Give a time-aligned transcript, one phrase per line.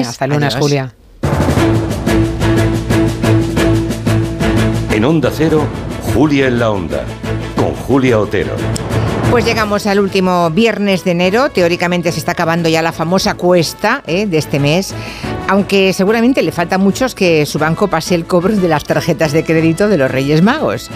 [0.00, 0.92] Hasta el lunes, Julia.
[4.90, 5.64] En Onda Cero,
[6.14, 7.04] Julia en la Onda,
[7.56, 8.54] con Julia Otero.
[9.30, 11.50] Pues llegamos al último viernes de enero.
[11.50, 14.26] Teóricamente se está acabando ya la famosa cuesta ¿eh?
[14.26, 14.94] de este mes
[15.48, 19.32] aunque seguramente le falta a muchos que su banco pase el cobro de las tarjetas
[19.32, 20.90] de crédito de los Reyes Magos.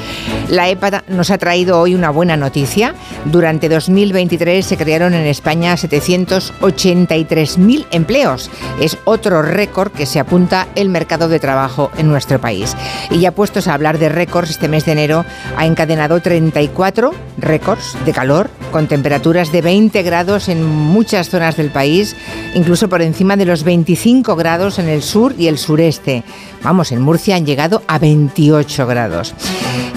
[0.48, 2.94] La EPA nos ha traído hoy una buena noticia.
[3.26, 8.50] Durante 2023 se crearon en España 783.000 empleos.
[8.80, 12.76] Es otro récord que se apunta el mercado de trabajo en nuestro país.
[13.10, 15.24] Y ya puestos a hablar de récords, este mes de enero
[15.56, 21.70] ha encadenado 34 récords de calor con temperaturas de 20 grados en muchas zonas del
[21.70, 22.16] país,
[22.54, 26.24] incluso por encima de los 25 grados en el sur y el sureste.
[26.62, 29.34] Vamos, en Murcia han llegado a 28 grados.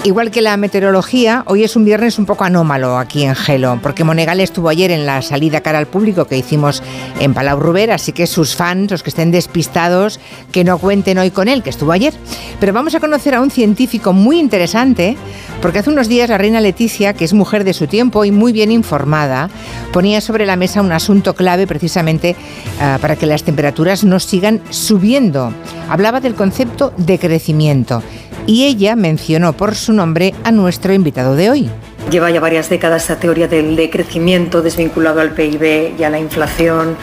[0.04, 4.04] Igual que la meteorología, hoy es un viernes un poco anómalo aquí en Gelo, porque
[4.04, 6.82] Monegal estuvo ayer en la salida cara al público que hicimos
[7.20, 10.20] en Palau Ruber, así que sus fans, los que estén despistados,
[10.52, 12.12] que no cuenten hoy con él, que estuvo ayer.
[12.60, 15.16] Pero vamos a conocer a un científico muy interesante,
[15.62, 18.52] porque hace unos días la reina Leticia, que es mujer de su tiempo y muy
[18.52, 19.48] bien informada,
[19.90, 22.36] ponía sobre la mesa un asunto clave precisamente
[22.78, 25.54] ah, para que las temperaturas no sigan subiendo.
[25.88, 28.02] Hablaba del concepto de crecimiento
[28.46, 31.70] y ella mencionó por su nombre a nuestro invitado de hoy.
[32.10, 36.96] Lleva ya varias décadas esa teoría del decrecimiento desvinculado al PIB y a la inflación.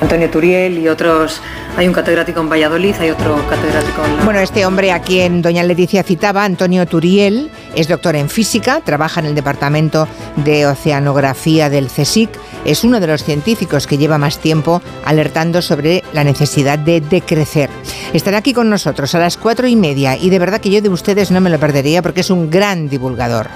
[0.00, 1.40] Antonio Turiel y otros.
[1.76, 4.24] Hay un catedrático en Valladolid, hay otro catedrático en.
[4.24, 9.20] Bueno, este hombre a quien doña Leticia citaba, Antonio Turiel, es doctor en física, trabaja
[9.20, 12.30] en el departamento de oceanografía del CSIC.
[12.64, 17.70] Es uno de los científicos que lleva más tiempo alertando sobre la necesidad de decrecer.
[18.12, 20.88] Estará aquí con nosotros a las cuatro y media y de verdad que yo de
[20.88, 23.48] ustedes no me lo perdería porque es un gran divulgador.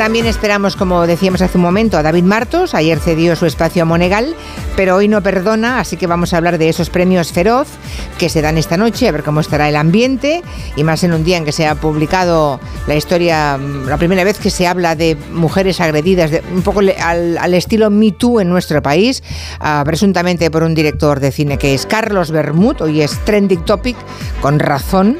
[0.00, 2.74] También esperamos, como decíamos hace un momento, a David Martos.
[2.74, 4.34] Ayer cedió su espacio a Monegal,
[4.74, 7.68] pero hoy no perdona, así que vamos a hablar de esos premios Feroz
[8.16, 10.42] que se dan esta noche, a ver cómo estará el ambiente,
[10.74, 14.38] y más en un día en que se ha publicado la historia, la primera vez
[14.38, 19.22] que se habla de mujeres agredidas, un poco al, estilo Me Too en nuestro país,
[19.58, 23.98] ah, presuntamente por un director de cine que es Carlos Bermud, hoy es trending topic,
[24.40, 25.18] con razón.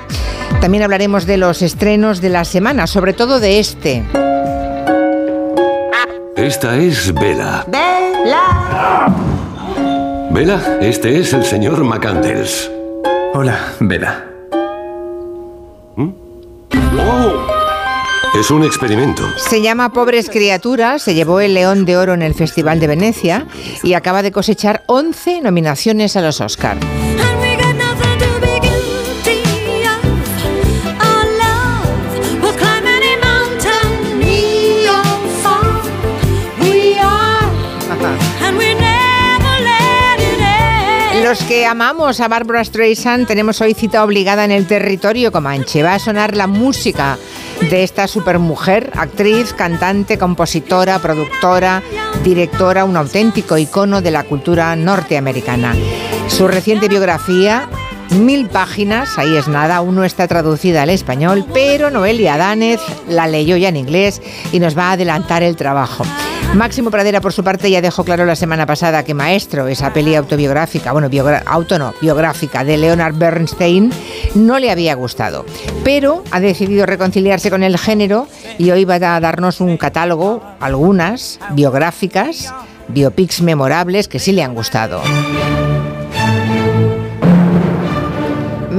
[0.62, 4.29] También hablaremos de los estrenos de la semana, sobre todo de este.
[6.40, 7.66] Esta es Vela.
[7.68, 9.14] ¡Vela!
[10.30, 12.70] Vela, este es el señor McCandles.
[13.34, 14.24] Hola, Vela.
[15.96, 16.08] ¿Mm?
[16.98, 17.46] ¡Oh!
[18.38, 19.22] Es un experimento.
[19.36, 23.46] Se llama Pobres Criaturas, se llevó el León de Oro en el Festival de Venecia
[23.82, 26.78] y acaba de cosechar 11 nominaciones a los Oscar.
[41.30, 45.80] Los que amamos a Barbara Streisand tenemos hoy cita obligada en el territorio comanche.
[45.80, 47.18] Va a sonar la música
[47.70, 51.84] de esta supermujer, actriz, cantante, compositora, productora,
[52.24, 55.76] directora, un auténtico icono de la cultura norteamericana.
[56.26, 57.68] Su reciente biografía
[58.10, 63.26] mil páginas, ahí es nada, aún no está traducida al español, pero Noelia Danez la
[63.26, 64.20] leyó ya en inglés
[64.52, 66.04] y nos va a adelantar el trabajo.
[66.54, 70.16] Máximo Pradera, por su parte, ya dejó claro la semana pasada que Maestro, esa peli
[70.16, 71.08] autobiográfica, bueno,
[71.46, 73.92] auto no, biográfica de Leonard Bernstein,
[74.34, 75.46] no le había gustado.
[75.84, 78.26] Pero ha decidido reconciliarse con el género
[78.58, 82.52] y hoy va a darnos un catálogo, algunas biográficas,
[82.88, 85.00] biopics memorables que sí le han gustado.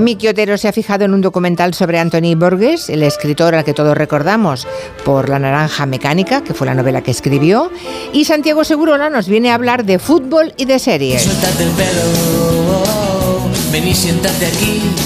[0.02, 3.74] Miki Otero se ha fijado en un documental sobre Anthony Borges, el escritor al que
[3.74, 4.68] todos recordamos
[5.06, 7.72] por La Naranja Mecánica, que fue la novela que escribió,
[8.12, 11.28] y Santiago Segurola nos viene a hablar de fútbol y de series.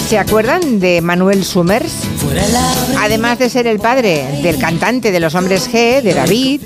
[0.08, 1.92] ¿Se acuerdan de Manuel Summers?
[2.98, 6.62] Además de ser el padre del cantante de Los Hombres G, de David,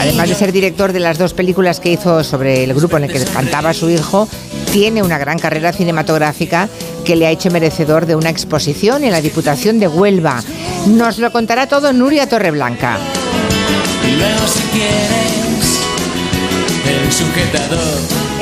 [0.00, 3.12] además de ser director de las dos películas que hizo sobre el grupo en el
[3.12, 4.28] que cantaba su hijo,
[4.72, 6.68] tiene una gran carrera cinematográfica
[7.04, 10.44] que le ha hecho merecedor de una exposición en la Diputación de Huelva.
[10.86, 12.98] Nos lo contará todo Nuria Torreblanca.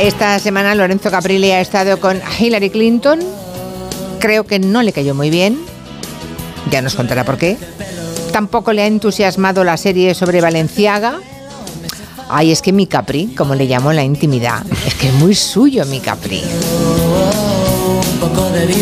[0.00, 3.18] Esta semana Lorenzo Caprilli ha estado con Hillary Clinton.
[4.18, 5.58] Creo que no le cayó muy bien.
[6.70, 7.58] Ya nos contará por qué.
[8.32, 11.20] Tampoco le ha entusiasmado la serie sobre Valenciaga.
[12.30, 15.84] Ay, es que mi Capri, como le llamo la intimidad, es que es muy suyo
[15.84, 16.44] mi Capri.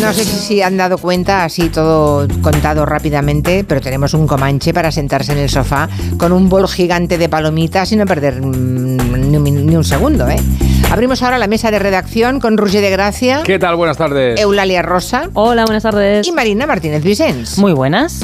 [0.01, 4.91] No sé si han dado cuenta, así todo contado rápidamente, pero tenemos un comanche para
[4.91, 9.75] sentarse en el sofá con un bol gigante de palomitas y no perder mm, ni,
[9.75, 10.37] un segundo, ¿eh?
[10.91, 13.75] Abrimos ahora la mesa de redacción con Roger de Gracia, ¿Qué tal?
[13.75, 14.39] Buenas tardes.
[14.39, 16.27] Eulalia Rosa Hola, buenas tardes.
[16.27, 17.57] y Marina Martínez Vicens.
[17.59, 18.21] Muy buenas.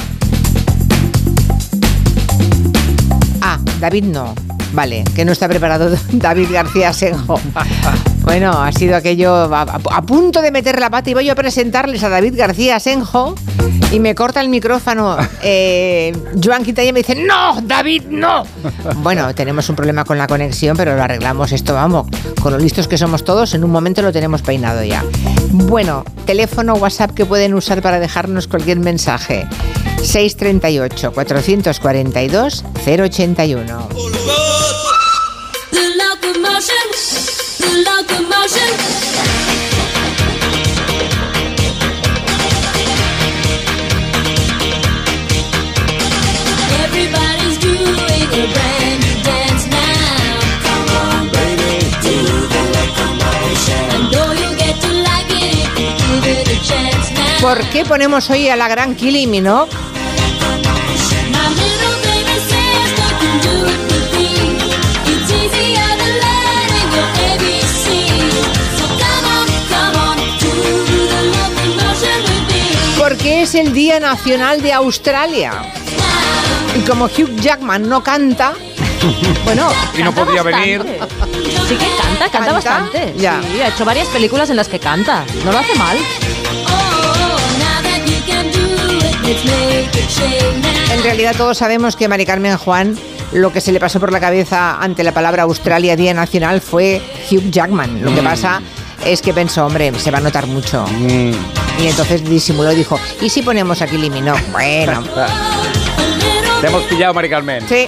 [3.42, 4.34] Ah, David no.
[4.74, 7.40] Vale, que no está preparado David García Senjo.
[8.25, 12.04] Bueno, ha sido aquello a, a- punto de meter la pata y voy a presentarles
[12.04, 13.36] a David García Senjo
[13.92, 15.16] y me corta el micrófono.
[15.44, 16.12] Eh,
[16.44, 18.44] Joan Quintana me dice, no, David, no.
[18.98, 22.07] Bueno, tenemos un problema con la conexión, pero lo arreglamos esto, vamos.
[22.42, 25.04] Con lo listos que somos todos, en un momento lo tenemos peinado ya.
[25.51, 29.48] Bueno, teléfono WhatsApp que pueden usar para dejarnos cualquier mensaje.
[30.01, 33.89] 638 442 081.
[57.42, 59.70] ¿Por qué ponemos hoy a la gran Kylie Minogue?
[73.25, 75.51] Es el Día Nacional de Australia.
[76.77, 78.54] Y como Hugh Jackman no canta,
[79.44, 80.44] bueno, Y no bastante.
[80.44, 80.81] venir.
[81.68, 82.54] Sí que canta, canta, ¿Canta?
[82.54, 83.13] bastante.
[83.18, 83.42] Ya.
[83.42, 85.24] Sí, ha hecho varias películas en las que canta.
[85.44, 85.98] No lo hace mal.
[90.92, 92.98] En realidad todos sabemos que Mari Carmen Juan
[93.31, 97.01] lo que se le pasó por la cabeza ante la palabra Australia Día Nacional fue
[97.31, 98.04] Hugh Jackman.
[98.04, 98.62] Lo que pasa
[99.04, 100.86] es que pensó, hombre, se va a notar mucho.
[100.88, 101.31] Mm,
[101.81, 104.42] Y entonces disimuló y dijo, ¿y si ponemos a Kylie Minogue?
[104.51, 105.04] Bueno,
[106.62, 107.68] Te hemos pillado, Mari Carmen.
[107.68, 107.88] sí.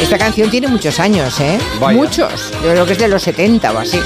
[0.00, 1.58] Esta canción tiene muchos años, ¿eh?
[1.80, 1.98] Vaya.
[1.98, 2.50] Muchos.
[2.62, 4.00] Yo creo que es de los 70 o así.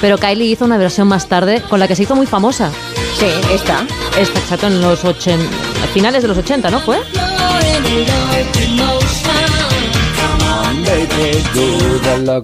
[0.00, 2.70] Pero Kylie hizo una versión más tarde con la que se hizo muy famosa.
[3.18, 3.86] Sí, esta.
[4.18, 5.44] Esta exacto en los 80,
[5.84, 6.98] a finales de los 80, ¿no fue?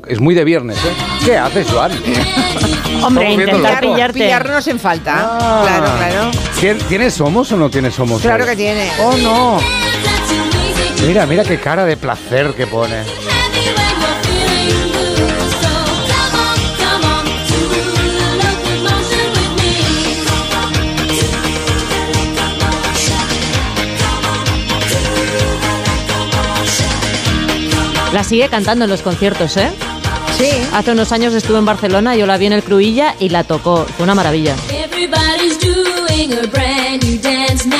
[0.08, 0.92] Es muy de viernes, ¿eh?
[1.24, 1.92] ¿Qué haces, Joan?
[3.04, 4.18] Hombre, intentar pillarte.
[4.18, 5.14] Pillarnos en falta.
[5.40, 5.62] Ah.
[5.66, 6.30] Claro, claro.
[6.60, 8.20] ¿Tien- ¿Tienes somos o no tienes somos?
[8.20, 8.50] Claro hoy?
[8.50, 8.90] que tiene.
[9.00, 9.58] Oh, no.
[11.06, 13.02] Mira, mira qué cara de placer que pone.
[28.20, 29.70] La sigue cantando en los conciertos, ¿eh?
[30.36, 30.50] Sí.
[30.74, 33.86] Hace unos años estuve en Barcelona, yo la vi en el Cruilla y la tocó.
[33.96, 34.54] Fue una maravilla.
[34.68, 37.78] Everybody's doing a brand new dance now.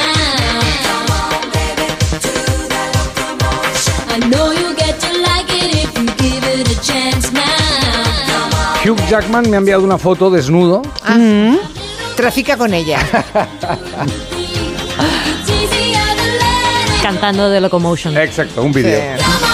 [4.08, 7.42] I know you get to like it if you give it a chance now.
[8.82, 10.80] Hugh Jackman me ha enviado una foto desnudo.
[12.16, 12.98] Trafica con ella.
[17.02, 18.16] Cantando de Locomotion.
[18.16, 18.98] Exacto, un vídeo.
[19.18, 19.49] Sí.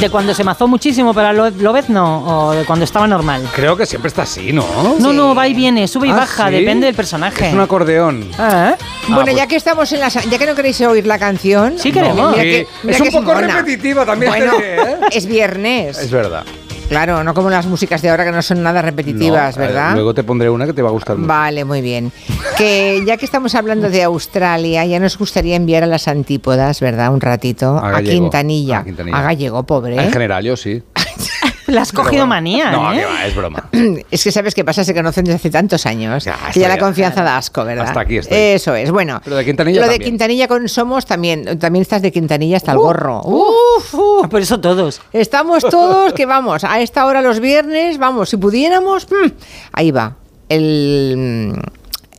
[0.00, 2.24] ¿De cuando se mazó muchísimo para Lo- López no?
[2.48, 3.42] ¿O de cuando estaba normal?
[3.52, 4.64] Creo que siempre está así, ¿no?
[5.00, 6.54] No, no, va y viene, sube y Ah, baja, ¿sí?
[6.54, 7.48] depende del personaje.
[7.48, 8.30] Es un acordeón.
[8.38, 8.76] Ah,
[9.08, 10.08] Bueno, pues- ya que estamos en la...
[10.08, 11.78] Ya que no queréis oír la canción...
[11.78, 12.32] Sí queremos.
[12.36, 13.40] Sí, que- es un poco mona.
[13.48, 14.30] repetitiva también.
[14.30, 14.98] Bueno, ¿eh?
[15.10, 15.98] es viernes.
[15.98, 16.44] Es verdad.
[16.88, 19.94] Claro, no como las músicas de ahora que no son nada repetitivas, No, eh, ¿verdad?
[19.94, 21.28] Luego te pondré una que te va a gustar mucho.
[21.28, 22.10] Vale, muy bien.
[22.56, 27.12] Que ya que estamos hablando de Australia, ya nos gustaría enviar a las antípodas, ¿verdad?
[27.12, 28.02] Un ratito A.
[28.02, 28.78] Quintanilla.
[28.78, 29.18] A Quintanilla.
[29.18, 30.02] A Gallego, pobre.
[30.02, 30.82] En general, yo sí.
[31.72, 32.98] le has cogido manía, No, ¿eh?
[32.98, 33.68] que va, es broma.
[34.10, 36.78] Es que sabes qué pasa, se conocen desde hace tantos años Ya, que ya la
[36.78, 37.86] confianza da asco, ¿verdad?
[37.86, 38.36] Hasta aquí estoy.
[38.36, 39.20] Eso es, bueno.
[39.22, 39.98] Pero de Quintanilla Lo de.
[39.98, 43.20] Quintanilla con Somos también, también estás de Quintanilla hasta el Uh, gorro.
[43.22, 44.28] Uf, uf.
[44.28, 45.00] Por eso todos.
[45.12, 49.30] Estamos todos que vamos, a esta hora los viernes, vamos, si pudiéramos, mm,
[49.72, 50.16] ahí va,
[50.48, 51.54] el,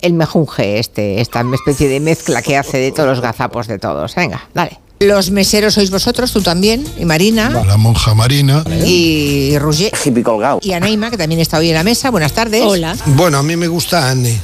[0.02, 4.16] el mejunje este, esta especie de mezcla que hace de todos los gazapos de todos.
[4.16, 4.80] Venga, dale.
[5.00, 8.66] Los meseros sois vosotros, tú también, y Marina, La monja marina.
[8.86, 9.94] y Roger,
[10.62, 12.10] y Anaima, que también está hoy en la mesa.
[12.12, 12.62] Buenas tardes.
[12.66, 12.98] Hola.
[13.06, 14.38] Bueno, a mí me gusta Anne.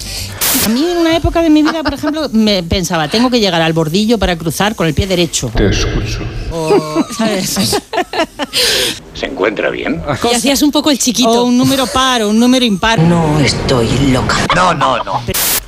[0.65, 3.62] A mí en una época de mi vida, por ejemplo, me pensaba, tengo que llegar
[3.62, 5.51] al bordillo para cruzar con el pie derecho.
[5.53, 6.19] Te escucho.
[6.53, 7.50] O, ¿sabes?
[9.13, 10.01] ¿Se encuentra bien?
[10.31, 11.43] Y hacías un poco el chiquito.
[11.43, 13.00] O un número par o un número impar.
[13.00, 14.38] No estoy loca.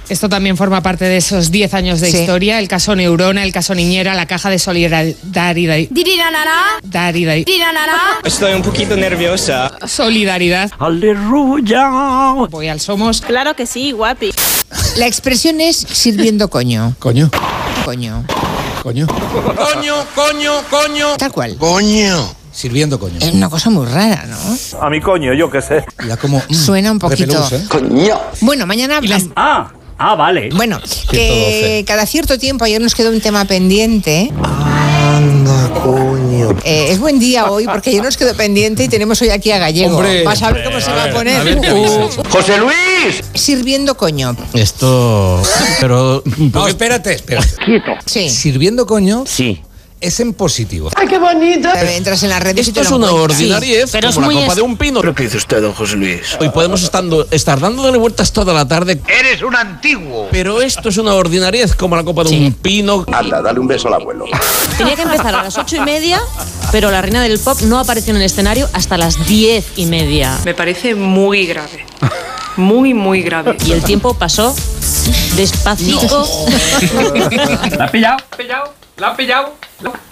[0.09, 2.17] Esto también forma parte de esos 10 años de Sí.
[2.19, 2.59] historia.
[2.59, 5.15] El caso Neurona, el caso Niñera, la caja de solidaridad.
[5.23, 5.77] Daridad.
[8.23, 9.71] Estoy un poquito nerviosa.
[9.85, 10.71] Solidaridad.
[10.79, 11.89] Aleluya.
[12.49, 13.19] Voy al Somos.
[13.21, 14.31] Claro que sí, guapi.
[14.97, 16.95] La expresión es sirviendo coño.
[16.99, 17.29] Coño,
[17.85, 18.23] Coño.
[18.83, 19.07] coño.
[19.07, 21.17] Coño, coño, coño.
[21.17, 21.57] Tal cual.
[21.57, 22.33] Coño.
[22.51, 23.17] Sirviendo coño.
[23.21, 24.37] Es una cosa muy rara, ¿no?
[24.81, 25.85] A mi coño, yo qué sé.
[26.07, 26.41] Ya como.
[26.49, 27.47] mm, Suena un poquito.
[27.49, 27.51] repelús,
[28.01, 28.13] ¿eh?
[28.41, 28.99] Bueno, mañana.
[29.35, 30.49] Ah, ah, vale.
[30.53, 31.85] Bueno, que 112.
[31.85, 34.31] cada cierto tiempo ayer nos quedó un tema pendiente.
[34.43, 36.51] Anda, coño.
[36.63, 39.57] Eh, es buen día hoy porque ayer nos quedó pendiente y tenemos hoy aquí a
[39.57, 39.95] Gallego.
[39.97, 40.23] Hombre.
[40.23, 41.39] Vas a ver cómo se va a poner.
[41.39, 42.09] a ver qué Uh.
[42.29, 43.23] José Luis.
[43.33, 44.35] sirviendo coño.
[44.53, 45.41] Esto.
[45.79, 46.23] Pero.
[46.53, 47.49] No, espérate, espérate.
[48.05, 48.29] Sí.
[48.29, 49.61] Sirviendo coño Sí.
[49.99, 50.89] Es en positivo.
[50.91, 54.31] Eh, Entras en las redes y te Esto es lo una ordinariez Pero es como
[54.31, 55.01] la copa es- de un pino.
[55.01, 56.37] ¿Pero qué dice usted, don José Luis?
[56.39, 60.27] Hoy podemos estando- estar dándole vueltas toda la tarde, Eres un antiguo.
[60.31, 63.05] pero esto es una ordinariez como la copa de un pino.
[63.11, 64.25] Anda, dale un beso al abuelo.
[64.77, 66.19] Tenía que empezar a las ocho y media,
[66.71, 70.37] pero la reina del pop no apareció en el escenario hasta las diez y media.
[70.45, 71.85] Me parece muy grave.
[72.55, 73.55] Muy, muy grave.
[73.65, 74.55] Y el tiempo pasó
[75.35, 76.25] despacito.
[77.77, 79.53] La ha pillado, pillado, la ha pillado,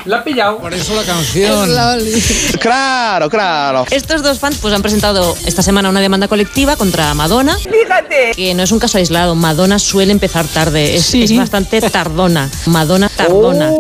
[0.05, 0.57] la ha pillado.
[0.59, 1.69] Por eso la canción.
[2.59, 3.85] Claro, claro.
[3.91, 7.57] Estos dos fans pues, han presentado esta semana una demanda colectiva contra Madonna.
[7.57, 8.31] Fíjate.
[8.35, 9.35] Que no es un caso aislado.
[9.35, 10.95] Madonna suele empezar tarde.
[10.95, 12.49] Es, es bastante tardona.
[12.67, 13.71] Madonna tardona.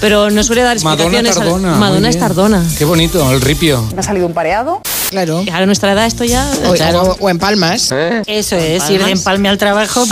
[0.00, 1.36] Pero no suele dar Madonna explicaciones.
[1.36, 1.74] al- Tardona.
[1.76, 2.64] Madonna es tardona.
[2.78, 3.84] Qué bonito, el ripio.
[5.10, 5.42] Claro.
[5.46, 6.44] Y A nuestra edad esto ya...
[6.68, 7.02] O, claro.
[7.02, 7.92] o- o en palmas.
[8.26, 10.04] Eso es, ir de empalme al trabajo,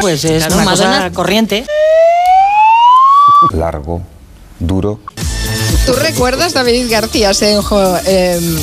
[0.00, 1.66] pues es Claro, una Madonna- cosa corriente.
[3.52, 4.02] Largo,
[4.58, 5.00] duro.
[5.86, 8.56] ¿Tú recuerdas, David García Senjo, em,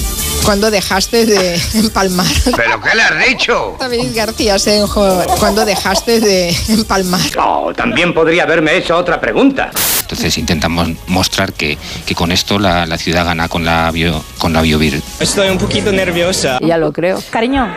[0.44, 2.28] cuando dejaste de empalmar?
[2.56, 3.78] ¿Pero qué le has dicho?
[3.80, 7.22] David García Senjo, cuando dejaste de empalmar.
[7.40, 9.72] Oh, también podría haberme hecho otra pregunta.
[10.02, 14.52] Entonces intentamos mostrar que, que con esto la, la ciudad gana con la, bio, con
[14.54, 16.60] la biovir- Estoy un poquito nerviosa.
[16.62, 17.24] Ya lo creo.
[17.32, 17.74] Cariño,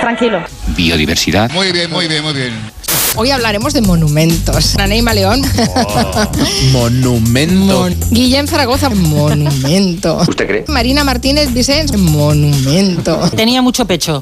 [0.00, 0.42] tranquilo.
[0.76, 1.50] biodiversidad.
[1.52, 2.70] Muy bien, muy bien, muy bien.
[3.16, 4.76] Hoy hablaremos de monumentos.
[4.78, 5.42] Anaíma León.
[6.72, 7.80] Monumento.
[7.80, 8.88] Mon- Guillem Zaragoza.
[8.88, 10.16] Monumento.
[10.28, 10.64] ¿Usted cree?
[10.68, 11.96] Marina Martínez Vicens.
[11.96, 13.18] Monumento.
[13.36, 14.20] Tenía mucho pecho.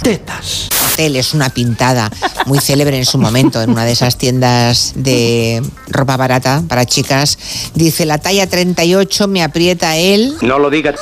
[0.92, 2.10] Hotel es una pintada
[2.46, 7.38] muy célebre en su momento en una de esas tiendas de ropa barata para chicas.
[7.74, 10.34] Dice, la talla 38 me aprieta él.
[10.40, 10.96] No lo digas.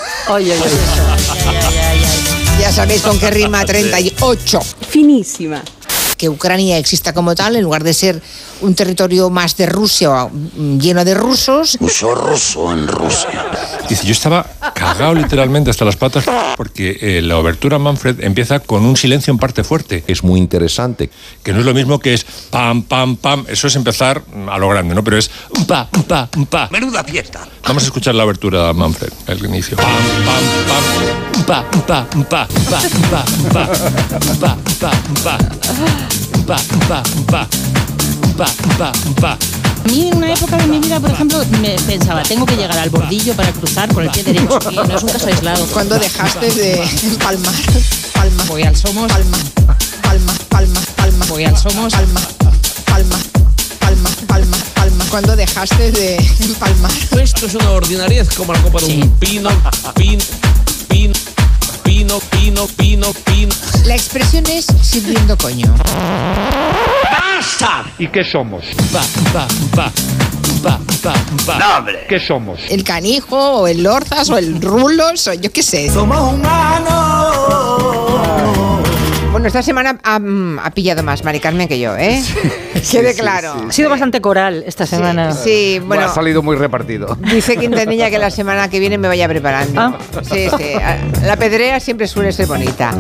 [2.61, 4.61] Ya sabéis con qué rima 38.
[4.91, 5.63] Finísima.
[6.17, 8.23] Que Ucrania exista como tal, en lugar de ser
[8.61, 11.77] un territorio más de Rusia mm, lleno de rusos.
[11.81, 13.47] Mucho ruso en Rusia.
[13.89, 16.25] Dice, yo estaba cagado literalmente hasta las patas
[16.57, 20.05] porque eh, la obertura Manfred empieza con un silencio en parte fuerte.
[20.07, 21.11] Es muy interesante.
[21.43, 23.45] Que no es lo mismo que es pam, pam, pam.
[23.49, 25.05] Eso es empezar mm, a lo grande, ¿no?
[25.05, 26.69] Pero es un pa, un pa, un pa.
[26.71, 27.47] Menuda fiesta.
[27.67, 29.77] Vamos a escuchar la abertura Manfred, el inicio.
[29.77, 31.37] Pam, pam, pam.
[31.37, 34.75] Un pa, un pa, un pa, un pa, un pa, un pa, un pa, un
[34.79, 36.06] pa, un pa.
[36.47, 37.49] Pa, pa, pa.
[38.37, 38.47] Pa,
[38.79, 39.33] pa, pa.
[39.33, 42.79] A mí en una época de mi vida, por ejemplo, me pensaba, tengo que llegar
[42.79, 44.59] al bordillo para cruzar con el pie derecho.
[44.71, 45.67] Y no es un caso aislado.
[45.67, 47.53] Cuando dejaste de empalmar.
[48.15, 48.45] Palma.
[48.45, 49.11] Voy al Somos.
[49.11, 49.39] Palma.
[50.03, 50.33] Palma.
[50.49, 50.81] Palma.
[50.97, 51.27] Palma.
[51.27, 51.93] Voy al Somos.
[51.93, 52.21] Palma.
[52.85, 53.19] Palma.
[53.81, 54.11] Palma.
[54.29, 54.57] Palma.
[54.75, 55.05] Palma.
[55.11, 56.93] Cuando dejaste de empalmar.
[57.21, 59.51] Esto es una ordinariez como la copa de un pino,
[59.97, 60.19] pin,
[60.89, 61.13] pin,
[61.87, 63.55] pino, pino, pino, pino.
[63.87, 65.73] La expresión es sirviendo coño.
[67.11, 67.85] ¡Basta!
[67.99, 68.65] ¿Y qué somos?
[68.93, 69.03] Pa,
[69.33, 69.93] pa, pa,
[71.45, 71.59] pa.
[71.59, 72.07] ¡No, hombre!
[72.09, 72.59] ¿Qué somos?
[72.69, 75.89] El canijo, o el lorzas, o el rulos, o yo qué sé.
[75.91, 76.97] Somos humanos.
[79.37, 82.23] Bueno, esta semana ha, mm, ha pillado más Mari Carmen que yo, ¿eh?
[82.91, 83.67] Quede claro.
[83.69, 85.33] Ha sido bastante coral esta semana.
[85.35, 86.07] Sí, bueno.
[86.07, 87.19] ha salido muy repartido.
[87.21, 89.79] Dice Quintanilla que la semana que viene me vaya preparando.
[89.79, 89.99] Ah.
[90.23, 90.73] Sí, sí.
[91.27, 92.95] La pedrea siempre suele ser bonita.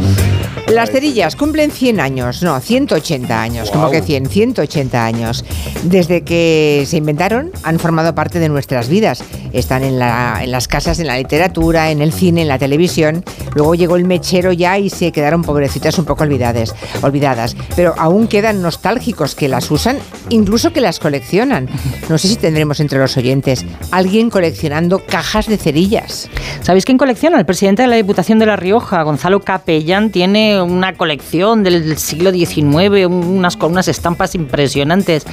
[0.68, 5.44] Las cerillas cumplen 100 años, no, 180 años, como que 100, 180 años.
[5.84, 9.22] Desde que se inventaron, han formado parte de nuestras vidas.
[9.52, 13.24] Están en, la- en las casas, en la literatura, en el cine, en la televisión.
[13.54, 17.56] Luego llegó el mechero ya y se quedaron pobrecitas un poco olvidadas, olvidadas.
[17.74, 19.98] Pero aún quedan nostálgicos que las usan,
[20.30, 21.68] incluso que las coleccionan.
[22.08, 26.28] No sé si tendremos entre los oyentes alguien coleccionando cajas de cerillas.
[26.62, 27.38] ¿Sabéis quién colecciona?
[27.38, 32.32] El presidente de la Diputación de La Rioja, Gonzalo Capellán, tiene una colección del siglo
[32.32, 35.24] XIX, unas, con unas estampas impresionantes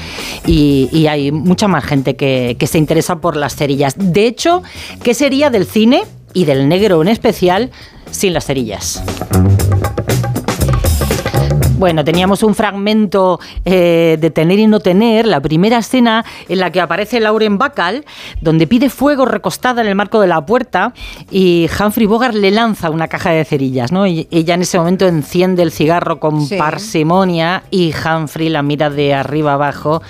[0.46, 3.96] y, hay mucha más gente que, que se interesa por las cerillas.
[3.98, 4.64] De hecho,
[5.04, 7.72] ¿qué sería del cine y del negro en especial
[8.10, 9.04] sin las cerillas?
[11.77, 16.72] Bueno, teníamos un fragmento eh, de Tener y No Tener, la primera escena en la
[16.72, 18.06] que aparece Lauren Bacall,
[18.42, 20.94] donde pide fuego recostada en el marco de la puerta
[21.32, 24.06] y Humphrey Bogart le lanza una caja de cerillas, ¿no?
[24.08, 26.58] Y ella en ese momento enciende el cigarro con Sí.
[26.58, 30.01] parsimonia y Humphrey la mira de arriba abajo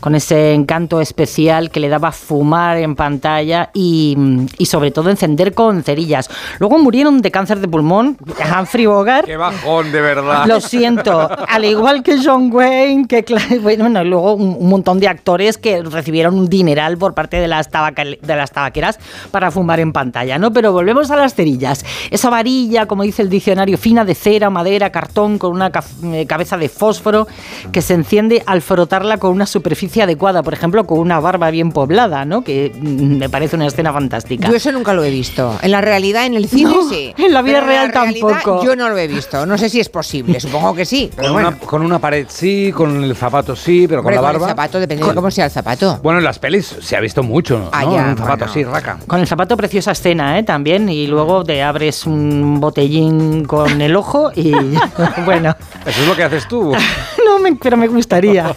[0.00, 4.16] con ese encanto especial que le daba fumar en pantalla y,
[4.58, 6.28] y sobre todo encender con cerillas.
[6.58, 8.18] Luego murieron de cáncer de pulmón
[8.58, 9.26] Humphrey Bogart.
[9.26, 10.46] Qué bajón, de verdad.
[10.46, 13.24] Lo siento, al igual que John Wayne, que
[13.62, 17.68] bueno, luego un, un montón de actores que recibieron un dineral por parte de las,
[17.70, 18.98] de las tabaqueras
[19.30, 20.52] para fumar en pantalla, ¿no?
[20.52, 21.84] Pero volvemos a las cerillas.
[22.10, 25.70] Esa varilla, como dice el diccionario, fina de cera, madera, cartón, con una
[26.04, 27.26] eh, cabeza de fósforo
[27.72, 31.72] que se enciende al frotarla con una superficie adecuada, por ejemplo, con una barba bien
[31.72, 32.42] poblada, ¿no?
[32.42, 34.48] Que mm, me parece una escena fantástica.
[34.48, 35.58] Yo eso nunca lo he visto.
[35.62, 37.14] En la realidad, en el cine No, sí.
[37.16, 38.64] en la vida Pero real realidad, tampoco.
[38.64, 39.46] Yo no lo he visto.
[39.46, 40.40] No sé si es posible.
[40.40, 41.01] Supongo que sí.
[41.14, 41.48] Pero Con, bueno.
[41.48, 44.40] una, con una pared sí, con el zapato sí, pero Hombre, con la con el
[44.40, 44.48] barba.
[44.48, 45.98] zapato, depende de cómo sea el zapato.
[46.02, 47.68] Bueno, en las pelis se ha visto mucho, ¿no?
[47.72, 47.94] Ah, ¿no?
[47.94, 48.44] ya, un zapato bueno.
[48.50, 48.98] así, raca.
[49.06, 50.42] Con el zapato preciosa escena, ¿eh?
[50.42, 54.52] También, y luego te abres un botellín con el ojo y
[55.24, 55.54] bueno,
[55.86, 56.72] Eso es lo que haces tú.
[57.26, 58.54] no me, pero me gustaría.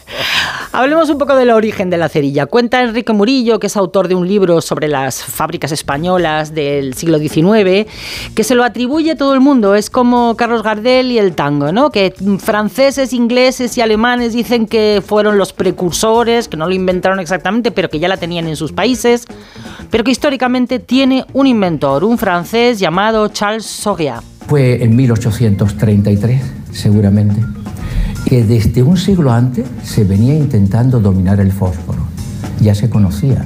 [0.72, 2.48] Hablemos un poco del origen de la cerilla.
[2.48, 7.18] Cuenta Enrique Murillo, que es autor de un libro sobre las fábricas españolas del siglo
[7.18, 7.90] XIX,
[8.36, 9.76] que se lo atribuye a todo el mundo.
[9.76, 11.92] Es como Carlos Gardel y el tango, ¿no?
[11.92, 17.72] Que franceses, ingleses y alemanes dicen que fueron los precursores, que no lo inventaron exactamente,
[17.72, 19.26] pero que ya la tenían en sus países,
[19.90, 24.22] pero que históricamente tiene un inventor, un francés llamado Charles Sauria.
[24.48, 27.42] Fue en 1833, seguramente,
[28.26, 32.06] que desde un siglo antes se venía intentando dominar el fósforo.
[32.62, 33.46] Ya se conocía,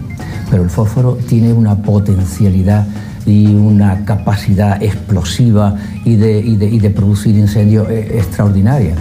[0.49, 2.87] pero el fósforo tiene una potencialidad
[3.29, 8.95] y una capacidad explosiva y de, producir incendios eh, extraordinaria.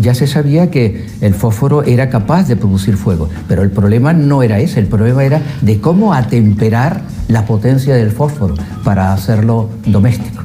[0.00, 4.42] Ya se sabía que el fósforo era capaz de producir fuego, pero el problema no
[4.42, 10.42] era ese, el problema era de cómo atemperar la potencia del fósforo para hacerlo doméstico.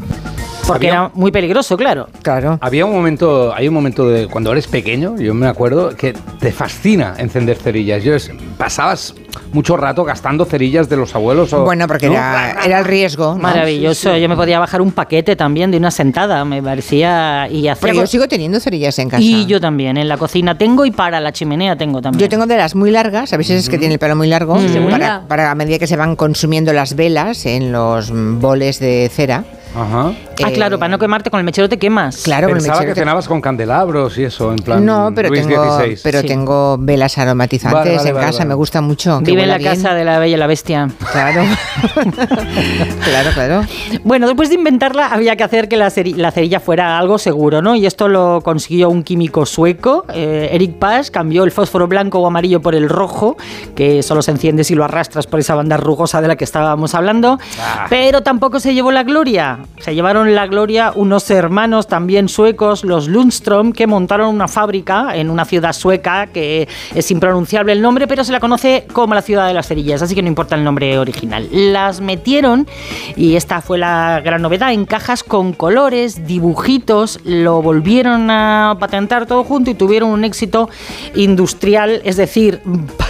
[0.67, 2.07] Porque era muy peligroso, claro.
[2.21, 2.57] Claro.
[2.61, 6.51] Había un momento, hay un momento de cuando eres pequeño, yo me acuerdo, que te
[6.51, 8.03] fascina encender cerillas.
[8.03, 9.13] Yo es- pasabas
[9.51, 11.51] mucho rato gastando cerillas de los abuelos.
[11.53, 12.13] O, Bueno, porque ¿no?
[12.13, 13.33] era, era el riesgo.
[13.33, 13.39] ¿no?
[13.39, 14.15] Maravilloso.
[14.17, 17.47] Yo me podía bajar un paquete también de una sentada, me parecía.
[17.49, 19.21] Y hacía Pero yo sigo teniendo cerillas en casa.
[19.21, 22.21] Y yo también, en la cocina tengo y para la chimenea tengo también.
[22.21, 24.55] Yo tengo de las muy largas, a veces es que tiene el pelo muy largo,
[24.55, 24.89] Mm.
[24.89, 29.09] para, para a medida que se van consumiendo las velas en los mm, boles de
[29.13, 29.43] cera.
[29.75, 30.11] Ajá.
[30.43, 32.23] Ah, claro, para no quemarte con el mechero te quemas.
[32.23, 35.29] Claro, con el Pensaba que te- cenabas con candelabros y eso, en plan No, pero
[35.29, 35.97] Luis tengo, XVI.
[36.03, 36.27] pero Sí.
[36.27, 38.49] tengo velas aromatizantes Vale, vale, en vale, casa, vale.
[38.49, 39.19] me gusta mucho.
[39.21, 39.71] Vive en la bien.
[39.71, 40.87] casa de la bella y la bestia.
[41.11, 41.43] Claro.
[43.03, 43.61] claro, claro.
[44.03, 47.75] Bueno, después de inventarla había que hacer que la cerilla fuera algo seguro, ¿no?
[47.75, 52.27] Y esto lo consiguió un químico sueco, eh, Eric Pasch, cambió el fósforo blanco o
[52.27, 53.37] amarillo por el rojo,
[53.75, 56.95] que solo se enciende si lo arrastras por esa banda rugosa de la que estábamos
[56.95, 57.39] hablando.
[57.61, 57.85] Ah.
[57.89, 59.59] Pero tampoco se llevó la gloria.
[59.79, 65.29] Se llevaron la gloria unos hermanos también suecos, los Lundström, que montaron una fábrica en
[65.29, 69.47] una ciudad sueca que es impronunciable el nombre, pero se la conoce como la ciudad
[69.47, 71.49] de las cerillas, así que no importa el nombre original.
[71.51, 72.67] Las metieron,
[73.15, 79.25] y esta fue la gran novedad, en cajas con colores, dibujitos, lo volvieron a patentar
[79.25, 80.69] todo junto y tuvieron un éxito
[81.15, 82.61] industrial, es decir,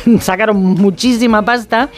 [0.21, 1.89] sacaron muchísima pasta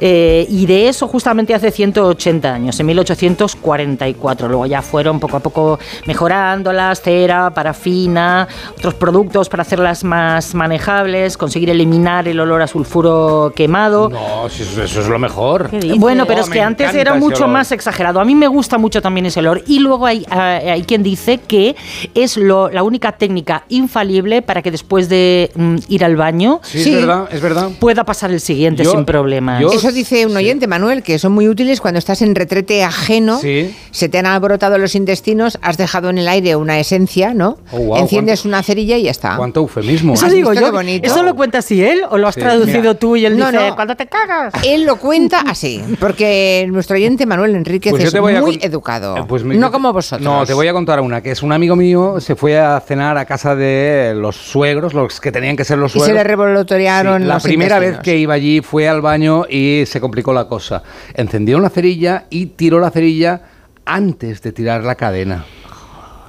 [0.00, 4.48] eh, y de eso justamente hace 180 años, en 1844.
[4.48, 11.36] Luego ya fueron poco a poco mejorándolas, cera, parafina, otros productos para hacerlas más manejables,
[11.36, 14.10] conseguir eliminar el olor a sulfuro quemado.
[14.10, 15.70] No, si eso, eso es lo mejor.
[15.98, 18.20] Bueno, pero Oh, es que antes era mucho más exagerado.
[18.20, 19.62] A mí me gusta mucho también ese olor.
[19.66, 21.76] Y luego hay, ah, hay quien dice que
[22.14, 26.94] es lo, la única técnica infalible para que después de mm, ir al baño Sí,
[26.94, 27.70] es verdad, es verdad.
[27.78, 29.60] pueda pasar el siguiente Yo- sin problemas.
[29.60, 33.38] yo- Eso dice un oyente, Manuel, que son muy útiles cuando estás en retrete ajeno,
[33.40, 33.74] Sí.
[33.90, 37.58] se te han alborotado los intestinos, has dejado en el aire una esencia, ¿no?
[37.72, 39.36] Oh, Enciendes una cerilla y ya está.
[39.36, 40.14] Cuánto eufemismo.
[40.14, 40.72] Eso ¿Has digo yo.
[41.02, 42.94] ¿Eso lo cuenta así él o lo has Sí, traducido mira.
[42.94, 43.74] tú y él No, dice no.
[43.74, 44.52] cuando te cagas?
[44.64, 49.16] Él lo cuenta así, porque nuestro oyente Manuel Enríquez Pues es muy educado.
[49.16, 50.22] Eh, pues me- no como vosotros.
[50.24, 53.18] No, te voy a contar una, que es un amigo mío, se fue a cenar
[53.18, 56.16] a casa de los suegros, los que tenían que ser los Y se suegros.
[56.18, 60.32] le revolotearon Sí, la primera vez que iba allí fue al baño y se complicó
[60.32, 60.82] la cosa.
[61.14, 63.42] Encendió una cerilla y tiró la cerilla
[63.84, 65.44] antes de tirar la cadena,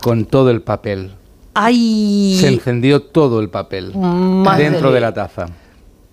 [0.01, 1.11] con todo el papel.
[1.53, 2.37] ¡Ay!
[2.39, 4.69] Se encendió todo el papel Madre.
[4.69, 5.45] dentro de la taza.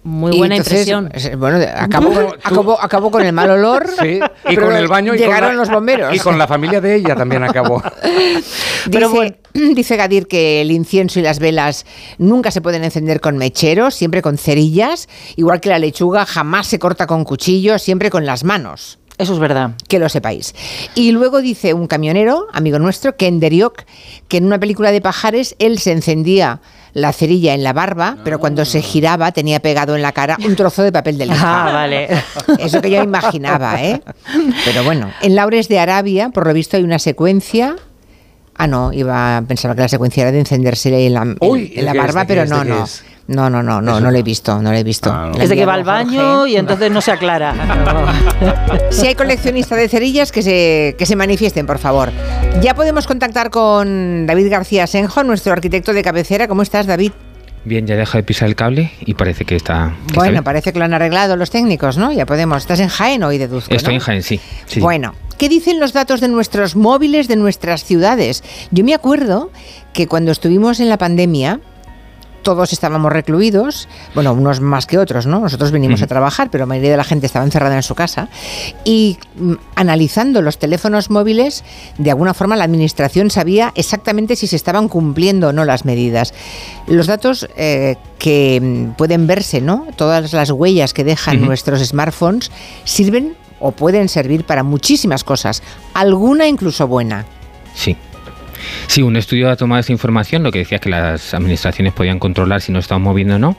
[0.03, 1.11] Muy Y buena entonces, impresión.
[1.13, 3.87] es- Bueno, acabó, con- acabó, acabó con el mal olor.
[4.01, 6.15] Sí, y con el baño y con llegaron la- los bomberos.
[6.17, 7.83] Y con la familia de ella también acabó.
[8.87, 9.39] Dice,
[9.75, 11.85] dice Gadir que el incienso y las velas
[12.19, 16.79] nunca se pueden encender con mecheros, siempre con cerillas, igual que la lechuga jamás se
[16.79, 18.99] corta con cuchillo, siempre con las manos.
[19.19, 19.73] Eso es verdad.
[19.87, 20.55] Que lo sepáis.
[20.95, 23.83] Y luego dice un camionero, amigo nuestro, que en Derioc,
[24.29, 28.39] que en una película de pajares, él se encendía la cerilla en la barba, pero
[28.39, 31.69] cuando se giraba tenía pegado en la cara un trozo de papel de lija.
[31.69, 32.09] Ah, vale.
[32.59, 34.03] Eso que yo imaginaba, ¿eh?
[34.65, 37.77] Pero bueno, en Laures de Arabia, por lo visto, hay una secuencia.
[38.57, 41.85] Ah, no, iba pensaba que la secuencia era de encenderse en la, en- Uy, en
[41.87, 42.51] la barba, ¿de qué pero es?
[42.51, 42.87] no, ¿de qué no.
[43.29, 45.09] No, no, no, no, no lo he visto, no lo he visto.
[45.13, 47.55] La Es de que va al baño y entonces no se aclara.
[48.91, 52.11] Si hay coleccionista de cerillas, que se, que se manifiesten, por favor.
[52.59, 56.47] Ya podemos contactar con David García Senjo, nuestro arquitecto de cabecera.
[56.47, 57.13] ¿Cómo estás, David?
[57.65, 59.95] Bien, ya deja de pisar el cable y parece que está.
[59.97, 60.45] que está Bueno, bien.
[60.45, 62.13] parece que lo han arreglado los técnicos, ¿no?
[62.13, 62.59] Ya podemos.
[62.59, 64.01] Estás en Jaén hoy, deduzco, Estoy ¿no?
[64.01, 64.41] en Jaén, sí.
[64.67, 64.81] sí.
[64.81, 68.45] Bueno, ¿qué dicen los datos de nuestros móviles, de nuestras ciudades?
[68.71, 69.51] Yo me acuerdo
[69.95, 71.61] que cuando estuvimos en la pandemia,
[72.43, 75.41] todos estábamos recluidos, bueno, unos más que otros, ¿no?
[75.41, 78.29] Nosotros venimos a trabajar, pero la mayoría de la gente estaba encerrada en su casa.
[78.85, 81.65] Y mm, analizando los teléfonos móviles,
[81.99, 86.35] de alguna forma la administración sabía exactamente si se estaban cumpliendo o no las medidas.
[86.87, 89.87] Los datos eh, que mm, pueden verse, ¿no?
[89.97, 92.51] Todas las huellas que dejan nuestros smartphones
[92.85, 95.63] sirven o pueden servir para muchísimas cosas,
[95.95, 97.27] alguna incluso buena.
[97.75, 97.97] Sí.
[98.87, 102.61] Sí, un estudio ha tomado esa información, lo que decía que las administraciones podían controlar
[102.61, 103.57] si nos estaban moviendo o no,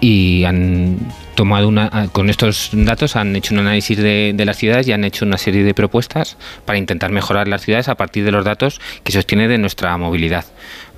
[0.00, 0.98] y han
[1.34, 4.92] tomado una, ah, con estos datos han hecho un análisis de, de las ciudades y
[4.92, 8.44] han hecho una serie de propuestas para intentar mejorar las ciudades a partir de los
[8.44, 10.44] datos que se obtiene de nuestra movilidad.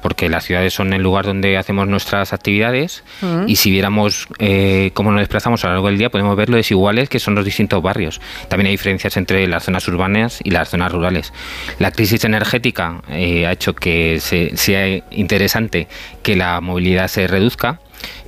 [0.07, 3.49] Porque las ciudades son el lugar donde hacemos nuestras actividades Mm.
[3.49, 6.57] y si viéramos eh, cómo nos desplazamos a lo largo del día podemos ver lo
[6.57, 8.21] desiguales que son los distintos barrios.
[8.49, 11.33] También hay diferencias entre las zonas urbanas y las zonas rurales.
[11.81, 15.89] La crisis energética eh, ha hecho que se- sea interesante
[16.23, 17.81] que la movilidad se reduzca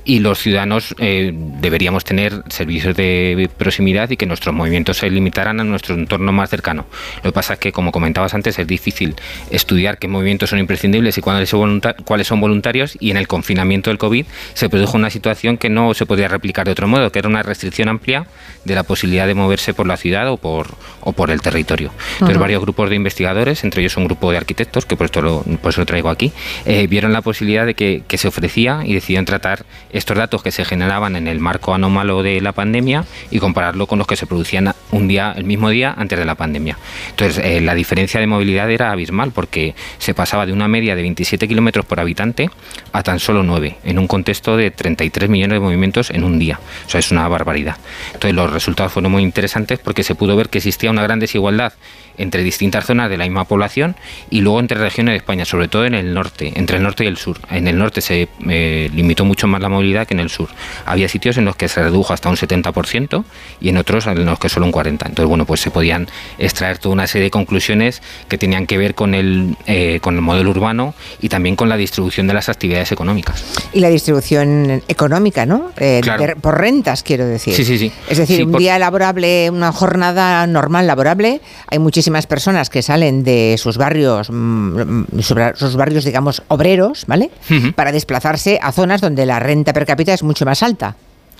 [0.05, 5.59] y los ciudadanos eh, deberíamos tener servicios de proximidad y que nuestros movimientos se limitaran
[5.59, 6.85] a nuestro entorno más cercano.
[7.17, 9.15] Lo que pasa es que, como comentabas antes, es difícil
[9.51, 13.27] estudiar qué movimientos son imprescindibles y cuáles son, volunta- cuáles son voluntarios y en el
[13.27, 17.11] confinamiento del COVID se produjo una situación que no se podía replicar de otro modo,
[17.11, 18.25] que era una restricción amplia
[18.65, 21.91] de la posibilidad de moverse por la ciudad o por, o por el territorio.
[22.13, 25.43] Entonces, varios grupos de investigadores, entre ellos un grupo de arquitectos, que por esto lo,
[25.61, 26.31] por eso lo traigo aquí,
[26.65, 29.58] eh, vieron la posibilidad de que, que se ofrecía y decidieron tratar
[29.91, 33.99] estos datos que se generaban en el marco anómalo de la pandemia y compararlo con
[33.99, 36.77] los que se producían un día, el mismo día antes de la pandemia.
[37.09, 41.01] Entonces, eh, la diferencia de movilidad era abismal porque se pasaba de una media de
[41.01, 42.49] 27 kilómetros por habitante
[42.91, 46.59] a tan solo 9, en un contexto de 33 millones de movimientos en un día.
[46.85, 47.77] O sea, es una barbaridad.
[48.07, 51.73] Entonces, los resultados fueron muy interesantes porque se pudo ver que existía una gran desigualdad
[52.19, 53.95] entre distintas zonas de la misma población
[54.29, 57.07] y luego entre regiones de España, sobre todo en el norte, entre el norte y
[57.07, 57.39] el sur.
[57.49, 60.49] En el norte se eh, limitó mucho más la movilidad que en el sur.
[60.85, 63.23] Había sitios en los que se redujo hasta un 70%
[63.61, 64.87] y en otros en los que solo un 40%.
[64.89, 68.93] Entonces, bueno, pues se podían extraer toda una serie de conclusiones que tenían que ver
[68.95, 72.91] con el, eh, con el modelo urbano y también con la distribución de las actividades
[72.91, 73.43] económicas.
[73.73, 75.71] Y la distribución económica, ¿no?
[75.77, 76.25] Eh, Claro.
[76.25, 77.53] de- por rentas, quiero decir.
[77.53, 77.91] Sí, sí, sí.
[78.09, 82.81] Es decir, Sí, un por- día laborable, una jornada normal laborable, hay muchísimas personas que
[82.81, 87.29] salen de sus barrios, mm, sobre- sus barrios, digamos, obreros, ¿vale?
[87.75, 90.95] Para desplazarse a zonas donde la renta per cápita es mucho más alta.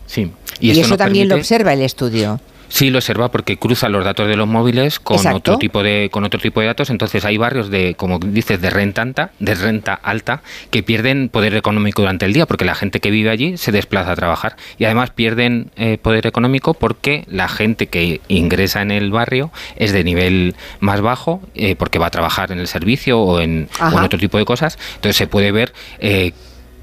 [0.05, 0.31] Sí.
[0.59, 2.39] Y, eso también lo observa el estudio.
[2.69, 5.37] Sí, lo observa porque cruza los datos de los móviles con Exacto.
[5.37, 6.89] otro tipo de con otro tipo de datos.
[6.89, 11.55] Entonces hay barrios de, como dices, de renta alta, de renta alta, que pierden poder
[11.55, 14.85] económico durante el día porque la gente que vive allí se desplaza a trabajar y
[14.85, 20.03] además pierden eh, poder económico porque la gente que ingresa en el barrio es de
[20.03, 24.03] nivel más bajo eh, porque va a trabajar en el servicio o en, o en
[24.03, 24.77] otro tipo de cosas.
[24.95, 26.33] Entonces se puede ver eh,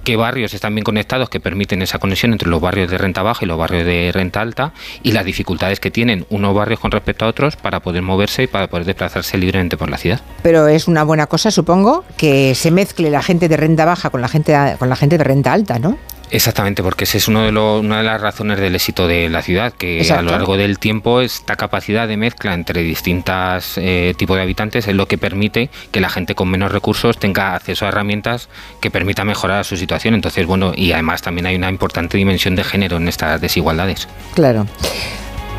[0.06, 3.44] qué barrios están bien conectados que permiten esa conexión entre los barrios de renta baja
[3.44, 7.24] y los barrios de renta alta y las dificultades que tienen unos barrios con respecto
[7.24, 10.20] a otros para poder moverse y para poder desplazarse libremente por la ciudad.
[10.44, 14.20] Pero es una buena cosa, supongo, que se mezcle la gente de renta baja con
[14.20, 15.98] la gente, con la gente de renta alta, ¿no?
[16.30, 19.42] Exactamente, porque esa es uno de los- una de las razones del éxito de la
[19.42, 23.78] ciudad, que a lo largo del tiempo esta capacidad de mezcla entre distintos
[24.16, 27.84] tipos de habitantes es lo que permite que la gente con menos recursos tenga acceso
[27.84, 28.48] a herramientas
[28.80, 30.14] que permita mejorar su situación.
[30.14, 34.08] Entonces, bueno, y además también hay una importante dimensión de género en estas desigualdades.
[34.34, 34.66] Claro.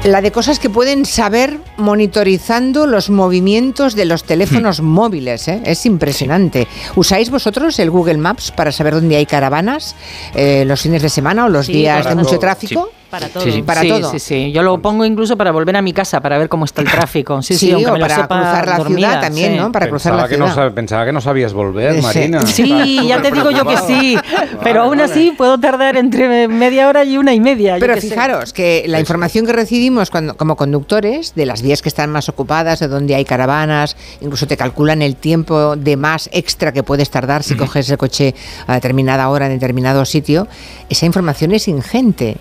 [0.04, 5.48] La de cosas que pueden saber monitorizando los movimientos de los teléfonos móviles.
[5.50, 5.62] ¿eh?
[5.66, 6.66] Es impresionante.
[6.96, 9.96] ¿Usáis vosotros el Google Maps para saber dónde hay caravanas
[10.34, 12.40] eh, los fines de semana o los Sí, días de mucho todo.
[12.40, 12.90] tráfico?
[13.10, 13.44] Para todo.
[13.44, 13.62] Sí, sí.
[13.62, 14.12] Para sí, todo.
[14.12, 14.52] Sí, sí.
[14.52, 17.42] Yo lo pongo incluso para volver a mi casa, para ver cómo está el tráfico.
[17.42, 19.58] Sí, sí, o para sepa cruzar la dormida, ciudad también, sí.
[19.58, 19.72] ¿no?
[19.72, 20.68] Para cruzar la Pensaba que no ciudad.
[20.70, 22.02] sab- pensaba que no sabías volver, Sí.
[22.02, 22.46] Marina.
[22.46, 24.18] Sí, ya te digo yo que sí,
[24.64, 27.78] pero aún así puedo tardar entre media hora y una y media.
[27.78, 28.10] yo Pero sé.
[28.10, 32.28] fijaros que la información que recibimos cuando, como conductores de las vías que están más
[32.30, 37.10] ocupadas, de donde hay caravanas, incluso te calculan el tiempo de más extra que puedes
[37.10, 38.36] tardar si coges el coche
[38.68, 40.48] a determinada hora en determinado sitio,
[40.90, 42.38] esa información es ingente.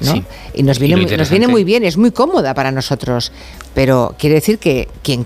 [0.00, 0.12] ¿No?
[0.12, 0.24] Sí.
[0.54, 3.32] Y nos viene, nos viene muy bien, es muy cómoda para nosotros,
[3.74, 5.24] pero quiere decir que, quien,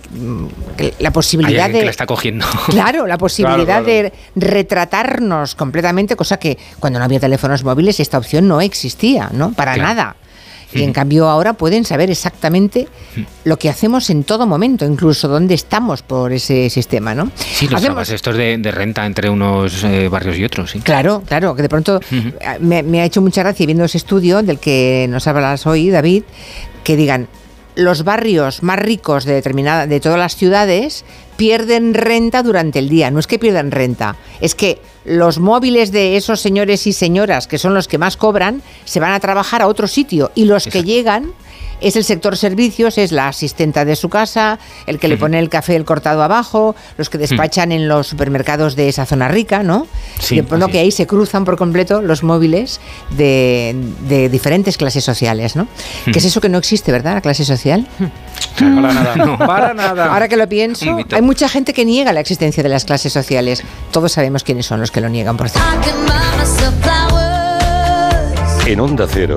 [0.76, 1.84] que la Hay posibilidad que de...
[1.84, 2.46] la está cogiendo.
[2.68, 8.18] Claro, la posibilidad Claro, de retratarnos completamente, cosa que cuando no había teléfonos móviles esta
[8.18, 9.52] opción no existía, ¿no?
[9.52, 9.88] Para Claro.
[9.88, 10.16] nada.
[10.74, 12.88] Y en cambio ahora pueden saber exactamente
[13.44, 17.30] lo que hacemos en todo momento, incluso dónde estamos por ese sistema, ¿no?
[17.36, 20.80] Sí, los Hacemos- estos de, de renta entre unos eh, barrios y otros, sí.
[20.80, 22.30] Claro, claro, que de pronto eh,
[22.60, 26.22] me, me ha hecho mucha gracia viendo ese estudio del que nos hablas hoy, David,
[26.84, 27.28] que digan
[27.74, 31.04] los barrios más ricos de determinada de todas las ciudades
[31.36, 33.10] pierden renta durante el día.
[33.10, 37.58] No es que pierdan renta, es que los móviles de esos señores y señoras que
[37.58, 40.84] son los que más cobran se van a trabajar a otro sitio y los que
[40.84, 41.32] llegan
[41.82, 45.48] es el sector servicios, es la asistenta de su casa, el que le pone el
[45.48, 49.86] café el cortado abajo, los que despachan en los supermercados de esa zona rica, ¿no?
[50.18, 53.74] Sí, de pronto que ahí se cruzan por completo los móviles de,
[54.08, 55.66] de diferentes clases sociales, ¿no?
[56.04, 57.14] ¿Qué es eso que no existe, verdad?
[57.14, 57.86] La clase social.
[58.58, 59.38] Para nada.
[59.46, 60.12] Para nada.
[60.12, 63.62] Ahora que lo pienso, hay mucha gente que niega la existencia de las clases sociales.
[63.90, 65.68] Todos sabemos quiénes son los que lo niegan, por cierto.
[68.66, 69.36] En Onda Cero,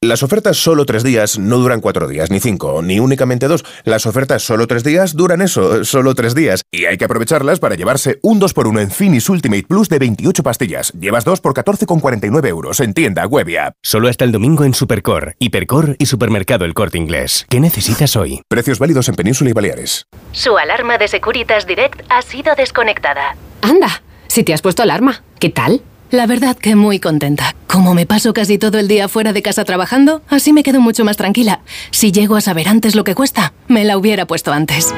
[0.00, 3.64] Las ofertas solo tres días no duran cuatro días, ni cinco, ni únicamente dos.
[3.82, 6.62] Las ofertas solo tres días duran eso, solo tres días.
[6.70, 10.92] Y hay que aprovecharlas para llevarse un 2x1 en Finis Ultimate Plus de 28 pastillas.
[10.92, 13.74] Llevas dos por 14,49 euros en tienda, web y app.
[13.82, 17.44] Solo hasta el domingo en Supercor, Hipercor y Supermercado El Corte Inglés.
[17.48, 18.42] ¿Qué necesitas hoy?
[18.48, 20.06] Precios válidos en Península y Baleares.
[20.30, 23.34] Su alarma de Securitas Direct ha sido desconectada.
[23.62, 25.82] Anda, si te has puesto alarma, ¿qué tal?
[26.10, 27.54] La verdad que muy contenta.
[27.66, 31.04] Como me paso casi todo el día fuera de casa trabajando, así me quedo mucho
[31.04, 31.60] más tranquila.
[31.90, 34.94] Si llego a saber antes lo que cuesta, me la hubiera puesto antes.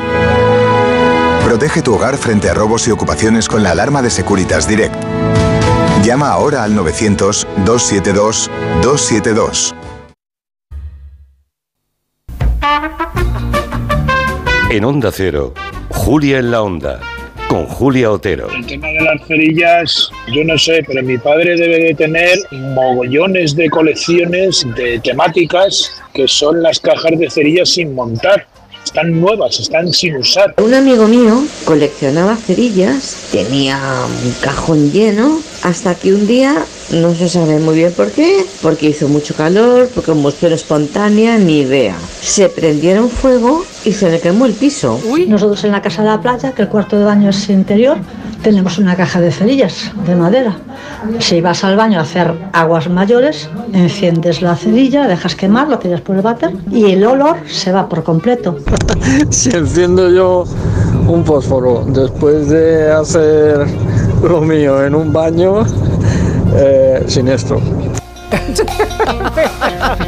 [1.44, 4.94] Protege tu hogar frente a robos y ocupaciones con la alarma de Securitas Direct.
[6.04, 9.74] Llama ahora al 900-272-272.
[14.70, 15.54] En Onda Cero,
[15.88, 17.00] Julia en la Onda,
[17.50, 18.48] con Julia Otero.
[18.48, 23.56] El tema de las cerillas, yo no sé, pero mi padre debe de tener mogollones
[23.56, 28.46] de colecciones de temáticas que son las cajas de cerillas sin montar.
[28.90, 30.52] Están nuevas, están sin usar.
[30.60, 33.78] Un amigo mío coleccionaba cerillas, tenía
[34.24, 36.56] un cajón lleno, hasta que un día,
[36.90, 41.60] no se sabe muy bien por qué, porque hizo mucho calor, por combustión espontánea, ni
[41.60, 41.94] idea.
[42.20, 45.00] Se prendieron fuego y se le quemó el piso.
[45.28, 47.96] Nosotros en la casa de la playa, que el cuarto de baño es interior,
[48.42, 50.56] tenemos una caja de cerillas de madera.
[51.18, 56.00] Si vas al baño a hacer aguas mayores, enciendes la cerilla, dejas quemar, la tiras
[56.00, 58.58] por el váter y el olor se va por completo.
[59.30, 60.44] si enciendo yo
[61.06, 63.66] un fósforo después de hacer
[64.22, 65.64] lo mío en un baño,
[66.54, 67.60] eh, siniestro.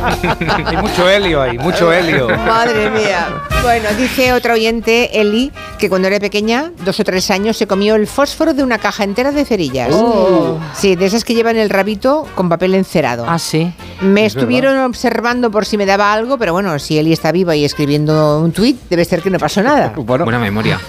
[0.66, 2.28] Hay mucho helio ahí, mucho helio.
[2.28, 3.28] Madre mía.
[3.62, 7.94] Bueno, dice otra oyente, Eli, que cuando era pequeña, dos o tres años, se comió
[7.94, 9.90] el fósforo de una caja entera de cerillas.
[9.92, 10.58] Oh.
[10.74, 13.24] Sí, de esas que llevan el rabito con papel encerado.
[13.28, 13.72] Ah, sí.
[14.00, 17.54] Me Es estuvieron observando por si me daba algo, pero bueno, si Eli está viva
[17.54, 19.92] y escribiendo un tuit, debe ser que no pasó nada.
[19.96, 20.80] Buena memoria.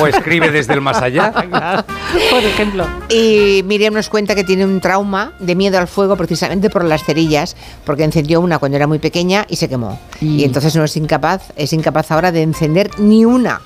[0.00, 1.32] O escribe desde el más allá.
[2.30, 2.86] Por ejemplo.
[3.08, 7.04] Y Miriam nos cuenta que tiene un trauma de miedo al fuego precisamente por las
[7.04, 9.98] cerillas, porque encendió una cuando era muy pequeña y se quemó.
[10.20, 13.60] Y entonces no es incapaz, es incapaz ahora de encender ni una.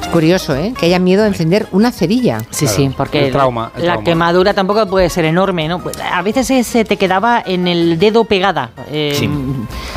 [0.00, 0.72] Es curioso, ¿eh?
[0.78, 2.38] Que haya miedo a encender una cerilla.
[2.50, 4.04] Sí, sí, porque el trauma, el la trauma.
[4.04, 5.82] quemadura tampoco puede ser enorme, ¿no?
[5.82, 8.70] Pues, A veces eh, se te quedaba en el dedo pegada.
[8.90, 9.28] eh,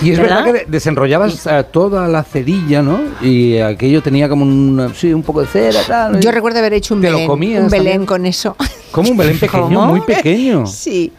[0.01, 2.99] Y es verdad, que de- desenrollabas eh, toda la cerilla, ¿no?
[3.21, 6.19] Y aquello tenía como un, sí, un poco de cera, tal.
[6.19, 8.06] Yo recuerdo haber hecho un ¿Te lo Belén, comías un Belén también?
[8.06, 8.56] con eso.
[8.91, 9.86] Como un Belén pequeño, ¿Cómo?
[9.86, 10.65] muy pequeño.
[10.65, 11.13] Sí.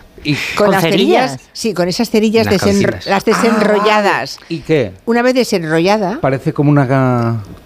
[0.57, 1.39] Con, las cerillas?
[1.53, 4.39] Sí, con esas cerillas las, las desenrolladas.
[4.41, 4.93] Ah, ¿Y qué?
[5.07, 6.19] Una vez desenrollada.
[6.21, 6.87] Parece como una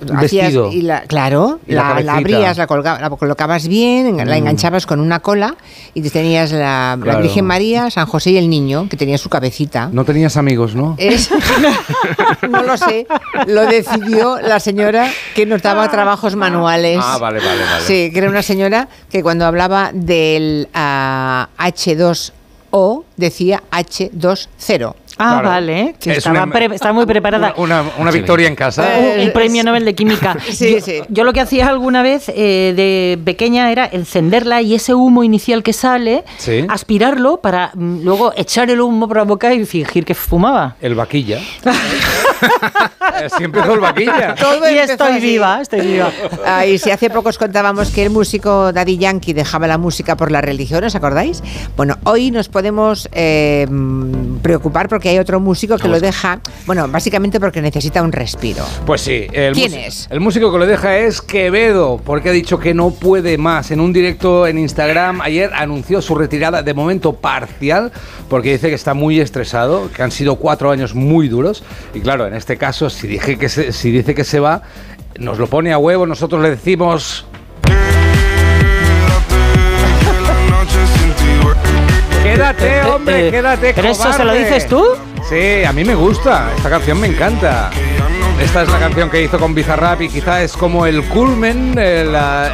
[0.00, 0.70] vestido.
[1.06, 4.32] Claro, la, la, la, abrías, la, colgabas, colocabas bien, la mm.
[4.32, 5.56] enganchabas con una cola
[5.94, 6.98] y tenías la.
[7.22, 9.88] Virgen María, San José y el niño, que tenía su cabecita.
[9.92, 10.96] No tenías amigos, ¿no?
[12.48, 13.06] No lo sé.
[13.46, 16.98] Lo decidió la señora que nos daba trabajos manuales.
[17.00, 17.84] Ah, vale, vale, vale.
[17.84, 22.32] Sí, que era una señora que cuando hablaba del ah, H2
[22.72, 24.94] o decía H20.
[25.18, 25.48] Ah, Claro.
[25.48, 27.54] vale, que Es estaba, una- pre- estaba muy preparada.
[27.56, 28.86] Una, una victoria en casa.
[28.98, 30.36] Un- un premio Nobel de Química.
[30.52, 31.00] Sí, yo, sí.
[31.08, 35.62] yo lo que hacía alguna vez eh, de pequeña era encenderla y ese humo inicial
[35.62, 36.64] que sale, Sí.
[36.68, 40.76] aspirarlo para mm, luego echar el humo por la boca y fingir que fumaba.
[40.80, 41.38] El vaquilla.
[43.24, 44.34] Así empezó el vaquilla.
[44.38, 45.20] Todo y estoy así.
[45.20, 46.10] viva, estoy viva.
[46.44, 50.16] Ah, y si hace poco os contábamos que el músico Daddy Yankee dejaba la música
[50.16, 51.42] por la religión, ¿os acordáis?
[51.76, 56.88] Bueno, hoy nos podemos eh, mm, preocupar porque hay otro músico que lo deja, bueno,
[56.88, 58.64] básicamente porque necesita un respiro.
[58.86, 59.26] Pues sí.
[59.32, 60.08] El ¿Quién es?
[60.10, 63.70] El músico que lo deja es Quevedo, porque ha dicho que no puede más.
[63.70, 67.92] En un directo en Instagram ayer anunció su retirada de momento parcial,
[68.28, 71.62] porque dice que está muy estresado, que han sido cuatro años muy duros.
[71.94, 74.62] Y claro, en este caso, si, dije que se- si dice que se va,
[75.18, 77.26] nos lo pone a huevo, nosotros le decimos...
[82.22, 83.74] Quédate, hombre, eh, quédate.
[83.74, 84.84] ¿pero eso se lo dices tú?
[85.28, 86.50] Sí, a mí me gusta.
[86.56, 87.70] Esta canción me encanta.
[88.40, 92.04] Esta es la canción que hizo con Bizarrap y quizá es como el culmen, eh,
[92.04, 92.50] la,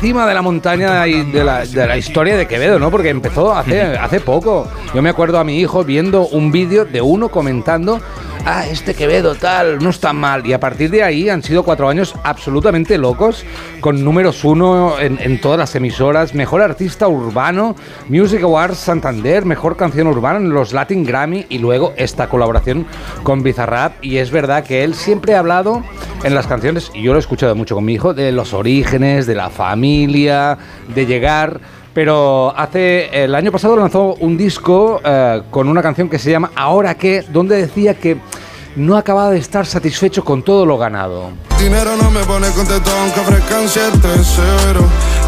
[0.00, 2.90] cima de la montaña y de la, de la historia de Quevedo, ¿no?
[2.90, 4.68] Porque empezó hace, hace poco.
[4.94, 8.00] Yo me acuerdo a mi hijo viendo un vídeo de uno comentando,
[8.44, 10.46] ah, este Quevedo tal, no está mal.
[10.46, 13.44] Y a partir de ahí han sido cuatro años absolutamente locos,
[13.80, 17.76] con números uno en, todas las emisoras, mejor artista urbano,
[18.08, 22.86] Music Awards Santander, mejor canción urbana en los Latin Grammy y luego esta colaboración
[23.22, 24.04] con Bizarrap.
[24.04, 25.82] Y es verdad que él siempre ha hablado
[26.22, 29.26] en las canciones, y yo lo he escuchado mucho con mi hijo, de los orígenes,
[29.26, 30.56] de la familia,
[30.94, 31.60] de llegar.
[31.94, 36.50] Pero hace el año pasado lanzó un disco eh, con una canción que se llama
[36.56, 38.18] Ahora qué, donde decía que
[38.76, 41.30] no acababa de estar satisfecho con todo lo ganado.
[41.58, 44.00] Dinero no me pone contento aunque ofrezcan 7-0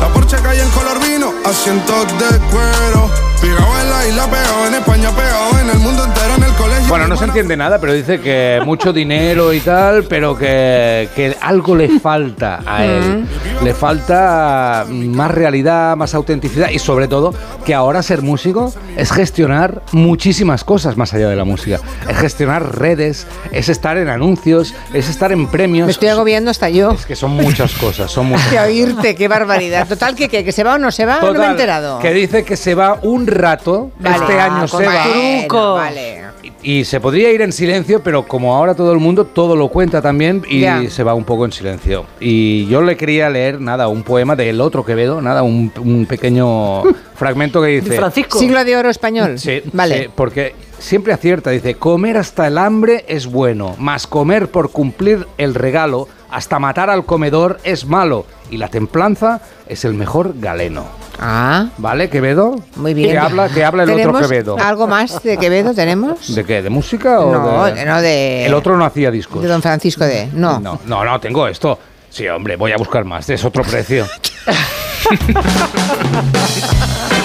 [0.01, 3.09] La Porsche calle en color vino, asientos de cuero
[3.41, 6.89] Pegado en la isla, pegado en España, pegado en el mundo entero, en el colegio
[6.89, 11.37] Bueno, no se entiende nada, pero dice que mucho dinero y tal, pero que, que
[11.41, 13.27] algo le falta a él.
[13.63, 19.83] Le falta más realidad, más autenticidad y sobre todo que ahora ser músico es gestionar
[19.93, 21.79] muchísimas cosas más allá de la música.
[22.09, 25.87] Es gestionar redes, es estar en anuncios, es estar en premios.
[25.87, 26.93] Me estoy agobiando hasta yo.
[26.93, 29.87] Es que son muchas cosas, son muchas Que oírte, qué barbaridad.
[29.89, 31.99] Total, que, que, que se va o no se va, no me he Total, enterado.
[32.01, 34.17] Que dice que se va un rato, Vale.
[34.17, 35.03] este año Ah, se con va.
[35.43, 35.75] truco.
[35.75, 36.27] Vale.
[36.63, 40.03] Y se podría ir en silencio, pero como ahora todo el mundo todo lo cuenta
[40.03, 42.07] también y se va un poco en silencio.
[42.19, 46.83] Y yo le quería leer, nada, un poema del otro Quevedo, nada, un, un pequeño
[47.15, 48.01] fragmento que dice...
[48.37, 49.39] Siglo de oro español.
[49.39, 50.05] Sí, Vale.
[50.05, 51.51] sí, porque siempre acierta.
[51.51, 56.91] Dice, comer hasta el hambre es bueno, más comer por cumplir el regalo hasta matar
[56.91, 58.27] al comedor es malo.
[58.51, 60.85] Y la templanza es el mejor galeno.
[61.19, 61.69] Ah.
[61.79, 62.61] ¿Vale, Quevedo?
[62.77, 63.11] Muy bien.
[63.13, 64.57] ¿Qué habla, qué habla el otro ¿Tenemos Quevedo?
[64.59, 66.35] ¿Algo más de Quevedo tenemos?
[66.35, 66.63] ¿De qué?
[66.63, 67.85] ¿De música o No, de...?
[67.85, 69.43] no, de- El otro no hacía discos.
[69.43, 70.29] De don Francisco de...
[70.33, 70.61] No.
[70.61, 71.79] No, no, no, tengo esto.
[72.11, 73.29] Sí, hombre, voy a buscar más.
[73.31, 74.07] Es otro precio.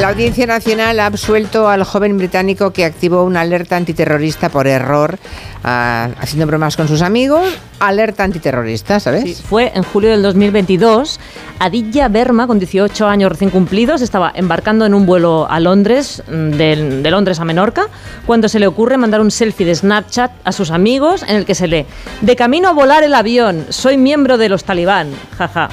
[0.00, 5.18] La Audiencia Nacional ha absuelto al joven británico que activó una alerta antiterrorista por error,
[5.64, 7.48] ah, haciendo bromas con sus amigos.
[7.80, 9.22] Alerta antiterrorista, ¿sabes?
[9.22, 11.18] Sí, fue en julio del 2022.
[11.60, 16.50] Aditya Verma, con 18 años recién cumplidos, estaba embarcando en un vuelo a Londres, mm,
[16.50, 17.88] de, Londres a Menorca,
[18.26, 21.54] cuando se le ocurre mandar un selfie de Snapchat a sus amigos en el que
[21.54, 21.86] se lee,
[22.20, 25.70] de camino a volar el avión, soy miembro de los talibán, jaja.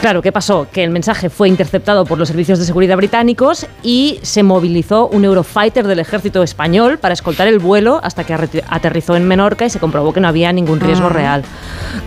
[0.00, 0.68] Claro, ¿qué pasó?
[0.70, 5.24] Que el mensaje fue interceptado por los servicios de seguridad británicos y se movilizó un
[5.24, 8.32] Eurofighter del ejército español para escoltar el vuelo hasta que
[8.68, 11.10] aterrizó en Menorca y se comprobó que no había ningún riesgo Ah.
[11.10, 11.42] real.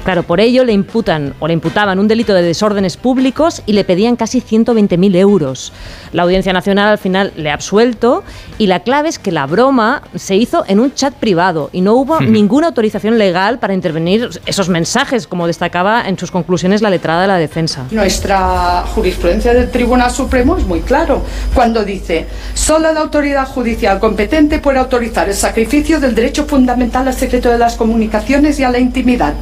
[0.05, 3.83] Claro, por ello le imputan o le imputaban un delito de desórdenes públicos y le
[3.83, 5.73] pedían casi 120.000 euros.
[6.13, 8.23] La Audiencia Nacional al final le ha absuelto
[8.57, 11.95] y la clave es que la broma se hizo en un chat privado y no
[11.95, 17.23] hubo ninguna autorización legal para intervenir esos mensajes, como destacaba en sus conclusiones la letrada
[17.23, 17.78] de la defensa.
[17.91, 21.23] Nuestra jurisprudencia del Tribunal Supremo es muy claro
[21.53, 27.13] cuando dice solo la autoridad judicial competente puede autorizar el sacrificio del derecho fundamental al
[27.13, 29.33] secreto de las comunicaciones y a la intimidad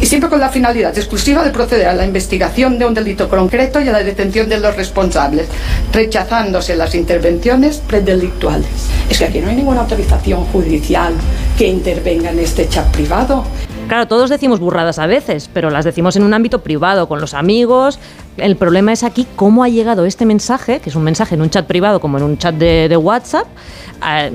[0.00, 3.80] y siempre con la finalidad exclusiva de proceder a la investigación de un delito concreto
[3.80, 5.46] y a la detención de los responsables,
[5.92, 8.66] rechazándose las intervenciones predelictuales.
[9.08, 11.14] Es que aquí no hay ninguna autorización judicial
[11.56, 13.44] que intervenga en este chat privado.
[13.88, 17.34] Claro, todos decimos burradas a veces, pero las decimos en un ámbito privado, con los
[17.34, 18.00] amigos.
[18.38, 21.50] El problema es aquí cómo ha llegado este mensaje, que es un mensaje en un
[21.50, 23.46] chat privado como en un chat de, WhatsApp,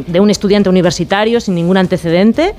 [0.07, 2.53] de un estudiante universitario sin ningún antecedente,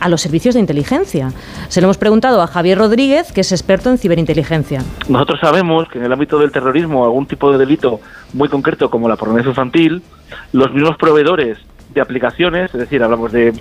[0.00, 1.32] a los servicios de inteligencia.
[1.68, 4.82] Se lo hemos preguntado a Javier Rodríguez, que es experto en ciberinteligencia.
[5.08, 8.00] Nosotros sabemos que en el ámbito del terrorismo, algún tipo de delito
[8.34, 10.02] muy concreto como la pornografía infantil,
[10.52, 11.58] los mismos proveedores
[11.94, 13.54] de aplicaciones, es decir, hablamos de,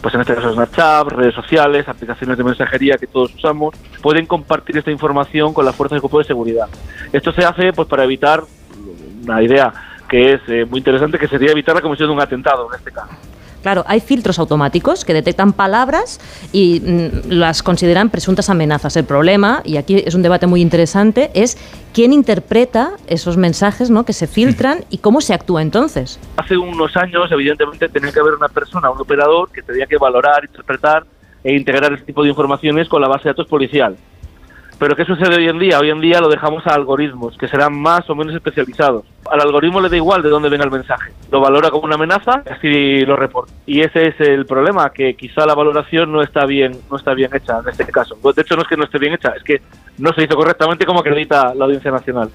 [0.00, 4.78] pues en este caso Snapchat, redes sociales, aplicaciones de mensajería que todos usamos, pueden compartir
[4.78, 6.68] esta información con las fuerzas de cuerpo de seguridad.
[7.12, 8.42] Esto se hace pues para evitar
[9.24, 9.72] una idea
[10.08, 12.90] que es eh, muy interesante, que sería evitar la comisión de un atentado en este
[12.90, 13.12] caso.
[13.62, 16.20] Claro, hay filtros automáticos que detectan palabras
[16.52, 18.96] y mm, las consideran presuntas amenazas.
[18.96, 21.58] El problema, y aquí es un debate muy interesante, es
[21.92, 24.04] quién interpreta esos mensajes ¿no?
[24.04, 26.20] que se filtran y cómo se actúa entonces.
[26.36, 30.44] Hace unos años, evidentemente, tenía que haber una persona, un operador, que tenía que valorar,
[30.44, 31.04] interpretar
[31.44, 33.96] e integrar este tipo de informaciones con la base de datos policial.
[34.78, 35.80] Pero ¿qué sucede hoy en día?
[35.80, 39.04] Hoy en día lo dejamos a algoritmos, que serán más o menos especializados.
[39.28, 41.10] Al algoritmo le da igual de dónde venga el mensaje.
[41.32, 43.52] Lo valora como una amenaza y así lo reporta.
[43.66, 47.30] Y ese es el problema, que quizá la valoración no está bien, no está bien
[47.34, 48.16] hecha en este caso.
[48.22, 49.60] De hecho, no es que no esté bien hecha, es que
[49.98, 52.30] no se hizo correctamente como acredita la Audiencia Nacional.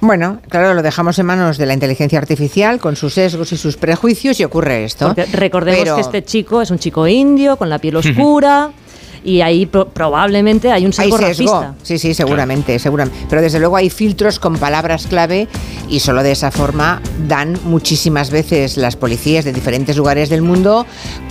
[0.00, 3.76] Bueno, claro, lo dejamos en manos de la inteligencia artificial con sus sesgos y sus
[3.76, 5.06] prejuicios y ocurre esto.
[5.08, 8.70] Porque recordemos Pero- que este chico es un chico indio, con la piel oscura,
[9.28, 11.28] y ahí pro- probablemente hay un Hay sesgo sesgo,
[11.60, 11.74] racista.
[11.82, 13.26] sí, sí, seguramente, seguramente.
[13.28, 15.48] Pero desde luego hay filtros con palabras clave
[15.88, 20.86] y solo de esa forma dan muchísimas veces las policías de diferentes lugares del mundo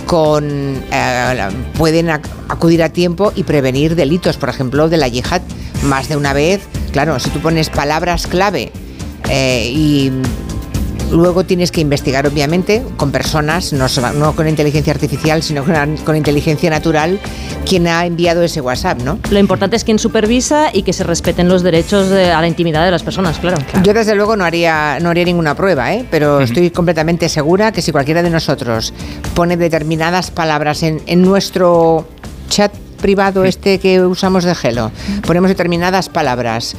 [0.06, 0.44] con
[0.92, 5.42] eh, pueden ac- acudir a tiempo y prevenir delitos, por ejemplo, de la yihad
[5.82, 6.60] más de una vez.
[6.92, 8.72] Claro, si tú pones palabras clave
[9.28, 10.10] eh, y
[11.10, 16.16] Luego tienes que investigar, obviamente, con personas, no, no con inteligencia artificial, sino con, con
[16.16, 17.18] inteligencia natural,
[17.66, 19.18] quién ha enviado ese WhatsApp, ¿no?
[19.30, 22.84] Lo importante es quién supervisa y que se respeten los derechos de- a la intimidad
[22.84, 23.56] de las personas, claro.
[23.82, 26.04] Yo desde luego no haría, no haría ninguna prueba, ¿eh?
[26.10, 28.92] pero estoy completamente segura que si cualquiera de nosotros
[29.34, 32.06] pone determinadas palabras en, en nuestro
[32.48, 34.90] chat privado este que usamos de Gelo,
[35.26, 36.76] ponemos determinadas palabras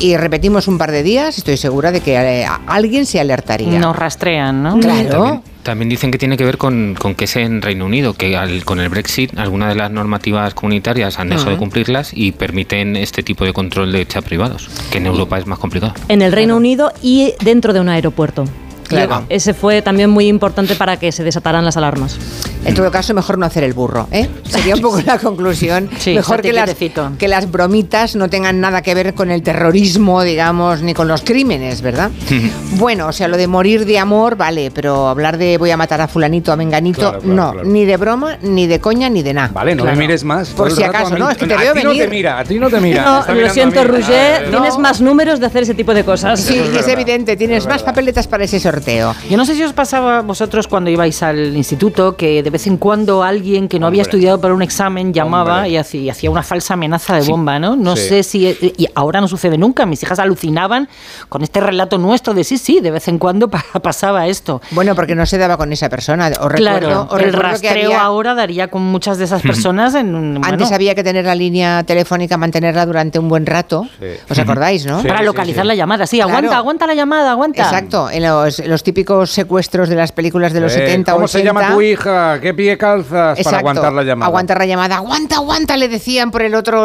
[0.00, 3.78] y repetimos un par de días, estoy segura de que eh, alguien se alertaría.
[3.78, 4.78] Nos rastrean, ¿no?
[4.80, 5.42] Claro.
[5.62, 8.64] También, dicen que tiene que ver con, con que es en Reino Unido, que al-
[8.64, 13.22] con el Brexit algunas de las normativas comunitarias han dejado de cumplirlas y permiten este
[13.22, 15.92] tipo de control de chat privados, que en Europa es más complicado.
[16.08, 18.46] En el Reino Unido y dentro de un aeropuerto.
[18.90, 19.24] Claro.
[19.28, 22.18] Y Ese fue también muy importante para que se desataran las alarmas.
[22.64, 24.28] En todo caso, mejor no hacer el burro, ¿eh?
[24.44, 25.88] Sería un poco la conclusión.
[25.98, 26.74] Sí, mejor que las,
[27.18, 31.22] que las bromitas no tengan nada que ver con el terrorismo, digamos, ni con los
[31.22, 32.10] crímenes, ¿verdad?
[32.72, 36.00] Bueno, o sea, lo de morir de amor, vale, pero hablar de voy a matar
[36.00, 37.68] a fulanito, a menganito, Claro, claro, no, claro.
[37.68, 39.50] ni de broma, ni de coña, ni de nada.
[39.52, 40.48] Vale, no me mires más.
[40.50, 41.98] Por si acaso, no, es que te a veo ti venir.
[41.98, 43.24] no te mira, a ti no te mira.
[43.28, 43.82] No, lo siento.
[43.84, 44.80] Roger, Eh, tienes no.
[44.80, 46.40] más números de hacer ese tipo de cosas.
[46.40, 48.79] Sí, es evidente, tienes más papeletas para ese sorteo.
[48.80, 49.14] Sorteo.
[49.28, 52.76] Yo no sé si os pasaba vosotros cuando ibais al instituto que de vez en
[52.76, 55.70] cuando alguien que no había estudiado para un examen llamaba Hombre.
[55.70, 57.30] y hacía, y hacía una falsa amenaza de Sí.
[57.30, 57.76] bomba, ¿no?
[57.76, 58.08] No Sí.
[58.08, 58.46] sé si...
[58.76, 59.86] Y ahora no sucede nunca.
[59.86, 60.88] Mis hijas alucinaban
[61.28, 64.60] con este relato nuestro de sí, sí, de vez en cuando pa- pasaba esto.
[64.72, 66.28] Bueno, porque no se daba con esa persona.
[66.40, 69.94] Os recuerdo, Claro, el recuerdo que rastreo había- ahora daría con muchas de esas personas
[69.94, 70.14] en...
[70.14, 73.86] un- Antes bueno, había que tener la línea telefónica, mantenerla durante un buen rato.
[74.28, 75.02] ¿Os acordáis, no?
[75.02, 76.06] para localizar la llamada.
[76.06, 76.56] Sí, aguanta, Claro.
[76.56, 77.62] aguanta la llamada, aguanta.
[77.62, 81.26] Exacto, en los, los típicos secuestros de las películas de los Eh, 70 ¿Cómo o
[81.26, 81.38] 80.
[81.38, 82.40] se llama tu hija?
[82.40, 83.36] ¿Qué pie calzas?
[83.38, 84.26] Exacto, Para aguantar la llamada.
[84.28, 84.96] Aguantar la llamada.
[84.96, 86.78] Aguanta, aguanta, le decían por el otro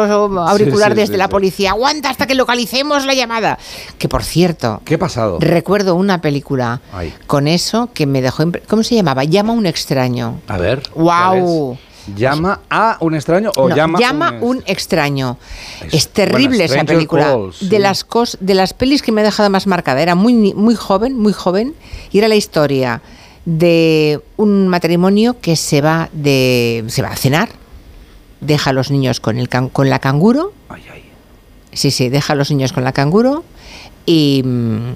[0.46, 1.70] auricular Sí, sí, desde sí, la policía.
[1.70, 3.58] Aguanta hasta que localicemos la llamada.
[3.98, 5.38] Que por cierto, ¿Qué ha pasado?
[5.40, 7.14] recuerdo una película Ay.
[7.26, 8.44] con eso que me dejó.
[8.68, 9.24] ¿Cómo se llamaba?
[9.24, 10.40] Llama a un extraño.
[10.48, 10.82] A ver.
[10.94, 11.78] ¡Guau!
[12.14, 14.58] ¿Llama a un extraño o No, llama, llama un...
[14.58, 15.38] un extraño.
[15.86, 17.24] Es- Es, terrible bueno, esa película.
[17.24, 17.68] Calls, sí.
[17.68, 20.00] De las cos, de las pelis que me ha dejado más marcada.
[20.00, 21.74] Era muy muy joven, muy joven
[22.12, 23.02] y era la historia
[23.44, 27.48] de un matrimonio que se va de se va a cenar,
[28.40, 30.52] deja a los niños con el can- con la canguro.
[31.72, 33.44] Sí, sí, deja a los niños con la canguro
[34.06, 34.92] y mm,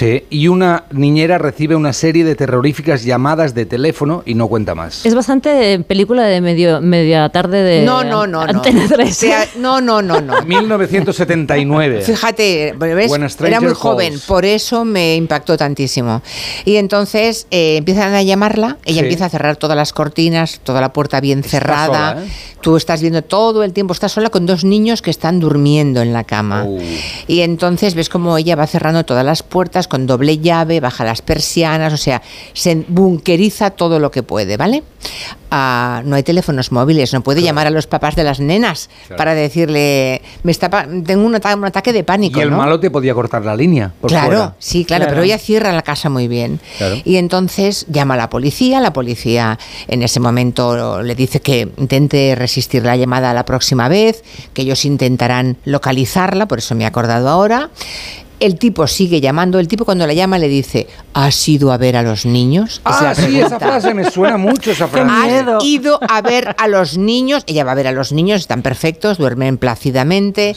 [0.00, 4.74] Sí, y una niñera recibe una serie de terroríficas llamadas de teléfono y no cuenta
[4.74, 5.04] más.
[5.04, 8.50] Es bastante película de medio, media tarde de no, no, no, no.
[8.50, 9.10] Antena 3.
[9.10, 10.40] O sea, no, no, no, no.
[10.46, 12.00] 1979.
[12.00, 13.12] Fíjate, ¿ves?
[13.44, 16.22] Era muy joven, por eso me impactó tantísimo.
[16.64, 19.04] Y entonces eh, empiezan a llamarla, ella Sí.
[19.04, 22.14] empieza a cerrar todas las cortinas, toda la puerta bien cerrada.
[22.14, 22.28] sola, ¿eh?
[22.62, 26.12] Tú estás viendo todo el tiempo, estás sola con dos niños que están durmiendo en
[26.12, 26.64] la cama.
[26.64, 26.80] Uh.
[27.26, 31.20] Y entonces ves cómo ella va cerrando todas las puertas con doble llave, baja las
[31.20, 32.22] persianas, o sea,
[32.54, 34.82] se bunkeriza todo lo que puede, ¿vale?
[35.50, 39.18] Ah, no hay teléfonos móviles, no puede llamar a los papás de las nenas Claro.
[39.18, 40.70] para decirle, me está
[41.04, 42.38] tengo un, ata- un ataque de pánico.
[42.38, 42.56] Y el ¿no?
[42.56, 43.92] malo te podía cortar la línea.
[44.00, 44.54] Por Claro, fuera.
[44.60, 46.60] sí, claro, pero ella cierra la casa muy bien.
[46.78, 46.96] Claro.
[47.04, 52.34] Y entonces llama a la policía, la policía en ese momento le dice que intente
[52.36, 54.22] resistir la llamada la próxima vez,
[54.54, 57.70] que ellos intentarán localizarla, por eso me he acordado ahora.
[58.40, 61.94] El tipo sigue llamando, el tipo cuando la llama le dice, ¿has ido a ver
[61.96, 62.76] a los niños?
[62.76, 65.10] Es Ah, la sí, esa frase me suena mucho esa frase.
[65.10, 68.62] Has ido a ver a los niños, ella va a ver a los niños, están
[68.62, 70.56] perfectos, duermen plácidamente.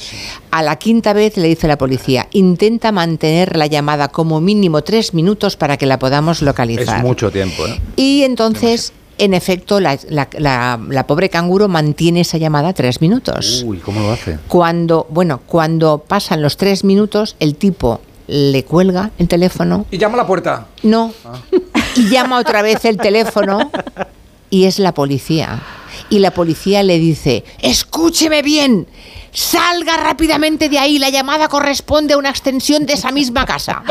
[0.49, 5.13] A la quinta vez le dice la policía, intenta mantener la llamada como mínimo tres
[5.13, 6.97] minutos para que la podamos localizar.
[6.99, 7.81] Es mucho tiempo, ¿eh?
[7.97, 13.63] Y entonces, en efecto, la, la- la- la pobre canguro mantiene esa llamada tres minutos.
[13.65, 14.39] Uy, ¿cómo lo hace?
[14.47, 19.85] Cuando, bueno, cuando pasan los tres minutos, el tipo le cuelga el teléfono.
[19.91, 20.67] Y llama a la puerta.
[20.81, 21.13] No.
[21.95, 23.69] Y llama otra vez el teléfono
[24.49, 25.61] y es la policía.
[26.09, 28.87] Y la policía le dice, escúcheme bien,
[29.31, 33.83] salga rápidamente de ahí, la llamada corresponde a una extensión de esa misma casa.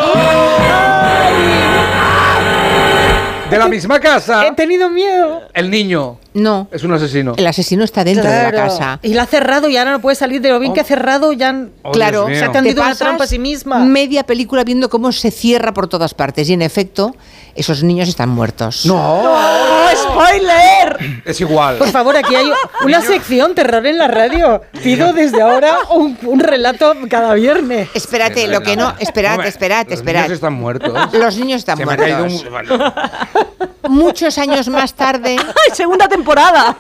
[3.52, 4.46] De la misma casa.
[4.46, 5.42] He tenido miedo.
[5.54, 7.34] El niño No, es un asesino.
[7.36, 8.98] el asesino está dentro de la casa.
[9.02, 11.32] Y la ha cerrado y ahora no puede salir de lo bien que ha cerrado.
[11.32, 13.78] Ya Oh, claro, se ha tendido te una trampa a sí misma.
[13.80, 17.14] media película viendo cómo se cierra por todas partes y en efecto
[17.54, 18.86] esos niños están muertos.
[18.86, 21.20] No, ¡Oh, spoiler!
[21.24, 21.76] es igual.
[21.76, 22.50] Por favor, aquí hay
[22.84, 24.62] una sección terror en la radio.
[24.82, 27.88] Pido desde ahora un, un relato cada viernes.
[27.94, 30.22] Espérate, lo que no, esperad, Hombre, esperad, los esperad.
[30.22, 31.12] niños están muertos.
[31.12, 32.42] Los niños están Se me ha muertos.
[32.42, 32.92] caído un...
[33.88, 36.76] Muchos años más tarde ¡Ay, segunda temporada!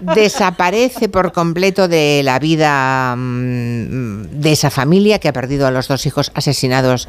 [0.00, 5.88] desaparece por completo de la vida mm, de esa familia que ha perdido a los
[5.88, 7.08] dos hijos asesinados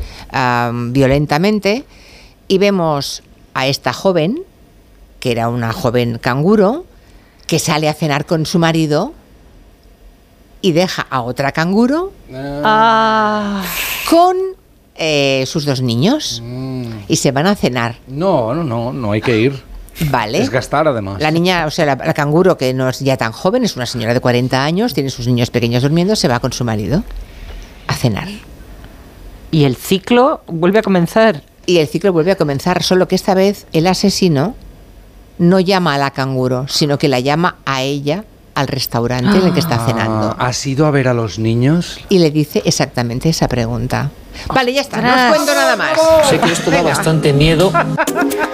[0.92, 1.86] violentamente
[2.48, 3.24] y vemos
[3.54, 4.44] a esta joven,
[5.20, 6.86] que era una joven canguro,
[7.46, 9.14] que sale a cenar con su marido
[10.62, 13.64] y deja a otra canguro Ah,
[14.10, 14.38] con
[14.98, 16.42] eh, sus dos niños
[17.08, 19.64] y se van a cenar, No, no, no, no hay que ir.
[20.12, 20.40] ¿vale?
[20.40, 21.22] Es gastar además.
[21.22, 23.86] La niña, o sea, la, la canguro, que no es ya tan joven, es una
[23.86, 27.04] señora de 40 años, tiene sus niños pequeños durmiendo, se va con su marido
[27.88, 28.28] a cenar.
[29.52, 31.42] y el ciclo vuelve a comenzar.
[31.66, 34.56] Y el ciclo vuelve a comenzar, solo que esta vez el asesino
[35.38, 38.24] no llama a la canguro, sino que la llama a ella
[38.56, 40.36] al restaurante en el que está cenando.
[40.40, 42.00] Ah, ¿Has ido a ver a los niños?
[42.10, 44.12] Y le dice exactamente esa pregunta.
[44.54, 45.90] Vale, ya está, no os cuento nada más.
[46.30, 47.72] Sé que esto da bastante miedo.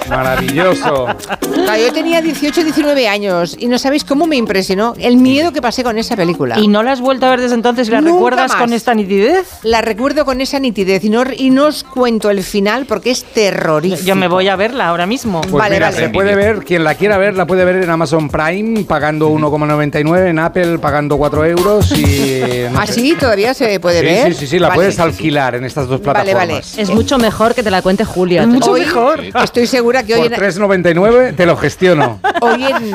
[0.08, 1.06] Maravilloso.
[1.54, 5.62] Claro, yo tenía 18, 19 años y no sabéis cómo me impresionó el miedo que
[5.62, 6.58] pasé con esa película.
[6.58, 8.60] ¿Y no la has vuelto a ver desde entonces la Nunca recuerdas más.
[8.60, 9.46] con esta nitidez?
[9.62, 13.24] La recuerdo con esa nitidez y no, y no os cuento el final porque es
[13.24, 14.02] terrorífico.
[14.04, 15.40] Yo me voy a verla ahora mismo.
[15.40, 15.98] Pues Vale, mira, vale.
[15.98, 20.28] se puede ver, quien la quiera ver, la puede ver en Amazon Prime pagando 1,99,
[20.28, 22.42] en Apple pagando 4 euros y...
[22.72, 23.16] no ¿Ah, sí?
[23.18, 24.32] ¿Todavía se puede sí, ver?
[24.34, 24.76] Sí, sí, sí, la Vale.
[24.78, 26.70] puedes alquilar en estas dos Vale, plataformas.
[26.76, 26.82] vale.
[26.82, 28.46] Es mucho mejor que te la cuente Julia.
[28.46, 29.20] Mucho Hoy- mejor.
[29.42, 32.20] Estoy segura que hoy Por en, 3.99 te lo gestiono.
[32.40, 32.94] hoy, en,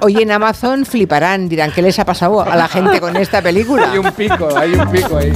[0.00, 3.92] hoy en Amazon fliparán, dirán, ¿qué les ha pasado a la gente con esta película?
[3.92, 5.32] Hay un pico, hay un pico ahí.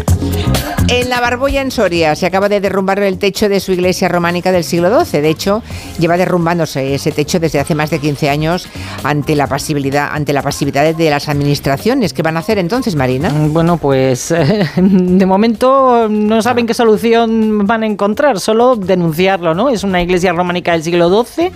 [0.92, 4.50] En la Barbolla, en Soria, se acaba de derrumbar el techo de su iglesia románica
[4.50, 5.20] del siglo XII.
[5.20, 5.62] De hecho,
[6.00, 8.66] lleva derrumbándose ese techo desde hace más de 15 años
[9.04, 12.12] ante la pasividad, ante la pasividad de las administraciones.
[12.12, 13.32] ¿Qué van a hacer entonces, Marina?
[13.50, 14.34] Bueno, pues
[14.76, 19.68] de momento no saben qué solución van a encontrar, solo denunciarlo, ¿no?
[19.68, 21.52] Es una iglesia románica del siglo XII.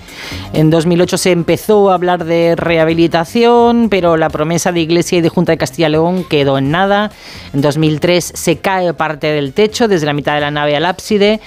[0.53, 5.29] En 2008 se empezó a hablar de rehabilitación, pero la promesa de Iglesia y de
[5.29, 7.11] Junta de Castilla y León quedó en nada.
[7.53, 11.41] En 2003 se cae parte del techo, desde la mitad de la nave al ábside,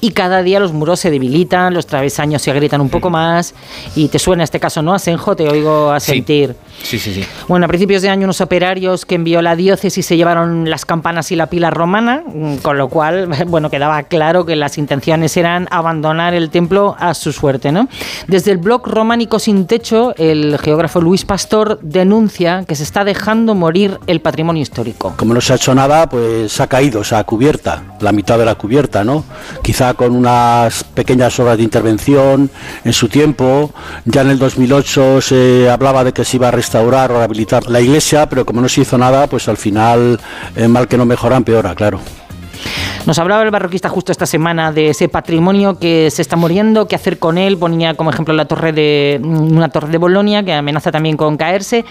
[0.00, 3.54] y cada día los muros se debilitan, los travesaños se agrietan un poco más.
[3.94, 4.94] Y te suena este caso, ¿no?
[4.94, 6.24] Asenjo, te oigo a Sí.
[6.82, 7.24] Sí, sí, sí.
[7.48, 11.30] Bueno, a principios de año unos operarios que envió la diócesis se llevaron las campanas
[11.32, 15.68] y la pila romana, mm, con lo cual, bueno, quedaba claro que las intenciones eran
[15.70, 17.88] abandonar el templo a su suerte, ¿no?
[18.26, 23.54] Desde el blog Románico sin techo, el geógrafo Luis Pastor denuncia que se está dejando
[23.54, 25.14] morir el patrimonio histórico.
[25.16, 28.44] Como no se ha hecho nada, pues ha caído, se ha cubierta, la mitad de
[28.44, 29.24] la cubierta, ¿no?
[29.62, 32.50] Quizá con unas pequeñas obras de intervención
[32.84, 33.72] en su tiempo.
[34.04, 37.80] Ya en el 2008 se hablaba de que se iba a restaurar o rehabilitar la
[37.80, 40.20] iglesia, pero como no se hizo nada, pues al final,
[40.56, 42.00] eh, mal que no mejora, empeora, claro.
[43.06, 46.94] Nos hablaba el barroquista justo esta semana de ese patrimonio que se está muriendo, qué
[46.94, 47.58] hacer con él.
[47.58, 51.84] Ponía como ejemplo la torre de una torre de Bolonia que amenaza también con caerse.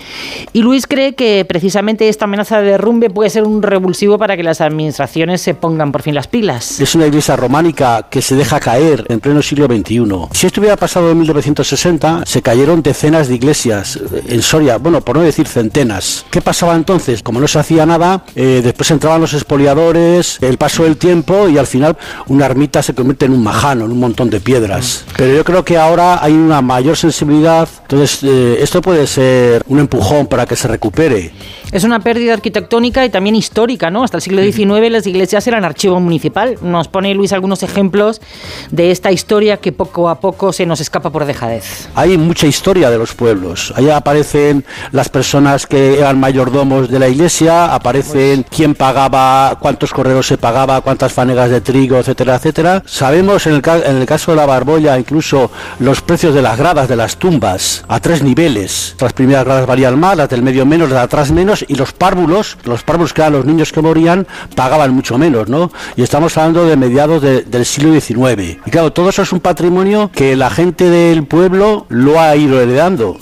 [0.54, 4.44] Y Luis cree que precisamente esta amenaza de derrumbe puede ser un revulsivo para que
[4.44, 6.80] las administraciones se pongan por fin las pilas.
[6.80, 10.02] Es una iglesia románica que se deja caer en pleno siglo XXI.
[10.32, 15.02] Si esto hubiera pasado en 1960, se cayeron decenas de iglesias eh, en Soria, bueno,
[15.02, 16.26] por no decir centenas.
[16.32, 17.24] ¿Qué pasaba entonces?
[17.24, 21.58] Como no se hacía nada, eh, después entraban los expoliadores, el paso del tiempo y
[21.58, 21.98] al final
[22.28, 25.06] una ermita se convierte en un majano, en un montón de piedras.
[25.18, 29.80] Pero yo creo que ahora hay una mayor sensibilidad, entonces eh, esto puede ser un
[29.80, 31.32] empujón para que se recupere.
[31.72, 34.04] Es una pérdida arquitectónica y también histórica, ¿no?
[34.04, 36.58] Hasta el siglo XIX las iglesias eran archivo municipal.
[36.62, 38.22] Nos pone Luis algunos ejemplos
[38.70, 41.90] de esta historia que poco a poco se nos escapa por dejadez.
[41.96, 43.74] Hay mucha historia de los pueblos.
[43.78, 50.28] Ahí aparecen las personas que eran mayordomos de la iglesia, aparecen quién pagaba, cuántos correos
[50.28, 52.84] se pagaba, cuántas fanegas de trigo, etcétera, etcétera.
[52.86, 55.50] Sabemos en el, en el caso de la Barbolla incluso
[55.80, 58.98] los precios de las gradas de las tumbas a tres niveles.
[59.00, 61.94] Las primeras gradas valían más, las del medio menos, las de atrás menos y los
[61.94, 65.72] párvulos, los párvulos que eran los niños que morían, pagaban mucho menos, ¿no?
[65.96, 68.60] Y estamos hablando de mediados de- del siglo XIX.
[68.66, 72.60] Y claro, todo eso es un patrimonio que la gente del pueblo lo ha ido
[72.60, 73.18] heredando.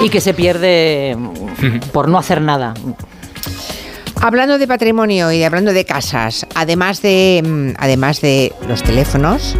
[0.00, 1.16] Y que se pierde
[1.92, 2.74] por no hacer nada.
[4.22, 9.56] Hablando de patrimonio y hablando de casas, además de, mm, además de los teléfonos,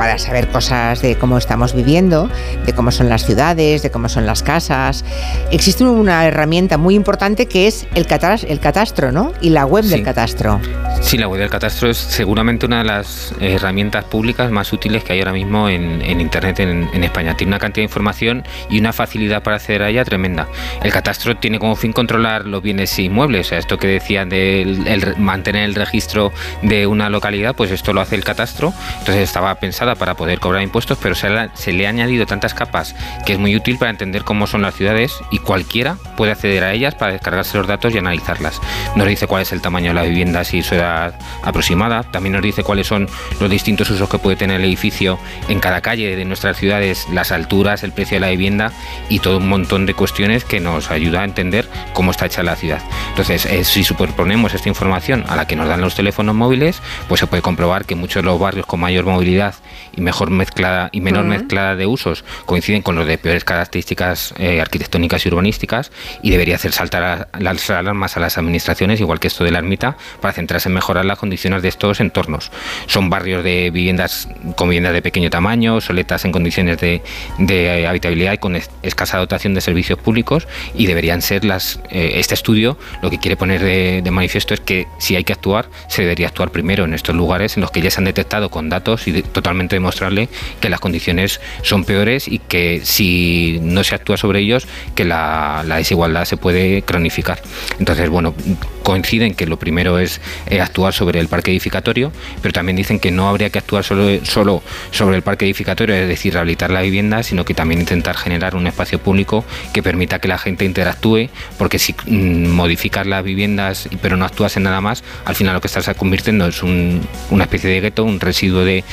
[0.00, 2.30] para saber cosas de cómo estamos viviendo,
[2.64, 5.04] de cómo son las ciudades, de cómo son las casas,
[5.50, 9.34] existe una herramienta muy importante que es el, catas- el catastro, ¿no?
[9.42, 10.58] Y la web del catastro.
[11.02, 15.12] Sí, la web del catastro es seguramente una de las herramientas públicas más útiles que
[15.12, 17.36] hay ahora mismo en, en Internet en, en España.
[17.36, 20.48] Tiene una cantidad de información y una facilidad para acceder a ella tremenda.
[20.82, 23.48] El catastro tiene como fin controlar los bienes inmuebles.
[23.48, 26.32] O sea, esto que decían de el- el mantener el registro
[26.62, 28.72] de una localidad, pues esto lo hace el catastro.
[29.00, 29.50] Entonces estaba
[29.94, 32.94] para poder cobrar impuestos, pero se le ha añadido tantas capas
[33.26, 36.72] que es muy útil para entender cómo son las ciudades y cualquiera puede acceder a
[36.72, 38.60] ellas para descargarse los datos y analizarlas.
[38.96, 42.02] Nos dice cuál es el tamaño de las viviendas y su edad aproximada.
[42.02, 43.08] También nos dice cuáles son
[43.40, 45.18] los distintos usos que puede tener el edificio
[45.48, 48.72] en cada calle de nuestras ciudades, las alturas, el precio de la vivienda
[49.08, 52.56] y todo un montón de cuestiones que nos ayuda a entender cómo está hecha la
[52.56, 52.80] ciudad.
[53.10, 57.20] Entonces, eh, si superponemos esta información a la que nos dan los teléfonos móviles, pues
[57.20, 59.54] se puede comprobar que muchos de los barrios con mayor movilidad
[59.96, 61.30] y mejor mezclada y menor Ujú.
[61.30, 65.90] mezclada de usos coinciden con los de peores características eh, arquitectónicas y urbanísticas
[66.22, 69.58] y debería hacer saltar a- las alarmas a las administraciones, igual que esto de la
[69.58, 72.50] ermita, para centrarse en mejorar las condiciones de estos entornos.
[72.86, 77.02] Son barrios de viviendas con viviendas de pequeño tamaño, soletas en condiciones de,
[77.38, 81.80] de, eh, habitabilidad y con es- escasa dotación de servicios públicos y deberían ser las
[81.90, 85.32] eh, este estudio lo que quiere poner de, de manifiesto es que si hay que
[85.32, 88.50] actuar se debería actuar primero en estos lugares en los que ya se han detectado
[88.50, 90.28] con datos y de- totalmente demostrarle
[90.60, 95.64] que las condiciones son peores y que si no se actúa sobre ellos que la,
[95.76, 97.40] desigualdad se puede cronificar.
[97.78, 98.34] Entonces bueno
[98.82, 100.20] coinciden que lo primero es
[100.60, 104.62] actuar sobre el parque edificatorio, pero también dicen que no habría que actuar solo, solo
[104.90, 108.66] sobre el parque edificatorio, es decir, rehabilitar la vivienda, sino que también intentar generar un
[108.66, 114.16] espacio público que permita que la gente interactúe, porque si mm, modificas las viviendas pero
[114.16, 117.00] no actúas en nada más, al final lo que estás convirtiendo es un-
[117.30, 118.84] una especie de gueto, un residuo de-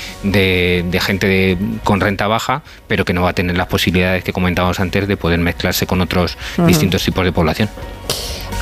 [0.57, 4.33] de gente de- con renta baja, pero que no va a tener las posibilidades que
[4.33, 7.69] comentábamos antes de poder mezclarse con otros distintos tipos de población.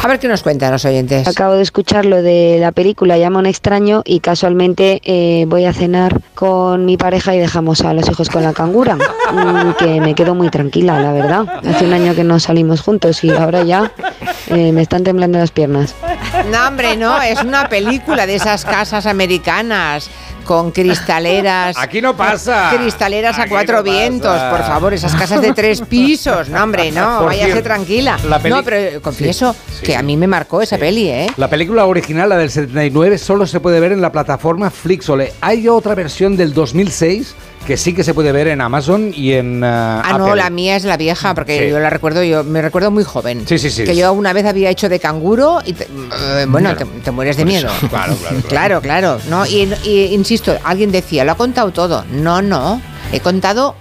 [0.03, 1.27] A ver qué nos cuentan los oyentes.
[1.27, 5.65] Acabo de escuchar lo de la película Llama a un extraño y casualmente eh, voy
[5.65, 8.95] a cenar con mi pareja y dejamos a los hijos con la cangura,
[9.33, 11.45] mm, que me quedo muy tranquila, la verdad.
[11.65, 13.91] Hace un año que no salimos juntos y ahora ya
[14.47, 15.95] eh, me están temblando las piernas.
[16.51, 20.09] No, hombre, no, es una película de esas casas americanas
[20.45, 21.75] con cristaleras.
[21.77, 22.71] Aquí no pasa.
[22.75, 26.49] Cristaleras a cuatro no vientos, por favor, esas casas de tres pisos.
[26.49, 28.17] No, hombre, no, Por váyase cierto, tranquila.
[28.29, 29.85] la No, pero eh, confieso Sí, sí.
[29.87, 31.27] que a mí me marcó esa peli, ¿eh?
[31.37, 35.33] La película original, la del 79, solo se puede ver en la plataforma Flixole.
[35.41, 37.33] Hay otra versión del 2006
[37.65, 40.75] que sí que se puede ver en Amazon y en uh, Ah, no, la mía
[40.75, 41.69] es la vieja, porque Sí.
[41.71, 43.45] yo la recuerdo, yo me recuerdo muy joven.
[43.47, 43.83] Sí, sí, sí.
[43.83, 47.37] Que yo una vez había hecho de canguro y, te- eh, bueno, te, te mueres
[47.37, 47.69] de miedo.
[47.89, 49.19] claro, claro, Claro, claro.
[49.29, 49.45] ¿no?
[49.45, 52.05] Y, y insisto, alguien decía, lo ha contado todo.
[52.11, 52.81] No, no.
[53.11, 53.75] He contado,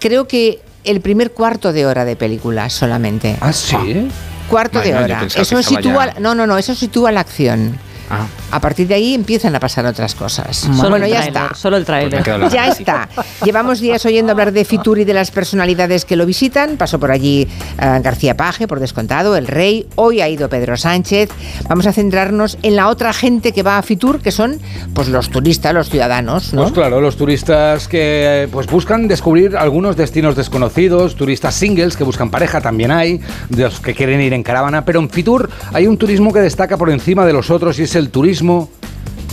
[0.00, 3.36] creo que el primer cuarto de hora de película solamente.
[3.40, 4.08] Ah, sí.
[4.50, 5.26] Cuarto de hora.
[5.34, 6.14] Eso sitúa.
[6.14, 7.78] ya- No, no, no, eso sitúa la acción.
[8.10, 8.26] Ah.
[8.50, 10.56] A partir de ahí empiezan a pasar otras cosas.
[10.56, 11.54] Solo bueno, ya está.
[11.54, 12.22] Solo el tráiler.
[12.50, 13.08] Ya está.
[13.44, 16.76] Llevamos días oyendo hablar de Fitur y de las personalidades que lo visitan.
[16.76, 17.48] Pasó por allí
[17.80, 19.86] eh, García Paje, por descontado, el rey.
[19.96, 21.30] Hoy ha ido Pedro Sánchez.
[21.68, 24.60] Vamos a centrarnos en la otra gente que va a Fitur, que son
[24.94, 26.62] pues los turistas, los ciudadanos, ¿no?
[26.62, 32.30] Pues claro, los turistas que pues buscan descubrir algunos destinos desconocidos, turistas singles que buscan
[32.30, 35.96] pareja también hay, de los que quieren ir en caravana, pero en Fitur hay un
[35.96, 38.70] turismo que destaca por encima de los otros y es el turismo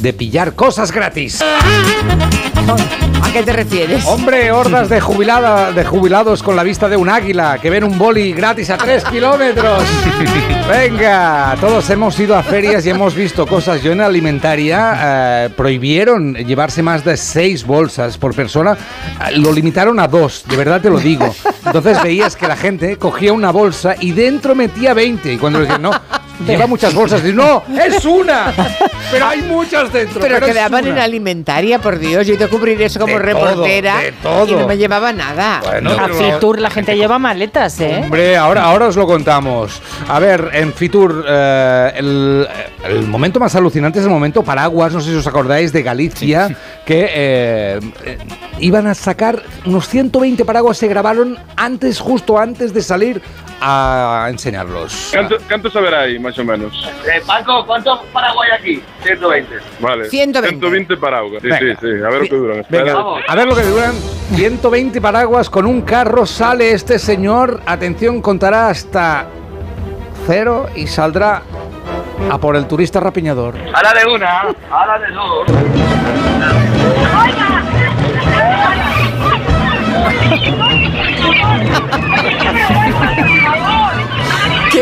[0.02, 1.42] de pillar cosas gratis.
[1.42, 4.06] ¿A qué te refieres?
[4.08, 7.98] Hombre, hordas de, jubilada, de jubilados con la vista de un águila que ven un
[7.98, 9.84] boli gratis a tres kilómetros.
[10.68, 13.82] Venga, todos hemos ido a ferias y hemos visto cosas.
[13.84, 18.74] Yo en alimentaria eh, prohibieron llevarse más de seis bolsas por persona.
[19.30, 21.34] Eh, Lo limitaron a dos, de verdad te lo digo.
[21.66, 25.34] Entonces veías que la gente cogía una bolsa y dentro metía 20.
[25.34, 25.92] Y cuando decían, no,
[26.46, 28.54] lleva muchas bolsas, dices, no, es una.
[29.12, 30.20] Pero hay muchas dentro.
[30.22, 30.94] Pero, es quedaban una".
[30.94, 32.26] en alimentaria, por Dios.
[32.28, 34.48] Yo he ido a cubrir eso como De todo, reportera de todo.
[34.48, 35.62] y no me llevaba nada.
[35.64, 38.00] Bueno, A pero- Fitur la gente lleva maletas, ¿eh?
[38.04, 39.82] Hombre, ahora, ahora os lo contamos.
[40.08, 42.48] A ver, en Fitur, eh, el,
[42.88, 46.56] el momento más alucinante es el momento paraguas, no sé si os acordáis, de Galicia,
[46.86, 48.18] que eh, eh,
[48.60, 53.22] iban a sacar unos 120 paraguas, se grabaron antes, justo antes de salir
[53.62, 55.10] a enseñarlos.
[55.14, 56.74] ¿Cuánto, cuánto saberá ahí, más o menos?
[57.06, 58.82] Eh, Paco, ¿cuántos Paraguay aquí?
[59.04, 59.56] 120.
[59.80, 60.10] Vale.
[60.10, 60.50] 120.
[60.60, 61.42] 120 paraguas.
[61.42, 61.60] Sí, Venga.
[61.60, 62.04] sí, sí.
[62.04, 62.66] A ver lo que duran.
[62.70, 63.26] Venga, Espera.
[63.28, 63.94] a ver lo que duran.
[64.36, 67.62] 120 paraguas con un carro sale este señor.
[67.66, 69.28] Atención, contará hasta
[70.26, 71.44] cero y saldrá
[72.32, 73.56] a por el turista rapiñador.
[73.74, 74.42] Ahora de una,
[74.72, 75.46] ahora de dos.
[77.78, 77.81] ¡Qué
[80.02, 80.36] Ha ha
[81.62, 83.31] ha ha ha!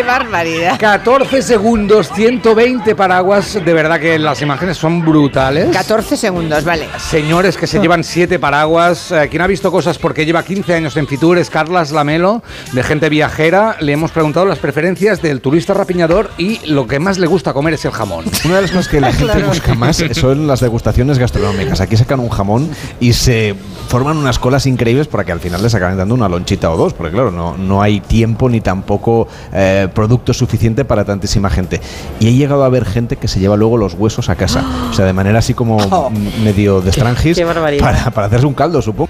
[0.10, 0.80] Barbaridad!
[0.80, 3.54] 14 segundos, 120 paraguas.
[3.64, 5.70] De verdad que las imágenes son brutales.
[5.72, 6.88] 14 segundos, vale.
[6.98, 9.12] Señores que se llevan 7 paraguas.
[9.12, 12.42] Eh, quien ha visto cosas porque lleva 15 años en Fitur es Carlas Lamelo,
[12.72, 13.78] de gente viajera.
[13.82, 17.76] Le hemos preguntado las preferencias del turista rapiñador y lo que más le gusta comer
[17.76, 18.26] es el jamón.
[18.46, 19.48] Una de las cosas que la gente Claro.
[19.50, 21.82] busca más son las degustaciones gastronómicas.
[21.82, 22.68] Aquí sacan un jamón
[23.00, 23.56] y se
[23.90, 26.94] forman unas colas increíbles para que al final les acaben dando una lonchita o dos,
[26.94, 31.82] porque claro, no, no hay tiempo ni tampoco eh, producto suficiente para tantísima gente.
[32.22, 34.64] Y he llegado a ver gente que se lleva luego los huesos a casa.
[34.90, 37.84] O sea, de manera así como mm, medio de estrangis qué barbaridad.
[37.84, 39.10] para, para hacerse un caldo, supongo.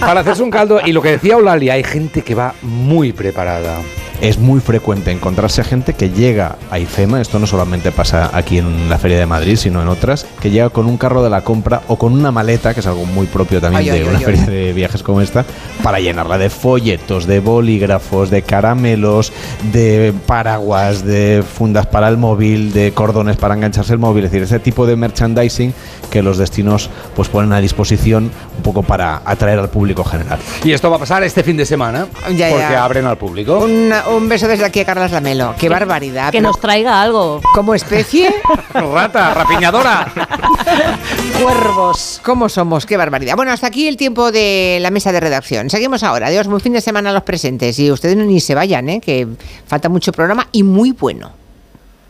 [0.00, 3.76] Para hacerse un caldo, y lo que decía Eulalia, hay gente que va muy preparada.
[4.20, 8.58] Es muy frecuente encontrarse a gente que llega a IFEMA, esto no solamente pasa aquí
[8.58, 11.42] en la Feria de Madrid, sino en otras, que llega con un carro de la
[11.42, 14.18] compra o con una maleta, que es algo muy propio también Ay, de ay, una
[14.18, 14.54] ay, feria ay.
[14.54, 15.44] de viajes como esta,
[15.82, 19.32] para llenarla de folletos, de bolígrafos, de caramelos,
[19.72, 24.44] de paraguas, de fundas para el móvil, de cordones para engancharse el móvil, es decir,
[24.44, 25.74] ese tipo de merchandising
[26.10, 30.38] que los destinos pues ponen a disposición un poco para atraer al público general.
[30.64, 32.84] Y esto va a pasar este fin de semana, Ya, porque ya.
[32.84, 33.66] abren al público.
[34.06, 35.54] Un, un beso desde aquí a Carlas Lamelo.
[35.58, 36.26] ¡Qué barbaridad!
[36.32, 37.40] Que pero nos traiga algo.
[37.54, 38.34] Como especie,
[38.74, 40.12] Rata, rapiñadora.
[41.42, 42.20] cuervos.
[42.24, 42.86] ¿Cómo somos?
[42.86, 43.36] ¡Qué barbaridad!
[43.36, 45.70] Bueno, hasta aquí el tiempo de la mesa de redacción.
[45.70, 46.28] Seguimos ahora.
[46.28, 47.78] Adiós, buen fin de semana a los presentes.
[47.78, 49.00] Y ustedes ni se vayan, ¿eh?
[49.00, 49.26] que
[49.66, 51.32] falta mucho programa y muy bueno.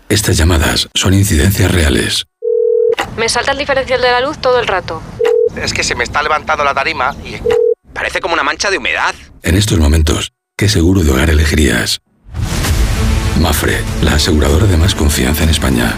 [0.08, 2.26] Estas llamadas son incidencias reales.
[3.16, 5.00] Me salta el diferencial de la luz todo el rato.
[5.56, 7.36] Es que se me está levantando la tarima y
[7.92, 9.14] parece como una mancha de humedad.
[9.42, 12.00] En estos momentos, ¿qué seguro de hogar elegirías?
[13.40, 15.94] Mafre, la aseguradora de más confianza en España.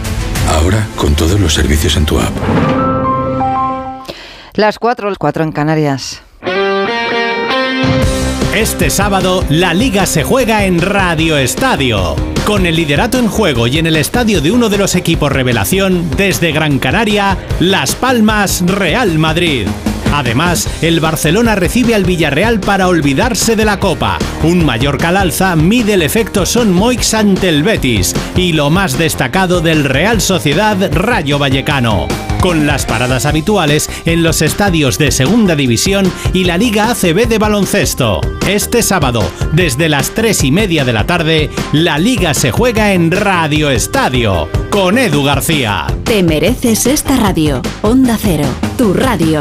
[0.48, 2.32] Ahora con todos los servicios en tu app.
[4.54, 6.22] Las 4, el 4 en Canarias.
[8.54, 12.16] Este sábado, la liga se juega en Radio Estadio.
[12.46, 16.10] Con el liderato en juego y en el estadio de uno de los equipos revelación,
[16.16, 19.66] desde Gran Canaria, Las Palmas, Real Madrid.
[20.12, 24.18] Además, el Barcelona recibe al Villarreal para olvidarse de la Copa.
[24.42, 28.14] Un Mallorca al alza mide el efecto Son Moix ante el Betis.
[28.36, 32.08] Y lo más destacado del Real Sociedad Rayo Vallecano.
[32.40, 37.38] Con las paradas habituales en los estadios de Segunda División y la Liga ACB de
[37.38, 38.20] baloncesto.
[38.46, 43.10] Este sábado, desde las 3 y media de la tarde, la Liga se juega en
[43.10, 44.48] Radio Estadio.
[44.70, 45.86] Con Edu García.
[46.04, 47.62] Te mereces esta radio.
[47.82, 48.46] Onda Cero,
[48.76, 49.40] tu radio.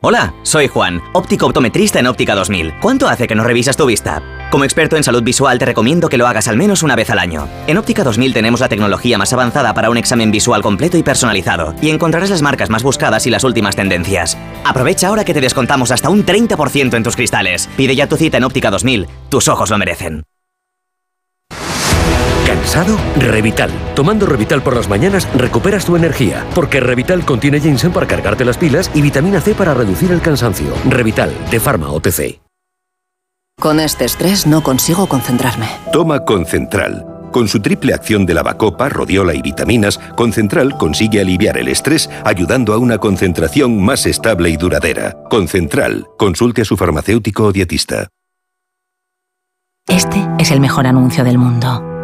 [0.00, 2.74] Hola, soy Juan, óptico optometrista en Óptica 2000.
[2.80, 4.22] ¿Cuánto hace que no revisas tu vista?
[4.48, 7.18] Como experto en salud visual te recomiendo que lo hagas al menos una vez al
[7.18, 7.48] año.
[7.66, 11.74] En Óptica 2000 tenemos la tecnología más avanzada para un examen visual completo y personalizado,
[11.82, 14.38] y encontrarás las marcas más buscadas y las últimas tendencias.
[14.64, 17.68] Aprovecha ahora que te descontamos hasta un 30% en tus cristales.
[17.76, 20.22] Pide ya tu cita en Óptica 2000, tus ojos lo merecen.
[22.48, 22.96] ¿Cansado?
[23.18, 23.70] Revital.
[23.94, 28.56] Tomando Revital por las mañanas recuperas tu energía, porque Revital contiene ginseng para cargarte las
[28.56, 30.72] pilas y vitamina C para reducir el cansancio.
[30.88, 32.40] Revital, de Pharma OTC.
[33.60, 35.68] Con este estrés no consigo concentrarme.
[35.92, 37.04] Toma Concentral.
[37.32, 42.72] Con su triple acción de lavacopa, rodiola y vitaminas, Concentral consigue aliviar el estrés ayudando
[42.72, 45.18] a una concentración más estable y duradera.
[45.28, 46.06] Concentral.
[46.16, 48.08] Consulte a su farmacéutico o dietista.
[49.86, 51.97] Este es el mejor anuncio del mundo.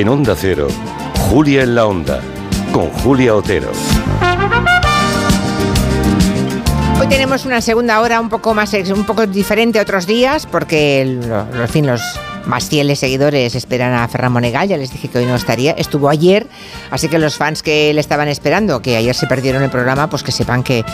[0.00, 0.66] En Onda Cero,
[1.28, 2.22] Julia en la Onda,
[2.72, 3.70] con Julia Otero.
[6.98, 11.02] Hoy tenemos una segunda hora un poco más un poco diferente a otros días porque
[11.02, 12.00] en fin, los
[12.46, 16.08] más fieles seguidores esperan a Ferran Monegal, ya les dije que hoy no estaría, estuvo
[16.08, 16.46] ayer,
[16.90, 20.22] así que los fans que le estaban esperando, que ayer se perdieron el programa, pues
[20.22, 20.84] que sepan que,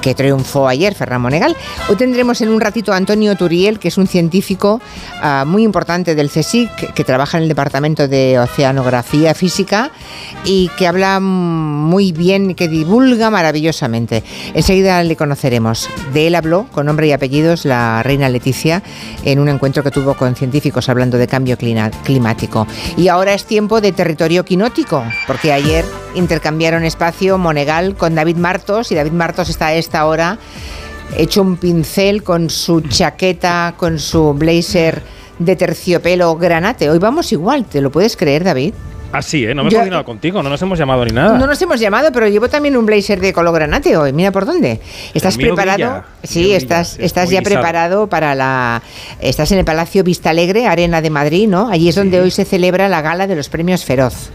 [0.00, 1.56] que triunfó ayer Ferran Monegal.
[1.88, 4.80] Hoy tendremos en un ratito a Antonio Turiel, que es un científico
[5.22, 9.90] ah, muy importante del CSIC, que, trabaja en el Departamento de Oceanografía Física
[10.44, 14.22] y que habla muy bien, que divulga maravillosamente.
[14.54, 15.88] Enseguida le conoceremos.
[16.12, 18.82] De él habló con nombre y apellidos la reina Leticia
[19.24, 22.66] en un encuentro que tuvo con científicos hablando de cambio climático.
[22.96, 25.84] Y ahora es tiempo de territorio quinótico, porque ayer
[26.14, 30.38] intercambiaron espacio Monegal con David Martos y David Martos está a esta hora
[31.16, 35.02] hecho un pincel con su chaqueta, con su blazer
[35.38, 36.90] de terciopelo granate.
[36.90, 38.74] Hoy vamos igual, ¿te lo puedes creer, David?
[39.12, 39.54] Así, ¿eh?
[39.54, 41.36] No me he coordinado contigo, no nos hemos llamado ni nada.
[41.36, 44.12] No nos hemos llamado, pero llevo también un blazer de color granate hoy.
[44.12, 44.80] Mira por dónde.
[45.14, 46.04] ¿Estás mío preparado?
[46.22, 48.82] sí, estás, estás ya preparado para la.
[49.20, 51.68] Estás en el Palacio Vista Alegre, Arena de Madrid, ¿no?
[51.70, 54.30] Allí es donde hoy se celebra la gala de los premios Feroz.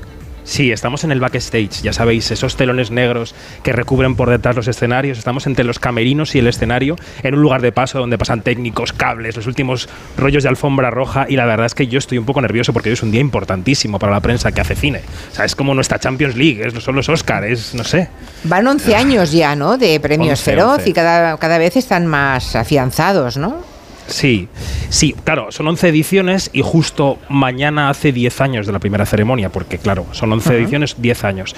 [0.45, 3.33] Sí, estamos en el backstage, ya sabéis, esos telones negros
[3.63, 5.17] que recubren por detrás los escenarios.
[5.17, 8.93] Estamos entre los camerinos y el escenario, en un lugar de paso donde pasan técnicos,
[8.93, 11.25] cables, los últimos rollos de alfombra roja.
[11.27, 13.21] Y la verdad es que yo estoy un poco nervioso porque hoy es un día
[13.21, 15.01] importantísimo para la prensa que hace cine.
[15.31, 18.09] O sea, es como nuestra Champions League, es, son los Oscars, es, no sé.
[18.43, 19.79] Van 11 años ya, ¿no?
[19.79, 20.89] De premios 11, Feroz 11.
[20.89, 23.74] y cada, cada vez están más afianzados, ¿no?
[24.07, 24.47] Sí,
[24.89, 29.49] sí, claro, son 11 ediciones y justo mañana hace 10 años de la primera ceremonia,
[29.49, 30.57] porque claro, son 11 Ajá.
[30.57, 31.55] ediciones, 10 años.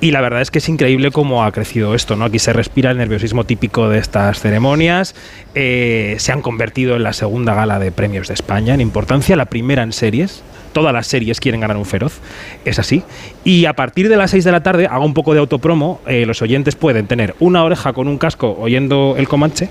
[0.00, 2.24] Y la verdad es que es increíble cómo ha crecido esto, ¿no?
[2.24, 5.14] Aquí se respira el nerviosismo típico de estas ceremonias,
[5.54, 9.46] eh, se han convertido en la segunda gala de premios de España en importancia, la
[9.46, 10.42] primera en series.
[10.72, 12.20] Todas las series quieren ganar un feroz,
[12.64, 13.02] es así.
[13.42, 16.24] Y a partir de las 6 de la tarde, hago un poco de autopromo, eh,
[16.26, 19.68] los oyentes pueden tener una oreja con un casco oyendo el Comanche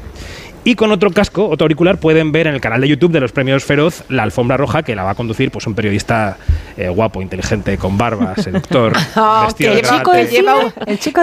[0.63, 3.31] y con otro casco, otro auricular, pueden ver en el canal de YouTube de los
[3.31, 6.37] premios Feroz la alfombra roja que la va a conducir pues un periodista
[6.77, 10.17] eh, guapo, inteligente, con barba, seductor, Oh, vestido que de el chico El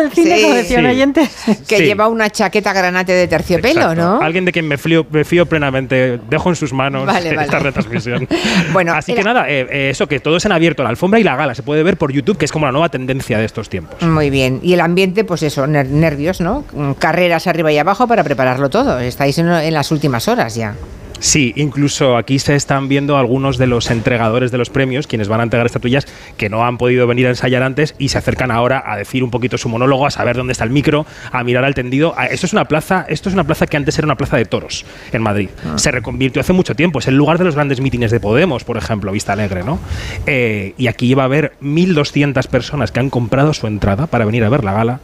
[0.04, 0.42] del cine, Sí.
[0.42, 0.86] como decía Sí.
[0.86, 1.28] oyente.
[1.68, 1.84] Que Sí.
[1.84, 4.02] lleva una chaqueta granate de terciopelo, Exacto.
[4.02, 4.20] ¿no?
[4.22, 7.58] Alguien de quien me fío, me fío plenamente, dejo en sus manos Vale, esta vale.
[7.60, 8.28] retransmisión.
[8.72, 11.18] Bueno, Así era- que nada, eh, eh, eso que todo es en abierto, la alfombra
[11.20, 13.44] y la gala, se puede ver por YouTube, que es como la nueva tendencia de
[13.44, 14.00] estos tiempos.
[14.02, 14.60] Muy bien.
[14.62, 16.64] Y el ambiente, pues eso, ner- nervios, ¿no?
[16.72, 19.00] Mm, Carreras arriba y abajo para prepararlo todo.
[19.26, 20.74] En, en las últimas horas ya.
[21.18, 25.40] Sí, incluso aquí se están viendo algunos de los entregadores de los premios, quienes van
[25.40, 26.06] a entregar estatuillas,
[26.36, 29.30] que no han podido venir a ensayar antes y se acercan ahora a decir un
[29.30, 32.14] poquito su monólogo, a saber dónde está el micro, a mirar al tendido.
[32.16, 34.44] Ah, Esto es una plaza, esto es una plaza que antes era una plaza de
[34.44, 35.48] toros en Madrid.
[35.76, 36.98] Se reconvirtió hace mucho tiempo.
[36.98, 39.78] Es el lugar de los grandes mítines de Podemos, por ejemplo, Vista Alegre, ¿no?
[40.26, 44.44] Eh, y aquí va a haber 1.200 personas que han comprado su entrada para venir
[44.44, 45.00] a ver la gala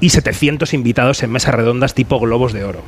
[0.00, 2.82] y 700 invitados en mesas redondas tipo globos de oro.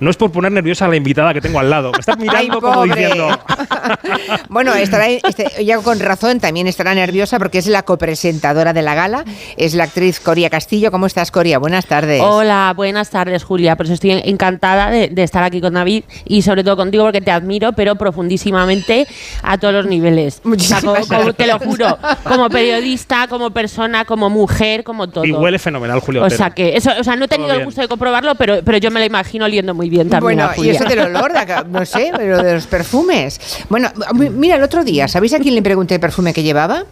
[0.00, 1.92] No es por poner nerviosa a la invitada que tengo al lado.
[1.92, 3.28] Me estás mirando Ay, como diciendo.
[4.48, 8.94] Bueno, estará este, ya con razón, también estará nerviosa porque es la copresentadora de la
[8.94, 9.24] gala,
[9.56, 10.90] es la actriz Coria Castillo.
[10.90, 11.58] ¿Cómo estás, Coria?
[11.58, 12.20] Buenas tardes.
[12.22, 13.76] Hola, buenas tardes, Julia.
[13.76, 17.30] Pues estoy encantada de, de estar aquí con David y sobre todo contigo porque te
[17.30, 19.06] admiro, pero profundísimamente
[19.42, 20.40] a todos los niveles.
[20.44, 25.08] O sea, como- Muchísimas como- te lo juro, como periodista, como persona, como mujer, como
[25.08, 25.24] todo.
[25.24, 26.24] Y huele fenomenal, Julio.
[26.24, 28.78] o sea que eso, o sea, no he tenido el gusto de comprobarlo, pero, pero
[28.78, 30.38] yo me lo imagino oliendo muy bien también.
[30.38, 33.40] Bueno, a y eso del olor, de no sé, pero de los perfumes.
[33.68, 36.84] Bueno, mi- mira, el otro día, ¿sabéis a quién le pregunté el perfume que llevaba?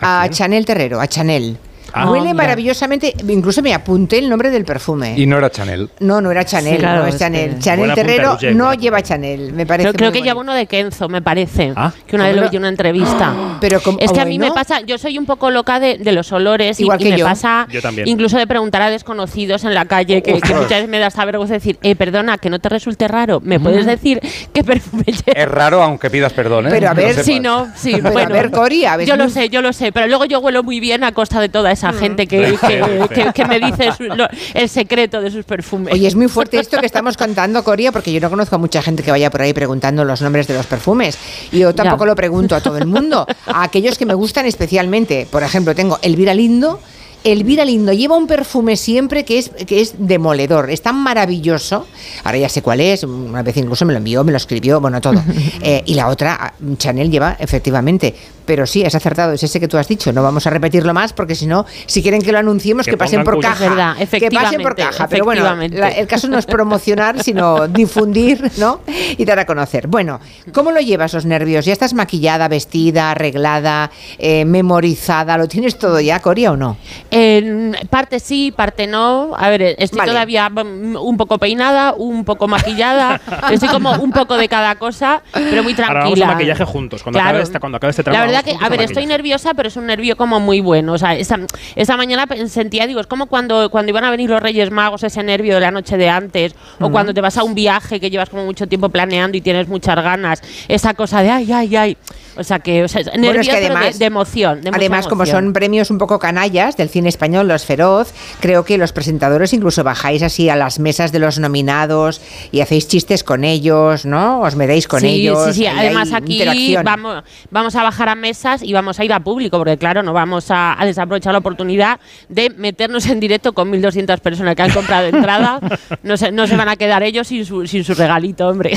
[0.00, 1.56] A, Chanel Terrero, a Chanel.
[1.92, 2.10] Ah.
[2.10, 2.34] Huele Ah, mira.
[2.34, 5.14] maravillosamente, incluso me apunté el nombre del perfume.
[5.16, 5.88] Y no era Chanel.
[6.00, 7.54] No, no era Chanel, Sí, claro, no es Chanel.
[7.54, 9.88] que- Chanel Buena punta, Terrero Roger, no lleva Chanel, me parece.
[9.90, 10.24] Creo, creo que bonito.
[10.32, 11.72] lleva uno de Kenzo, me parece.
[12.06, 13.34] Que una vez ¿Cómo lo vi en una entrevista.
[13.60, 15.98] Pero como- es que a ah, mí me pasa, yo soy un poco loca de,
[15.98, 17.24] de los olores y- Igual y, que me yo.
[17.26, 18.06] pasa Yo también.
[18.08, 21.54] incluso de preguntar a desconocidos en la calle que, muchas veces me da esta vergüenza
[21.54, 24.20] decir, eh, perdona, que no te resulte raro, ¿me puedes decir
[24.52, 25.22] qué perfume llevas?
[25.34, 26.70] Es raro aunque pidas perdón, ¿eh?
[26.70, 27.24] Pero a ver.
[27.24, 28.32] Sí, no, sí, a bueno.
[28.34, 30.62] ver, Cori, a ver, yo no- lo sé, yo lo sé, pero luego yo huelo
[30.62, 34.04] muy bien a costa de toda esa gente que, que, que- que me dice su-
[34.04, 35.92] lo- el secreto de sus perfumes.
[35.94, 38.82] Oye, es muy fuerte esto que estamos contando, Coria, porque yo no conozco a mucha
[38.82, 41.18] gente que vaya por ahí preguntando los nombres de los perfumes.
[41.52, 42.08] Y yo tampoco Ya.
[42.10, 45.26] lo pregunto a todo el mundo, a aquellos que me gustan especialmente.
[45.30, 46.80] Por ejemplo, tengo Elvira Lindo.
[47.22, 51.86] Elvira Lindo lleva un perfume siempre que es, que es demoledor, es tan maravilloso.
[52.24, 55.00] Ahora ya sé cuál es, una vez incluso me lo envió, me lo escribió, bueno,
[55.02, 55.22] todo.
[55.62, 58.14] Eh, y la otra, ah, Chanel lleva, efectivamente.
[58.50, 60.12] Pero sí, es acertado, es ese que tú has dicho.
[60.12, 62.96] No vamos a repetirlo más porque si no, si quieren que lo anunciemos, que, Que
[62.96, 63.64] pasen por caja.
[63.64, 65.06] Es verdad, que pasen por efectivamente, caja.
[65.08, 68.80] Pero bueno, la- el caso no es promocionar, sino difundir, ¿no?
[69.16, 69.86] Y dar a conocer.
[69.86, 70.18] Bueno,
[70.52, 71.64] ¿cómo lo llevas los nervios?
[71.64, 75.38] ¿Ya estás maquillada, vestida, arreglada, eh, memorizada?
[75.38, 76.76] ¿Lo tienes todo ya, Coria, o no?
[77.12, 79.30] En parte sí, parte no.
[79.36, 80.10] A ver, estoy Vale.
[80.10, 83.20] todavía mm, un poco peinada, un poco maquillada.
[83.52, 86.00] estoy como un poco de cada cosa, pero muy tranquila.
[86.00, 87.04] Ahora vamos a maquillaje juntos.
[87.04, 87.30] Cuando, Claro.
[87.30, 89.76] acabe, este, cuando acabe este La tramo, verdad que, a ver, estoy nerviosa, pero es
[89.76, 90.92] un nervio como muy bueno.
[90.94, 91.38] O sea, esta,
[91.76, 95.22] esta mañana sentía, digo, es como cuando, cuando iban a venir los Reyes Magos, ese
[95.22, 96.92] nervio de la noche de antes, o Ujú.
[96.92, 99.96] cuando te vas a un viaje que llevas como mucho tiempo planeando y tienes muchas
[99.96, 101.96] ganas, esa cosa de ay, ay, ay.
[102.36, 104.60] O sea, que, o sea, Bueno, nervios es que pero de- además- de, emoción.
[104.62, 105.44] de Además, como emoción.
[105.46, 109.82] son premios un poco canallas del cine español, los feroz, creo que los presentadores incluso
[109.84, 112.20] bajáis así a las mesas de los nominados
[112.52, 114.40] y hacéis chistes con ellos, ¿no?
[114.40, 115.44] Os medéis con sí, ellos.
[115.48, 118.29] Sí, sí, y además aquí vamos, vamos a bajar a mesas
[118.62, 122.00] y vamos a ir a público, porque claro, no vamos a, a desaprovechar la oportunidad
[122.28, 125.60] de meternos en directo con 1.200 personas que han comprado entrada.
[126.02, 128.72] No se, no se van a quedar ellos sin su, sin su regalito, hombre.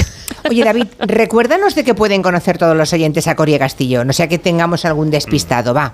[0.50, 4.28] Oye, David, recuérdanos de que pueden conocer todos los oyentes a Coria Castillo, no sea
[4.28, 5.94] que tengamos algún despistado, va.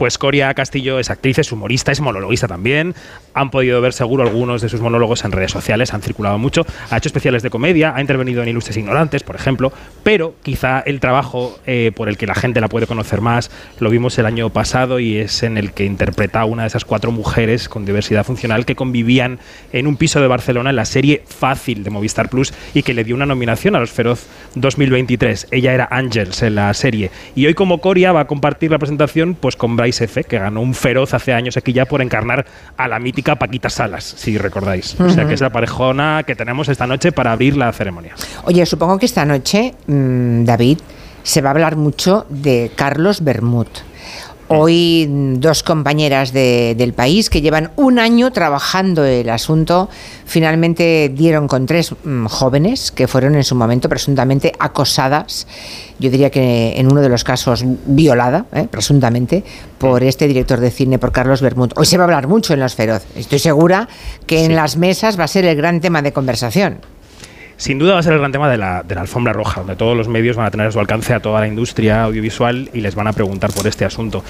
[0.00, 2.94] Pues Coria Castillo es actriz, es humorista, es monologuista también.
[3.34, 6.64] Han podido ver seguro algunos de sus monólogos en redes sociales, han circulado mucho.
[6.88, 9.74] Ha hecho especiales de comedia, ha intervenido en Ilustres Ignorantes, por ejemplo.
[10.02, 13.90] Pero quizá el trabajo eh, por el que la gente la puede conocer más lo
[13.90, 17.12] vimos el año pasado y es en el que interpreta a una de esas cuatro
[17.12, 19.38] mujeres con diversidad funcional que convivían
[19.74, 23.04] en un piso de Barcelona en la serie Fácil de Movistar Plus y que le
[23.04, 25.48] dio una nominación a los Feroz 2023.
[25.50, 27.10] Ella era Ángels en la serie.
[27.34, 30.60] Y hoy como Coria va a compartir la presentación pues con Brian F, que ganó
[30.60, 34.98] un feroz hace años aquí ya por encarnar a la mítica Paquita Salas, si recordáis.
[35.00, 38.14] O sea, que es la parejona que tenemos esta noche para abrir la ceremonia.
[38.44, 40.78] Oye, supongo que esta noche, mm, David,
[41.22, 43.68] se va a hablar mucho de Carlos Bermud.
[44.52, 45.06] Hoy
[45.38, 49.88] dos compañeras de- del país que llevan un año trabajando el asunto
[50.26, 55.46] finalmente dieron con tres mm, jóvenes que fueron en su momento presuntamente acosadas,
[56.00, 59.44] yo diría que en uno de los casos violada, eh, presuntamente,
[59.78, 61.70] por este director de cine, por Carlos Bermud.
[61.76, 63.04] Hoy se va a hablar mucho en Los Feroz.
[63.14, 63.88] Estoy segura
[64.26, 66.78] que en las mesas va a ser el gran tema de conversación.
[67.60, 69.76] Sin duda va a ser el gran tema de la, de la alfombra roja, donde
[69.76, 72.80] todos los medios van a tener a su alcance a toda la industria audiovisual y
[72.80, 74.24] les van a preguntar por este asunto.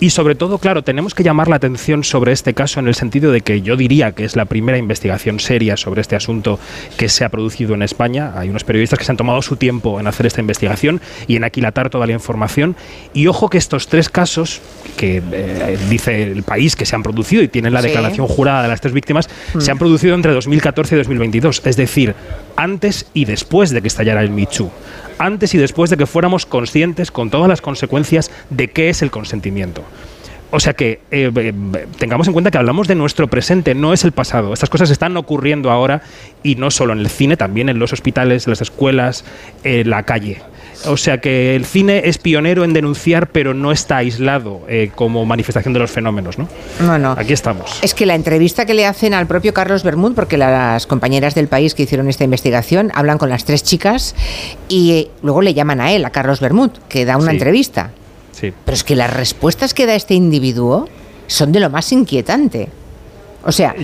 [0.00, 3.30] Y sobre todo, claro, tenemos que llamar la atención sobre este caso en el sentido
[3.30, 6.58] de que yo diría que es la primera investigación seria sobre este asunto
[6.96, 8.32] que se ha producido en España.
[8.34, 11.44] Hay unos periodistas que se han tomado su tiempo en hacer esta investigación y en
[11.44, 12.74] aquilatar toda la información.
[13.14, 14.60] Y ojo que estos tres casos
[14.96, 17.86] que eh, dice el país que se han producido y tienen la Sí.
[17.86, 19.60] declaración jurada de las tres víctimas, Mm.
[19.60, 21.62] se han producido entre 2014 y 2022.
[21.64, 22.16] Es decir,
[22.56, 24.70] antes y después de que estallara el Michu.
[25.18, 29.10] Antes y después de que fuéramos conscientes con todas las consecuencias de qué es el
[29.10, 29.82] consentimiento.
[30.54, 31.54] O sea que eh, eh,
[31.98, 34.52] tengamos en cuenta que hablamos de nuestro presente, no es el pasado.
[34.52, 36.02] Estas cosas están ocurriendo ahora
[36.42, 39.24] y no solo en el cine, también en los hospitales, las escuelas,
[39.64, 40.42] en la calle.
[40.86, 45.24] O sea que el cine es pionero en denunciar, pero no está aislado eh, como
[45.24, 46.38] manifestación de los fenómenos.
[46.38, 46.48] ¿no?
[46.80, 47.12] No, no.
[47.12, 47.78] Aquí estamos.
[47.82, 51.48] Es que la entrevista que le hacen al propio Carlos Bermud, porque las compañeras del
[51.48, 54.14] país que hicieron esta investigación hablan con las tres chicas
[54.68, 57.36] y eh, luego le llaman a él, a Carlos Bermud, que da una Sí.
[57.36, 57.90] entrevista.
[58.32, 58.52] Sí.
[58.64, 60.88] Pero es que las respuestas que da este individuo
[61.26, 62.68] son de lo más inquietante.
[63.44, 63.74] O sea,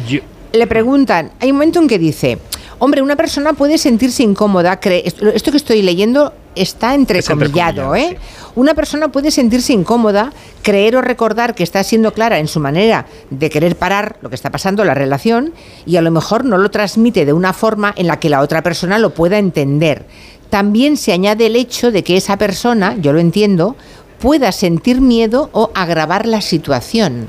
[0.53, 2.39] le preguntan, hay un momento en que dice,
[2.79, 8.17] hombre, una persona puede sentirse incómoda, esto que estoy leyendo está entrecomillado, ¿eh?
[8.57, 13.07] Una persona puede sentirse incómoda, creer o recordar que está siendo clara en su manera
[13.31, 15.53] de querer parar lo que está pasando, la relación,
[15.87, 18.63] y a lo mejor no lo transmite de una forma en la que la otra
[18.63, 20.07] persona lo pueda entender.
[20.51, 23.77] También se añade el hecho de que esa persona, yo lo entiendo,
[24.19, 27.29] pueda sentir miedo o agravar la situación.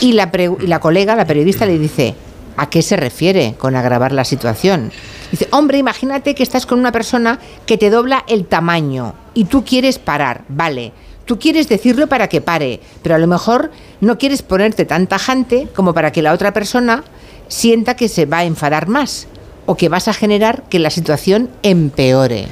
[0.00, 2.14] Y la, pre- y la colega, la periodista, le dice,
[2.56, 4.92] ¿a qué se refiere con agravar la situación?
[5.30, 9.64] Dice, hombre, imagínate que estás con una persona que te dobla el tamaño y tú
[9.64, 10.92] quieres parar, vale.
[11.24, 13.70] Tú quieres decirlo para que pare, pero a lo mejor
[14.00, 17.04] no quieres ponerte tan tajante como para que la otra persona
[17.46, 19.28] sienta que se va a enfadar más
[19.66, 22.48] o que vas a generar que la situación empeore.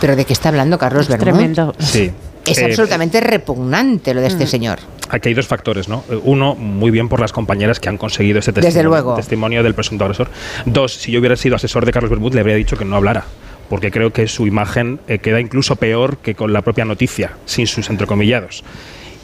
[0.00, 1.24] ¿Pero de qué está hablando Carlos Bermud?
[1.24, 1.74] tremendo.
[1.78, 2.12] Sí.
[2.46, 4.48] Es Eh, absolutamente repugnante lo de este Mm.
[4.48, 4.78] señor.
[5.08, 6.04] Aquí hay dos factores, ¿no?
[6.10, 9.14] Eh, Uno, muy bien por las compañeras que han conseguido este Desde testimonio, luego.
[9.16, 10.28] testimonio del presunto agresor.
[10.66, 13.24] Dos, si yo hubiera sido asesor de Carlos Bermud, le habría dicho que no hablara,
[13.68, 17.66] porque creo que su imagen eh, queda incluso peor que con la propia noticia, sin
[17.66, 18.62] sus entrecomillados.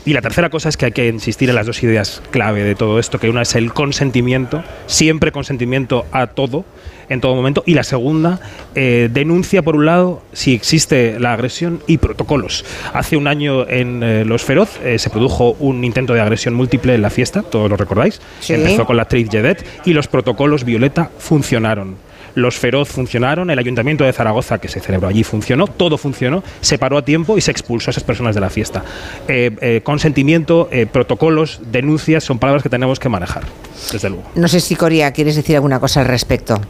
[0.04, 2.76] Y la tercera cosa es que hay que insistir en las dos ideas clave de
[2.76, 6.64] todo esto, que una es el consentimiento, siempre consentimiento a todo,
[7.08, 8.40] en todo momento, y la segunda,
[8.74, 12.64] eh, denuncia por un lado si existe la agresión y protocolos.
[12.92, 16.94] Hace un año en eh, Los Feroz eh, se produjo un intento de agresión múltiple
[16.94, 18.20] en la fiesta, todos lo recordáis.
[18.40, 18.54] Sí.
[18.54, 22.06] Empezó con la actriz Jedet y los protocolos Violeta funcionaron.
[22.36, 26.76] Los Feroz funcionaron, el Ayuntamiento de Zaragoza, que se celebró allí, funcionó, todo funcionó, se
[26.76, 28.84] paró a tiempo y se expulsó a esas personas de la fiesta.
[29.26, 33.44] Eh, eh, consentimiento, eh, protocolos, denuncias son palabras que tenemos que manejar,
[33.90, 34.24] desde luego.
[34.34, 36.60] No sé si Coria quieres decir alguna cosa al respecto.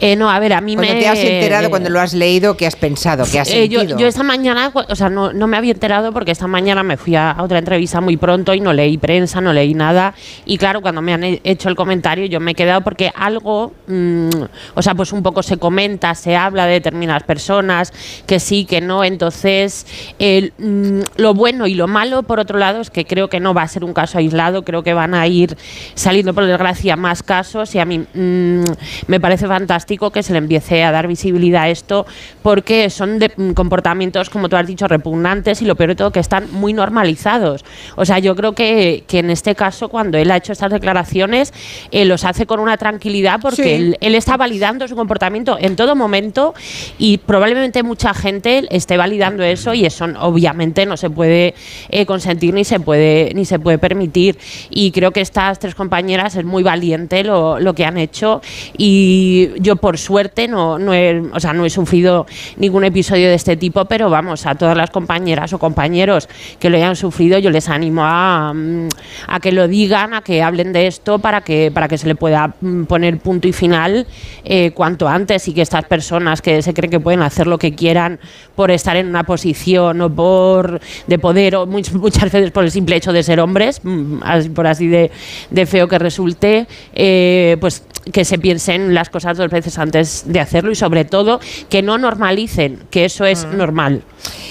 [0.00, 1.00] Eh, no, a ver, a mí Cuando me...
[1.00, 3.24] te has enterado, cuando lo has leído, ¿qué has pensado?
[3.30, 3.98] ¿Qué has Eh, yo, sentido?
[4.00, 7.14] yo esta mañana, o sea, no, no me había enterado porque esta mañana me fui
[7.14, 10.14] a, a otra entrevista muy pronto y no leí prensa, no leí nada.
[10.44, 13.72] Y claro, cuando me han he- hecho el comentario, yo me he quedado porque algo,
[13.86, 14.28] mm,
[14.74, 17.92] o sea, pues un poco se comenta, se habla de determinadas personas,
[18.26, 19.04] que sí, que no.
[19.04, 19.86] Entonces,
[20.18, 23.54] el, mm, lo bueno y lo malo, por otro lado, es que creo que no
[23.54, 25.56] va a ser un caso aislado, creo que van a ir
[25.94, 27.74] saliendo, por desgracia, más casos.
[27.74, 28.62] Y a mí mm,
[29.06, 29.67] me parece fantástico
[30.12, 32.06] que se le empiece a dar visibilidad a esto
[32.42, 36.10] porque son de, mm, comportamientos, como tú has dicho, repugnantes y lo peor de todo
[36.10, 37.64] que están muy normalizados.
[37.96, 41.52] O sea, yo creo que, que en este caso, cuando él ha hecho estas declaraciones,
[41.90, 43.70] eh, los hace con una tranquilidad porque Sí.
[43.70, 46.54] él, él está validando su comportamiento en todo momento
[46.98, 51.54] y probablemente mucha gente esté validando eso y eso obviamente no se puede
[51.90, 54.38] eh, consentir ni se puede ni se puede permitir
[54.70, 58.40] y creo que estas tres compañeras es muy valiente lo, lo que han hecho
[58.76, 63.34] y yo por suerte no, no, he, o sea, no he sufrido ningún episodio de
[63.34, 66.28] este tipo, pero vamos, a todas las compañeras o compañeros
[66.58, 68.88] que lo hayan sufrido, yo les animo a, mm,
[69.28, 72.14] a que lo digan, a que hablen de esto para que, para que se le
[72.14, 74.06] pueda mm, poner punto y final
[74.44, 77.74] eh, cuanto antes y que estas personas que se creen que pueden hacer lo que
[77.74, 78.18] quieran
[78.54, 82.70] por estar en una posición o por de poder o much- muchas veces por el
[82.70, 85.10] simple hecho de ser hombres, mm, por así de,
[85.50, 87.82] de feo que resulte, eh, pues
[88.12, 91.98] que se piensen las cosas dos veces antes de hacerlo y sobre todo que no
[91.98, 94.02] normalicen que eso es normal,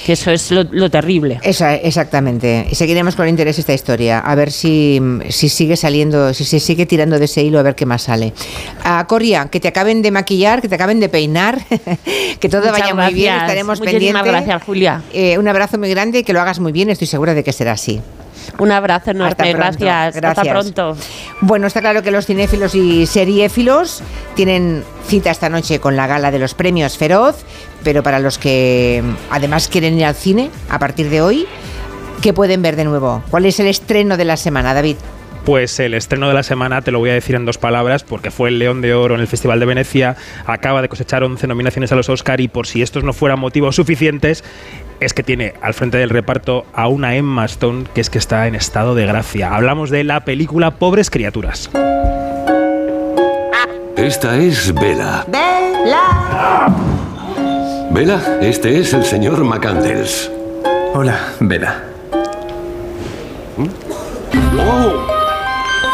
[0.05, 1.39] que eso es lo, lo terrible.
[1.43, 2.67] Esa, exactamente.
[2.69, 6.85] Y seguiremos con interés esta historia, a ver si, si sigue saliendo, si se sigue
[6.85, 8.33] tirando de ese hilo, a ver qué más sale.
[8.83, 11.59] A Coria, que te acaben de maquillar, que te acaben de peinar,
[12.39, 13.43] que todo Muchas vaya muy bien, gracias.
[13.43, 14.31] estaremos Muchísimas pendientes.
[14.31, 15.01] gracias, Julia.
[15.13, 17.53] Eh, un abrazo muy grande y que lo hagas muy bien, estoy segura de que
[17.53, 18.01] será así.
[18.57, 19.57] Un abrazo enorme, Hasta pronto.
[19.57, 20.15] gracias.
[20.15, 20.47] Hasta Gracias.
[20.73, 20.97] pronto.
[21.41, 24.01] Bueno, está claro que los cinéfilos y seriéfilos
[24.35, 27.43] tienen cita esta noche con la gala de los premios Feroz,
[27.83, 31.45] pero para los que además quieren ir al cine a partir de hoy,
[32.21, 33.23] ¿qué pueden ver de nuevo?
[33.29, 34.97] ¿Cuál es el estreno de la semana, David?
[35.45, 38.31] Pues el estreno de la semana te lo voy a decir en dos palabras porque
[38.31, 41.89] fue el León de Oro en el Festival de Venecia, acaba de cosechar 11 nominaciones
[41.93, 44.43] a los Oscar y por si estos no fueran motivos suficientes,
[44.99, 48.47] es que tiene al frente del reparto a una Emma Stone que es que está
[48.47, 49.55] en estado de gracia.
[49.55, 51.69] Hablamos de la película Pobres Criaturas.
[53.95, 55.25] Esta es Vela.
[57.91, 60.31] Vela, este es el señor McCandles.
[60.93, 61.83] Hola, Vela.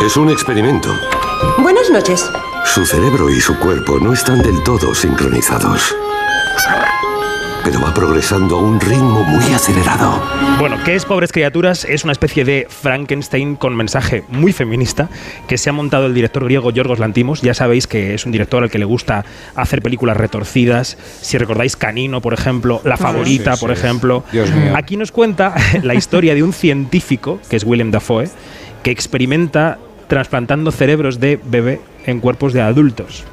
[0.05, 0.89] Es un experimento.
[1.59, 2.29] Buenas noches.
[2.65, 5.95] Su cerebro y su cuerpo no están del todo sincronizados.
[7.63, 10.21] Pero va progresando a un ritmo muy acelerado.
[10.59, 11.85] Bueno, ¿qué es Pobres Criaturas?
[11.85, 15.09] Es una especie de Frankenstein con mensaje muy feminista
[15.47, 17.41] que se ha montado el director griego Yorgos Lantimos.
[17.41, 19.23] Ya sabéis que es un director al que le gusta
[19.55, 20.97] hacer películas retorcidas.
[21.21, 24.23] Si recordáis Canino, por ejemplo, La Favorita, Sí, por sí, ejemplo.
[24.33, 24.73] Dios mío.
[24.75, 28.29] Aquí nos cuenta la historia de un científico, que es Willem Dafoe,
[28.83, 33.23] que experimenta trasplantando cerebros de bebé en cuerpos de adultos.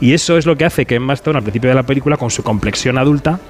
[0.00, 2.30] Y eso es lo que hace que Emma Stone, al principio de la película, con
[2.30, 3.40] su complexión adulta,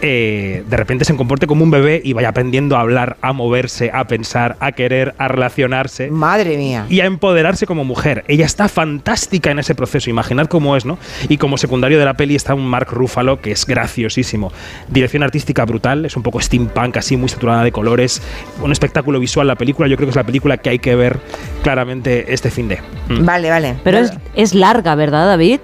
[0.00, 3.90] eh, de repente se comporte como un bebé y vaya aprendiendo a hablar, a moverse,
[3.92, 6.10] a pensar, a querer, a relacionarse.
[6.10, 6.86] Madre mía.
[6.88, 8.24] Y a empoderarse como mujer.
[8.28, 10.08] Ella está fantástica en ese proceso.
[10.08, 10.98] Imaginad cómo es, ¿no?
[11.28, 14.52] Y como secundario de la peli está un Mark Ruffalo que es graciosísimo.
[14.88, 18.22] Dirección artística brutal, es un poco steampunk, así muy saturada de colores.
[18.62, 19.88] Un espectáculo visual la película.
[19.88, 21.18] Yo creo que es la película que hay que ver
[21.62, 22.78] claramente este fin de.
[23.08, 23.24] Mm.
[23.24, 23.76] Vale, vale.
[23.84, 25.60] Pero es, es larga, ¿verdad, David?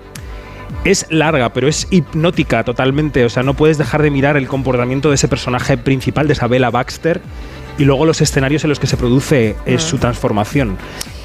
[0.84, 3.24] Es larga, pero es hipnótica totalmente.
[3.24, 6.70] O sea, no puedes dejar de mirar el comportamiento de ese personaje principal, de Isabella
[6.70, 7.20] Baxter,
[7.78, 10.76] y luego los escenarios en los que se produce eh, su transformación.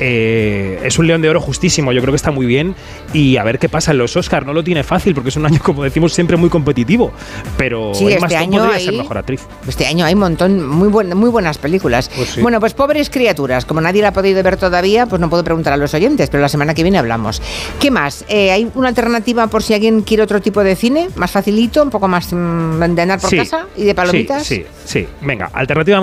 [0.03, 2.75] Eh, es un león de oro justísimo, yo creo que está muy bien.
[3.13, 4.45] Y a ver qué pasa en los Oscars.
[4.45, 7.11] No lo tiene fácil porque es un año, como decimos, siempre muy competitivo.
[7.57, 9.41] Pero Sí, este año podría hay- ser mejor actriz.
[9.67, 12.09] Este año hay un montón, muy, buen- muy buenas películas.
[12.33, 12.41] sí.
[12.41, 15.73] Bueno, pues pobres criaturas, como nadie la ha podido ver todavía, pues no puedo preguntar
[15.73, 17.41] a los oyentes, pero la semana que viene hablamos.
[17.79, 18.25] ¿Qué más?
[18.27, 21.09] Eh, ¿Hay una alternativa por si alguien quiere otro tipo de cine?
[21.15, 21.83] ¿Más facilito?
[21.83, 23.67] ¿Un poco más mm, de andar por Sí, casa?
[23.77, 24.45] ¿Y de palomitas?
[24.45, 25.07] Sí, sí, sí.
[25.21, 25.99] Venga, alternativa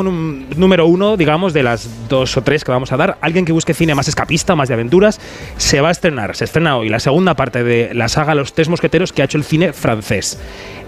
[0.56, 3.18] número uno, digamos, de las dos o tres que vamos a dar.
[3.20, 5.20] Alguien que busque cine más escapista, más de aventuras,
[5.56, 8.68] se va a estrenar, se estrena hoy la segunda parte de la saga Los Tres
[8.68, 10.38] Mosqueteros que ha hecho el cine francés.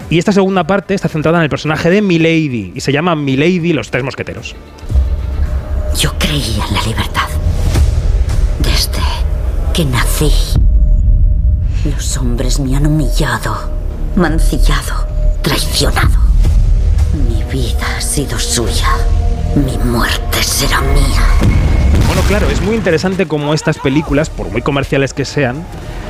[0.09, 3.73] Y esta segunda parte está centrada en el personaje de Milady y se llama Milady
[3.73, 4.55] Los Tres Mosqueteros.
[5.97, 7.27] Yo creía en la libertad.
[8.59, 9.01] Desde
[9.73, 10.31] que nací.
[11.85, 13.71] Los hombres me han humillado,
[14.15, 15.07] mancillado,
[15.41, 16.30] traicionado.
[17.53, 18.87] Mi vida ha sido suya.
[19.55, 21.21] Mi muerte será mía.
[22.07, 25.65] Bueno, claro, es muy interesante cómo estas películas, por muy comerciales que sean,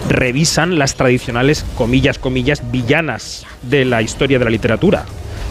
[0.09, 5.05] revisan las tradicionales, comillas, comillas, villanas de la historia de la literatura.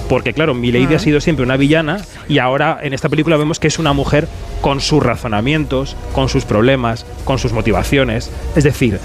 [0.09, 0.97] Porque claro, Milady Ah.
[0.97, 4.27] ha sido siempre una villana y ahora en esta película vemos que es una mujer
[4.61, 8.31] con sus razonamientos, con sus problemas, con sus motivaciones.
[8.57, 8.99] Es decir,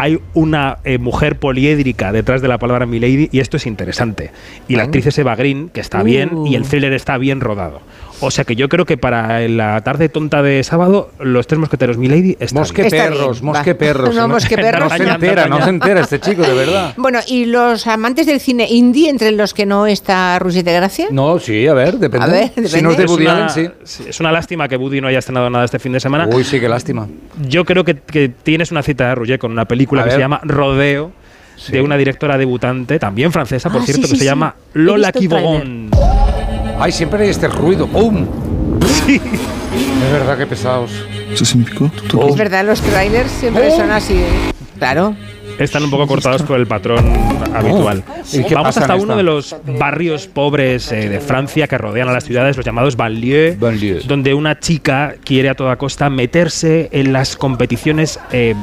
[0.00, 4.30] hay una eh, mujer poliédrica detrás de la palabra Milady y esto es interesante.
[4.66, 7.82] Y la actriz es Eva Green, que está bien, y el thriller está bien rodado.
[8.22, 11.96] O sea que yo creo que para la tarde tonta de sábado, los tres mosqueteros
[11.96, 13.78] Milady están Mosque Está perros, bien, mosque va.
[13.78, 14.14] perros.
[14.20, 14.90] No, mosque perros.
[14.90, 16.94] No se entera, no se entera este chico, de verdad.
[16.96, 21.06] Bueno, ¿y los amantes del cine indie, entre los que no está Rusi de Gracia?
[21.10, 22.26] No, sí, a ver, depende.
[22.26, 24.04] A ver, Si no es de Es Woody Allen, sí.
[24.08, 26.28] es una lástima que Woody no haya estrenado nada este fin de semana.
[26.30, 27.08] Uy, sí, qué lástima.
[27.48, 30.18] Yo creo que, que tienes una cita de Rouget con una película A que se
[30.18, 31.12] llama Rodeo,
[31.56, 31.72] Sí.
[31.72, 34.24] de una directora debutante, también francesa, por Ah, cierto, sí, que sí, se sí.
[34.24, 35.90] llama Lola Quibogon.
[36.80, 37.86] Ay, siempre hay este ruido.
[37.86, 38.26] ¡Pum!
[39.06, 40.90] Es verdad que pesados.
[41.30, 41.90] ¿Eso significó?
[42.26, 43.76] Es verdad, los trailers siempre Oh.
[43.76, 44.14] son así.
[44.14, 44.52] ¿eh?
[44.78, 45.14] Claro.
[45.58, 47.04] están un poco cortados por el patrón
[47.54, 48.02] habitual.
[48.32, 52.12] ¿Y qué Vamos hasta uno de los barrios pobres eh, de Francia que rodean a
[52.12, 53.58] las ciudades, los llamados banlieues,
[54.06, 58.54] donde una chica quiere a toda costa meterse en las competiciones eh,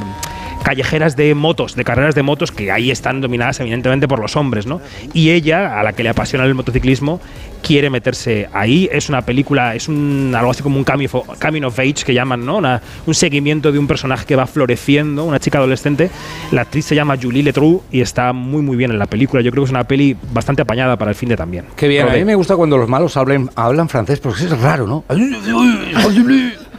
[0.72, 4.66] callejeras de motos, de carreras de motos que ahí están dominadas evidentemente por los hombres,
[4.66, 4.82] ¿no?
[5.14, 7.22] Y ella, a la que le apasiona el motociclismo,
[7.64, 8.90] quiere meterse ahí.
[8.92, 12.58] Es una película, es un algo así como un coming of, age que llaman, ¿no?
[12.58, 16.10] Una- un seguimiento de un personaje que va floreciendo, una chica adolescente.
[16.52, 19.42] La actriz se llama Julie Letroux y está muy muy bien en la película.
[19.42, 21.64] Yo creo que es una peli bastante apañada para el fin de también.
[21.78, 24.86] Qué bien, a mí me gusta cuando los malos hablan, hablan francés, porque es raro,
[24.86, 25.06] ¿no?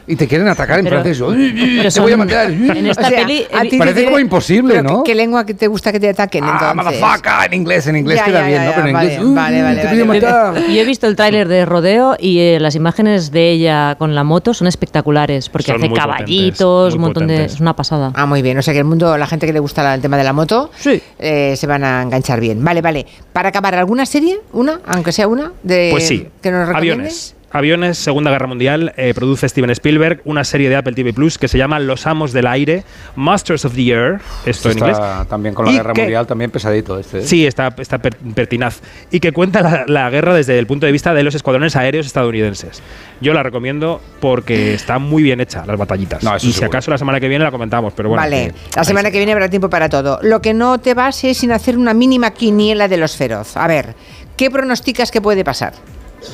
[0.09, 1.22] Y te quieren atacar en Pero- francés.
[1.76, 2.51] pero Te voy a matar.
[2.51, 5.02] en esta O sea, peli- a ti Parece te- como imposible, Pero ¿no?
[5.05, 7.01] ¿Qué, qué lengua que te gusta que te ataquen Ah, entonces?
[7.01, 8.74] motherfucker, en inglés, en inglés Ya, queda ya, bien, ya, ¿no?
[8.74, 10.55] Pero en vale, inglés, vale, vale, te vale, voy a matar.
[10.68, 14.24] Yo he visto el tráiler de Rodeo y eh, las imágenes de ella con la
[14.24, 17.44] moto son espectaculares porque Son hace caballitos, un montón de...
[17.44, 18.10] Es una pasada.
[18.14, 18.56] Ah, muy bien.
[18.59, 20.70] O sea que el mundo, la gente que le gusta el tema de la moto,
[21.18, 22.64] eh, se van a enganchar bien.
[22.64, 23.06] Vale, vale.
[23.32, 24.40] Para acabar, ¿alguna serie?
[24.52, 24.80] ¿Una?
[24.86, 25.52] Aunque sea una.
[25.62, 26.94] De, Pues sí, ¿Que nos recomiendes?
[26.97, 27.35] aviones.
[27.51, 31.49] Aviones, Segunda Guerra Mundial, eh, produce Steven Spielberg una serie de Apple TV Plus que
[31.49, 32.85] se llama Los Amos del Aire,
[33.16, 35.29] Masters of the Air, esto en Está inglés.
[35.29, 37.20] También con la Y guerra que- mundial, también pesadito este.
[37.20, 37.23] ¿eh?
[37.23, 38.81] Sí, está, está per- pertinaz.
[39.11, 42.05] Y que cuenta la, la guerra desde el punto de vista de los escuadrones aéreos
[42.07, 42.83] estadounidenses.
[43.23, 46.23] Yo la recomiendo porque está muy bien hecha, las batallitas.
[46.23, 48.20] No, y si acaso la semana que viene la comentamos, pero bueno.
[48.23, 48.53] vale.
[48.53, 50.19] que- La semana que viene habrá tiempo para todo.
[50.23, 53.57] Lo que no te vas es sin hacer una mínima quiniela de los feroz.
[53.57, 53.95] A ver,
[54.37, 55.73] ¿qué pronosticas que puede pasar?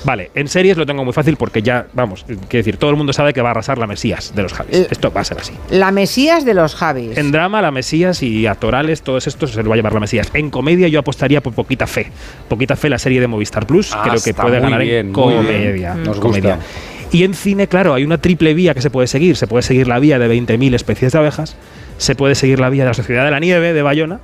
[0.05, 3.13] Vale, en series lo tengo muy fácil porque ya, vamos, quiero decir, todo el mundo
[3.13, 4.75] sabe que va a arrasar la Mesías de los Javis.
[4.77, 4.87] Eh.
[4.91, 5.53] Esto va a ser así.
[5.71, 7.17] La Mesías de los Javis.
[7.19, 10.31] En drama, la Mesías y actorales, todos estos se lo va a llevar la Mesías.
[10.35, 12.07] En comedia, yo apostaría por Poquita Fe.
[12.49, 15.95] Poquita Fe, la serie de Movistar Plus, Ah, creo que puede ganar bien, en comedia.
[15.95, 16.57] Nos comedia.
[16.57, 16.71] gusta.
[17.13, 19.37] Y en cine, claro, hay una triple vía que se puede seguir.
[19.37, 21.57] Se puede seguir la vía de 20.000 especies de abejas,
[21.99, 24.19] se puede seguir la vía de la Sociedad de la Nieve de Bayona,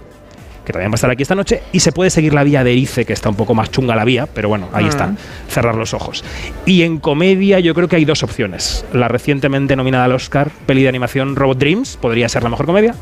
[0.71, 2.73] que también va a estar aquí esta noche, y se puede seguir la vía de
[2.73, 4.89] Erice, que está un poco más chunga la vía, pero bueno, ahí Mm.
[4.89, 5.13] está,
[5.49, 6.25] cerrar los ojos.
[6.67, 8.85] Y en comedia yo creo que hay dos opciones.
[8.93, 12.95] La recientemente nominada al Oscar, peli de animación Robot Dreams, podría ser la mejor comedia,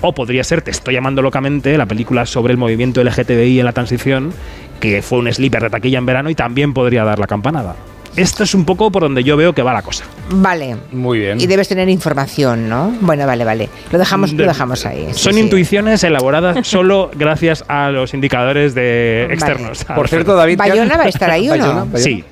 [0.00, 3.72] o podría ser, te estoy llamando locamente, la película sobre el movimiento LGTBI en la
[3.72, 4.32] transición,
[4.80, 7.74] que fue un sleeper de taquilla en verano y también podría dar la campanada.
[8.16, 10.04] Esto es un poco por donde yo veo que va la cosa.
[10.30, 10.76] Vale.
[10.92, 11.40] Muy bien.
[11.40, 12.92] Y debes tener información, ¿no?
[13.00, 13.68] Bueno, vale, vale.
[13.92, 15.08] Lo dejamos, lo De- dejamos ahí.
[15.12, 15.40] sí, Son sí.
[15.40, 19.34] intuiciones elaboradas solo gracias a los indicadores de Vale.
[19.34, 19.84] externos.
[19.84, 21.58] Por cierto, David, ¿qué has- ¿Bayona va a estar ahí o no?
[21.62, 21.98] Bayona, Bayona.
[21.98, 22.24] Sí.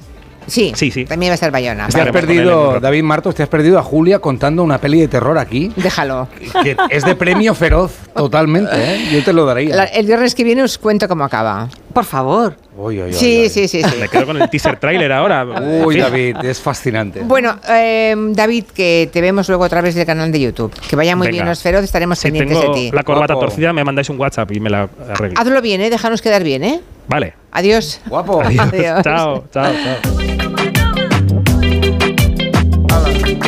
[0.49, 1.05] Sí, sí, sí.
[1.07, 1.89] También va a estar Bayona.
[1.89, 5.37] Te has perdido, David Martos, te has perdido a Julia contando una peli de terror
[5.39, 5.73] aquí.
[5.75, 6.29] Déjalo.
[6.63, 9.09] Que es de premio feroz, totalmente, ¿eh?
[9.13, 9.75] Yo te lo daría.
[9.75, 11.69] La- el viernes que viene os cuento cómo acaba.
[11.93, 12.57] Por favor.
[12.79, 13.49] Uy, uy, uy, Sí, uy.
[13.49, 13.97] sí, sí, sí.
[13.99, 15.45] Me quedo con el teaser trailer ahora.
[15.85, 15.97] Uy.
[15.99, 17.21] David, es fascinante.
[17.21, 20.73] Bueno, eh, David, que te vemos luego a través del canal de YouTube.
[20.89, 21.37] Que vaya muy Venga.
[21.37, 22.91] bien los feroz, estaremos Si pendientes de tengo ti.
[22.93, 23.47] la corbata Guapo.
[23.49, 25.41] torcida, me mandáis un WhatsApp y me la arreglo.
[25.41, 25.89] Hazlo bien, ¿eh?
[25.91, 26.81] Déjanos quedar bien, ¿eh?
[27.09, 27.33] Vale.
[27.53, 28.01] Adiós.
[28.09, 28.43] Guapo.
[28.45, 29.03] Adiós.
[29.03, 30.17] Chao, chao, chao.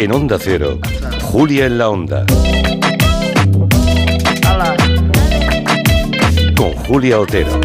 [0.00, 0.78] En Onda Cero,
[1.22, 2.24] Julia en la Onda.
[6.56, 7.60] Con Julia Otero.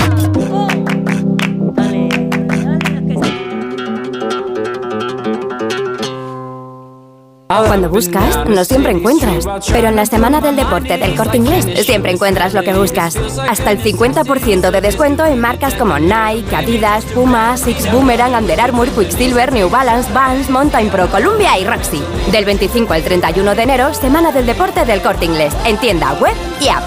[7.61, 9.45] Cuando buscas, no siempre encuentras.
[9.71, 13.15] Pero en la semana del deporte del corte inglés, siempre encuentras lo que buscas.
[13.15, 18.89] Hasta el 50% de descuento en marcas como Nike, Adidas, Puma, Six Boomerang, Under Armour,
[18.89, 22.01] Quicksilver, New Balance, Vans, Mountain Pro, Columbia y Roxy.
[22.31, 25.53] Del 25 al 31 de enero, semana del deporte del corte inglés.
[25.65, 26.83] En tienda web y app.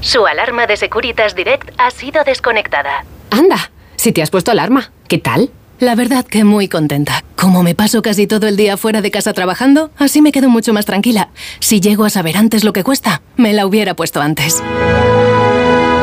[0.00, 3.04] Su alarma de Securitas Direct ha sido desconectada.
[3.30, 5.50] Anda, si te has puesto alarma, ¿qué tal?
[5.80, 7.22] La verdad que muy contenta.
[7.36, 10.72] Como me paso casi todo el día fuera de casa trabajando, así me quedo mucho
[10.72, 11.28] más tranquila.
[11.60, 14.60] Si llego a saber antes lo que cuesta, me la hubiera puesto antes.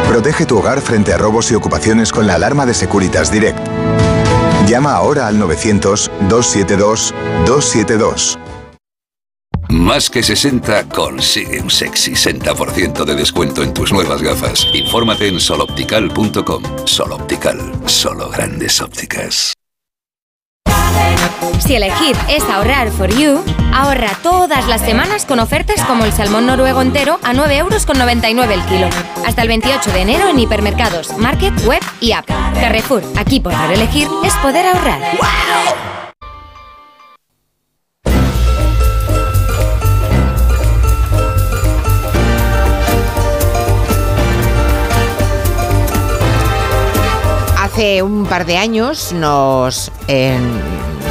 [0.07, 3.59] Protege tu hogar frente a robos y ocupaciones con la alarma de Securitas Direct.
[4.67, 8.37] Llama ahora al 900-272-272.
[9.69, 14.67] Más que 60 consigue un sexy 60% de descuento en tus nuevas gafas.
[14.73, 16.63] Infórmate en soloptical.com.
[16.85, 19.54] Soloptical, solo grandes ópticas.
[21.59, 23.43] Si elegir es ahorrar for you,
[23.73, 27.85] ahorra todas las semanas con ofertas como el salmón noruego entero a 9,99 euros
[28.51, 28.87] el kilo.
[29.25, 32.27] Hasta el 28 de enero en hipermercados, market, web y app.
[32.59, 35.01] Carrefour, aquí poder elegir es poder ahorrar.
[47.75, 50.39] Hace un par de años nos, eh,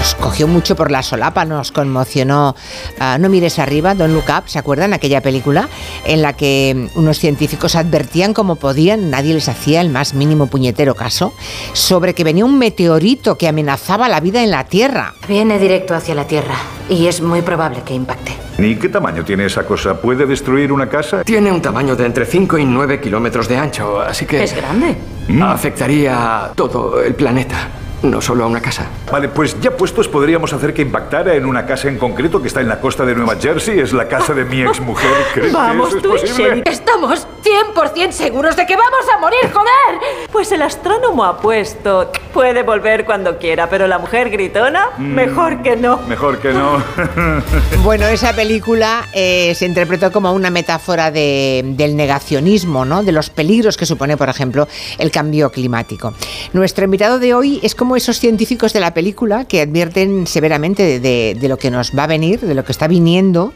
[0.04, 2.54] nos cogió mucho por la solapa, nos conmocionó.
[3.00, 4.92] ah, no mires arriba, Don't Look Up, ¿se acuerdan?
[4.92, 5.66] Aquella película
[6.04, 10.46] en la que mm, unos científicos advertían como podían, nadie les hacía el más mínimo
[10.48, 11.32] puñetero caso,
[11.72, 15.14] sobre que venía un meteorito que amenazaba la vida en la Tierra.
[15.26, 16.56] Viene directo hacia la Tierra
[16.90, 18.32] y es muy probable que impacte.
[18.58, 19.98] ¿Y qué tamaño tiene esa cosa?
[20.02, 21.24] ¿Puede destruir una casa?
[21.24, 24.44] Tiene un tamaño de entre 5 y 9 kilómetros de ancho, así que...
[24.44, 24.98] Es grande.
[25.42, 27.70] Afectaría a todo el planeta,
[28.04, 28.86] no solo a una casa.
[29.10, 32.60] Vale, pues ya puestos podríamos hacer que impactara en una casa en concreto que está
[32.60, 33.78] en la costa de Nueva Jersey.
[33.80, 35.10] Es la casa de mi exmujer.
[35.34, 36.62] ¿Crees Vamos, que eso tú es posible?
[36.66, 37.26] Estamos
[37.74, 40.28] 100% seguros de que vamos a morir, joder.
[40.30, 45.14] Pues el astrónomo ha puesto, puede volver cuando quiera, pero la mujer gritona, Mm.
[45.14, 45.98] mejor que no.
[46.08, 46.82] Mejor que no.
[47.82, 53.02] Bueno, esa película eh, se interpretó como una metáfora de- del negacionismo, ¿no?
[53.02, 54.66] de los peligros que supone, por ejemplo,
[54.98, 56.14] el cambio climático.
[56.52, 61.00] Nuestro invitado de hoy es como esos científicos de la película que advierten severamente de,
[61.00, 63.52] de- de lo que nos va a venir, de lo que está viniendo,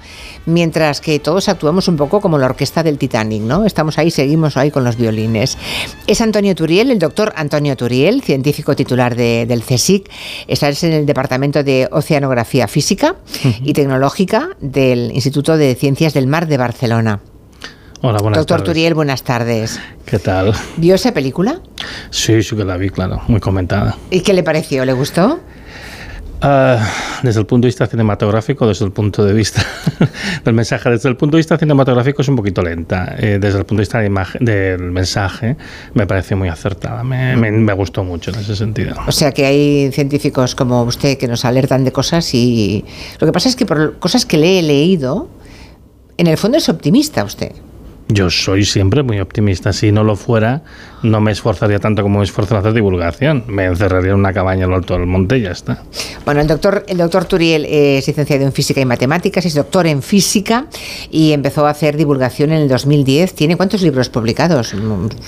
[0.47, 3.65] mientras que todos actuamos un poco como la orquesta del Titanic, ¿no?
[3.65, 5.59] Estamos ahí, seguimos ahí con los violines.
[6.07, 10.09] Es Antonio Turiel, el doctor Antonio Turiel, científico titular de- del CSIC.
[10.47, 13.17] Está en el Departamento de Oceanografía Física
[13.63, 17.21] y Tecnológica del Instituto de Ciencias del Mar de Barcelona.
[18.01, 18.73] Hola, buenas Doctor tardes.
[18.75, 19.81] Turiel, buenas tardes.
[20.07, 20.53] ¿Qué tal?
[20.77, 21.61] ¿Vio esa película?
[22.11, 23.97] Sí, sí que la vi, claro, muy comentada.
[24.11, 24.85] ¿Y qué le pareció?
[24.85, 25.41] ¿Le gustó?
[26.41, 26.79] Ah,
[27.25, 29.67] desde el punto de vista cinematográfico, desde el punto de vista
[30.45, 33.17] del mensaje, desde el punto de vista cinematográfico es un poquito lenta.
[33.19, 35.57] Eh, desde el punto de vista de imagen- del mensaje,
[35.95, 37.03] me pareció muy acertada.
[37.03, 38.95] Me, me- me gustó mucho en ese sentido.
[39.09, 42.85] O sea que hay científicos como usted que nos alertan de cosas y
[43.19, 45.29] lo que pasa es que por cosas que le he leído,
[46.17, 47.51] en el fondo es optimista usted.
[48.11, 49.73] Yo soy siempre muy optimista.
[49.75, 50.63] Si no lo fuera,
[51.03, 53.45] no me esforzaría tanto como me esfuerzo en hacer divulgación.
[53.49, 55.83] Me encerraría en una cabaña en lo alto del monte y ya está.
[56.25, 60.03] Bueno, el doctor, el doctor Turiel es licenciado en física y matemáticas, es doctor en
[60.03, 60.67] física
[61.11, 63.35] y empezó a hacer divulgación en el 2010.
[63.35, 64.75] ¿Tiene cuántos libros publicados?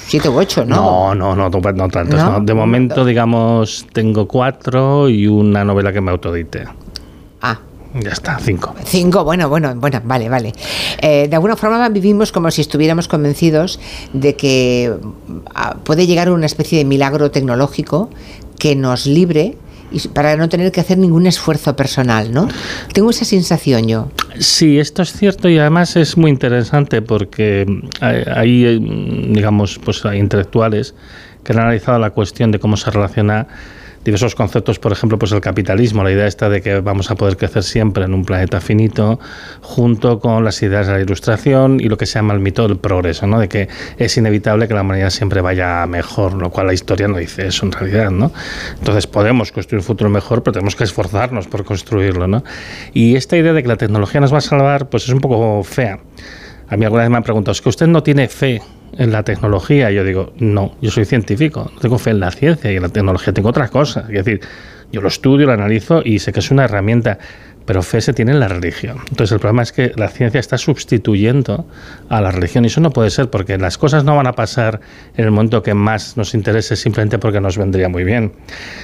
[0.06, 0.76] Siete u ocho, ¿no?
[0.76, 2.18] No, no, no, no, tantos.
[2.18, 2.38] ¿No?
[2.38, 2.40] no.
[2.40, 6.64] De momento, digamos, tengo cuatro y una novela que me autoedité.
[7.42, 7.60] Ah.
[7.94, 8.74] Ya está, cinco.
[8.84, 10.52] Cinco, bueno, bueno, bueno, vale, vale.
[11.02, 13.80] Eh, de alguna forma vivimos como si estuviéramos convencidos
[14.12, 14.94] de que
[15.54, 18.08] ah, puede llegar una especie de milagro tecnológico
[18.58, 19.56] que nos libre
[19.90, 22.46] y para no tener que hacer ningún esfuerzo personal, ¿no?
[22.92, 24.08] Tengo esa sensación yo.
[24.38, 27.66] Sí, esto es cierto y además es muy interesante porque
[28.00, 30.94] hay, hay, eh, digamos, pues hay intelectuales
[31.42, 33.48] que han analizado la cuestión de cómo se relaciona
[34.04, 37.36] diversos conceptos, por ejemplo, pues el capitalismo, la idea esta de que vamos a poder
[37.36, 39.20] crecer siempre en un planeta finito,
[39.60, 42.78] junto con las ideas de la ilustración y lo que se llama el mito del
[42.78, 43.38] progreso, ¿no?
[43.38, 43.68] De que
[43.98, 47.66] es inevitable que la humanidad siempre vaya mejor, lo cual la historia no dice eso
[47.66, 48.32] en realidad, ¿no?
[48.78, 52.42] Entonces podemos construir un futuro mejor, pero tenemos que esforzarnos por construirlo, ¿no?
[52.94, 55.62] Y esta idea de que la tecnología nos va a salvar, pues es un poco
[55.62, 56.00] fea.
[56.68, 58.62] A mí alguna vez me han preguntado, ¿es que usted no tiene fe
[59.00, 59.90] en la tecnología?
[59.90, 62.90] Yo digo, no, yo soy científico, no tengo fe en la ciencia y en la
[62.90, 64.04] tecnología, tengo otra cosa.
[64.08, 64.40] Es decir,
[64.92, 67.18] yo lo estudio, lo analizo y sé que es una herramienta,
[67.70, 68.96] pero fe se tiene en la religión.
[69.10, 71.66] Entonces el problema es que la ciencia está sustituyendo
[72.08, 74.80] a la religión y eso no puede ser porque las cosas no van a pasar
[75.16, 78.32] en el momento que más nos interese simplemente porque nos vendría muy bien.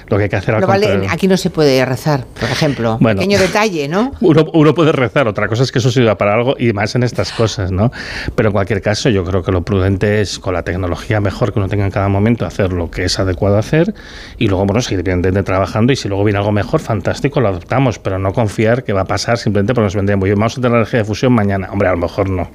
[0.07, 2.97] Lo que hay que hacer No vale, aquí no se puede rezar, por ejemplo.
[3.01, 3.19] Bueno.
[3.19, 4.13] Pequeño detalle, ¿no?
[4.21, 7.03] Uno, uno puede rezar, otra cosa es que eso sirva para algo y más en
[7.03, 7.91] estas cosas, ¿no?
[8.37, 11.59] Pero en cualquier caso, yo creo que lo prudente es con la tecnología mejor que
[11.59, 13.95] uno tenga en cada momento hacer lo que es adecuado hacer
[14.39, 17.99] y luego, bueno, seguir evidentemente trabajando y si luego viene algo mejor, fantástico, lo adoptamos,
[17.99, 20.39] pero no confiar que va a pasar simplemente porque nos vendría muy bien.
[20.39, 21.69] Vamos a tener energía de fusión mañana.
[21.73, 22.51] Hombre, a lo mejor no.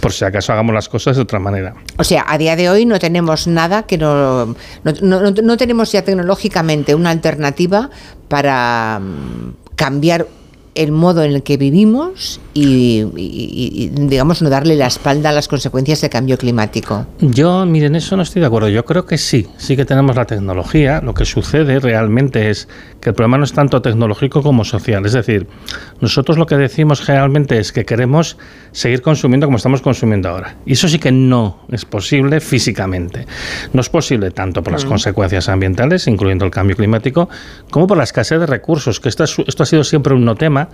[0.00, 1.74] Por si acaso hagamos las cosas de otra manera.
[1.98, 4.54] O sea, a día de hoy no tenemos nada que no, no,
[5.02, 7.90] no- no- no tenemos ya tecnológicamente una alternativa
[8.28, 10.26] para mm, cambiar
[10.76, 15.30] el modo en el que vivimos y, y- y- y, digamos, no darle la espalda
[15.30, 17.06] a las consecuencias del cambio climático.
[17.20, 18.68] Yo, miren, eso no estoy de acuerdo.
[18.68, 21.00] Yo creo que sí, sí que tenemos la tecnología.
[21.02, 22.68] Lo que sucede realmente es
[23.00, 25.04] que el problema no es tanto tecnológico como social.
[25.06, 25.46] Es decir,
[26.00, 28.36] nosotros lo que decimos generalmente es que queremos
[28.72, 30.56] seguir consumiendo como estamos consumiendo ahora.
[30.66, 33.26] Y eso sí que no es posible físicamente.
[33.72, 34.88] No es posible tanto por las Mm.
[34.88, 37.28] consecuencias ambientales, incluyendo el cambio climático,
[37.70, 40.34] como por la escasez de recursos, que esto, es- esto ha sido siempre un no
[40.34, 40.65] tema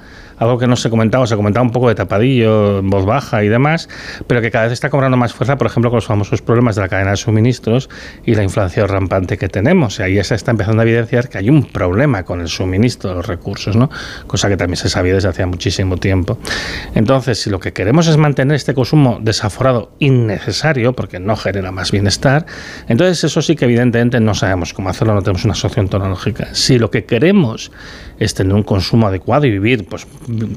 [0.43, 3.49] algo que no se comentaba, se comentaba un poco de tapadillo, en voz baja y
[3.49, 3.89] demás,
[4.27, 6.83] pero que cada vez está cobrando más fuerza, por ejemplo, con los famosos problemas de
[6.83, 7.89] la cadena de suministros
[8.25, 9.99] y la inflación rampante que tenemos.
[10.01, 13.17] Y ahí se está empezando a evidenciar que hay un problema con el suministro de
[13.17, 13.91] los recursos, ¿no?
[14.27, 16.39] cosa que también se sabía desde hacía muchísimo tiempo.
[16.95, 21.93] Entonces, si lo que queremos es mantener este consumo desaforado innecesario, porque no genera más
[21.93, 22.47] bienestar,
[22.89, 26.49] entonces eso sí que evidentemente no sabemos cómo hacerlo, no tenemos una solución tecnológica.
[26.53, 27.71] Si lo que queremos
[28.19, 30.07] es tener un consumo adecuado y vivir, pues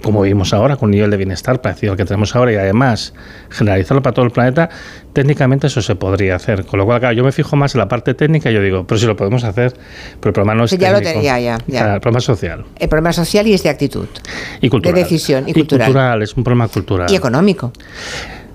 [0.04, 3.14] como vivimos ahora, con un nivel de bienestar parecido al que tenemos ahora y además
[3.50, 4.70] generalizarlo para todo el planeta,
[5.14, 6.66] técnicamente eso se podría hacer.
[6.66, 8.86] Con lo cual, claro, yo me fijo más en la parte técnica y yo digo,
[8.88, 9.74] pero si lo podemos hacer,
[10.20, 11.00] pero el problema no es ya técnico.
[11.00, 11.96] Lo tenía, ya, ya.
[11.96, 12.66] El problema es social.
[12.78, 14.08] El problema social y es de actitud.
[14.62, 14.96] Y cultural.
[14.96, 15.90] De decisión y cultural.
[15.90, 17.12] Y cultural, es un problema cultural.
[17.12, 17.72] Y económico.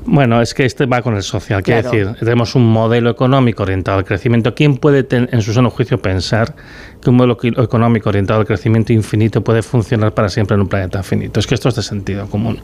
[0.07, 1.63] Bueno, es que este va con el social.
[1.63, 1.97] Quiere Claro.
[1.97, 4.55] decir, tenemos un modelo económico orientado al crecimiento.
[4.55, 6.55] ¿Quién puede, ten- en su sano juicio, pensar
[7.03, 11.03] que un modelo económico orientado al crecimiento infinito puede funcionar para siempre en un planeta
[11.03, 11.41] finito?
[11.41, 12.61] Es que esto es de sentido común.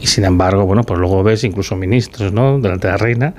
[0.00, 2.58] Y sin embargo, bueno, pues luego ves incluso ministros, ¿no?
[2.58, 3.34] Delante de la reina,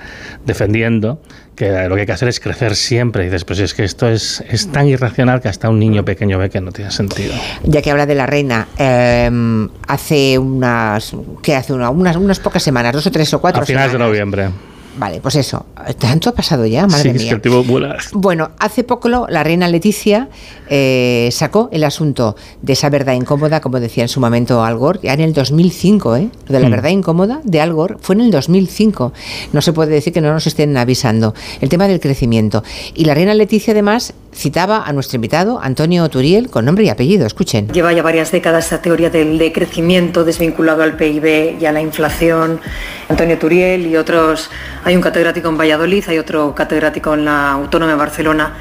[0.46, 1.20] defendiendo
[1.56, 3.24] que lo que hay que hacer es crecer siempre.
[3.24, 6.38] Y dices, pues es que esto es, es tan irracional que hasta un niño pequeño
[6.38, 7.34] ve que no tiene sentido.
[7.64, 11.74] Ya que habla de la reina, eh, hace unas, ¿qué hace?
[11.74, 14.10] Una- unas, unas pocas semanas, dos o tres o cuatro A finales de semanas.
[14.10, 14.50] noviembre.
[14.98, 15.66] Vale, pues eso.
[16.00, 16.88] ¿Tanto ha pasado ya?
[16.88, 17.40] Madre sí, es mía.
[17.42, 17.98] que el vuela.
[18.14, 20.30] Bueno, hace poco la reina Leticia
[20.70, 25.00] eh, sacó el asunto de esa verdad incómoda, como decía en su momento Al Gore,
[25.04, 26.30] ya en el 2005, ¿eh?
[26.48, 26.72] Lo de la Mm.
[26.72, 29.14] verdad incómoda de Al Gore fue en el 2005.
[29.54, 31.34] No se puede decir que no nos estén avisando.
[31.62, 32.64] El tema del crecimiento.
[32.94, 37.26] Y la reina Leticia, además, citaba a nuestro invitado, Antonio Turiel, con nombre y apellido.
[37.26, 37.70] Escuchen.
[37.70, 42.60] Lleva ya varias décadas esa teoría del decrecimiento desvinculado al PIB y a la inflación.
[43.08, 44.50] Antonio Turiel y otros,
[44.84, 48.54] hay un catedrático en Valladolid, hay otro catedrático en la Autónoma de Barcelona,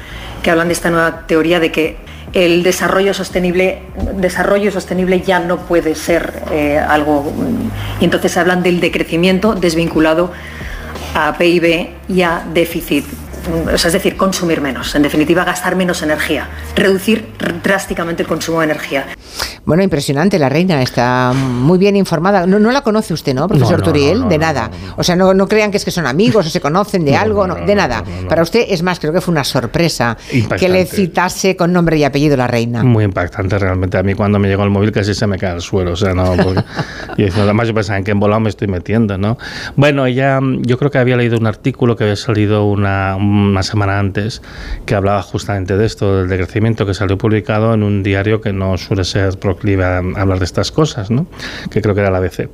[0.45, 1.97] que hablan de esta nueva teoría de que
[2.33, 3.79] el desarrollo sostenible,
[4.13, 7.23] desarrollo sostenible ya no puede ser eh, algo.
[7.23, 10.31] mm, Y entonces hablan del decrecimiento desvinculado
[11.15, 13.05] a PIB y a déficit.
[13.47, 14.95] Mm, O sea, es decir, consumir menos.
[14.95, 16.49] En definitiva, gastar menos energía.
[16.75, 17.25] Reducir
[17.63, 19.05] drásticamente el consumo de energía.
[19.65, 22.45] Bueno, impresionante, la reina está muy bien informada.
[22.45, 24.17] No, no la conoce usted, ¿no, profesor No, no, Turiel?
[24.19, 24.71] no, no, de no, nada.
[24.95, 27.47] O sea, no, no crean que es que son amigos o se conocen de algo,
[27.47, 28.03] no, de nada.
[28.29, 30.17] Para usted, es más, creo que fue una sorpresa
[30.59, 32.83] que le citase con nombre y apellido la reina.
[32.83, 33.97] Muy impactante realmente.
[33.97, 35.93] A mí cuando me llegó el móvil casi se me cae al suelo.
[35.93, 36.63] O sea, no, porque
[37.17, 39.37] y además yo pensaba en qué embolado me estoy metiendo, ¿no?
[39.75, 43.63] Bueno, ella, mm, yo creo que había leído un artículo que había salido una, una
[43.63, 44.41] semana antes
[44.85, 48.77] que hablaba justamente de esto, del decrecimiento que salió publicado en un diario que no
[48.77, 51.27] suele ser proclive a hablar de estas cosas, ¿no?
[51.69, 52.49] Que creo que era la ABC.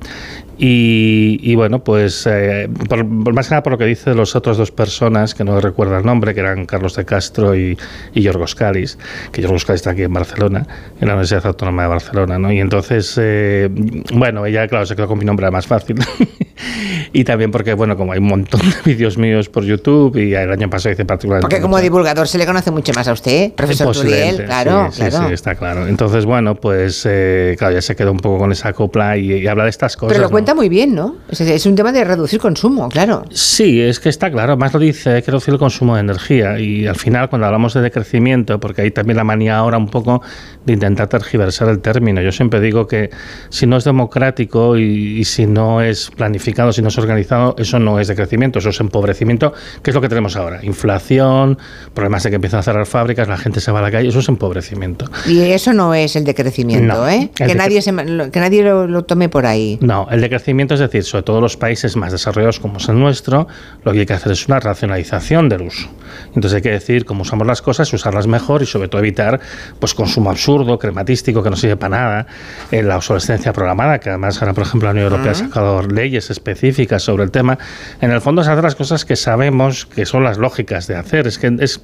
[0.63, 4.35] Y, y bueno, pues eh, por- más que nada por lo que dice de las
[4.35, 7.77] otras dos personas, que no recuerdo el nombre, que eran Carlos de Castro y,
[8.13, 8.99] y Yorgos Calis,
[9.31, 10.67] que Yorgos Calis está aquí en Barcelona,
[10.99, 12.51] en la Universidad Autónoma de Barcelona, ¿no?
[12.51, 13.69] Y entonces, eh,
[14.13, 15.95] bueno, ella, claro, se quedó con mi nombre más fácil.
[17.13, 20.51] y también porque, bueno, como hay un montón de vídeos míos por YouTube y el
[20.51, 21.47] año pasado hice particularmente...
[21.47, 25.01] Porque como divulgador se le conoce mucho más a usted, profesor Posiblemente, Turiel, claro, sí,
[25.01, 25.27] sí, claro.
[25.27, 25.87] sí, está claro.
[25.87, 29.47] Entonces, bueno, pues eh, claro, ya se quedó un poco con esa copla y, y
[29.47, 30.13] habla de estas cosas.
[30.13, 30.31] Pero lo ¿no?
[30.31, 31.15] cuenta muy bien, ¿no?
[31.29, 33.23] Es, es un tema de reducir consumo, claro.
[33.31, 36.59] Sí, es que está claro, más lo dice, hay que reducir el consumo de energía
[36.59, 40.21] y al final cuando hablamos de decrecimiento, porque hay también la manía ahora un poco
[40.65, 43.09] de intentar tergiversar el término, yo siempre digo que
[43.49, 47.79] si no es democrático y, y si no es planificado, si no es organizado, eso
[47.79, 51.57] no es decrecimiento, eso es empobrecimiento, que es lo que tenemos ahora, inflación,
[51.93, 54.19] problemas de que empiezan a cerrar fábricas, la gente se va a la calle, eso
[54.19, 55.05] es empobrecimiento.
[55.27, 57.23] Y eso no es el decrecimiento, No, ¿eh?
[57.23, 57.91] el Que decre- nadie, se,
[58.31, 59.77] que nadie lo, lo tome por ahí.
[59.81, 63.47] No, el decrecimiento es decir, sobre todo los países más desarrollados como es el nuestro,
[63.83, 65.87] lo que hay que hacer es una racionalización del uso.
[66.27, 69.39] Entonces hay que decir cómo usamos las cosas, usarlas mejor y sobre todo evitar
[69.79, 72.27] pues consumo absurdo, crematístico, que no sirve para nada,
[72.71, 76.29] eh, la obsolescencia programada, que además ahora por ejemplo la Unión Europea ha sacado leyes
[76.31, 77.59] específicas sobre el tema.
[78.01, 81.27] En el fondo es hacer las cosas que sabemos que son las lógicas de hacer,
[81.27, 81.81] es que es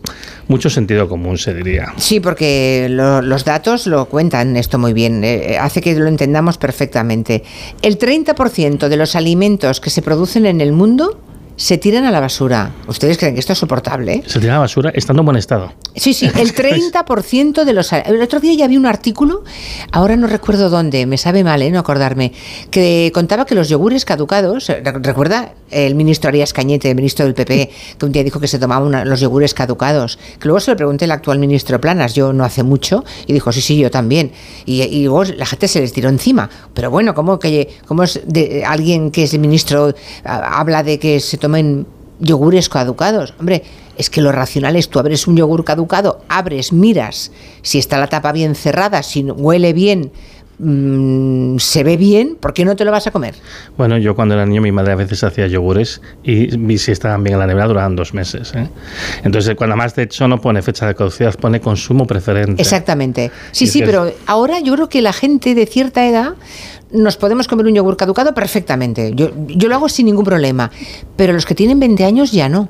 [0.48, 1.94] mucho sentido común se diría.
[1.98, 6.58] Sí, porque lo- los datos lo cuentan esto muy bien, eh, hace que lo entendamos
[6.58, 7.44] perfectamente.
[7.82, 11.20] El 30% de los alimentos que se producen en el mundo
[11.58, 12.72] se tiran a la basura.
[12.88, 14.24] ¿Ustedes creen que esto es soportable?
[14.28, 15.74] Se tira a la basura estando en buen estado.
[15.96, 17.92] Sí, sí, el 30% de los...
[17.92, 19.44] El otro día ya vi un artículo,
[19.92, 21.72] ahora no recuerdo dónde, me sabe mal, ¿eh?
[21.72, 22.32] no acordarme,
[22.70, 27.26] que contaba que los yogures caducados, eh, rec- recuerda el ministro Arias Cañete, el ministro
[27.26, 30.60] del PP, que un día dijo que se tomaban una- los yogures caducados, que luego
[30.60, 33.78] se lo pregunté al actual ministro Planas, yo no hace mucho, y dijo, sí, sí,
[33.78, 34.32] yo también.
[34.68, 36.50] Y, y luego la gente se les tiró encima.
[36.76, 39.94] Pero bueno, ¿cómo, que, cómo es de, alguien que es el ministro
[40.24, 41.86] habla de que se tomen
[42.20, 43.34] yogures caducados.
[43.40, 43.64] Hombre,
[43.98, 48.08] es que lo racional es tú abres un yogur caducado, abres, miras si está la
[48.08, 50.12] tapa bien cerrada, si huele bien,
[50.60, 53.36] mm, se ve bien, ¿por qué no te lo vas a comer?
[53.78, 57.24] Bueno, yo cuando era niño mi madre a veces hacía yogures y vi si estaban
[57.24, 58.52] bien en la nevera duraban dos meses.
[58.56, 58.68] ¿eh?
[59.24, 62.62] Entonces, cuando más de hecho no pone fecha de caducidad, pone consumo preferente.
[62.62, 63.32] Exactamente.
[63.52, 66.34] Sí, Y sí, es- pero ahora yo creo que la gente de cierta edad
[66.92, 69.12] nos podemos comer un yogur caducado perfectamente.
[69.16, 70.72] Yo, yo lo hago sin ningún problema.
[71.16, 72.70] Pero los que tienen 20 años ya no.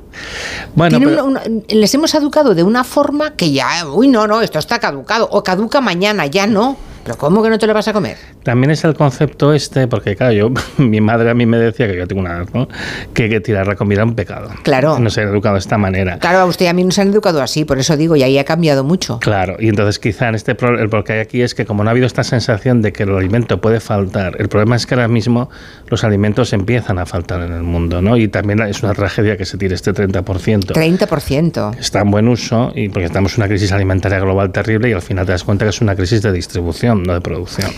[0.75, 4.25] Bueno, Tienen pero- una- una- les hemos educado de una forma que ya, uy, no,
[4.27, 5.27] no, esto está caducado.
[5.31, 6.77] O caduca mañana, ya no.
[7.07, 8.17] Pero ¿cómo que no te lo vas a comer?
[8.43, 11.95] También es el concepto este, porque claro, yo, mi madre a mí me decía que
[11.95, 12.67] yo tengo una edad, ¿no?
[13.13, 14.49] que, que tirar la comida era un pecado.
[14.63, 14.99] Claro.
[14.99, 16.19] No se ha educado de esta manera.
[16.19, 18.37] Claro, a usted y a mí nos han educado así, por eso digo, y ahí
[18.37, 19.19] ha cambiado mucho.
[19.19, 21.89] Claro, y entonces quizá en este pro- el que hay aquí es que como no
[21.89, 25.07] ha habido esta sensación de que el alimento puede faltar, el problema es que ahora
[25.07, 25.49] mismo
[25.87, 28.17] los alimentos empiezan a faltar en el mundo, ¿no?
[28.17, 30.73] Y también es una tragedia que se tire este 30%.
[30.73, 31.77] 30%.
[31.79, 35.01] Está en buen uso y porque estamos en una crisis alimentaria global terrible y al
[35.01, 37.71] final te das cuenta que es una crisis de distribución, no de producción.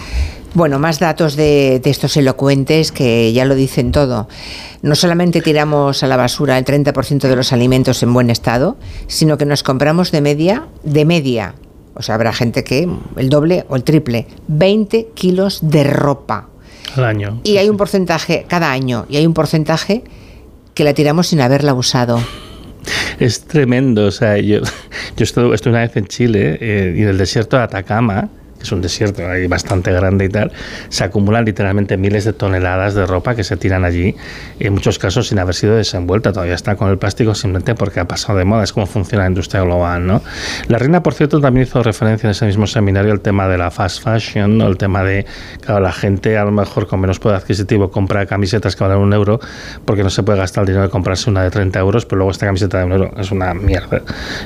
[0.53, 4.27] Bueno, más datos de, de estos elocuentes que ya lo dicen todo.
[4.81, 8.77] No solamente tiramos a la basura el 30% de los alimentos en buen estado,
[9.07, 11.53] sino que nos compramos de media, de media,
[11.99, 12.87] o sea, habrá gente que
[13.17, 16.47] el doble o el triple, 20 kilos de ropa.
[16.95, 17.41] Al año.
[17.43, 20.05] Y hay un porcentaje, cada año, y hay un porcentaje
[20.73, 22.21] que la tiramos sin haberla usado.
[23.19, 24.61] Es tremendo, o sea, yo,
[25.17, 28.29] yo estuve, estuve una vez en Chile eh, y en el desierto de Atacama,
[28.59, 30.51] que es un desierto ahí bastante grande y tal,
[30.89, 34.15] se acumulan literalmente miles de toneladas de ropa que se tiran allí,
[34.59, 38.07] en muchos casos sin haber sido desenvuelta, todavía está con el plástico simplemente porque ha
[38.07, 40.21] pasado de moda, es como funciona la industria global, ¿no?
[40.67, 43.71] La reina, por cierto, también hizo referencia en ese mismo seminario al tema de la
[43.71, 44.67] fast fashion, ¿no?
[44.67, 45.25] el tema de,
[45.61, 49.13] claro, la gente a lo mejor con menos poder adquisitivo compra camisetas que valen un
[49.13, 49.39] euro
[49.85, 52.31] porque no se puede gastar el dinero de comprarse una de 30 euros, pero luego
[52.31, 54.01] esta camiseta de un euro es una mierda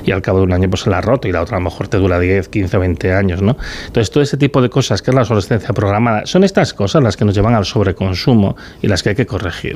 [0.06, 1.60] y al cabo de un año pues se la ha roto y la otra a
[1.60, 3.57] lo mejor te dura 10, 15 o 20 años, ¿no?
[3.88, 7.18] Entonces todo ese tipo de cosas que es la obsolescencia programada, son estas cosas las
[7.18, 9.76] que nos llevan al sobreconsumo y las que hay que corregir.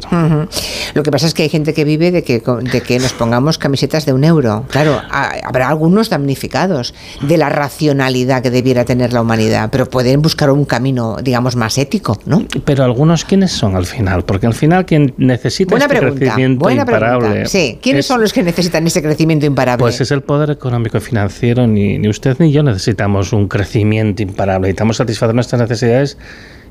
[0.93, 2.41] Lo que pasa es que hay gente que vive de que,
[2.71, 4.65] de que nos pongamos camisetas de un euro.
[4.69, 10.21] Claro, ha- habrá algunos damnificados de la racionalidad que debiera tener la humanidad, pero pueden
[10.21, 12.43] buscar un camino, digamos, más ético, ¿no?
[12.65, 14.23] Pero algunos, ¿quiénes son al final?
[14.23, 16.19] Porque al final quien necesita Buena este pregunta.
[16.19, 17.27] crecimiento Buena imparable...
[17.27, 17.49] pregunta.
[17.49, 19.81] Sí, ¿quiénes es- son los que necesitan ese crecimiento imparable?
[19.81, 21.67] Pues es el poder económico y financiero.
[21.67, 24.67] Ni, ni usted ni yo necesitamos un crecimiento imparable.
[24.67, 26.17] Necesitamos satisfacer nuestras necesidades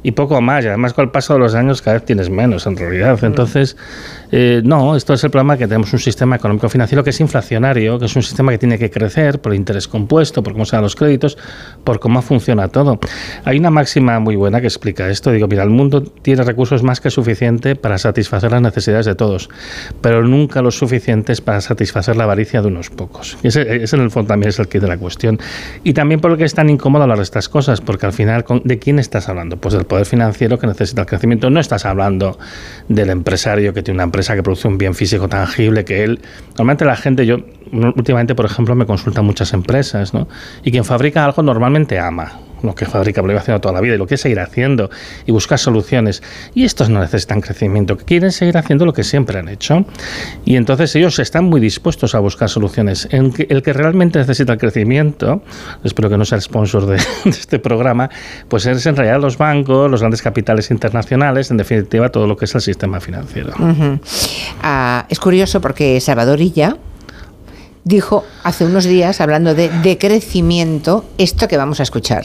[0.02, 0.64] y poco más.
[0.64, 3.18] Y además, con el paso de los años, cada vez tienes menos en realidad.
[3.22, 3.76] Entonces,
[4.32, 7.98] eh, no, esto es el problema que tenemos un sistema económico financiero que es inflacionario,
[7.98, 10.76] que es un sistema que tiene que crecer por el interés compuesto, por cómo se
[10.76, 11.38] dan los créditos,
[11.84, 12.98] por cómo funciona todo.
[13.44, 15.30] Hay una máxima muy buena que explica esto.
[15.30, 19.48] Digo, mira, el mundo tiene recursos más que suficiente para satisfacer las necesidades de todos,
[20.00, 23.38] pero nunca lo suficientes para satisfacer la avaricia de unos pocos.
[23.42, 25.38] Y ese, ese en el fondo también es el kit de la cuestión.
[25.84, 28.44] Y también por lo que es tan incómodo hablar de estas cosas, porque al final,
[28.44, 29.56] ¿con- ¿de quién estás hablando?
[29.56, 31.48] Pues del poder financiero que necesita el crecimiento.
[31.50, 32.38] No estás hablando
[32.88, 36.20] del empresario que tiene una empresa que produce un bien físico tangible, que él...
[36.50, 37.38] Normalmente la gente, yo
[37.72, 40.28] últimamente, por ejemplo, me consultan muchas empresas, ¿no?
[40.64, 42.32] Y quien fabrica algo normalmente ama
[42.62, 44.90] lo que fabrica, lo lleva haciendo toda la vida y lo quiere seguir haciendo
[45.26, 46.22] y buscar soluciones.
[46.54, 49.84] Y estos no necesitan crecimiento, quieren seguir haciendo lo que siempre han hecho.
[50.44, 53.08] Y entonces ellos están muy dispuestos a buscar soluciones.
[53.08, 55.42] Que- el que realmente necesita el crecimiento,
[55.84, 58.10] espero que no sea el sponsor de, este programa,
[58.48, 62.46] pues es en realidad los bancos, los grandes capitales internacionales, en definitiva todo lo que
[62.46, 63.52] es el sistema financiero.
[64.62, 66.76] Ah, es curioso porque Salvador Illa
[67.86, 72.24] dijo hace unos días, hablando de decrecimiento, esto que vamos a escuchar.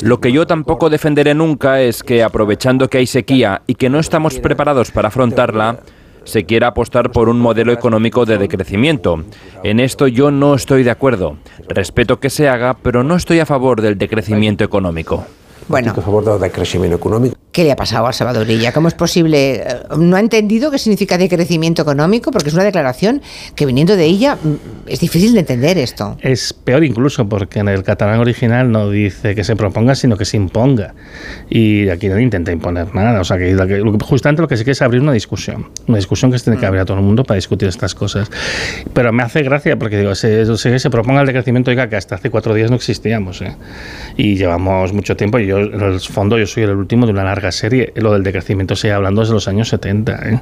[0.00, 4.00] Lo que yo tampoco defenderé nunca es que aprovechando que hay sequía y que no
[4.00, 5.80] estamos preparados para afrontarla,
[6.24, 9.22] se quiera apostar por un modelo económico de decrecimiento.
[9.62, 11.36] En esto yo no estoy de acuerdo.
[11.68, 15.26] Respeto que se haga, pero no estoy a favor del decrecimiento económico.
[15.68, 15.92] Bueno.
[15.96, 17.34] a favor del decreixement econòmic.
[17.52, 18.72] ¿Qué le ha pasado a Salvador Illa?
[18.72, 19.56] ¿Cómo es posible?
[19.56, 19.64] Eh,
[19.98, 22.30] ¿No ha entendido qué significa decrecimiento económico?
[22.30, 23.20] Porque es una declaración
[23.54, 26.16] que viniendo de ella mm, es difícil de entender esto.
[26.22, 30.24] Es peor incluso porque en el catalán original no dice que se proponga, sino que
[30.24, 30.94] se imponga.
[31.50, 33.20] Y aquí nadie intenta imponer nada.
[33.20, 35.66] O sea, que, lo que- justamente lo que se quiere es abrir una discusión.
[35.86, 38.30] Una discusión que se tiene que abrir a todo el mundo para discutir estas cosas.
[38.94, 42.14] Pero me hace gracia porque digo, se, se, se proponga el decrecimiento, oiga, que hasta
[42.14, 43.42] hace cuatro días no existíamos.
[43.42, 43.54] ¿eh?
[44.16, 47.24] Y llevamos mucho tiempo y yo, en el fondo, yo soy el último de una
[47.24, 47.92] larga serie.
[47.96, 50.28] Lo del decrecimiento se hablando desde los años 70.
[50.28, 50.40] ¿eh?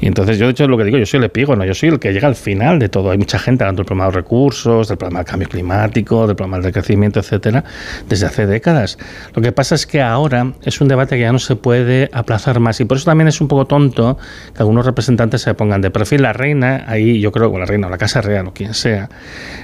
[0.00, 1.98] Y entonces yo, de hecho, lo que digo, yo soy el epígono, yo soy el
[1.98, 3.10] que llega al final de todo.
[3.10, 6.36] Hay mucha gente hablando del problema de los recursos, del problema del cambio climático, del
[6.36, 7.64] problema del decrecimiento, etcétera,
[8.08, 8.98] desde hace décadas.
[9.34, 12.60] Lo que pasa es que ahora es un debate que ya no se puede aplazar
[12.60, 14.18] más y por eso también es un poco tonto
[14.54, 16.22] que algunos representantes se pongan de perfil.
[16.22, 19.08] La reina, ahí yo creo, o la reina o la Casa Real o quien sea,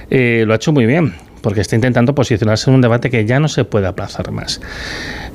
[0.09, 3.39] eh, lo ha hecho muy bien porque está intentando posicionarse en un debate que ya
[3.39, 4.61] no se puede aplazar más.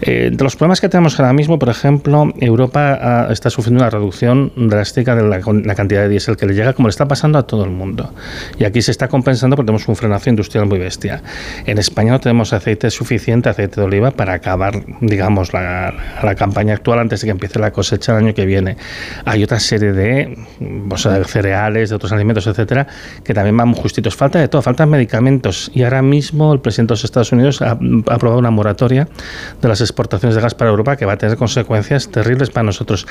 [0.03, 3.91] Eh, de los problemas que tenemos ahora mismo, por ejemplo, Europa ah, está sufriendo una
[3.91, 7.39] reducción drástica de la, la cantidad de diésel que le llega, como le está pasando
[7.39, 8.13] a todo el mundo.
[8.59, 11.23] Y aquí se está compensando porque tenemos un frenazo industrial muy bestia.
[11.67, 16.75] En España no tenemos aceite suficiente, aceite de oliva, para acabar, digamos, la, la campaña
[16.75, 18.77] actual antes de que empiece la cosecha el año que viene.
[19.25, 20.37] Hay otra serie de,
[20.91, 22.87] o sea, de cereales, de otros alimentos, etcétera,
[23.23, 24.17] que también van justitos.
[24.17, 25.71] Falta de todo, faltan medicamentos.
[25.75, 29.09] Y ahora mismo el presidente de los Estados Unidos ha, ha aprobado una moratoria
[29.61, 33.07] de las exportaciones de gas para Europa que va a tener consecuencias terribles para nosotros.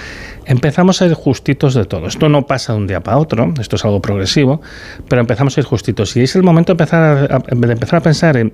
[0.45, 2.07] Empezamos a ir justitos de todo.
[2.07, 4.61] Esto no pasa de un día para otro, esto es algo progresivo,
[5.07, 6.15] pero empezamos a ir justitos.
[6.17, 8.51] Y es el momento de empezar a, de empezar a pensar en,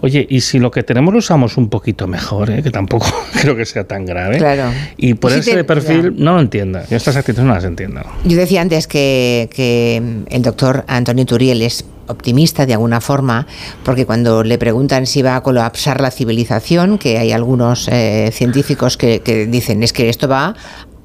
[0.00, 2.50] oye, ¿y si lo que tenemos lo usamos un poquito mejor?
[2.50, 2.62] eh?
[2.62, 3.06] Que tampoco
[3.40, 4.38] creo que sea tan grave.
[4.38, 4.70] Claro.
[4.96, 6.80] Y por Y si perfil no lo entiendo.
[6.90, 8.02] Yo estas actitudes no las entiendo.
[8.24, 13.46] Yo decía antes que, que el doctor Antonio Turiel es optimista de alguna forma,
[13.84, 18.96] porque cuando le preguntan si va a colapsar la civilización, que hay algunos eh, científicos
[18.96, 20.54] que, que dicen es que esto va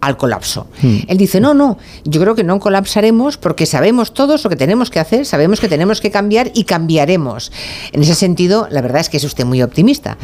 [0.01, 0.67] al colapso.
[1.07, 4.91] Él dice, no, no, yo creo que no colapsaremos porque sabemos todos lo que tenemos
[4.91, 7.51] que hacer, sabemos que tenemos que cambiar y cambiaremos.
[7.91, 10.17] En ese sentido, la verdad es que es usted muy optimista.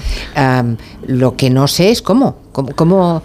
[1.07, 3.23] Lo que no sé es cómo, cómo, cómo-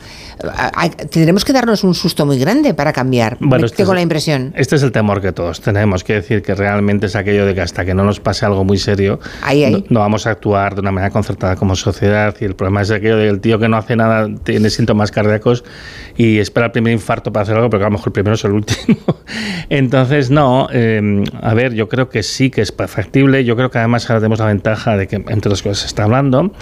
[1.10, 3.38] tendremos que darnos un susto muy grande para cambiar.
[3.40, 4.52] Este Tengo es- la impresión.
[4.56, 7.60] Este es el temor que todos tenemos, que decir que realmente es aquello de que
[7.62, 9.72] hasta que no nos pase algo muy serio, Ahí, ahí.
[9.72, 12.34] No, no vamos a actuar de una manera concertada como sociedad.
[12.40, 15.64] Y el problema es aquello del tío que no hace nada, tiene síntomas cardíacos
[16.16, 18.44] y espera el primer infarto para hacer algo, pero a lo mejor el primero es
[18.44, 18.96] el último.
[19.70, 23.44] Entonces, no, eh, a ver, yo creo que sí que es factible.
[23.44, 26.04] Yo creo que además ahora tenemos la ventaja de que, entre las cosas, se está
[26.04, 26.52] hablando,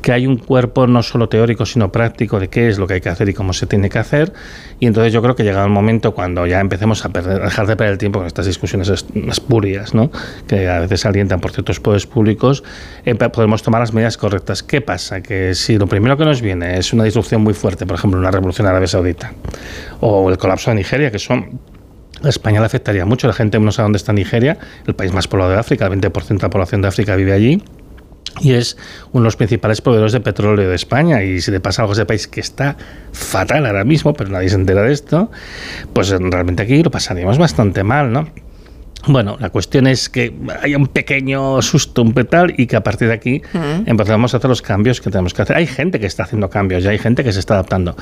[0.00, 3.00] que hay un cuerpo no solo teórico, sino práctico de qué es lo que hay
[3.00, 4.32] que hacer y cómo se tiene que hacer.
[4.80, 7.76] Y entonces yo creo que llega el momento cuando ya empecemos a, perder, dejar de
[7.76, 10.10] perder el tiempo con estas discusiones es- espurias, ¿no?
[10.46, 12.62] que a veces alientan por ciertos poderes públicos,
[13.04, 14.62] eh, podemos tomar las medidas correctas.
[14.62, 15.22] ¿Qué pasa?
[15.22, 18.30] Que si lo primero que nos viene es una disrupción muy fuerte, por ejemplo, una
[18.30, 19.32] revolución árabe saudita,
[20.00, 21.60] o el colapso de Nigeria, que son
[22.24, 23.26] España le afectaría mucho.
[23.26, 26.26] La gente no sabe dónde está Nigeria, el país más poblado de África, el 20%
[26.28, 27.62] de la población de África vive allí.
[28.40, 28.76] Y es
[29.12, 31.22] uno de los principales proveedores de petróleo de España.
[31.22, 32.76] Y si le pasa algo a ese país que está
[33.12, 35.30] fatal ahora mismo, pero nadie se entera de esto,
[35.92, 38.28] pues realmente aquí lo pasaríamos bastante mal, ¿no?
[39.08, 40.32] Bueno, la cuestión es que
[40.62, 43.42] haya un pequeño susto, un petal, y que a partir de aquí
[43.84, 45.56] empezamos a hacer los cambios que tenemos que hacer.
[45.56, 47.96] Hay gente que está haciendo cambios, ya hay gente que se está adaptando.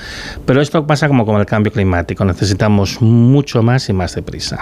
[0.45, 2.23] Pero esto pasa como con el cambio climático.
[2.27, 4.59] Necesitamos mucho más y más deprisa.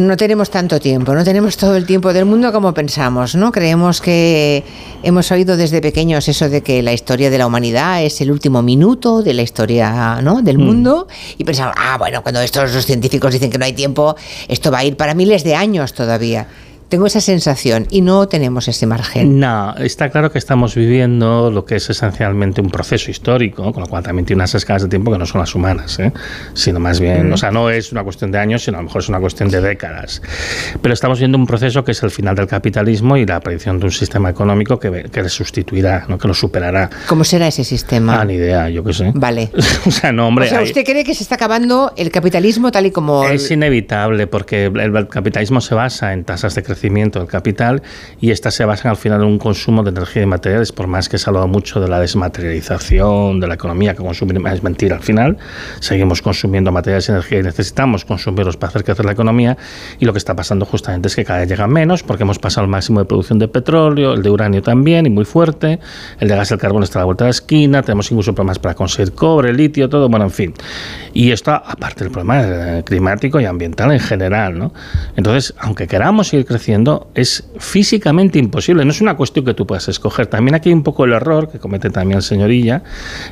[0.00, 3.52] No tenemos tanto tiempo, no tenemos todo el tiempo del mundo como pensamos, ¿no?
[3.52, 4.64] Creemos que
[5.02, 8.62] hemos oído desde pequeños eso de que la historia de la humanidad es el último
[8.62, 10.40] minuto de la historia, ¿no?
[10.40, 11.06] del mundo
[11.36, 14.16] y pensamos, ah, bueno, cuando estos los científicos dicen que no hay tiempo,
[14.48, 16.48] esto va a ir para miles de años todavía.
[16.90, 19.38] Tengo esa sensación y no tenemos ese margen.
[19.38, 23.88] No, está claro que estamos viviendo lo que es esencialmente un proceso histórico, con lo
[23.88, 26.12] cual también tiene unas escalas de tiempo que no son las humanas, ¿eh?
[26.52, 27.32] sino más bien, Mm.
[27.34, 29.48] o sea, no es una cuestión de años, sino a lo mejor es una cuestión
[29.50, 30.20] de décadas.
[30.82, 33.84] Pero estamos viendo un proceso que es el final del capitalismo y la aparición de
[33.84, 36.18] un sistema económico que, que le sustituirá, ¿no?
[36.18, 36.90] que lo superará.
[37.06, 38.20] ¿Cómo será ese sistema?
[38.20, 39.12] Ah, ni idea, yo qué sé.
[39.14, 39.52] Vale.
[39.86, 40.46] o sea, no, hombre.
[40.46, 43.22] o sea, hay- ¿usted cree que se está acabando el capitalismo tal y como...
[43.28, 47.82] Es inevitable porque el capitalismo se basa en tasas de crecimiento del capital
[48.20, 51.08] y estas se basan al final en un consumo de energía y materiales, por más
[51.08, 54.96] que se ha hablado mucho de la desmaterialización de la economía, que consumir es mentira
[54.96, 55.36] al final.
[55.80, 59.56] Seguimos consumiendo materiales y energía y necesitamos consumirlos para hacer crecer la economía
[59.98, 62.64] y lo que está pasando justamente es que cada vez llegan menos porque hemos pasado
[62.64, 65.80] el máximo de producción de petróleo, el de uranio también y muy fuerte,
[66.18, 68.34] el de gas y el carbón está a la vuelta de la esquina, tenemos incluso
[68.34, 70.54] problemas para conseguir cobre, litio, todo, bueno, en fin.
[71.12, 74.72] Y esto aparte del problema eh, climático y ambiental en general, ¿no?
[75.16, 76.69] Entonces, aunque queramos seguir creciendo,
[77.14, 78.84] es físicamente imposible.
[78.84, 80.26] No es una cuestión que tú puedas escoger.
[80.26, 82.82] También aquí un poco el error que comete también el señorilla,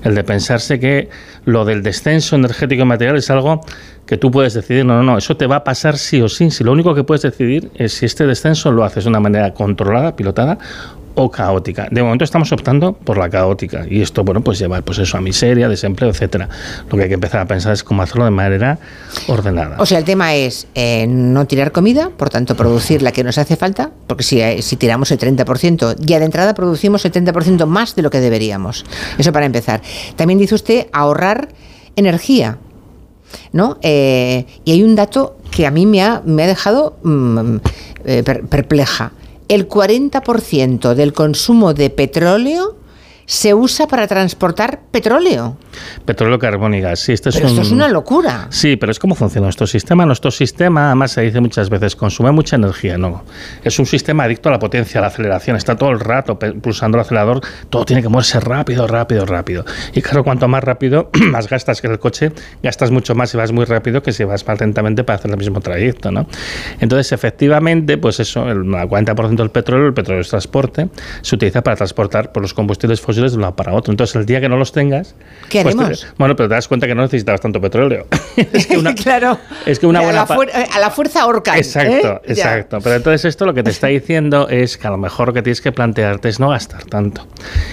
[0.02, 1.09] el de pensarse que
[1.44, 3.60] lo del descenso energético y material es algo
[4.06, 4.85] que tú puedes decidir.
[4.85, 5.19] No, no, no.
[5.19, 6.51] Eso te va a pasar sí o sí.
[6.51, 9.55] Si lo único que puedes decidir es si este descenso lo haces de una manera
[9.55, 10.59] controlada, pilotada
[11.20, 11.89] o caótica.
[11.90, 15.20] De momento estamos optando por la caótica y esto, bueno, pues lleva pues eso a
[15.20, 16.49] miseria, desempleo, etcétera.
[16.89, 18.78] Lo que hay que empezar a pensar es cómo hacerlo de manera
[19.27, 19.77] ordenada.
[19.81, 23.36] O sea, el tema es eh, no tirar comida, por tanto, producir la que nos
[23.36, 27.66] hace falta, porque si, eh, si tiramos el 30%, ya de entrada producimos el 30%
[27.66, 28.85] más de lo que deberíamos.
[29.19, 29.82] Eso para empezar.
[30.15, 31.49] También dice usted ahorrar
[31.97, 32.59] energía.
[33.53, 33.77] ¿No?
[33.82, 37.57] Eh, y hay un dato que a mí me ha, me ha dejado mm,
[38.07, 39.12] eh, per- perpleja.
[39.48, 42.77] El 40% del consumo de petróleo
[43.28, 45.59] se usa para transportar petróleo.
[46.06, 47.00] Petróleo, carbón y gas.
[47.00, 48.46] Sí, este pero es esto es una locura.
[48.48, 50.06] Sí, pero es como funciona nuestro sistema.
[50.06, 52.96] Nuestro sistema, además se dice muchas veces, consume mucha energía.
[52.96, 53.24] No,
[53.62, 55.59] es un sistema adicto a la potencia, a la aceleración.
[55.59, 57.42] Está todo el rato pulsando el acelerador.
[57.68, 59.66] Todo tiene que moverse rápido, rápido, rápido.
[59.92, 62.32] Y claro, cuanto más rápido, más gastas que el coche.
[62.62, 65.36] Gastas mucho más si vas muy rápido que si vas más lentamente para hacer el
[65.36, 66.26] mismo trayecto, ¿no?
[66.80, 70.88] Entonces, efectivamente, pues eso, el 40% del petróleo, el petróleo es transporte,
[71.20, 73.93] se utiliza para transportar por los combustibles fósiles de un lado para otro.
[73.93, 75.15] Entonces, el día que no los tengas.
[75.49, 76.01] ¿Qué pues, haremos?
[76.01, 78.07] te- bueno, pero te das cuenta que no necesitabas tanto petróleo.
[79.03, 79.39] claro.
[79.66, 81.57] es que una a, buena la pa- fuer- a la fuerza ahorcan.
[81.57, 82.28] Exacto, ¿eh?
[82.28, 82.32] Ya.
[82.32, 82.78] exacto.
[82.82, 85.43] Pero entonces esto lo que te está diciendo es que a lo mejor lo que
[85.43, 87.27] tienes que plantearte es no gastar tanto.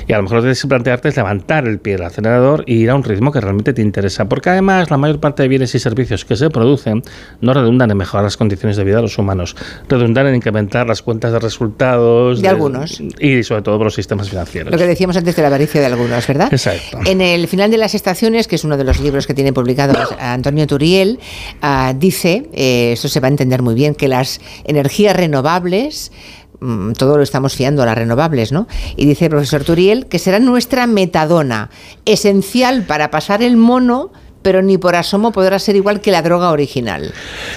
[0.08, 2.64] Y a lo mejor lo que tienes que plantearte es levantar el pie del acelerador
[2.68, 4.26] y ir a un ritmo que realmente te interesa.
[4.26, 7.04] Porque además la mayor parte de bienes y servicios que se producen
[7.42, 9.56] no redundan en mejorar las condiciones de vida de los humanos,
[9.90, 13.02] redundan en incrementar las cuentas de resultados De algunos.
[13.20, 14.72] y sobre todo por los sistemas financieros.
[14.72, 16.48] Lo que decíamos antes de la avaricia de algunos, ¿verdad?
[16.52, 17.00] Exacto.
[17.06, 19.94] En el final de las estaciones, que es uno de los libros que tiene publicado
[20.20, 21.20] Antonio Turiel,
[21.62, 26.12] ah, dice, eh, eso se va a entender muy bien, que las energías renovables
[26.60, 28.68] mm, todo lo estamos fiando a las renovables, ¿no?
[28.96, 31.70] Y dice el profesor Turiel que será nuestra metadona,
[32.06, 34.12] esencial para pasar el mono,
[34.46, 37.12] pero ni por asomo podrá ser igual que la droga original.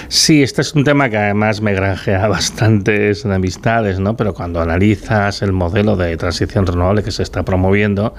[0.07, 4.17] Sí, este es un tema que además me granjea bastantes enemistades, ¿no?
[4.17, 8.15] Pero cuando analizas el modelo de transición renovable que se está promoviendo,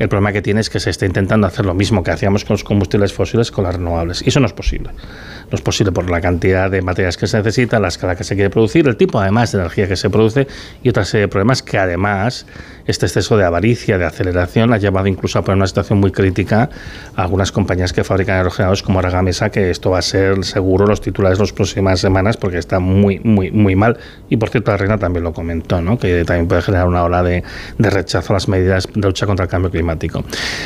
[0.00, 2.54] el problema que tiene es que se está intentando hacer lo mismo que hacíamos con
[2.54, 4.20] los combustibles fósiles con las renovables.
[4.26, 4.90] Y eso no es posible.
[5.50, 8.34] No es posible por la cantidad de materias que se necesita, la escala que se
[8.34, 10.46] quiere producir, el tipo además de energía que se produce
[10.82, 12.46] y otra serie de problemas que además
[12.88, 16.70] este exceso de avaricia, de aceleración, ha llevado incluso a poner una situación muy crítica
[17.14, 21.02] a algunas compañías que fabrican aerogeneradores como Aragamesa, que esto va a ser seguro los
[21.02, 23.98] titulares las próximas semanas porque está muy, muy, muy mal.
[24.30, 25.98] Y por cierto, la reina también lo comentó, ¿no?
[25.98, 27.44] que también puede generar una ola de,
[27.76, 30.24] de rechazo a las medidas de lucha contra el cambio climático.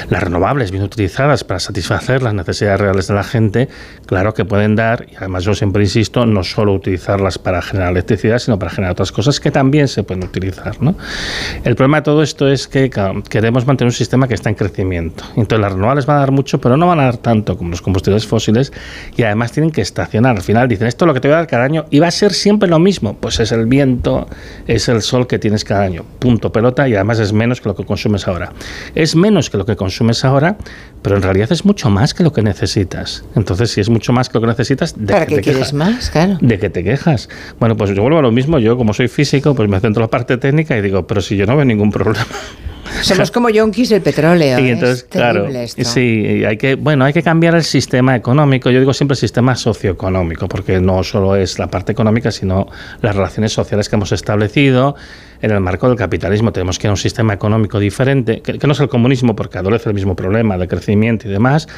[0.08, 3.68] Las renovables, bien utilizadas para satisfacer las necesidades reales de la gente,
[4.06, 8.38] claro que pueden dar, y además yo siempre insisto, no solo utilizarlas para generar electricidad,
[8.38, 10.80] sino para generar otras cosas que también se pueden utilizar.
[10.80, 10.96] ¿no?
[11.64, 12.90] El problema de todo esto es que
[13.28, 15.24] queremos mantener un sistema que está en crecimiento.
[15.36, 17.82] Entonces las renovables van a dar mucho, pero no van a dar tanto como los
[17.82, 18.72] combustibles fósiles
[19.16, 20.36] y además tienen que estacionar.
[20.36, 22.08] Al final dicen, esto es lo que te voy a dar cada año y va
[22.08, 23.16] a ser siempre lo mismo.
[23.18, 24.28] Pues es el viento,
[24.66, 26.04] es el sol que tienes cada año.
[26.18, 28.52] Punto pelota y además es menos que lo que consumes ahora.
[28.94, 30.56] Es menos que lo que consumes ahora,
[31.02, 33.24] pero en realidad es mucho más que lo que necesitas.
[33.34, 35.58] Entonces, si es mucho más que lo que necesitas, ¿de ¿Para qué qué te quieres
[35.58, 35.72] quejas?
[35.74, 36.10] más?
[36.10, 36.38] Claro.
[36.40, 37.28] ¿De qué te quejas?
[37.58, 38.58] Bueno, pues yo vuelvo a lo mismo.
[38.58, 41.36] Yo, como soy físico, pues me centro en la parte técnica y digo, pero si
[41.36, 42.26] yo no veo ningún problema.
[43.02, 44.58] Somos como yonkis del petróleo.
[44.58, 45.84] Y entonces, es claro, esto.
[45.84, 48.70] sí, hay que, bueno, hay que cambiar el sistema económico.
[48.70, 52.68] Yo digo siempre sistema socioeconómico, porque no solo es la parte económica, sino
[53.00, 54.94] las relaciones sociales que hemos establecido
[55.42, 56.52] en el marco del capitalismo.
[56.52, 59.58] Tenemos que ir a un sistema económico diferente, que, que no es el comunismo, porque
[59.58, 61.68] adolece el mismo problema de crecimiento y demás.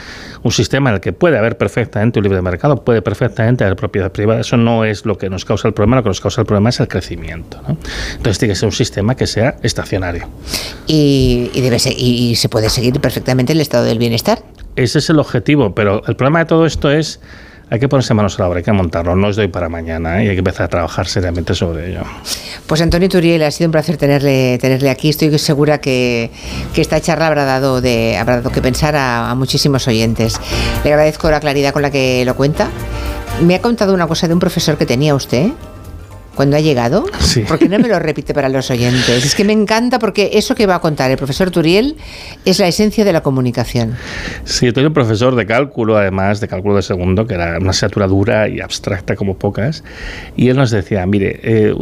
[0.42, 4.12] Un sistema en el que puede haber perfectamente un libre mercado, puede perfectamente haber propiedad
[4.12, 4.40] privada.
[4.40, 6.68] Eso no es lo que nos causa el problema, lo que nos causa el problema
[6.68, 7.60] es el crecimiento.
[7.66, 7.76] ¿no?
[8.16, 10.28] Entonces tiene que ser un sistema que sea estacionario.
[10.86, 14.40] Y, y debe ser- y, y se puede seguir perfectamente el estado del bienestar.
[14.76, 17.20] Ese es el objetivo, pero el problema de todo esto es
[17.70, 20.20] hay que ponerse manos a la obra, hay que montarlo, no os doy para mañana
[20.20, 20.26] ¿eh?
[20.26, 22.02] y hay que empezar a trabajar seriamente sobre ello.
[22.66, 25.08] Pues Antonio Turiel, ha sido un placer tenerle, tenerle aquí.
[25.08, 26.30] Estoy segura que,
[26.74, 30.40] que esta charla habrá dado, de, habrá dado que pensar a, a muchísimos oyentes.
[30.84, 32.68] Le agradezco la claridad con la que lo cuenta.
[33.42, 35.50] Me ha contado una cosa de un profesor que tenía usted
[36.34, 37.04] cuando ha llegado.
[37.20, 37.40] Sí.
[37.40, 39.24] ¿Por qué no me lo repite para los oyentes?
[39.24, 41.96] Es que me encanta porque eso que va a contar el profesor Turiel
[42.44, 43.96] es la esencia de la comunicación.
[44.44, 47.70] Sí, yo tenía un profesor de cálculo, además de cálculo de segundo, que era una
[47.70, 49.84] asignatura dura y abstracta como pocas,
[50.36, 51.74] y él nos decía, mire, eh,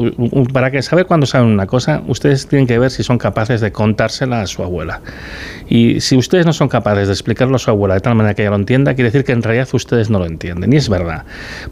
[0.53, 3.73] para que saber cuándo saben una cosa, ustedes tienen que ver si son capaces de
[3.73, 5.01] contársela a su abuela.
[5.69, 8.43] Y si ustedes no son capaces de explicarlo a su abuela de tal manera que
[8.43, 10.73] ella lo entienda, quiere decir que en realidad ustedes no lo entienden.
[10.73, 11.25] Y es verdad,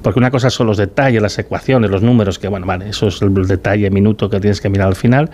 [0.02, 3.20] porque una cosa son los detalles, las ecuaciones, los números, que bueno, vale, eso es
[3.20, 5.28] el detalle minuto que tienes que mirar al final,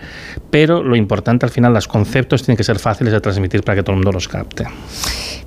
[0.49, 3.83] pero lo importante al final, los conceptos tienen que ser fáciles de transmitir para que
[3.83, 4.65] todo el mundo los capte.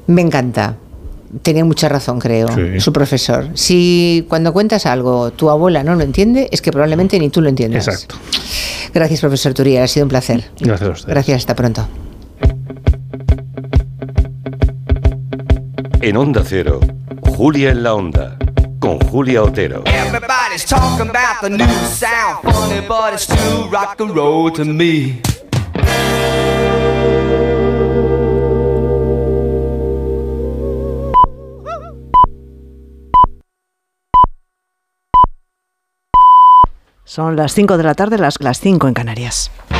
[0.07, 0.77] Me encanta.
[1.43, 2.79] Tenía mucha razón, creo, Sí.
[2.81, 3.49] su profesor.
[3.55, 7.49] Si cuando cuentas algo tu abuela no lo entiende, es que probablemente ni tú lo
[7.49, 7.87] entiendas.
[7.89, 8.17] Exacto.
[8.95, 9.83] Gracias, profesor Turiel.
[9.83, 10.45] Ha sido un placer.
[10.61, 11.07] Gracias a ustedes.
[11.15, 11.89] Gracias, hasta pronto.
[16.03, 16.81] En Onda Cero,
[17.37, 18.37] Julia en la Onda,
[18.81, 19.83] con Julia Otero.
[19.85, 25.21] Everybody's talking about the new sound, funny, but it's still rock and roll to me.
[37.05, 39.51] Son las 5 de la tarde, las, las 5 en Canarias.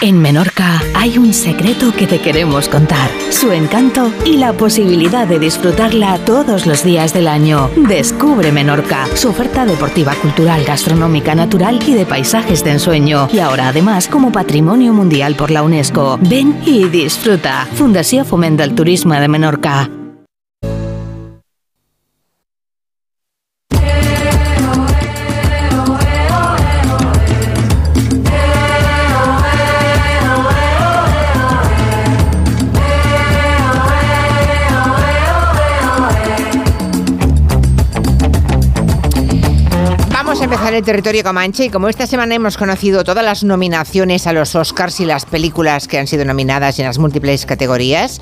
[0.00, 3.10] En Menorca hay un secreto que te queremos contar.
[3.30, 7.68] Su encanto y la posibilidad de disfrutarla todos los días del año.
[7.76, 13.28] Descubre Menorca, su oferta deportiva, cultural, gastronómica, natural y de paisajes de ensueño.
[13.32, 16.18] Y ahora además como patrimonio mundial por la UNESCO.
[16.22, 17.66] Ven y disfruta.
[17.74, 19.90] Fundación Fomenta el Turismo de Menorca.
[40.78, 45.00] El territorio Comanche y como esta semana hemos conocido todas las nominaciones a los Oscars
[45.00, 48.20] y las películas que han sido nominadas en las múltiples categorías,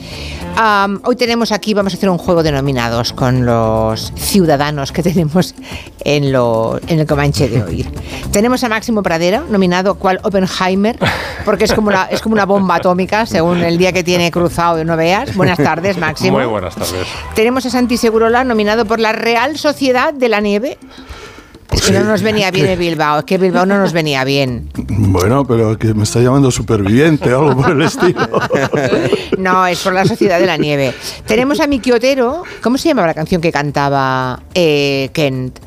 [0.56, 5.02] am, hoy tenemos aquí, vamos a hacer un juego de nominados con los ciudadanos que
[5.02, 5.54] tenemos
[6.02, 7.86] en, lo, en el Comanche de hoy.
[8.32, 10.98] tenemos a Máximo Pradera, nominado cual Oppenheimer,
[11.44, 14.82] porque es como, una, es como una bomba atómica, según el día que tiene cruzado,
[14.82, 15.34] no veas.
[15.36, 16.38] Buenas tardes, Máximo.
[16.38, 17.06] Muy buenas tardes.
[17.34, 20.78] Tenemos a Santi Segurola, nominado por la Real Sociedad de la Nieve.
[21.70, 24.70] Es que no nos venía bien el Bilbao, es que Bilbao no nos venía bien.
[24.74, 28.28] Bueno, pero que me está llamando superviviente o algo por el estilo.
[29.38, 30.94] No, es por la Sociedad de la Nieve.
[31.26, 32.42] Tenemos a Miki Otero.
[32.62, 35.58] ¿Cómo se llamaba la canción que cantaba eh, Kent?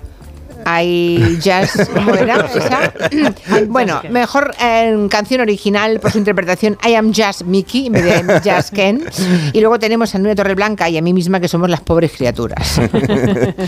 [0.72, 2.94] Hay jazz, ¿cómo era esa?
[3.68, 8.40] bueno, mejor eh, canción original por su interpretación I Am Jazz Mickey en vez de
[8.44, 9.04] Jazz Ken.
[9.52, 12.80] Y luego tenemos a Nuria Torreblanca y a mí misma que somos las pobres criaturas.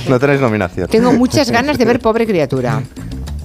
[0.08, 0.88] No tenéis nominación.
[0.88, 2.82] Tengo muchas ganas de ver Pobre Criatura.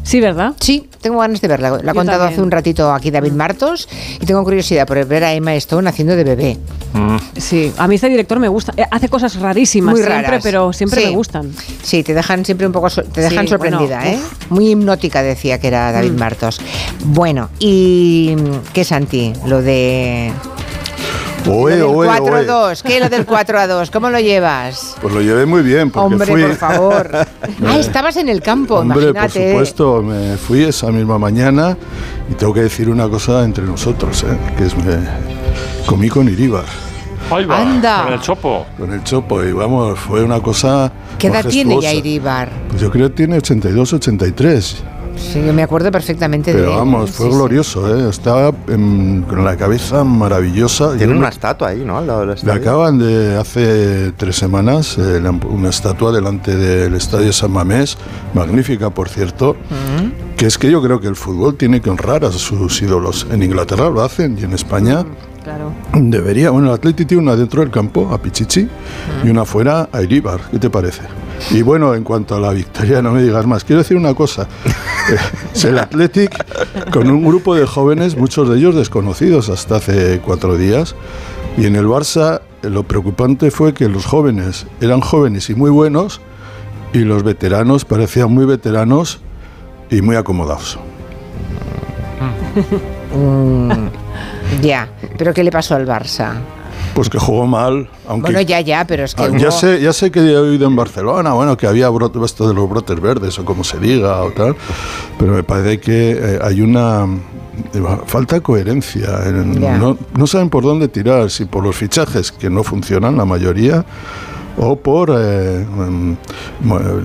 [0.06, 0.52] Sí, ¿verdad?
[0.60, 1.68] Sí, tengo ganas de verla.
[1.70, 2.32] Lo ha contado también.
[2.34, 3.88] hace un ratito aquí David Martos
[4.20, 6.56] y tengo curiosidad por ver a Emma Stone haciendo de bebé.
[7.36, 8.72] Sí, a mí este director me gusta.
[8.76, 10.42] Eh, Hace cosas rarísimas Muy siempre, raras.
[10.44, 11.06] pero siempre Sí.
[11.08, 11.52] me gustan.
[11.82, 14.20] Sí, te dejan siempre un poco, so- te dejan Sí, sorprendida, bueno, ¿eh?
[14.48, 16.18] Muy hipnótica decía que era David Mm.
[16.20, 16.60] Martos.
[17.04, 19.32] Bueno, y mm, ¿qué Santi?
[19.44, 20.30] Lo de
[21.48, 22.44] Oe, lo oe, del 4 a oe.
[22.46, 23.90] 2, ¿qué lo del 4 a 2?
[23.90, 24.96] ¿Cómo lo llevas?
[25.00, 26.42] Pues lo llevé muy bien porque Hombre, fui.
[26.42, 27.10] por favor.
[27.66, 29.50] ah, estabas en el campo, Hombre, por imagínate.
[29.52, 31.76] supuesto, me fui esa misma mañana
[32.30, 34.36] y tengo que decir una cosa entre nosotros, ¿eh?
[34.56, 34.98] que es me
[35.86, 36.64] comí con Iríbar.
[37.30, 38.04] Ahí va, Anda.
[38.04, 38.66] con el chopo.
[38.78, 41.92] Con el chopo y vamos, fue una cosa ¿Qué edad tiene ya.
[41.92, 42.50] Iribar?
[42.68, 44.82] Pues yo creo que tiene 82, 83.
[45.16, 46.76] Sí, yo me acuerdo perfectamente de Pero él.
[46.78, 47.38] vamos, fue Sí, sí.
[47.38, 48.08] glorioso, ¿eh?
[48.08, 50.90] Estaba em, con la cabeza maravillosa.
[50.96, 51.98] Tienen Yo una me- estatua ahí, ¿no?
[51.98, 52.60] Al lado del Le estadio.
[52.60, 55.20] acaban de hace tres semanas eh,
[55.50, 57.96] una estatua delante del estadio San Mamés,
[58.34, 59.56] magnífica por cierto,
[60.36, 63.26] que es que yo creo que el fútbol tiene que honrar a sus ídolos.
[63.30, 65.04] En Inglaterra lo hacen y en España
[65.42, 65.72] Claro.
[65.94, 66.50] debería.
[66.50, 68.68] Bueno, el Atleti tiene una dentro del campo, a Pichichi,
[69.24, 70.40] y una fuera, a Iríbar.
[70.50, 71.02] ¿Qué te parece?
[71.50, 73.64] Y bueno, en cuanto a la victoria, no me digas más.
[73.64, 74.48] Quiero decir una cosa.
[75.54, 80.56] Es el Athletic con un grupo de jóvenes, muchos de ellos desconocidos hasta hace cuatro
[80.56, 80.96] días.
[81.56, 86.20] Y en el Barça lo preocupante fue que los jóvenes eran jóvenes y muy buenos
[86.92, 89.20] y los veteranos parecían muy veteranos
[89.90, 90.78] y muy acomodados.
[93.14, 93.88] Mm,
[94.62, 96.34] ya, pero ¿qué le pasó al Barça?
[96.96, 98.32] Pues que jugó mal, aunque...
[98.32, 100.66] Bueno, ya, ya, pero es que Ah, hubo- ya, sé, ya sé que he oído
[100.66, 104.22] en Barcelona, bueno, que había brote, esto de los brotes verdes o como se diga
[104.22, 104.56] o tal,
[105.18, 107.04] pero me parece que eh, hay una
[107.74, 109.10] eh, falta de coherencia.
[109.26, 113.26] en- no, no saben por dónde tirar, si por los fichajes que no funcionan, la
[113.26, 113.84] mayoría,
[114.58, 116.14] o por eh, mm,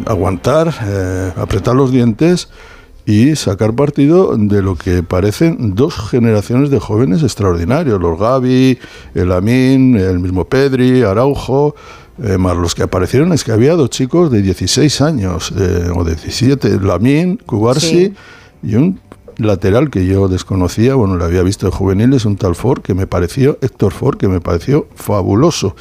[0.06, 2.48] aguantar, eh, apretar los dientes
[3.06, 8.78] y sacar partido de lo que parecen dos generaciones de jóvenes extraordinarios, los Gavi,
[9.16, 11.76] el Amin, el mismo Pedri, Araujo,
[12.24, 16.04] eh, más los que aparecieron es que había dos chicos de 16 años eh, o
[16.04, 18.14] 17, Lamin, Cubarsi Sí.
[18.64, 19.00] y un
[19.46, 23.08] lateral que yo desconocía, bueno, lo había visto en juveniles, un tal Ford que me
[23.08, 25.76] pareció, Héctor Ford, que me pareció fabuloso.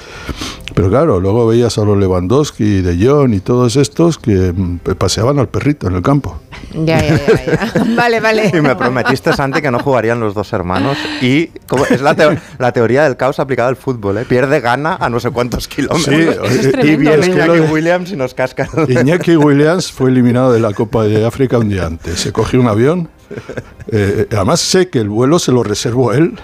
[0.74, 5.39] Pero claro, luego veías a los Lewandowski, De Jong y todos estos que mm, paseaban
[5.39, 6.39] al perrito en el campo.
[6.73, 7.85] Ya, ya, ya, ya.
[7.97, 8.51] Vale, vale.
[8.55, 10.97] Y me prometiste, Santi, que no jugarían los dos hermanos.
[11.20, 14.24] Y como es la, teo- la teoría del caos aplicada al fútbol, ¿eh?
[14.24, 16.05] Pierde, gana a no sé cuántos kilómetros.
[16.05, 18.69] Sí, Eso es y que Iñaki de- Williams y nos casca.
[18.89, 22.20] Iñaki Williams fue eliminado de la Copa de África un día antes.
[22.20, 23.09] Se cogió un avión.
[23.93, 26.39] eh, además sé que el vuelo se lo reservó él.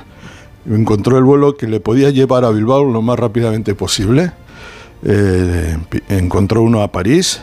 [0.68, 4.32] Encontró el vuelo que le podía llevar a Bilbao lo más rápidamente posible.
[5.04, 5.76] Eh,
[6.08, 7.42] encontró uno a París.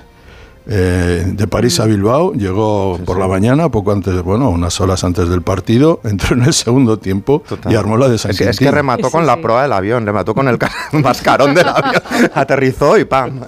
[0.68, 5.27] Eh, de París a Bilbao, llegó por la mañana, poco antes, bueno, unas horas antes
[5.30, 8.49] del partido, entró en el segundo tiempo y armó la de San Es que, es
[8.57, 8.76] que Quintín.
[8.76, 12.02] remató con la proa del avión, le mató con el ca- mascarón del avión.
[12.34, 13.41] Aterrizó y ¡pam!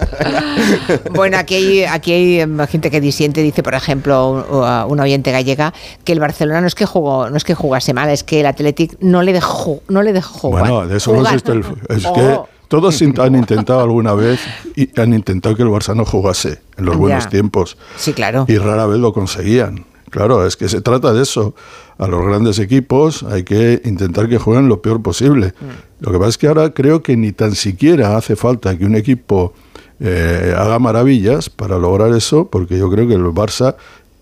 [1.14, 5.32] Bueno, aquí hay, aquí hay em, gente que disiente, dice, por ejemplo, un, un oyente
[5.32, 5.72] gallega,
[6.04, 8.46] que el Barcelona no es que jugó, no es que jugase mal, es que el
[8.46, 10.60] Athletic no le dejó, no le dejó jugar.
[10.68, 11.24] Bueno, de eso Jugar.
[11.40, 12.12] consiste el Es Oh.
[12.14, 14.40] que todos han intentado alguna vez
[14.74, 17.30] y han intentado que el Barça no jugase en los buenos Ya.
[17.30, 17.76] tiempos.
[17.96, 18.44] Sí, claro.
[18.48, 19.84] Y rara vez lo conseguían.
[20.10, 21.54] Claro, es que se trata de eso.
[21.98, 25.48] A los grandes equipos hay que intentar que jueguen lo peor posible.
[25.60, 26.04] Mm.
[26.04, 28.94] Lo que pasa es que ahora creo que ni tan siquiera hace falta que un
[28.94, 29.52] equipo
[29.98, 33.76] eh, haga maravillas para lograr eso, porque yo creo que el Barça,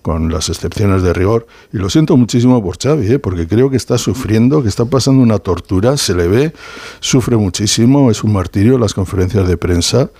[0.05, 3.19] con las excepciones de rigor, y lo siento muchísimo por Xavi, ¿eh?
[3.19, 6.53] porque creo que está sufriendo, que está pasando una tortura, se le ve,
[7.01, 10.11] sufre muchísimo, es un martirio las conferencias de prensa.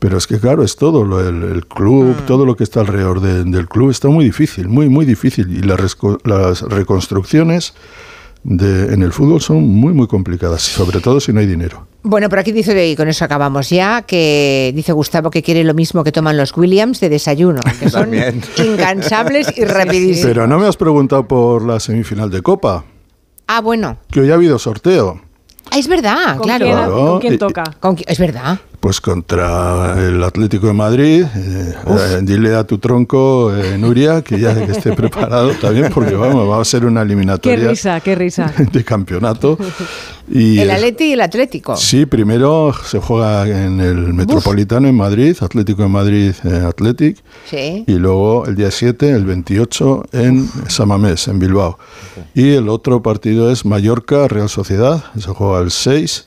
[0.00, 3.20] Pero es que claro, es todo, lo- el, el club, todo lo que está alrededor
[3.20, 5.56] de- del club está muy difícil, muy, muy difícil.
[5.56, 7.74] Y las, resco- las reconstrucciones
[8.42, 11.86] de, en el fútbol son muy, muy complicadas, sobre todo si no hay dinero.
[12.04, 15.72] Bueno, por aquí dice, y con eso acabamos ya, que dice Gustavo que quiere lo
[15.72, 18.42] mismo que toman los Williams de desayuno, que son También.
[18.58, 20.26] incansables y rapidísimos.
[20.26, 22.84] Pero no me has preguntado por la semifinal de Copa,
[23.46, 23.98] Ah, bueno.
[24.10, 25.20] que hoy ha habido sorteo.
[25.70, 26.64] Ah, es verdad, ¿Con claro.
[26.64, 26.94] quién- Claro.
[27.06, 27.64] con quién toca?
[27.78, 28.58] Con qui- es verdad.
[28.82, 34.40] Pues contra el Atlético de Madrid, eh, eh, dile a tu tronco, eh, Nuria, que
[34.40, 38.16] ya que esté preparado también, porque vamos, va a ser una Qué eliminatoria risa, qué
[38.16, 38.52] risa.
[38.72, 39.56] de campeonato.
[40.28, 41.76] Y, el Atleti y el Atlético.
[41.76, 47.18] Sí, primero se juega en el Metropolitano en Madrid, Atlético de Madrid eh, Athletic,
[47.48, 47.84] Sí.
[47.86, 51.78] y luego el día 7, el 28, en Samamés, en Bilbao.
[52.34, 56.26] Y el otro partido es Mallorca Real Sociedad, se juega el 6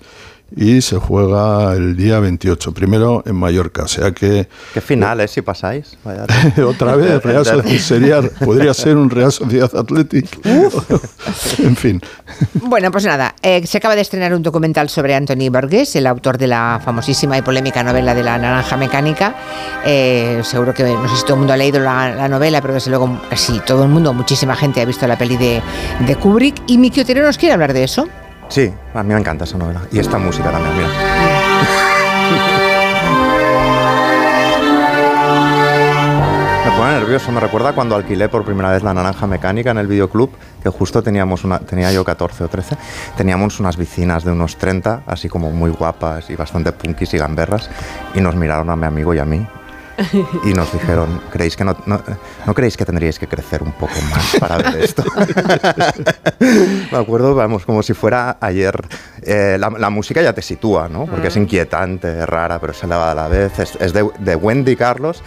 [0.56, 5.28] y se juega el día 28, primero en Mallorca, o sea que Qué final, ¿eh?
[5.28, 5.98] Si pasáis.
[6.04, 6.26] Vaya.
[6.66, 10.40] otra vez Real Sociedad sería, podría ser un Real Sociedad Athletic.
[11.60, 12.02] en fin.
[12.54, 16.38] Bueno, pues nada, eh, se acaba de estrenar un documental sobre Anthony Burgess, el autor
[16.38, 19.36] de la famosísima y polémica novela de la naranja mecánica.
[19.86, 22.74] Eh, seguro que no sé si todo el mundo ha leído la, la novela, pero
[22.74, 25.62] desde luego casi todo el mundo, muchísima gente ha visto la peli de,
[26.06, 26.56] de Kubrick.
[26.68, 28.08] Y Miki Otero nos quiere hablar de eso.
[28.50, 29.82] Sí, a mí me encanta esa novela.
[29.92, 30.90] Y esta música también, mira.
[36.66, 39.86] Me pone nervioso, me recuerda cuando alquilé por primera vez la naranja mecánica en el
[39.86, 40.32] videoclub,
[40.64, 42.76] que justo teníamos una, tenía yo 14 o 13,
[43.16, 47.70] teníamos unas vecinas de unos 30, así como muy guapas y bastante punkis y gamberras,
[48.16, 49.46] y nos miraron a mi amigo y a mí
[50.44, 52.02] y nos dijeron, ¿creéis que no, no,
[52.46, 55.04] no creéis que tendríais que crecer un poco más para ver esto?
[56.92, 58.76] Me acuerdo, vamos, como si fuera ayer.
[59.22, 61.06] Eh, la, la música ya te sitúa, ¿no?
[61.06, 63.58] Porque es inquietante, rara, pero es elevada a la vez.
[63.60, 65.24] Es, es de, de Wendy Carlos,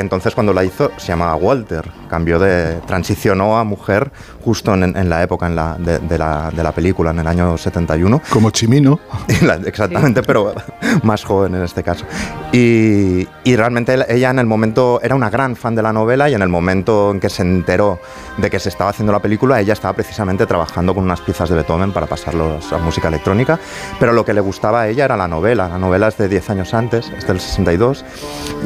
[0.00, 1.84] que entonces cuando la hizo se llamaba Walter.
[2.08, 2.80] Cambió de.
[2.86, 4.10] transicionó a mujer
[4.42, 7.26] justo en, en la época en la, de, de la, de la película, en el
[7.26, 8.22] año 71.
[8.30, 8.98] Como Chimino.
[9.66, 10.54] Exactamente, pero
[11.02, 12.06] más joven en este caso.
[12.52, 16.34] Y, y realmente ella en el momento era una gran fan de la novela y
[16.34, 17.98] en el momento en que se enteró
[18.38, 21.56] de que se estaba haciendo la película, ella estaba precisamente trabajando con unas piezas de
[21.56, 23.58] Beethoven para pasarlos a música electrónica,
[23.98, 25.68] pero lo que le gustaba a ella era la novela.
[25.68, 28.04] La novela es de 10 años antes, es del 62,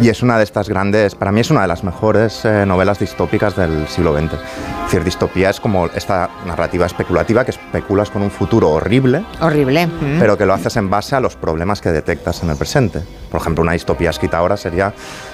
[0.01, 2.99] y es una de estas grandes, para mí es una de las mejores eh, novelas
[2.99, 4.35] distópicas del siglo XX.
[4.35, 9.87] Es decir, distopía es como esta narrativa especulativa que especulas con un futuro horrible, Horrible.
[9.87, 10.19] Mm.
[10.19, 13.01] pero que lo haces en base a los problemas que detectas en el presente.
[13.31, 14.93] Por ejemplo, una distopía escrita ahora sería,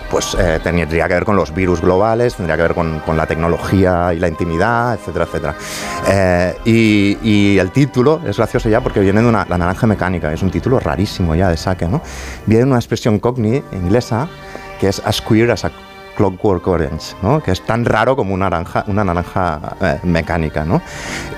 [0.09, 3.27] pues eh, tendría que ver con los virus globales, tendría que ver con, con la
[3.27, 5.55] tecnología y la intimidad, etcétera, etcétera.
[6.07, 10.33] Eh, y, y el título es gracioso ya porque viene de una, La naranja mecánica,
[10.33, 12.01] es un título rarísimo ya de saque, ¿no?
[12.47, 14.29] Viene de una expresión cockney inglesa
[14.81, 15.71] que es as queer as a
[16.17, 17.43] Clockwork Orange, ¿no?
[17.43, 20.65] que es tan raro como una naranja, una naranja eh, mecánica.
[20.65, 20.83] ¿no?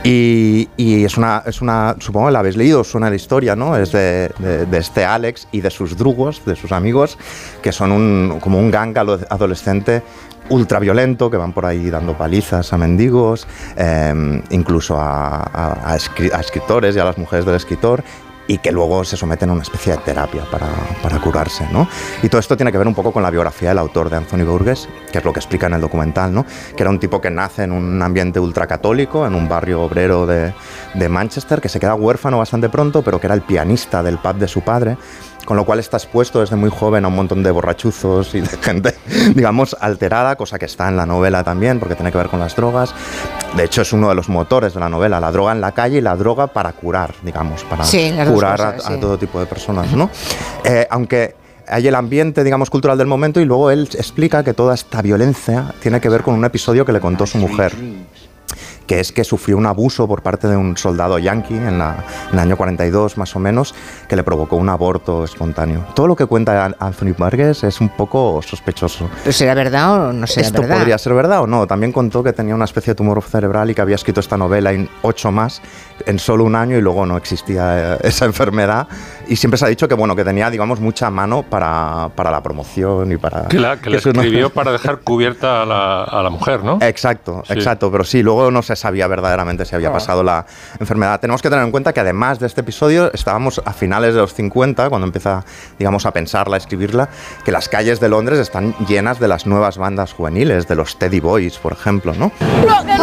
[0.03, 3.77] Y, y es, una, es una, supongo que la habéis leído, suena la historia, ¿no?
[3.77, 7.17] es de, de- este Alex y de sus drugos, de sus amigos,
[7.63, 10.03] que son un, como un gang adolescente
[10.49, 13.47] ultraviolento que van por ahí dando palizas a mendigos,
[13.77, 15.97] eh, incluso a, a
[16.41, 18.03] escritores y a las mujeres del escritor
[18.53, 20.67] y que luego se someten a una especie de terapia para,
[21.03, 21.67] para curarse.
[21.73, 21.89] ¿no?
[22.23, 24.45] Y todo esto tiene que ver un poco con la biografía del autor de Anthony
[24.45, 26.45] Burgess, que es lo que explica en el documental, ¿no?
[26.77, 30.53] que era un tipo que nace en un ambiente ultracatólico, en un barrio obrero de,
[30.93, 34.35] de Manchester, que se queda huérfano bastante pronto, pero que era el pianista del pub
[34.35, 34.99] de su padre,
[35.45, 38.49] con lo cual está expuesto desde muy joven a un montón de borrachuzos y de
[38.49, 38.95] gente,
[39.35, 42.55] digamos, alterada, cosa que está en la novela también, porque tiene que ver con las
[42.57, 42.95] drogas.
[43.57, 45.99] De hecho, es uno de los motores de la novela, la droga en la calle
[45.99, 49.93] y la droga para curar, digamos, para Sí, curar cosas, a, todo tipo de personas,
[49.93, 50.11] ¿no?
[50.65, 51.35] Eh, aunque
[51.69, 55.75] hay el ambiente, digamos, cultural del momento y luego él explica que toda esta violencia
[55.81, 57.75] tiene que ver con un episodio que le contó su mujer
[58.87, 62.35] que es que sufrió un abuso por parte de un soldado yanqui en, la- en
[62.35, 63.75] el año 42 más o menos,
[64.09, 65.85] que le provocó un aborto espontáneo.
[65.95, 69.09] Todo lo que cuenta Anthony Burgess es un poco sospechoso.
[69.23, 70.79] ¿Pero será verdad o no será ¿Esto verdad?
[70.79, 71.67] podría ser verdad o no?
[71.67, 74.73] También contó que tenía una especie de tumor cerebral y que había escrito esta novela
[74.73, 75.63] en ocho más
[76.07, 78.87] en solo un año y luego no existía eh, esa enfermedad.
[79.29, 82.43] Y siempre se ha dicho que, bueno, que tenía, digamos, mucha mano para, para la
[82.43, 83.47] promoción y para...
[83.49, 86.79] Que la, que la escribió para dejar cubierta a la, a la mujer, ¿no?
[86.83, 87.53] Exacto, Sí.
[87.55, 89.93] exacto, pero sí, luego no se sabía verdaderamente si había Ah.
[89.93, 90.45] pasado la
[90.81, 91.21] enfermedad.
[91.21, 94.35] Tenemos que tener en cuenta que además de este episodio, estábamos a finales de los
[94.35, 95.45] 50, cuando empieza,
[95.79, 97.09] digamos, a pensarla, a escribirla,
[97.45, 101.21] que las calles de Londres están llenas de las nuevas bandas juveniles, de los Teddy
[101.21, 102.33] Boys, por ejemplo, ¿no?
[102.63, 103.01] Rock and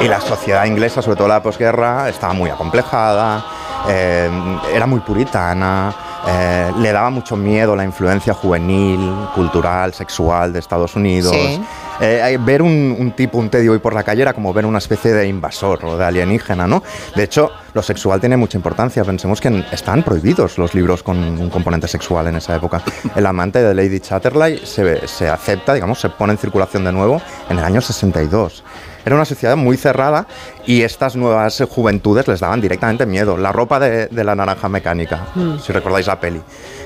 [0.00, 3.44] Y la sociedad inglesa, sobre todo la posguerra, estaba muy acomplejada,
[3.88, 4.30] eh,
[4.72, 5.94] era muy puritana,
[6.26, 11.32] eh, le daba mucho miedo la influencia juvenil, cultural, sexual de Estados Unidos.
[11.34, 11.60] Sí.
[12.00, 14.78] Eh, ver un, un tipo, un Teddy Boy por la calle era como ver una
[14.78, 16.82] especie de invasor o de alienígena, ¿no?
[17.14, 19.04] De hecho, lo sexual tiene mucha importancia.
[19.04, 22.82] Pensemos que están prohibidos los libros con un componente sexual en esa época.
[23.14, 27.20] El amante de Lady Chatterley se, se acepta, digamos, se pone en circulación de nuevo
[27.48, 28.64] en el año 62.
[29.04, 30.26] Era una sociedad muy cerrada
[30.66, 33.36] y estas nuevas juventudes les daban directamente miedo.
[33.36, 35.58] La ropa de, de la naranja mecánica, Mm.
[35.58, 36.40] si recordáis la peli,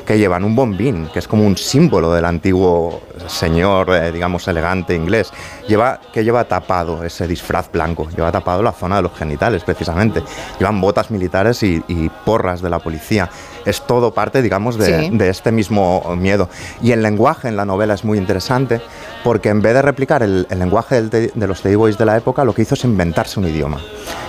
[0.07, 4.95] que llevan un bombín, que es como un símbolo del antiguo señor, eh, digamos, elegante
[4.95, 5.31] inglés.
[5.69, 10.23] Lleva, que lleva tapado ese disfraz blanco, lleva tapado la zona de los genitales, precisamente.
[10.59, 13.28] Llevan botas militares y, y porras de la policía.
[13.65, 15.11] Es todo parte, digamos, de, Sí.
[15.13, 16.49] de este mismo miedo.
[16.83, 18.81] Y el lenguaje en la novela es muy interesante
[19.25, 22.17] porque en vez de replicar el, el lenguaje te- de los Teddy Boys de la
[22.17, 23.79] época, lo que hizo es inventarse un idioma,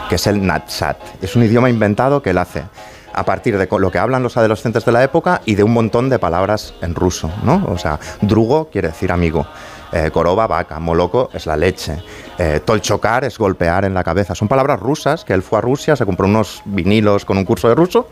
[0.10, 0.98] que es el Natsat.
[1.22, 2.64] Es un idioma inventado que él hace
[3.12, 6.10] a partir de lo que hablan los adolescentes de la época y de un montón
[6.10, 7.66] de palabras en ruso, ¿no?
[7.68, 9.46] O sea, drugo quiere decir amigo.
[9.92, 11.98] Eh, koroba, vaca, moloco es la leche,
[12.38, 14.36] eh, tolchocar es golpear en la cabeza.
[14.36, 17.68] Son palabras rusas que él fue a Rusia, se compró unos vinilos con un curso
[17.68, 18.08] de ruso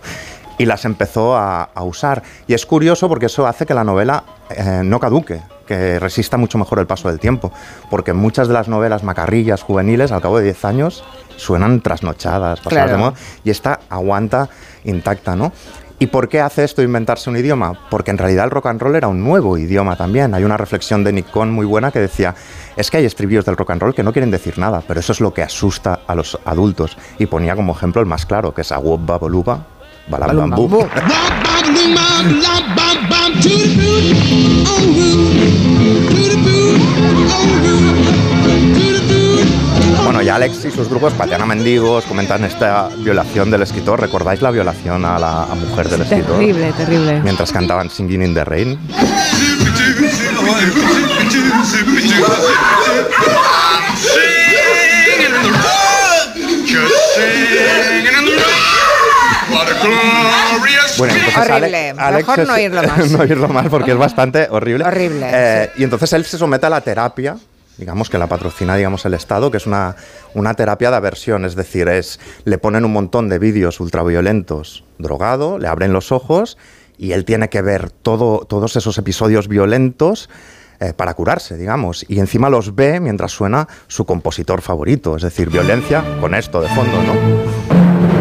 [0.57, 2.23] y las empezó a, a usar.
[2.47, 6.57] Y es curioso porque eso hace que la novela eh, no caduque, que resista mucho
[6.57, 7.51] mejor el paso del tiempo,
[7.89, 11.03] porque muchas de las novelas macarrillas juveniles al cabo de 10 años
[11.35, 12.91] suenan trasnochadas, pasadas Claro.
[12.91, 13.13] de moda,
[13.43, 14.49] y esta aguanta
[14.85, 15.51] intacta, ¿no?
[15.99, 17.73] ¿Y por qué hace esto inventarse un idioma?
[17.89, 20.35] Porque en realidad el rock and roll era un nuevo idioma también.
[20.35, 22.35] Hay una reflexión de Nick Cohn muy buena que decía,
[22.75, 25.11] es que hay estribillos del rock and roll que no quieren decir nada, pero eso
[25.11, 26.95] es lo que asusta a los adultos.
[27.17, 29.65] Y ponía como ejemplo el más claro, que es Awob Baboluba,
[30.09, 30.87] Balam Bambú.
[40.03, 43.99] Bueno, y Alex y sus grupos patean a mendigos, comentan esta violación del escritor.
[43.99, 46.37] ¿Recordáis la violación a la a mujer del escritor?
[46.37, 47.21] Terrible, terrible.
[47.21, 48.79] Mientras cantaban Singing in the Rain.
[60.97, 61.55] Bueno, entonces Horrible.
[61.55, 63.11] Ale- Alex Mejor es- no oírlo más.
[63.11, 64.83] no oírlo más porque es bastante horrible.
[64.85, 67.37] Horrible, Eh, Y entonces él se somete a la terapia
[67.77, 69.95] digamos que la patrocina digamos el Estado, que es una,
[70.33, 75.59] una terapia de aversión, es decir, es le ponen un montón de vídeos ultraviolentos drogado,
[75.59, 76.57] le abren los ojos
[76.97, 80.27] y él tiene que ver todo, todos esos episodios violentos
[80.79, 82.03] eh, para curarse, digamos.
[82.07, 86.69] Y encima los ve mientras suena su compositor favorito, es decir, violencia con esto de
[86.69, 88.16] fondo, ¿no?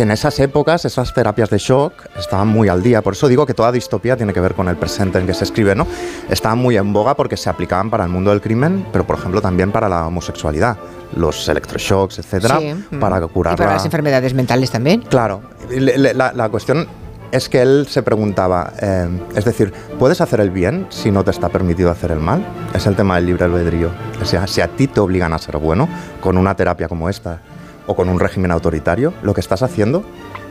[0.00, 3.02] Que en esas épocas, esas terapias de shock estaban muy al día.
[3.02, 5.44] Por eso digo que toda distopía tiene que ver con el presente en que se
[5.44, 5.86] escribe, ¿no?
[6.30, 9.42] Estaban muy en boga porque se aplicaban para el mundo del crimen, pero por ejemplo
[9.42, 10.78] también para la homosexualidad.
[11.16, 12.98] Los electroshocks, etcétera, Sí, mm.
[12.98, 15.02] para Y curar para la- las enfermedades mentales también.
[15.02, 16.88] Claro, la cuestión
[17.30, 21.30] es que él se preguntaba, eh, es decir, ¿puedes hacer el bien si no te
[21.30, 22.42] está permitido hacer el mal?
[22.72, 23.90] Es el tema del libre albedrío.
[24.22, 25.90] O sea, si a ti te obligan a ser bueno
[26.22, 27.42] con una terapia como esta
[27.90, 30.04] o con un régimen autoritario, lo que estás haciendo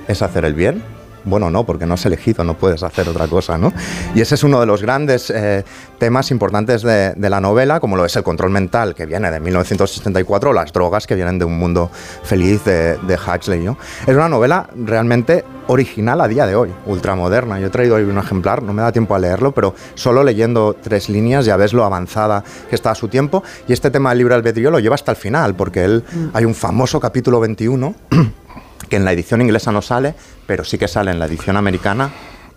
[0.09, 0.83] es hacer el bien.
[1.23, 3.73] Bueno, no, porque no has elegido, no puedes hacer otra cosa, ¿no?
[4.15, 5.63] Y ese es uno de los grandes eh,
[5.97, 9.39] temas importantes de, de la novela, como lo es el control mental, que viene de
[9.39, 11.91] 1964, o las drogas, que vienen de un mundo
[12.23, 13.77] feliz de, de Huxley, ¿no?
[14.07, 17.59] Es una novela realmente original a día de hoy, ultramoderna.
[17.59, 20.75] Yo he traído hoy un ejemplar, no me da tiempo a leerlo, pero solo leyendo
[20.81, 23.43] tres líneas ya ves lo avanzada que está a su tiempo.
[23.67, 26.55] Y este tema del libre albedrío lo lleva hasta el final, porque él, hay un
[26.55, 27.93] famoso capítulo 21
[28.89, 30.15] que en la edición inglesa no sale,
[30.49, 32.09] pero sí que sale en la edición americana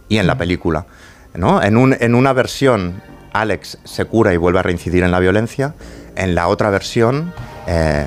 [0.09, 0.87] y en la película.
[1.35, 1.63] ¿no?
[1.63, 3.03] En, un- en una versión,
[3.35, 5.75] Alex se cura y vuelve a reincidir en la violencia.
[6.17, 7.35] En la otra versión,
[7.67, 8.07] eh,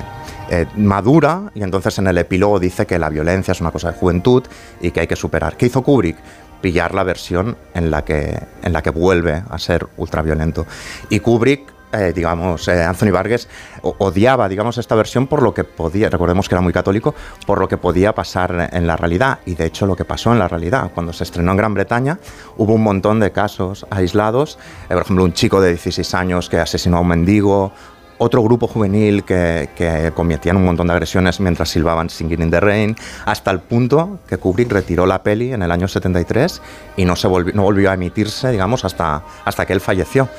[0.49, 3.98] eh, madura y entonces en el epílogo dice que la violencia es una cosa de
[3.99, 4.41] juventud
[4.82, 5.56] y que hay que superar.
[5.56, 6.18] ¿Qué hizo Kubrick?
[6.62, 10.66] Pillar la versión en la que, en la que vuelve a ser ultraviolento.
[11.10, 11.62] Y Kubrick
[11.95, 13.47] eh, digamos, eh, Anthony Vargas
[13.81, 17.15] odiaba, digamos, esta versión por lo que podía, recordemos que era muy católico,
[17.45, 19.39] por lo que podía pasar en la realidad.
[19.45, 22.19] Y de hecho lo que pasó en la realidad, cuando se estrenó en Gran Bretaña,
[22.57, 24.57] hubo un montón de casos aislados.
[24.85, 27.72] Eh, por ejemplo, un chico de 16 años que asesinó a un mendigo,
[28.17, 32.59] otro grupo juvenil que, que cometían un montón de agresiones mientras silbaban Singing in the
[32.59, 32.95] Rain,
[33.26, 36.61] hasta el punto que Kubrick retiró la peli en el año 73
[36.95, 40.30] y no, se volvió, no volvió a emitirse, digamos, hasta, hasta que él falleció.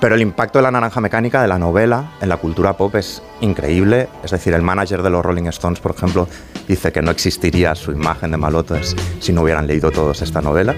[0.00, 3.22] Pero el impacto de la naranja mecánica de la novela en la cultura pop es
[3.42, 4.08] increíble.
[4.24, 6.26] Es decir, el manager de los Rolling Stones, por ejemplo,
[6.66, 10.74] dice que no existiría su imagen de malotes si no hubieran leído todos esta novela.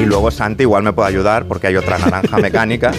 [0.00, 2.92] Y luego Santi igual me puede ayudar porque hay otra naranja mecánica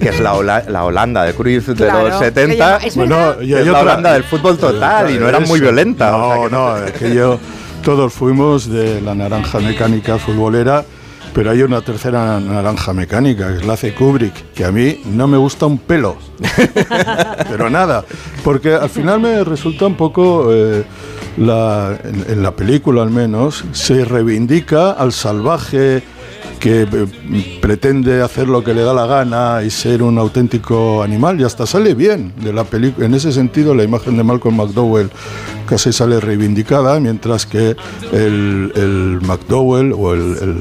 [0.00, 2.54] que es la, la Holanda de Cruyff de Claro, los que 70.
[2.56, 5.28] llama- es Bueno, que y hay es la otra- Holanda del fútbol total y no
[5.28, 6.16] era muy violenta.
[6.16, 7.38] o sea No, que no, es que yo,
[7.84, 10.84] todos fuimos de la naranja mecánica futbolera,
[11.34, 15.26] pero hay una tercera naranja mecánica, que es la hace Kubrick, que a mí no
[15.26, 16.16] me gusta un pelo.
[17.48, 18.04] pero nada,
[18.44, 20.84] porque al final me resulta un poco, eh,
[21.38, 26.02] la- en, en la película al menos, se reivindica al salvaje
[26.62, 31.40] que eh, pretende hacer lo que le da la gana y ser un auténtico animal
[31.40, 33.04] y hasta sale bien de la película.
[33.06, 35.10] En ese sentido, la imagen de Malcolm McDowell
[35.66, 37.74] casi sale reivindicada, mientras que
[38.12, 40.56] el, el McDowell o el, el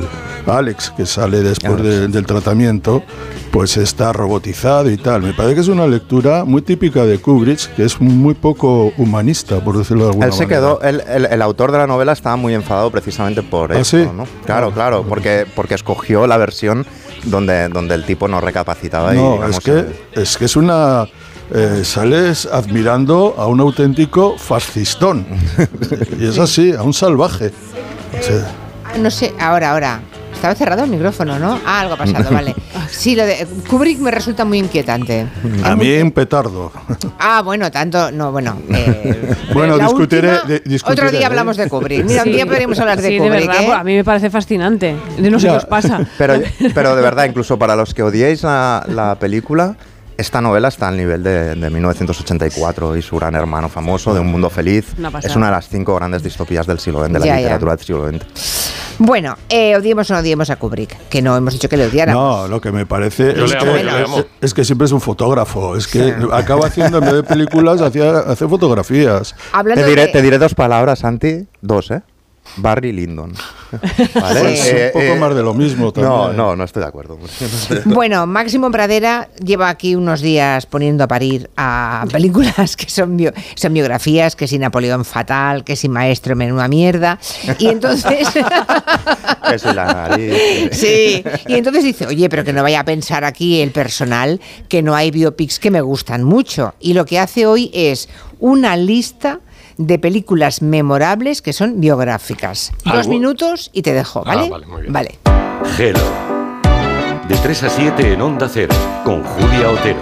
[0.48, 3.04] Alex, que sale después de- del tratamiento,
[3.52, 5.22] pues está robotizado y tal.
[5.24, 9.60] Me parece que es una lectura muy típica de Kubrick, que es muy poco humanista,
[9.60, 10.60] por decirlo de alguna Él se manera.
[10.62, 13.98] quedó, él- el, el autor de la novela estaba muy enfadado precisamente por ¿Ah, eso,
[13.98, 14.08] sí?
[14.16, 14.26] ¿no?
[14.46, 16.86] Claro, claro, porque, porque escogió la versión
[17.26, 19.14] donde, donde el tipo no recapacitaba.
[19.14, 19.86] y, No, digamos, es que,
[20.22, 21.06] es que es una...
[21.54, 25.26] eh, sales admirando a un auténtico fascistón.
[26.20, 27.52] y es así, a un salvaje.
[28.86, 30.00] Ah, No sé, ahora, ahora.
[30.42, 31.60] Estaba cerrado el micrófono, ¿no?
[31.64, 32.56] Ah, algo ha pasado, vale.
[32.90, 35.28] Sí, lo de Kubrick me resulta muy inquietante.
[35.64, 36.72] a mí un petardo.
[37.20, 38.58] Ah, bueno, tanto, no, bueno.
[38.74, 41.26] eh, Bueno, discutiré- última- de- discutiré, Otro día ¿eh?
[41.28, 42.06] hablamos de Kubrick.
[42.06, 43.34] Mira, un día podríamos hablar de Sí, Kubrick.
[43.34, 43.66] de verdad, ¿eh?
[43.68, 44.96] pues a mí me parece fascinante.
[45.20, 46.08] No sé qué os pasa.
[46.18, 46.42] Pero,
[46.74, 49.76] pero de verdad, incluso para los que odiéis la, la película,
[50.18, 54.28] esta novela está al nivel de, de 1984 y su gran hermano famoso, de Un
[54.28, 54.94] Mundo Feliz.
[54.98, 57.38] Una es una de las cinco grandes distopías del siglo XX, de la Ya, ya.
[57.40, 58.96] literatura del siglo XX.
[59.00, 62.42] Bueno, eh, odiemos o no odiemos a Kubrick, que no hemos dicho que le odiáramos.
[62.42, 65.76] No, lo que me parece es que, es- es siempre es un fotógrafo.
[65.76, 66.14] Es que Sí.
[66.32, 69.36] acaba haciendo, en vez de películas, hacía, hace fotografías.
[69.74, 71.48] Te diré, de- te diré dos palabras, Santi.
[71.62, 72.02] Dos, ¿eh?
[72.58, 73.34] Barry Lyndon.
[74.16, 74.40] ¿Vale?
[74.42, 76.38] Pues Eh, un poco eh, más de lo mismo No, también.
[76.38, 77.18] no, no estoy de acuerdo.
[77.86, 83.34] Bueno, Máximo Pradera lleva aquí unos días poniendo a parir a películas que son, bio-
[83.56, 87.18] son biografías, que si Napoleón fatal, que si Maestro menuda mierda.
[87.60, 88.28] Y entonces...
[89.50, 90.70] Que si la nariz.
[90.72, 94.82] Sí, y entonces dice, oye, pero que no vaya a pensar aquí el personal que
[94.82, 96.74] no hay biopics que me gustan mucho.
[96.80, 98.08] Y lo que hace hoy es
[98.40, 99.40] una lista
[99.78, 102.72] de películas memorables que son biográficas.
[102.86, 104.50] Dos Algo- minutos y te dejo, Ah, ¿vale?
[104.50, 104.94] vale, muy bien.
[104.94, 105.20] Vale.
[105.78, 106.00] Hello.
[107.28, 108.76] De 3 a 7 en Onda Cero,
[109.06, 110.00] con Julia Otero.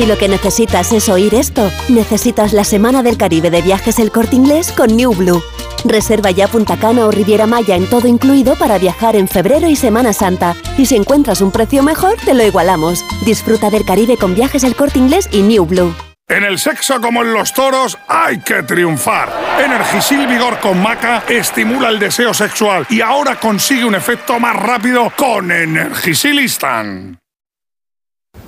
[0.00, 4.10] Si lo que necesitas es oír esto, necesitas la Semana del Caribe de Viajes El
[4.10, 5.42] Corte Inglés con New Blue.
[5.84, 9.76] Reserva ya Punta Cana o Riviera Maya en todo incluido para viajar en febrero y
[9.76, 10.56] Semana Santa.
[10.78, 13.04] Y si encuentras un precio mejor, te lo igualamos.
[13.26, 15.94] Disfruta del Caribe con Viajes El Corte Inglés y New Blue.
[16.28, 19.30] En el sexo como en los toros hay que triunfar.
[19.62, 25.12] Energisil Vigor con Maca estimula el deseo sexual y ahora consigue un efecto más rápido
[25.14, 27.19] con Energisil Instant.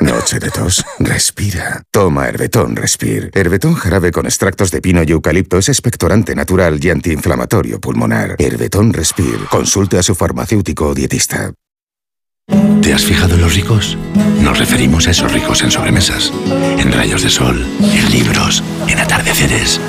[0.00, 0.84] Noche de tos.
[0.98, 1.82] Respira.
[1.90, 3.30] Toma Herbetón Respir.
[3.34, 8.36] Herbetón jarabe con extractos de pino y eucalipto es expectorante natural y antiinflamatorio pulmonar.
[8.38, 9.38] Herbetón Respir.
[9.50, 11.52] Consulte a su farmacéutico o dietista.
[12.80, 13.98] ¿Te has fijado en los ricos?
[14.40, 16.32] Nos referimos a esos ricos en sobremesas,
[16.78, 19.80] en rayos de sol, en libros, en atardeceres.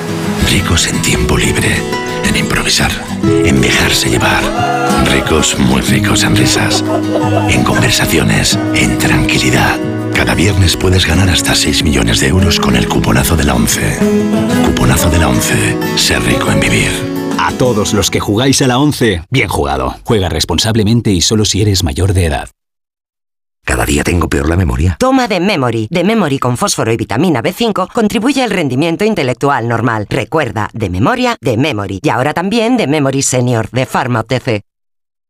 [0.52, 1.78] Ricos en tiempo libre,
[2.26, 2.92] en improvisar,
[3.24, 4.44] en dejarse llevar.
[5.10, 6.84] Ricos, muy ricos en risas,
[7.50, 9.78] en conversaciones, en tranquilidad.
[10.20, 14.00] Cada viernes puedes ganar hasta 6 millones de euros con el cuponazo de la 11.
[14.66, 15.78] Cuponazo de la 11.
[15.96, 16.92] Ser rico en vivir.
[17.40, 19.96] A todos los que jugáis a la 11, bien jugado.
[20.04, 22.50] Juega responsablemente y solo si eres mayor de edad.
[23.64, 24.98] Cada día tengo peor la memoria.
[25.00, 25.88] Toma de Memory.
[25.90, 30.06] De Memory con fósforo y vitamina B5 contribuye al rendimiento intelectual normal.
[30.10, 32.02] Recuerda, de memoria, de Memory.
[32.04, 34.69] Y ahora también de Memory Senior, de Pharma OTC.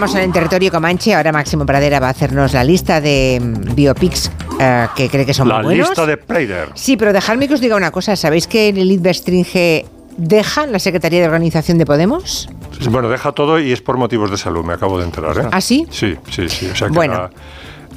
[0.00, 1.14] Estamos en el territorio Comanche.
[1.14, 5.34] Ahora Máximo Pradera va a hacernos la lista de mm, biopics eh, que cree que
[5.34, 5.88] son La muy buenos.
[5.90, 6.70] lista de Preider.
[6.72, 8.16] Sí, pero dejadme que os diga una cosa.
[8.16, 9.84] ¿Sabéis que Lilith Bestringe
[10.16, 12.48] deja la Secretaría de Organización de Podemos?
[12.88, 15.36] Bueno, deja todo y es por motivos de salud, me acabo de enterar.
[15.36, 15.48] ¿eh?
[15.52, 15.86] ¿Ah, sí?
[15.90, 16.70] Sí, sí, sí.
[16.72, 17.12] O sea que Bueno.
[17.12, 17.30] la-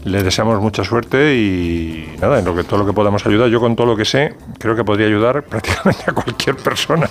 [0.05, 3.49] le deseamos mucha suerte y nada, en lo que, todo lo que podamos ayudar.
[3.49, 7.07] Yo con todo lo que sé, creo que podría ayudar prácticamente a cualquier persona.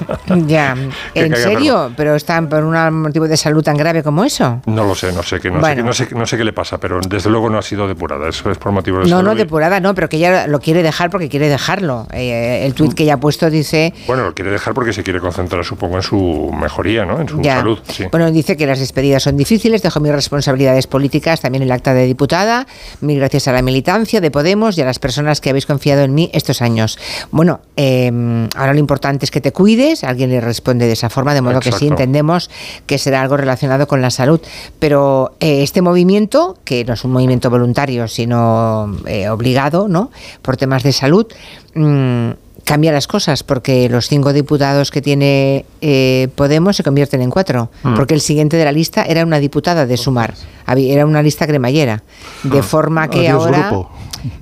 [0.47, 0.75] Ya,
[1.15, 1.93] Que ¿en serio?
[1.97, 4.61] ¿Pero están por un motivo de salud tan grave como eso?
[4.67, 5.85] No lo sé, no sé, qué, no, sé, Bueno.
[5.85, 8.29] no, sé, no sé qué le pasa, pero desde luego no ha sido depurada.
[8.29, 9.29] Eso es por motivos de No, salud.
[9.31, 12.07] no, y- depurada no, pero que ella lo quiere dejar porque quiere dejarlo.
[12.13, 13.93] Eh, el tuit que ella ha puesto dice...
[14.07, 17.21] Bueno, lo quiere dejar porque se quiere concentrar, supongo, en su mejoría, ¿no?
[17.21, 17.57] En su Ya.
[17.57, 17.79] salud.
[17.89, 18.05] Sí.
[18.11, 22.07] Bueno, dice que las despedidas son difíciles, dejo mis responsabilidades políticas, también el acta de
[22.07, 22.67] diputada,
[23.01, 26.15] mil gracias a la militancia de Podemos y a las personas que habéis confiado en
[26.15, 26.99] mí estos años.
[27.31, 28.11] Bueno, eh,
[28.57, 31.61] ahora lo importante es que te cuides, alguien le responde de esa forma, de modo
[31.61, 32.51] que sí entendemos
[32.87, 34.41] que será algo relacionado con la salud.
[34.79, 40.11] Pero eh, este movimiento, que no es un movimiento voluntario, sino eh, obligado, ¿no?
[40.43, 41.27] Por temas de salud,
[41.75, 42.31] mm,
[42.73, 47.71] cambia las cosas porque los cinco diputados que tiene eh, Podemos se convierten en cuatro,
[47.83, 47.95] Mm.
[47.97, 50.33] porque el siguiente de la lista era una diputada de Sumar,
[50.67, 52.03] era una lista cremallera,
[52.45, 53.69] de forma que ahora...
[53.69, 53.91] grupo.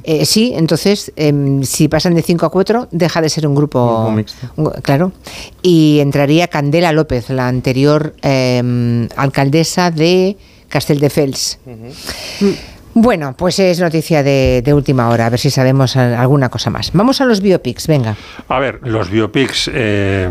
[0.04, 3.80] Eh, sí, entonces, em, si pasan de 5 a 4, deja de ser un grupo.
[4.04, 4.72] Grupo mixto.
[4.82, 5.10] claro.
[5.62, 10.36] Y entraría Candela López, la anterior em, alcaldesa de
[10.68, 11.58] Castelldefels.
[12.94, 16.90] Bueno, pues es noticia de, última hora, a ver si sabemos alguna cosa más.
[16.92, 18.16] Vamos a los biopics, venga.
[18.48, 20.28] A ver, los biopics eh,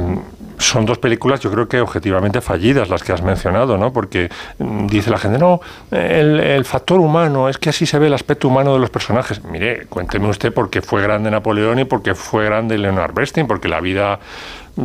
[0.57, 3.94] son dos películas, yo creo que objetivamente fallidas las que has mencionado, ¿no?
[3.94, 8.07] Porque mm, dice la gente, no, el, el factor humano, es que así se ve
[8.07, 9.41] el aspecto humano de los personajes.
[9.45, 13.48] Mire, cuénteme usted por qué fue grande Napoleón y por qué fue grande Leonard Bernstein,
[13.48, 14.19] porque la vida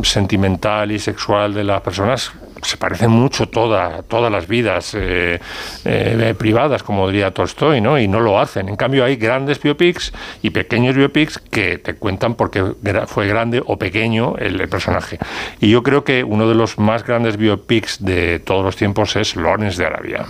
[0.03, 2.31] sentimental y sexual de las personas
[2.61, 5.39] se parecen mucho toda, todas las vidas eh,
[5.83, 7.99] eh, privadas, como diría Tolstoy, ¿no?
[7.99, 8.69] Y no lo hacen.
[8.69, 10.11] En cambio, hay grandes biopics
[10.41, 12.73] y pequeños biopics que te cuentan por qué
[13.07, 15.19] fue grande o pequeño el, el personaje.
[15.59, 19.35] Y yo creo que uno de los más grandes biopics de todos los tiempos es
[19.35, 20.25] Lawrence de Arabia.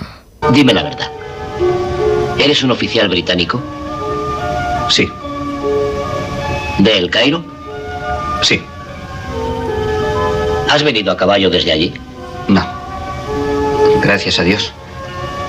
[0.51, 1.11] Dime la verdad.
[2.37, 3.61] ¿Eres un oficial británico?
[4.89, 5.09] Sí.
[6.79, 7.43] ¿De El Cairo?
[8.41, 8.61] Sí.
[10.69, 11.93] ¿Has venido a caballo desde allí?
[12.47, 12.65] No.
[14.01, 14.71] Gracias a Dios.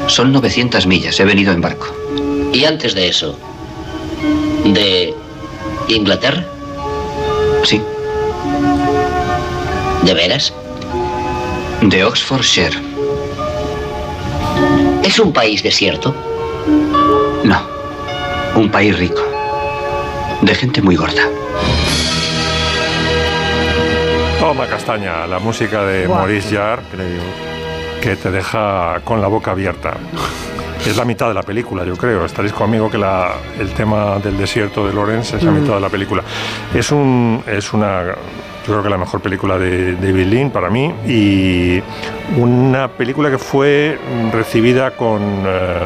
[0.06, 1.18] Son 900 millas.
[1.18, 1.86] He venido en barco.
[2.52, 3.38] ¿Y antes de eso?
[4.64, 5.14] ¿De
[5.88, 6.44] Inglaterra?
[7.64, 7.80] Sí.
[10.02, 10.52] ¿De veras?
[11.82, 12.76] De Oxfordshire.
[15.02, 16.14] ¿Es un país desierto?
[17.44, 17.60] No.
[18.54, 19.22] Un país rico.
[20.42, 21.22] De gente muy gorda.
[24.38, 26.06] Toma castaña, la música de.
[26.06, 26.82] Maurice Jarre,
[28.02, 29.94] que te deja con la boca abierta.
[30.84, 32.24] Es la mitad de la película, yo creo.
[32.24, 35.60] Estaréis conmigo que la- el tema del desierto de Lawrence es la Mm.
[35.60, 36.22] mitad de la película.
[36.74, 38.14] Es, un, es una, yo
[38.72, 41.82] creo que la mejor película de David Lean para mí y
[42.36, 43.98] una película que fue
[44.32, 45.78] recibida con, eh,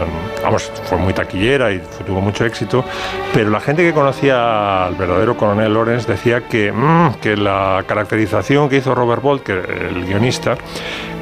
[0.42, 2.84] vamos, fue muy taquillera y tuvo mucho éxito,
[3.32, 8.68] pero la gente que conocía al verdadero coronel Lawrence decía que, mm, que la caracterización
[8.68, 10.56] que hizo Robert Bolt, que el guionista,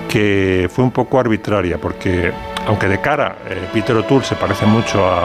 [0.08, 2.32] que fue un poco arbitraria, porque
[2.68, 5.24] aunque de cara eh, Peter O'Toole se parece mucho a-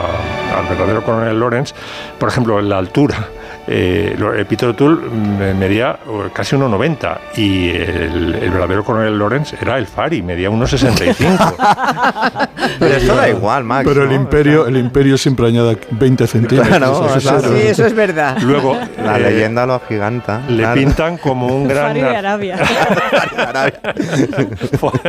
[0.58, 1.74] al verdadero coronel Lawrence,
[2.18, 3.28] por ejemplo, en la altura,
[3.66, 5.08] eh, eh, Peter O'Toole
[5.54, 12.48] medía eh, casi 1,90 y el, el verdadero coronel Lawrence era el Fari, medía 1,65.
[12.78, 13.86] Pero eso da igual, Max.
[13.88, 16.76] Pero el imperio, el imperio siempre añade 20 centímetros.
[16.78, 17.48] Claro, Eso claro.
[17.56, 18.38] Sí, eso es verdad.
[18.42, 20.40] Luego, La eh, leyenda lo giganta.
[20.48, 20.74] le claro.
[20.74, 22.56] pintan como un gran Fari de Arabia.
[24.78, 25.00] For-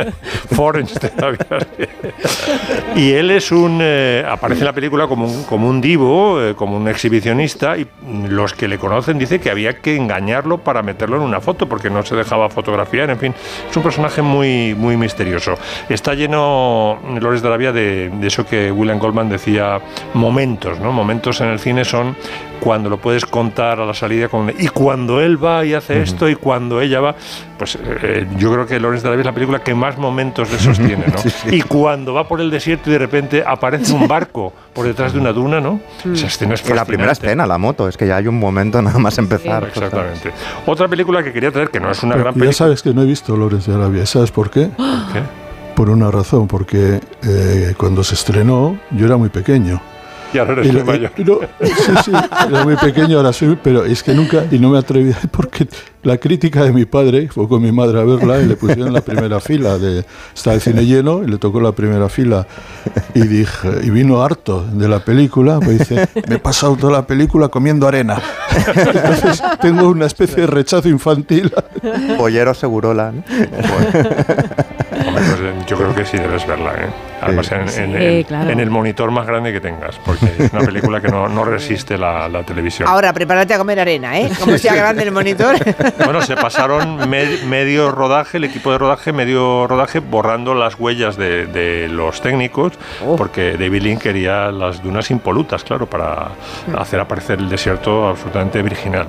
[0.54, 1.46] Forens de Arabia.
[2.96, 3.78] Y él es un.
[3.82, 7.86] eh, aparece en la película como un, como un divo, eh, como un exhibicionista, y
[8.28, 11.90] los que le conocen dicen que había que engañarlo para meterlo en una foto, porque
[11.90, 13.10] no se dejaba fotografiar.
[13.10, 13.34] En fin,
[13.68, 15.56] es un personaje muy, muy misterioso.
[15.88, 19.78] Está lleno, Lores de Arabia, de, de eso que William Goldman decía:
[20.14, 20.92] momentos, ¿no?
[20.92, 22.16] Momentos en el cine son
[22.60, 26.28] cuando lo puedes contar a la salida con, y cuando él va y hace esto
[26.28, 27.14] y cuando ella va
[27.58, 30.56] pues eh, yo creo que Lawrence de Arabia es la película que más momentos de
[30.56, 31.18] esos tiene ¿no?
[31.22, 31.48] Sí, sí.
[31.56, 35.18] y cuando va por el desierto y de repente aparece un barco por detrás de
[35.20, 35.80] una duna ¿no?
[36.12, 38.82] esa escena es Y la primera escena, la moto, es que ya hay un momento
[38.82, 39.64] nada más empezar.
[39.64, 40.32] exactamente
[40.66, 42.92] otra película que quería traer que no es una Pero gran ya película sabes que
[42.92, 44.06] no he visto Lawrence de Arabia.
[44.06, 44.70] ¿Sabes por qué?
[45.12, 45.22] ¿Qué?
[45.74, 49.80] Por una razón, porque eh, cuando se estrenó yo era muy pequeño.
[50.32, 52.12] Y ahora eres Y muy mayor y- no, sí, sí,
[52.48, 55.66] era muy pequeño, ahora soy, pero es que nunca, y no me atreví, porque
[56.02, 59.00] la crítica de mi padre, fue con mi madre a verla y le pusieron la
[59.00, 60.04] primera fila, de,
[60.34, 62.46] estaba el cine lleno y le tocó la primera fila
[63.14, 67.06] y dije, y vino harto de la película, pues dice, me he pasado toda la
[67.06, 68.20] película comiendo arena.
[68.66, 71.52] Entonces tengo una especie de rechazo infantil.
[72.16, 73.12] Pollero Segurola.
[73.12, 73.22] ¿no?
[75.06, 76.88] Hombre, pues, eh, yo creo que sí debes verla ¿eh?
[77.20, 78.50] Además en, en- Sí, en- claro.
[78.50, 81.96] en el monitor más grande que tengas porque es una película que no, no resiste
[81.98, 84.30] la, la televisión Ahora, prepárate a comer arena, ¿eh?
[84.38, 85.56] Como sea grande el monitor.
[86.04, 91.16] Bueno, se pasaron me- medio rodaje, el equipo de rodaje, medio rodaje, borrando las huellas
[91.16, 92.72] de, de los técnicos,
[93.16, 96.28] porque David Lynn quería las dunas impolutas, claro, para
[96.78, 99.08] hacer aparecer el desierto absolutamente virginal.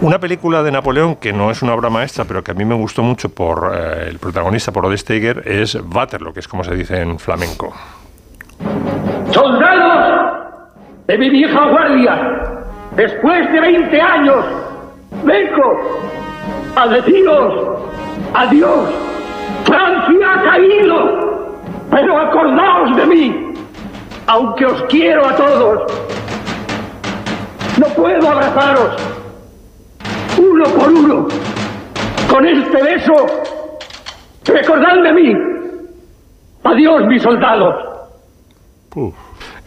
[0.00, 2.74] Una película de Napoleón que no es una obra maestra, pero que a mí me
[2.74, 6.74] gustó mucho por eh, el protagonista, por Rod Steiger, es Waterloo, que es como se
[6.74, 7.35] dice en flamenco.
[9.32, 10.32] ¡Soldados
[11.06, 12.42] de mi vieja guardia!
[12.96, 14.44] Después de 20 años,
[15.24, 16.00] vengo
[16.76, 17.78] a deciros
[18.34, 18.88] adiós.
[19.64, 21.58] Francia ha caído,
[21.90, 23.54] pero acordaos de mí,
[24.26, 25.92] aunque os quiero a todos.
[27.78, 28.96] No puedo abrazaros
[30.38, 31.28] uno por uno
[32.30, 33.14] con este beso.
[34.44, 35.65] Recordad de mí.
[36.66, 37.74] Adiós, mis soldados.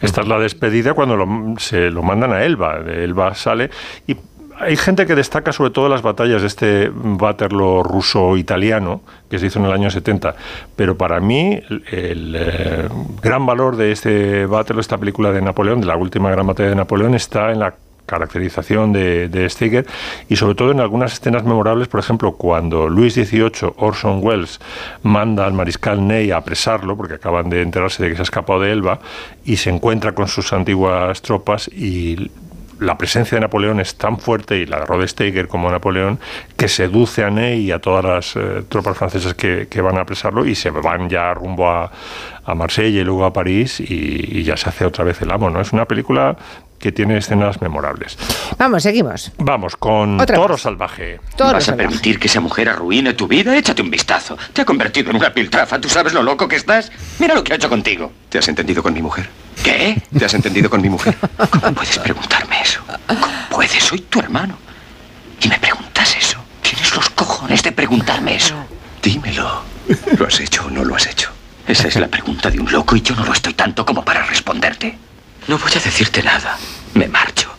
[0.00, 2.78] Esta es la despedida cuando lo- se lo mandan a Elba.
[2.86, 3.70] Elba sale
[4.06, 4.16] y
[4.58, 9.00] hay gente que destaca sobre todo las batallas de este Waterloo ruso-italiano
[9.30, 10.34] que se hizo en el año 70.
[10.76, 12.88] Pero para mí el, el, eh,
[13.22, 16.76] gran valor de este Waterloo, esta película de Napoleón, de la última gran batalla de
[16.76, 17.72] Napoleón, está en la
[18.10, 19.86] caracterización de, de Steiger
[20.28, 24.60] y sobre todo en algunas escenas memorables, por ejemplo, cuando Luis XVIII, Orson Welles,
[25.02, 28.60] manda al mariscal Ney a apresarlo, porque acaban de enterarse de que se ha escapado
[28.60, 28.98] de Elba,
[29.44, 32.30] y se encuentra con sus antiguas tropas y
[32.80, 36.18] la presencia de Napoleón es tan fuerte y la de Rodesteiger como Napoleón
[36.56, 40.46] que seduce a Ney y a todas las eh, tropas francesas que, van a apresarlo
[40.46, 41.90] y se van ya rumbo a,
[42.44, 45.50] a Marsella y luego a París y, y ya se hace otra vez el amo,
[45.50, 45.60] ¿no?
[45.60, 46.36] Es una película
[46.80, 48.16] que tiene escenas memorables.
[48.58, 49.30] Vamos, seguimos.
[49.38, 50.56] Vamos con Otra Toro.
[50.56, 51.20] Salvaje.
[51.36, 53.56] Toro ¿Vas a permitir que esa mujer arruine tu vida?
[53.56, 54.36] Échate un vistazo.
[54.52, 55.78] Te ha convertido en una piltrafa.
[55.78, 56.90] ¿Tú sabes lo loco que estás?
[57.18, 58.10] Mira lo que ha hecho contigo.
[58.30, 59.28] ¿Te has entendido con mi mujer?
[59.62, 60.02] ¿Qué?
[60.18, 61.14] ¿Te has entendido con mi mujer?
[61.60, 62.80] ¿Cómo puedes preguntarme eso?
[63.06, 63.84] ¿Cómo puedes?
[63.84, 64.56] Soy tu hermano.
[65.42, 66.38] Y me preguntas eso.
[66.62, 68.54] Tienes los cojones de preguntarme eso.
[69.02, 69.62] Dímelo.
[70.16, 71.30] ¿Lo has hecho o no lo has hecho?
[71.66, 74.24] Esa es la pregunta de un loco y yo no lo estoy tanto como para
[74.24, 74.96] responderte.
[75.48, 76.56] No voy a decirte nada.
[76.94, 77.50] Me marcho.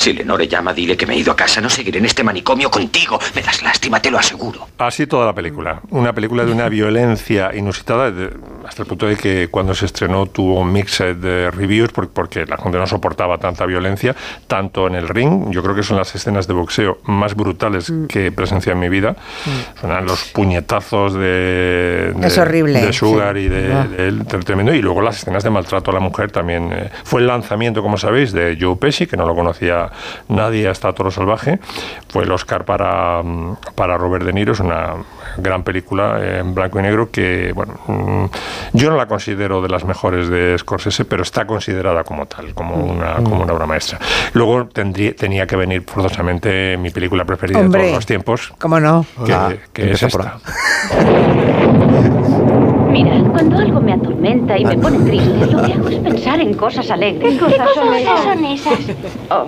[0.00, 1.60] Si Lenore llama, dile que me he ido a casa.
[1.60, 3.18] No seguiré en este manicomio contigo.
[3.34, 4.66] Me das lástima, te lo aseguro.
[4.78, 5.82] Así toda la película.
[5.90, 8.30] Una película de una violencia inusitada, de-
[8.66, 12.56] hasta el punto de que cuando se estrenó tuvo mixed de reviews por- porque la
[12.56, 14.16] gente no soportaba tanta violencia,
[14.46, 18.28] tanto en el ring, yo creo que son las escenas de boxeo más brutales que
[18.28, 19.16] he presenciado en mi vida.
[19.82, 23.42] Son los puñetazos de, de, Es horrible, de Sugar sí.
[23.42, 23.86] y de, Ah.
[23.86, 24.72] de él, tre- tremendo.
[24.74, 26.70] Y luego las escenas de maltrato a la mujer también.
[26.72, 29.89] eh, fue el lanzamiento, como sabéis, de Joe Pesci, que no lo conocía
[30.28, 31.58] nadie hasta Toro Salvaje.
[32.08, 34.52] Fue el Oscar para, mm, para Robert De Niro.
[34.52, 34.94] Es una
[35.36, 38.24] gran película en blanco y negro que, bueno, mm,
[38.72, 42.76] yo no la considero de las mejores de Scorsese, pero está considerada como tal, como
[42.76, 43.98] una, como una obra maestra.
[44.32, 49.06] Luego tendría, tenía que venir forzosamente mi película preferida de todos los tiempos, ¿Cómo no?
[49.24, 50.38] que, Ah, que es esta.
[52.90, 56.54] Mira, cuando algo me atormenta y me pone triste, lo que hago es pensar en
[56.54, 57.34] cosas alegres.
[57.34, 58.22] ¿Qué cosas son esas?
[58.22, 58.78] son esas?
[59.30, 59.46] Oh,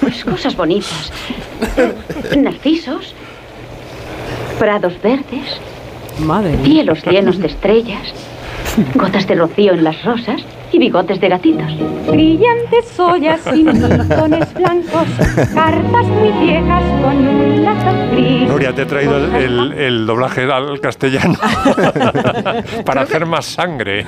[0.00, 1.12] pues cosas bonitas.
[2.36, 3.14] Narcisos,
[4.58, 5.60] prados verdes,
[6.20, 8.12] Madre cielos llenos de estrellas,
[8.94, 10.42] gotas de rocío en las rosas
[10.72, 11.66] y bigotes de gatitos.
[12.08, 15.06] Brillantes ollas y millones blancos,
[15.54, 18.48] cartas muy viejas con un lazo gris.
[18.48, 21.34] Nuria, te he traído el, el- el doblaje al castellano
[22.84, 24.06] para hacer más sangre.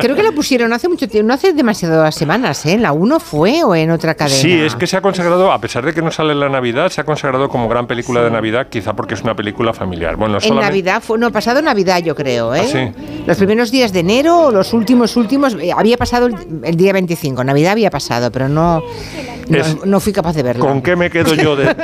[0.00, 2.72] Creo que la pusieron hace mucho tiempo, no hace demasiadas semanas, ¿eh?
[2.72, 4.36] ¿En la 1 fue o en otra cadena?
[4.36, 6.88] Sí, es que se ha consagrado, a pesar de que no sale en la Navidad,
[6.90, 10.16] se ha consagrado como gran película de Navidad, quizá porque es una película familiar.
[10.16, 12.60] Bueno, En solamente- Navidad, fue, no, pasado Navidad yo creo, ¿eh?
[12.62, 13.22] ¿Ah, sí?
[13.26, 16.34] Los primeros días de enero, o los últimos, últimos, eh, había pasado el,
[16.64, 18.82] el día 25, Navidad había pasado, pero no,
[19.48, 20.66] no, Es- no fui capaz de verlo.
[20.66, 21.74] ¿Con qué me quedo yo de,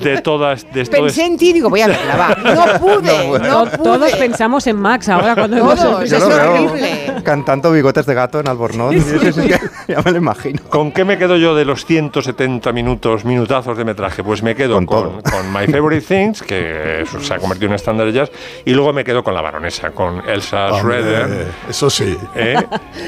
[0.00, 0.96] de todas de esto?
[0.96, 2.54] Pensé en ti y digo, voy a verla, va.
[2.54, 3.78] No pude, no, pude.
[3.78, 7.14] Todos pensamos en Max ahora cuando Todos, hemos es horrible.
[7.22, 8.94] cantando bigotes de gato en Albornoz.
[8.94, 9.58] y eso es que
[9.88, 10.62] ya me lo imagino.
[10.68, 14.22] ¿Con qué me quedo yo de los 170 minutos, minutazos de metraje?
[14.22, 18.06] Pues me quedo con, con My Favorite Things, que se ha convertido en un estándar
[18.06, 18.30] de jazz,
[18.64, 21.46] y luego me quedo con la baronesa, con Elsa Hombre, Schroeder.
[21.68, 22.16] Eso sí.
[22.34, 22.56] ¿eh?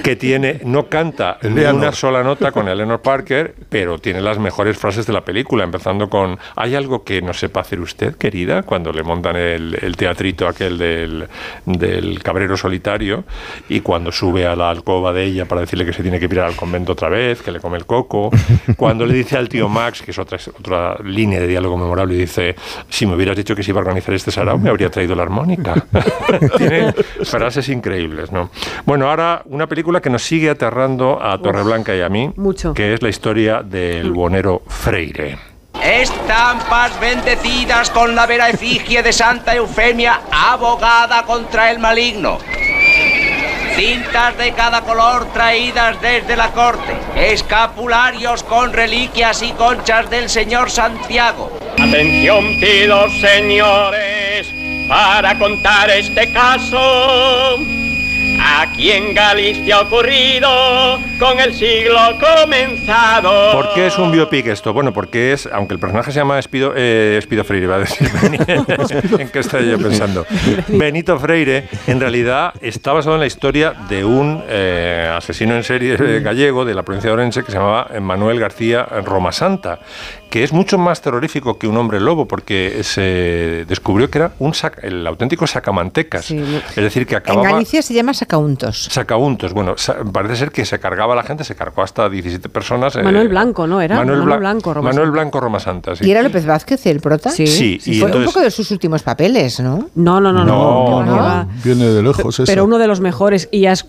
[0.02, 4.76] que tiene, no canta ni una sola nota con Eleanor Parker, pero tiene las mejores
[4.76, 8.62] frases de la película, empezando con ¿hay algo que no sepa hacer usted, querida?
[8.62, 11.28] Cuando le montan el, el teatrito aquel del,
[11.64, 13.24] del cabrero solitario
[13.68, 16.46] y cuando sube a la alcoba de ella para decirle que se tiene que pirar
[16.46, 18.30] al convento otra vez, que le come el coco,
[18.76, 22.18] cuando le dice al tío Max, que es otra, otra línea de diálogo memorable, y
[22.18, 22.56] dice,
[22.88, 25.22] si me hubieras dicho que se iba a organizar este sarao, me habría traído la
[25.22, 25.86] armónica.
[26.58, 28.50] Tiene frases increíbles, ¿no?
[28.84, 32.74] Bueno, ahora una película que nos sigue aterrando a Torreblanca y a mí, Mucho.
[32.74, 35.38] que es la historia del buonero Freire.
[35.80, 42.38] Estampas bendecidas con la vera efigie de Santa Eufemia, abogada contra el maligno.
[43.76, 46.94] Cintas de cada color traídas desde la corte.
[47.14, 51.58] Escapularios con reliquias y conchas del señor Santiago.
[51.78, 54.50] Atención pido, señores,
[54.88, 57.58] para contar este caso.
[58.40, 60.48] Aquí en Galicia ha ocurrido
[61.18, 63.52] con el siglo comenzado.
[63.52, 64.72] ¿Por qué es un biopic esto?
[64.72, 68.08] Bueno, porque es, aunque el personaje se llama Espido, eh, Espido Freire, va a decir,
[69.18, 70.26] ¿en qué estoy yo pensando?
[70.68, 75.96] Benito Freire, en realidad está basado en la historia de un eh, asesino en serie
[75.98, 79.78] eh, gallego de la provincia de Orense que se llamaba Manuel García Roma Santa,
[80.30, 84.52] que es mucho más terrorífico que un hombre lobo, porque se descubrió que era un
[84.52, 86.30] sac- el auténtico sacamantecas.
[86.30, 87.50] Es decir, que En acababa...
[87.52, 88.84] Galicia se llama sacauntos.
[88.90, 92.48] Sacauntos, bueno, sa- parece ser que se cargaba a la gente, se cargó hasta 17
[92.48, 92.96] personas.
[92.96, 93.80] eh, Manuel Blanco, ¿no?
[93.80, 95.12] Era Manuel, Manuel Bla- Blanco, Roma Manuel Santa.
[95.20, 96.04] Blanco Roma Santa, sí.
[96.06, 97.30] ¿Y era López Vázquez el prota?
[97.30, 97.46] Sí.
[97.46, 99.88] Sí, y Fue un poco de sus últimos papeles, ¿no?
[99.94, 101.48] No, no, no, no.
[101.64, 102.44] Viene de lejos eso.
[102.50, 103.86] Pero uno de los mejores, y ya es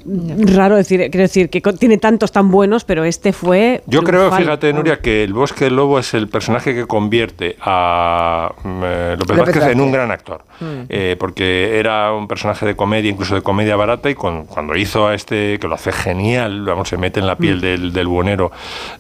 [0.56, 3.84] raro decir, quiero decir, que tiene tantos tan buenos, pero este fue.
[3.88, 8.52] Yo creo, fíjate, Nuria, que el Bosque del Lobo es el personaje que convierte a
[8.64, 10.44] mm, eh, López López Vázquez en un gran actor.
[10.60, 10.66] Mm.
[10.90, 15.08] Eh, porque era un personaje de comedia, incluso de comedia barata, y con- cuando hizo
[15.08, 17.38] a este, que lo hace genial, vamos, se mete en la Mm.
[17.38, 18.52] piel del, del buonero,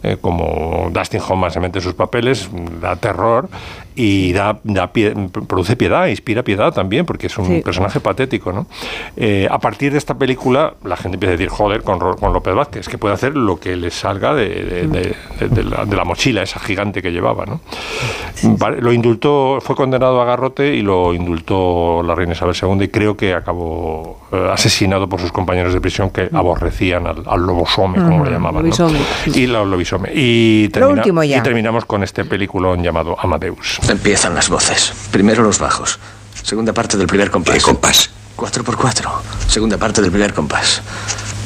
[0.03, 2.49] eh, como Dustin Hoffman se mete en sus papeles,
[2.81, 3.49] da terror
[3.95, 5.13] y da, da pie-
[5.47, 7.61] produce piedad, inspira piedad también, porque es un Sí.
[7.61, 8.67] personaje patético, ¿no?
[9.15, 12.53] Eh, a partir de esta película, la gente empieza a decir, joder, con, con López
[12.53, 16.03] Vázquez, que puede hacer lo que le salga de, de- de- de- de la, la
[16.03, 17.59] mochila esa gigante que llevaba, ¿no?
[18.43, 22.87] Vale, Lo indultó, fue condenado a garrote y lo indultó la reina Isabel II y
[22.89, 27.97] creo que acabó eh, asesinado por sus compañeros de prisión que aborrecían al, al lobosome,
[27.97, 28.69] como le llamaban.
[29.25, 30.09] Y la lobisome.
[30.13, 31.37] Y, termina- último ya.
[31.37, 33.79] y terminamos con este peliculón llamado Amadeus.
[33.89, 34.93] Empiezan las voces.
[35.11, 35.99] Primero los bajos.
[36.43, 37.55] Segunda parte del primer compás.
[37.55, 38.09] ¿Qué compás?
[38.35, 39.09] 4 por 4
[39.47, 40.81] Segunda parte del primer compás.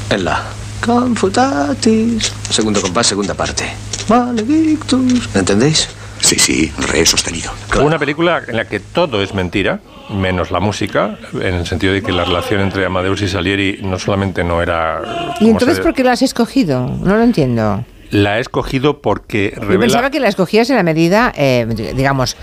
[0.09, 0.43] En la.
[0.85, 2.33] Confutatis.
[2.49, 3.63] Segundo compás, segunda parte.
[4.09, 5.29] Maledictus.
[5.35, 5.87] ¿Entendéis?
[6.21, 7.51] Sí, sí, re sostenido.
[7.81, 12.01] Una película en la que todo es mentira, menos la música, en el sentido de
[12.01, 15.01] que la relación entre Amadeus y Salieri no solamente no era...
[15.39, 16.85] ¿Y entonces se- por qué lo has escogido?
[16.87, 17.83] No lo entiendo.
[18.11, 19.79] La he escogido porque Yo revela...
[19.81, 22.35] pensaba que la escogías en la medida, eh, digamos,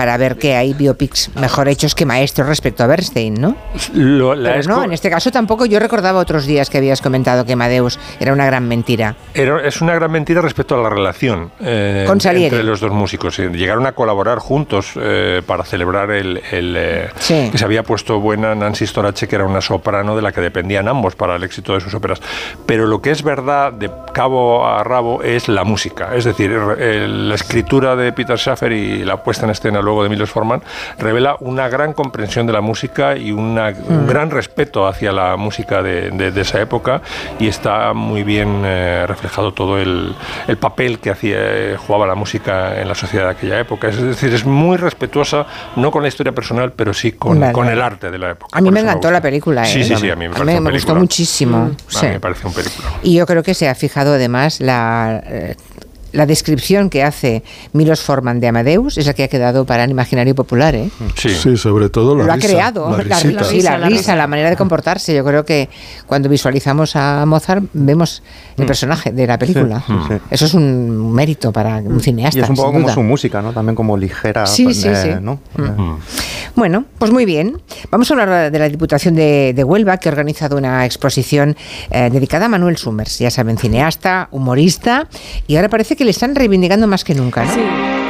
[0.00, 3.54] para ver que hay biopics mejor hechos que maestros respecto a Bernstein, ¿no?
[3.92, 5.66] Lo- la Pero no, en este caso tampoco.
[5.66, 9.14] Yo recordaba otros días que habías comentado que Amadeus era una gran mentira.
[9.34, 12.46] Era- es una gran mentira respecto a la relación eh, Con Salieri.
[12.46, 13.38] entre los dos músicos.
[13.40, 17.50] Eh, Llegaron a colaborar juntos eh, para celebrar el, el, eh, Sí.
[17.52, 20.88] que se había puesto buena Nancy Storace, que era una soprano de la que dependían
[20.88, 22.22] ambos para el éxito de sus óperas.
[22.64, 26.14] Pero lo que es verdad de cabo a rabo es la música.
[26.16, 30.08] Es decir, el- la escritura de Peter Schaffer y la puesta en escena luego de
[30.08, 30.62] Milos Forman
[30.98, 34.06] revela una gran comprensión de la música y una- un Mm.
[34.06, 37.02] gran respeto hacia la música de, de- de esa época
[37.40, 40.14] y está muy bien eh, reflejado todo el,
[40.46, 43.88] el papel que hacía, eh, jugaba la música en la sociedad de aquella época.
[43.88, 45.46] Es decir, es muy respetuosa,
[45.76, 47.52] no con la historia personal, pero sí con, Vale.
[47.52, 48.56] con el arte de la época.
[48.56, 49.64] A mí me encantó la película.
[49.64, 49.84] Sí, ¿eh?
[49.84, 51.70] sí, sí, a mí me, A mí un me gustó muchísimo.
[51.88, 52.06] Sí.
[52.06, 52.88] mí me parece un película.
[53.02, 55.56] Y yo creo que se ha fijado además la, eh,
[56.12, 60.34] la descripción que hace Milos Forman de Amadeus, esa que ha quedado para el imaginario
[60.34, 60.74] popular.
[60.74, 60.90] ¿eh?
[61.16, 61.56] Sí.
[61.56, 65.14] sobre todo la Lo ha creado, la la, sí, la risa, la manera de comportarse.
[65.14, 65.68] Yo creo que
[66.06, 68.22] cuando visualizamos a Mozart vemos
[68.56, 69.82] el personaje de la película.
[69.86, 70.14] Sí, sí.
[70.30, 72.38] Eso es un mérito para un cineasta.
[72.38, 72.94] Y es un poco como duda.
[72.94, 73.52] su música, ¿no?
[73.52, 74.46] También como ligera.
[74.46, 75.08] Sí, pues, sí, eh, sí.
[75.20, 75.40] ¿no?
[75.56, 75.96] Mm.
[76.56, 77.60] Bueno, pues muy bien.
[77.90, 81.56] Vamos a hablar de la Diputación de, de Huelva, que ha organizado una exposición
[81.90, 83.18] eh, dedicada a Manuel Summers.
[83.18, 85.08] Ya saben, cineasta, humorista,
[85.46, 87.44] y ahora parece que le están reivindicando más que nunca.
[87.44, 88.00] ¿no?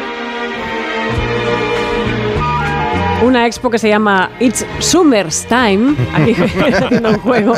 [3.23, 6.33] Una expo que se llama It's Summer's Time, aquí
[6.83, 7.53] haciendo un juego,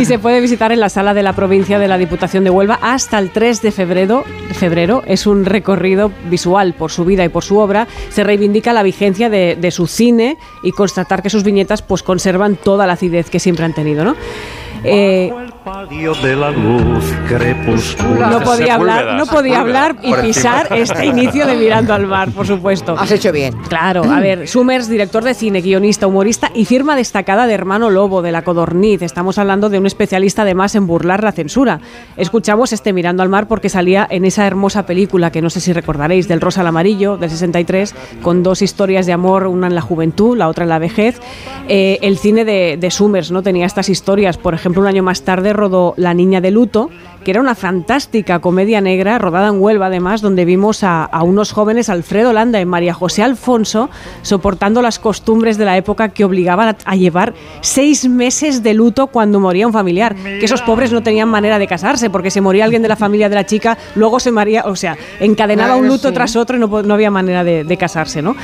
[0.00, 2.78] y se puede visitar en la sala de la provincia de la Diputación de Huelva
[2.80, 4.24] hasta el 3 de febrero.
[4.54, 5.02] febrero.
[5.06, 7.86] Es un recorrido visual por su vida y por su obra.
[8.08, 12.56] Se reivindica la vigencia de, de su cine y constatar que sus viñetas pues, conservan
[12.56, 14.04] toda la acidez que siempre han tenido.
[14.04, 14.16] ¿no?
[14.84, 15.30] Eh,
[15.64, 18.32] de la luz crepuscular.
[18.32, 22.48] no podía hablar, no podía hablar y pisar este inicio de Mirando al Mar, por
[22.48, 22.96] supuesto.
[22.98, 23.54] Has hecho bien.
[23.68, 28.22] Claro, a ver, Summers, director de cine, guionista, humorista y firma destacada de Hermano Lobo,
[28.22, 29.02] de La Codorniz.
[29.02, 31.78] Estamos hablando de un especialista además en burlar la censura.
[32.16, 35.72] Escuchamos este Mirando al Mar porque salía en esa hermosa película que no sé si
[35.72, 39.80] recordaréis, del Rosa al Amarillo, del 63, con dos historias de amor, una en la
[39.80, 41.20] juventud, la otra en la vejez.
[41.68, 44.38] Eh, el cine de, de Summers no tenía estas historias.
[44.38, 46.90] Por ejemplo, un año más tarde rodó La Niña de Luto,
[47.24, 51.52] que era una fantástica comedia negra rodada en Huelva, además, donde vimos a, a unos
[51.52, 53.90] jóvenes, Alfredo Landa y María José Alfonso,
[54.22, 59.06] soportando las costumbres de la época que obligaban a, a llevar seis meses de luto
[59.06, 60.16] cuando moría un familiar.
[60.16, 63.28] Que esos pobres no tenían manera de casarse, porque se moría alguien de la familia
[63.28, 66.82] de la chica, luego se moría, o sea, encadenaba un luto tras otro y no,
[66.82, 68.34] no había manera de, de casarse, ¿no?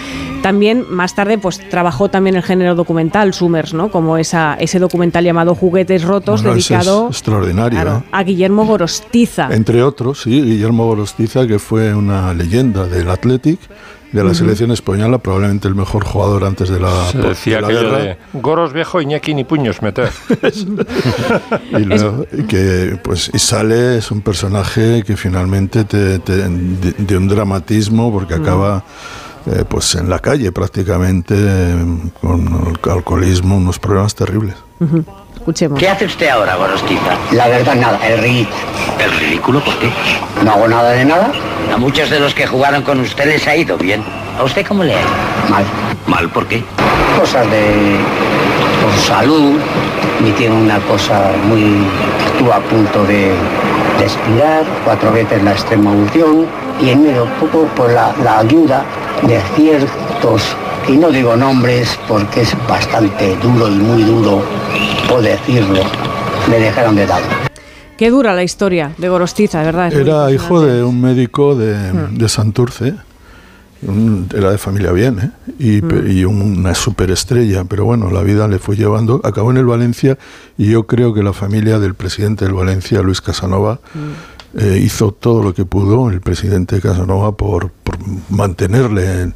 [0.42, 3.90] También, más tarde, pues trabajó también el género documental, Summers, ¿no?
[3.90, 7.80] Como esa, ese documental llamado Juguetes Rotos, Bueno, dedicado extraordinario.
[7.80, 8.08] claro, ¿eh?
[8.12, 9.48] a Guillermo Gorostiza.
[9.54, 13.60] Entre otros, sí, Guillermo Gorostiza, que fue una leyenda del Athletic,
[14.12, 17.66] de la selección española, probablemente el mejor jugador antes de la, Se de decía la
[17.68, 17.98] aquello guerra.
[17.98, 20.08] de Goros viejo, Iñaki ni puños meter.
[21.72, 27.16] Y, luego, que pues y sale es un personaje que finalmente te, te- de, de
[27.16, 28.82] un dramatismo porque acaba
[29.46, 31.76] eh, pues en la calle prácticamente eh,
[32.20, 32.46] con
[32.82, 34.54] el alcoholismo unos problemas terribles.
[35.48, 35.78] Escuchemos.
[35.78, 37.16] ¿Qué hace usted ahora, Gorostiza?
[37.32, 38.54] La verdad, nada, el ridículo.
[38.98, 39.90] ¿El ridículo por qué?
[40.44, 41.32] No hago nada de nada.
[41.72, 44.04] A muchos de los que jugaron con usted les ha ido bien.
[44.38, 45.08] ¿A usted cómo le ha ido?
[45.48, 45.64] Mal.
[46.06, 46.62] ¿Mal por qué?
[47.18, 47.96] Cosas de...
[48.82, 49.54] por salud.
[50.22, 51.78] Me tiene una cosa muy...
[52.26, 53.32] Estuvo a punto de,
[53.98, 56.44] de expirar, cuatro veces la extrema unción.
[56.78, 58.84] Y en medio poco por la, la ayuda
[59.22, 60.42] de ciertos...
[60.89, 64.42] Y no digo nombres porque es bastante duro y muy duro
[65.08, 65.81] poder decirlo.
[66.49, 67.26] me dejaron de lado.
[67.99, 69.89] Qué dura la historia de Gorostiza, verdad.
[69.89, 72.17] es Era hijo de un médico de, Hmm.
[72.17, 72.94] de Santurce.
[73.86, 75.31] un- era de familia bien, ¿eh?
[75.60, 76.10] Y, Hmm.
[76.10, 79.20] y una superestrella, pero bueno, la vida le fue llevando.
[79.23, 80.18] Acabó en el Valencia
[80.57, 84.58] y yo creo que la familia del presidente del Valencia, Luis Casanova, Hmm.
[84.58, 87.99] eh, hizo todo lo que pudo, el presidente Casanova, por, por
[88.31, 89.34] mantenerle en-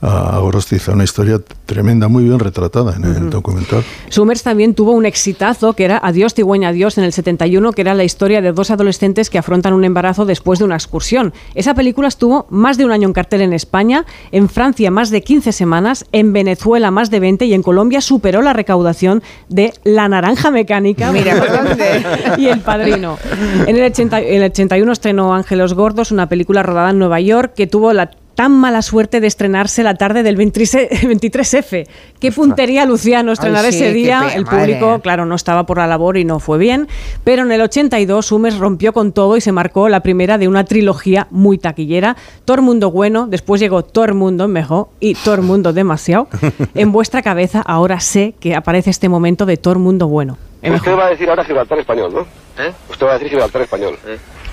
[0.00, 0.92] a, Gorostiza.
[0.92, 3.82] Una historia tremenda, muy bien retratada en el documental.
[4.08, 7.94] Summers también tuvo un exitazo que era Adiós Cigüeña Adiós en el 71, que era
[7.94, 11.32] la historia de dos adolescentes que afrontan un embarazo después de una excursión.
[11.54, 15.22] Esa película estuvo más de un año en cartel en España, en Francia más de
[15.22, 20.08] 15 semanas, en Venezuela más de 20 y en Colombia superó la recaudación de La
[20.08, 23.18] Naranja Mecánica Mira, y El Padrino.
[23.66, 27.66] En el, 80 el 81 estrenó Ángelos Gordos, una película rodada en Nueva York que
[27.66, 31.88] tuvo la tan mala suerte de estrenarse la tarde del 23 23F.
[32.20, 34.20] Qué puntería, Luciano, estrenar Ay, sí, ese día.
[34.20, 34.58] pena, El madre.
[34.60, 36.86] público, claro, no estaba por la labor y no fue bien.
[37.24, 40.62] Pero en el 82, Summers rompió con todo y se marcó la primera de una
[40.62, 42.16] trilogía muy taquillera.
[42.44, 46.28] Todo el mundo bueno, después llegó todo el mundo mejor y todo el mundo demasiado.
[46.76, 50.38] En vuestra cabeza ahora sé que aparece este momento de todo el mundo bueno.
[50.62, 52.20] En Usted va a decir ahora Gibraltar español, ¿no?
[52.62, 52.72] ¿Eh?
[52.88, 53.98] Usted va a decir Gibraltar español.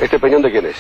[0.02, 0.76] ¿Este peñón de quién es?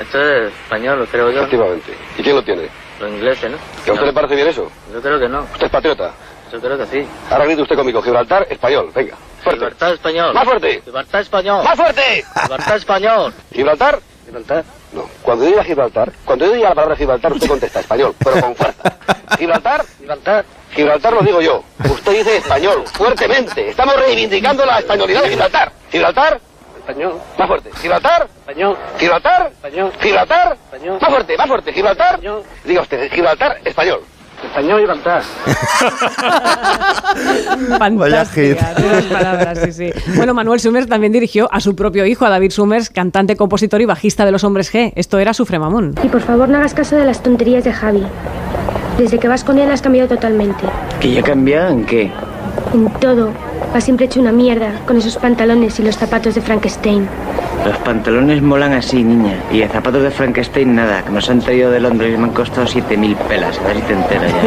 [0.00, 1.40] Esto es español, creo yo.
[1.40, 1.92] Efectivamente.
[2.16, 2.68] ¿Y quién lo tiene?
[3.00, 3.58] Los ingleses, ¿no?
[3.84, 4.70] ¿Que a usted le parece bien eso?
[4.92, 5.42] Yo creo que no.
[5.42, 6.12] ¿Usted es patriota?
[6.52, 7.06] Yo creo que sí.
[7.30, 9.16] Ahora grite usted conmigo, Gibraltar español, venga.
[9.42, 9.58] Fuerte.
[9.60, 10.34] Gibraltar español.
[10.34, 10.82] ¡Más fuerte!
[10.84, 11.64] Gibraltar español.
[11.64, 12.24] ¡Más fuerte!
[12.42, 13.34] Gibraltar español.
[13.52, 13.98] ¿Gibraltar?
[14.24, 14.64] Gibraltar.
[14.92, 15.08] No.
[15.22, 18.56] Cuando yo diga Gibraltar, cuando yo diga la palabra Gibraltar, usted contesta español, pero con
[18.56, 18.96] fuerza.
[19.38, 19.84] ¿Gibraltar?
[19.98, 20.44] Gibraltar.
[20.74, 21.62] Gibraltar lo digo yo.
[21.84, 23.68] Usted dice español, fuertemente.
[23.68, 25.72] Estamos reivindicando la españolidad de Gibraltar.
[25.90, 26.40] ¿Gibraltar?
[26.88, 27.20] Español.
[27.38, 27.70] Más fuerte.
[27.82, 28.26] ¿Gibraltar?
[28.40, 28.74] Español.
[28.98, 29.52] ¿Gibraltar?
[29.52, 29.92] Español.
[30.00, 30.56] ¿Gibraltar?
[30.72, 30.98] Español.
[30.98, 31.72] Más fuerte, más fuerte.
[31.74, 32.18] ¿Gibraltar?
[32.64, 34.00] Diga usted, Gibraltar, español.
[34.42, 35.22] Español Gibraltar.
[37.78, 39.92] Fantástica, unas palabras, sí, sí.
[40.16, 43.84] Bueno, Manuel Summers también dirigió a su propio hijo, a David Summers, cantante, compositor y
[43.84, 44.94] bajista de Los Hombres G.
[44.96, 45.94] Esto era su fremamón.
[46.02, 48.06] Y por favor no hagas caso de las tonterías de Javi.
[48.96, 50.64] Desde que vas con él has cambiado totalmente.
[51.00, 52.10] ¿Que yo he cambiado en qué?
[52.72, 53.30] En todo.
[53.72, 57.06] Vas siempre hecho una mierda con esos pantalones y los zapatos de Frankenstein.
[57.64, 59.34] Los pantalones molan así, niña.
[59.52, 62.32] Y el zapato de Frankenstein nada, que nos han traído de Londres y me han
[62.32, 63.58] costado 7.000 pelas.
[63.58, 64.42] A ver si te enteras ya.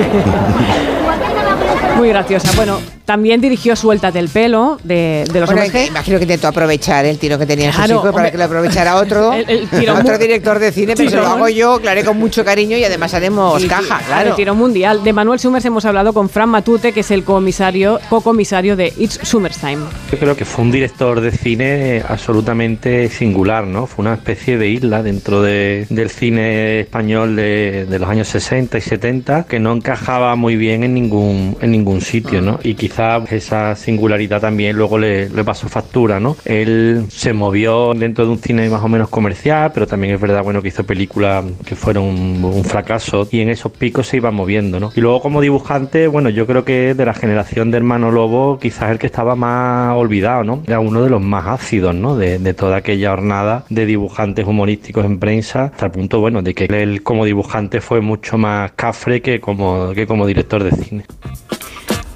[1.98, 2.52] Muy graciosa.
[2.56, 2.80] Bueno,
[3.12, 5.88] también dirigió Suéltate el pelo de, de Los Bueno, Hombres G.
[5.90, 8.96] imagino que intentó aprovechar el tiro que tenían sus Claro, hijos para que lo aprovechara
[8.96, 12.46] otro, El- el tirón otro director de cine, pero lo hago yo, haré con mucho
[12.46, 14.30] cariño y además haremos caja, claro.
[14.30, 15.04] El tiro mundial.
[15.04, 19.20] De Manuel Summers hemos hablado con Fran Matute, que es el comisario, co-comisario de It's
[19.24, 19.80] Summers Time.
[20.10, 23.88] Yo creo que fue un director de cine absolutamente singular, ¿no?
[23.88, 28.78] Fue una especie de isla dentro de- del cine español de, de los años 60
[28.78, 32.60] y 70 que no encajaba muy bien en ningún, en ningún sitio, ¿no?
[32.64, 36.38] Y quizá esa singularidad también luego le, le pasó factura, ¿no?
[36.46, 40.44] Él se movió dentro de un cine más o menos comercial, pero también es verdad,
[40.44, 44.32] bueno, que hizo películas que fueron un, un fracaso y en esos picos se iba
[44.32, 44.92] moviendo, ¿no?
[44.96, 48.92] Y luego como dibujante, bueno, yo creo que de la generación de Hermano Lobo, quizás
[48.92, 50.64] el que estaba más olvidado, ¿no?
[50.68, 52.16] Era uno de los más ácidos, ¿no?
[52.16, 56.54] De, de toda aquella jornada de dibujantes humorísticos en prensa, hasta el punto, bueno, de
[56.54, 61.06] que él como dibujante fue mucho más cafre que como, que como director de cine.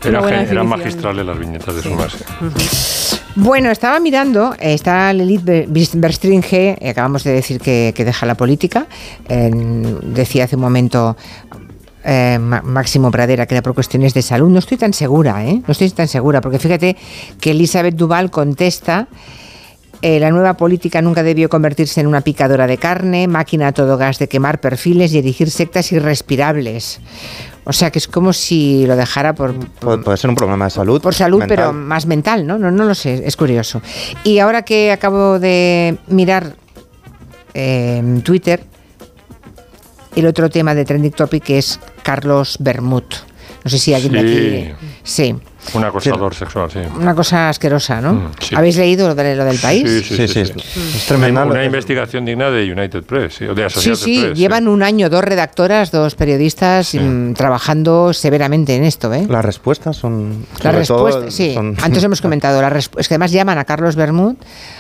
[0.06, 2.24] Era, eran magistrales las viñetas de su base.
[3.36, 8.26] Bueno, estaba mirando, eh, está Lilith Ber- Berstringe, eh, acabamos de decir que, que deja
[8.26, 8.88] la política,
[9.28, 11.18] decía hace un momento
[12.06, 15.62] eh, Máximo Pradera que era por cuestiones de salud, no estoy tan segura, ¿eh?
[15.68, 16.96] no estoy tan segura, porque fíjate
[17.42, 19.08] que Elizabeth Duval contesta...
[20.08, 23.98] eh, la nueva política nunca debió convertirse en una picadora de carne, máquina a todo
[23.98, 27.00] gas de quemar perfiles y erigir sectas irrespirables.
[27.64, 30.70] O sea que es como si lo dejara por, Puede, puede ser un problema de
[30.70, 31.02] salud.
[31.02, 31.58] por salud, mental.
[31.58, 32.60] pero más mental, ¿no?
[32.60, 32.70] ¿no?
[32.70, 33.82] No lo sé, es curioso.
[34.24, 36.56] Y ahora que acabo de mirar
[37.56, 38.64] eh, en Twitter,
[40.16, 43.06] el otro tema de Trending Topic es Carlos Bermud.
[43.64, 44.88] No sé si alguien de aquí...
[45.02, 45.36] Sí,
[45.74, 46.80] Un acosador sexual, sí.
[47.00, 48.14] una cosa asquerosa, ¿no?
[48.14, 48.56] Mm, sí.
[48.56, 49.84] ¿Habéis leído lo, de- lo del país?
[50.08, 50.46] Sí, sí, sí.
[50.46, 50.54] sí,
[50.96, 54.38] Es tremenda Una, investigación digna de United Press, sí, o de Sí, Associated sí, Press.
[54.38, 59.26] llevan un año dos redactoras, dos periodistas mm, trabajando severamente en esto, ¿eh?
[59.30, 60.46] Las respuestas son.
[60.64, 63.66] La sobre todo, respuesta, sí, son- antes hemos comentado, la es que además llaman a
[63.66, 64.36] Carlos Bermud,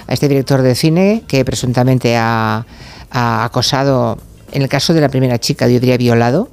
[0.07, 2.65] a este director de cine que presuntamente ha,
[3.11, 4.17] ha acosado,
[4.51, 6.49] en el caso de la primera chica, yo diría violado,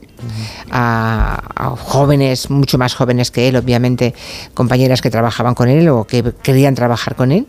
[0.73, 4.15] a, a jóvenes, mucho más jóvenes que él, obviamente,
[4.55, 7.47] compañeras que trabajaban con él o que querían trabajar con él.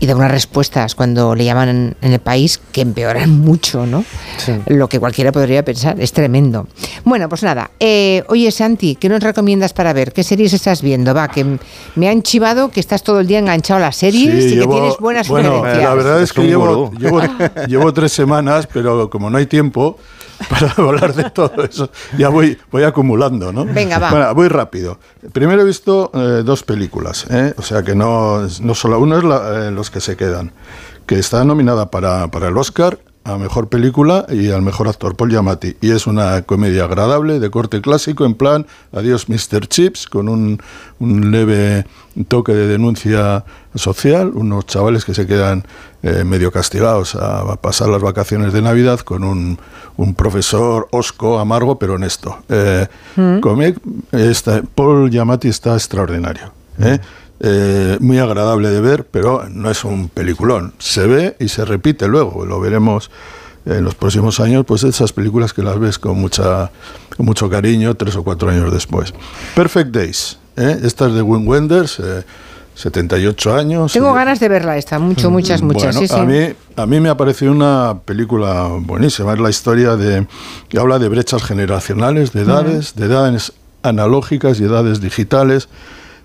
[0.00, 4.04] y da unas respuestas cuando le llaman en, en el país que empeoran mucho, ¿no?
[4.66, 6.66] Lo que cualquiera podría pensar, es tremendo.
[7.04, 10.12] Bueno, pues nada, eh, oye Santi, ¿qué nos recomiendas para ver?
[10.12, 11.14] ¿Qué series estás viendo?
[11.14, 11.58] Va, que
[11.94, 14.74] me han chivado que estás todo el día enganchado a las series Sí, y llevo-
[14.74, 15.84] que tienes buenas Bueno, sugerencias.
[15.88, 17.20] la verdad es que llevo, llevo,
[17.68, 19.98] llevo tres semanas, pero como no hay tiempo
[20.50, 23.64] para hablar de todo eso, ya voy, voy acumulando, ¿no?
[23.64, 24.10] Venga, va.
[24.10, 24.98] Bueno, voy rápido.
[25.32, 27.54] Primero he visto eh, dos películas, ¿eh?
[27.56, 30.52] o sea que no, no solo uno es la- eh, los que se quedan,
[31.06, 35.30] que está nominada para, para el Oscar a mejor película y al mejor actor Paul
[35.30, 39.66] Giamatti y es una comedia agradable de corte clásico en plan adiós Mr.
[39.66, 40.62] Chips con un,
[41.00, 41.86] un leve
[42.28, 45.64] toque de denuncia social unos chavales que se quedan
[46.08, 49.58] eh, medio castigados a, a pasar las vacaciones de Navidad con un,
[49.96, 52.86] un profesor osco amargo pero honesto eh,
[53.16, 53.40] Mm.
[54.12, 56.98] Está- Paul Giamatti está extraordinario ¿eh?
[57.40, 60.72] Eh, muy agradable de ver, pero no es un peliculón.
[60.78, 63.10] Se ve y se repite luego, lo veremos
[63.66, 66.70] en los próximos años, pues esas películas que las ves con, mucha,
[67.16, 69.12] con mucho cariño tres o cuatro años después.
[69.54, 70.78] Perfect Days, ¿eh?
[70.82, 72.22] esta es de Wim Wenders, eh,
[72.76, 73.92] 78 años.
[73.94, 75.96] Tengo ganas de verla esta, mucho, muchas, muchas.
[75.96, 76.14] Bueno, sí, sí.
[76.14, 79.32] A, mí, a mí me ha parecido una película buenísima.
[79.32, 80.26] Es la historia de.
[80.68, 85.70] que habla de brechas generacionales, de edades, de edades analógicas y edades digitales,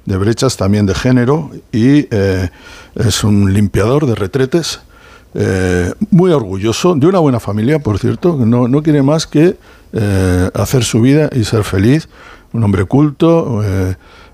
[0.06, 1.52] de brechas también de género.
[1.72, 2.50] Y eh,
[2.96, 4.82] es un limpiador de retretes.
[5.34, 9.56] eh, muy orgulloso, de una buena familia, por cierto, que no, no quiere más que
[9.94, 12.10] eh, hacer su vida y ser feliz.
[12.52, 13.64] Un hombre culto,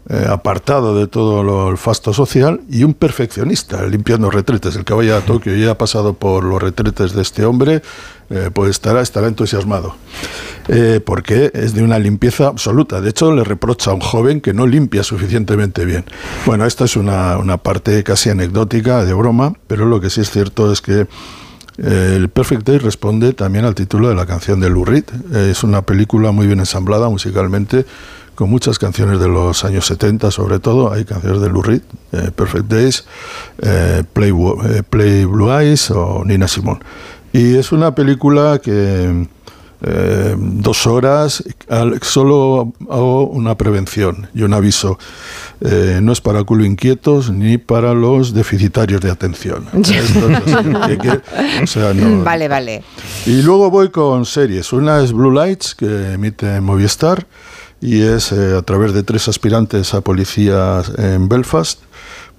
[0.09, 4.77] eh, apartado de todo lo, el fasto social y un perfeccionista, limpiando retretes.
[4.77, 7.81] El que vaya a Tokio y ha pasado por los retretes de este hombre,
[8.29, 9.95] eh, pues estará, estará entusiasmado.
[10.69, 13.01] Eh, porque es de una limpieza absoluta.
[13.01, 16.05] De hecho, le reprocha a un joven que no limpia suficientemente bien.
[16.45, 20.31] Bueno, esta es una, una parte casi anecdótica, de broma, pero lo que sí es
[20.31, 21.07] cierto es que
[21.77, 25.05] el Perfect Day responde también al título de la canción de Lou Reed.
[25.35, 27.85] Es una película muy bien ensamblada musicalmente,
[28.37, 30.93] con muchas canciones de los años 70 sobre todo.
[30.93, 33.03] Hay canciones de Lou Reed, eh, Perfect Days,
[33.61, 36.79] eh, Play, eh, Play Blue Eyes o Nina Simone.
[37.33, 39.27] Y es una película que
[39.81, 44.97] eh, dos horas, al- solo hago una prevención y un aviso.
[45.61, 49.65] Eh, no es para culo inquietos ni para los deficitarios de atención.
[51.01, 51.21] Que-
[51.63, 52.83] o sea, no- Vale, vale.
[53.25, 54.71] y luego voy con series.
[54.73, 57.25] Una es Blue Lights, que emite Movistar,
[57.81, 61.79] y es eh, a través de tres aspirantes a policías en Belfast,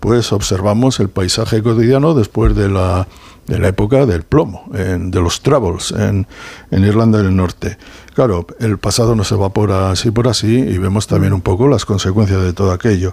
[0.01, 3.07] pues observamos el paisaje cotidiano después de la,
[3.47, 6.27] de la época del plomo, en- de los Troubles en,
[6.71, 7.79] en Irlanda del Norte.
[8.15, 12.43] Claro, el pasado nos evapora así por así y vemos también un poco las consecuencias
[12.43, 13.13] de todo aquello.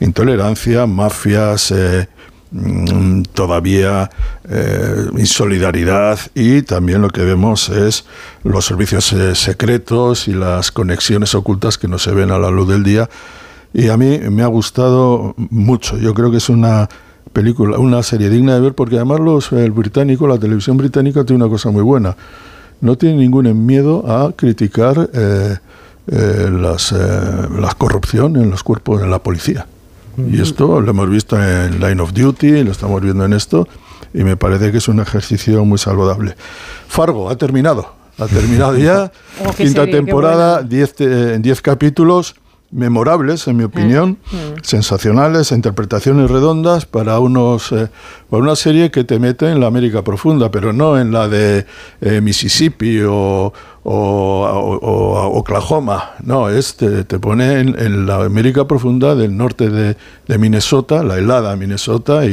[0.00, 2.08] Intolerancia, mafias, eh,
[3.32, 4.10] todavía
[4.48, 8.04] eh, insolidaridad y también lo que vemos es
[8.44, 12.68] los servicios eh, secretos y las conexiones ocultas que no se ven a la luz
[12.68, 13.08] del día.
[13.72, 15.98] Y a mí me ha gustado mucho.
[15.98, 16.88] Yo creo que es una
[17.32, 21.44] película una serie digna de ver porque además los el británico la televisión británica tiene
[21.44, 22.16] una cosa muy buena.
[22.80, 25.56] No tiene ningún miedo a criticar eh,
[26.06, 26.96] eh, las, eh,
[27.58, 29.66] la corrupción en los cuerpos en la policía
[30.16, 33.68] y esto lo hemos visto en Line of Duty, lo estamos viendo en esto,
[34.12, 36.36] y me parece que es un ejercicio muy saludable.
[36.88, 39.10] Fargo ha terminado, ha terminado ya,
[39.44, 40.68] Oh, quinta serie, temporada, buena.
[40.68, 42.36] 10 eh, 10 capítulos
[42.74, 44.18] memorables, en mi opinión,
[44.62, 47.88] sensacionales, interpretaciones redondas para unos eh,
[48.28, 51.66] para una serie que te mete en la América profunda, pero no en la de
[52.00, 53.52] eh, Mississippi o,
[53.86, 59.36] o- o- o Oklahoma, no, es te, te pone en, en la América profunda del
[59.36, 59.96] norte de,
[60.26, 62.30] de Minnesota, la helada Minnesota y,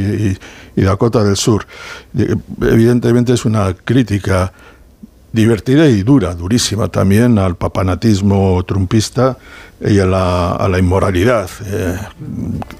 [0.76, 1.66] y- y Dakota del Sur.
[2.60, 4.52] Evidentemente es una crítica
[5.32, 9.38] divertida y dura, durísima también al papanatismo trumpista
[9.80, 11.98] y a la, a la inmoralidad eh,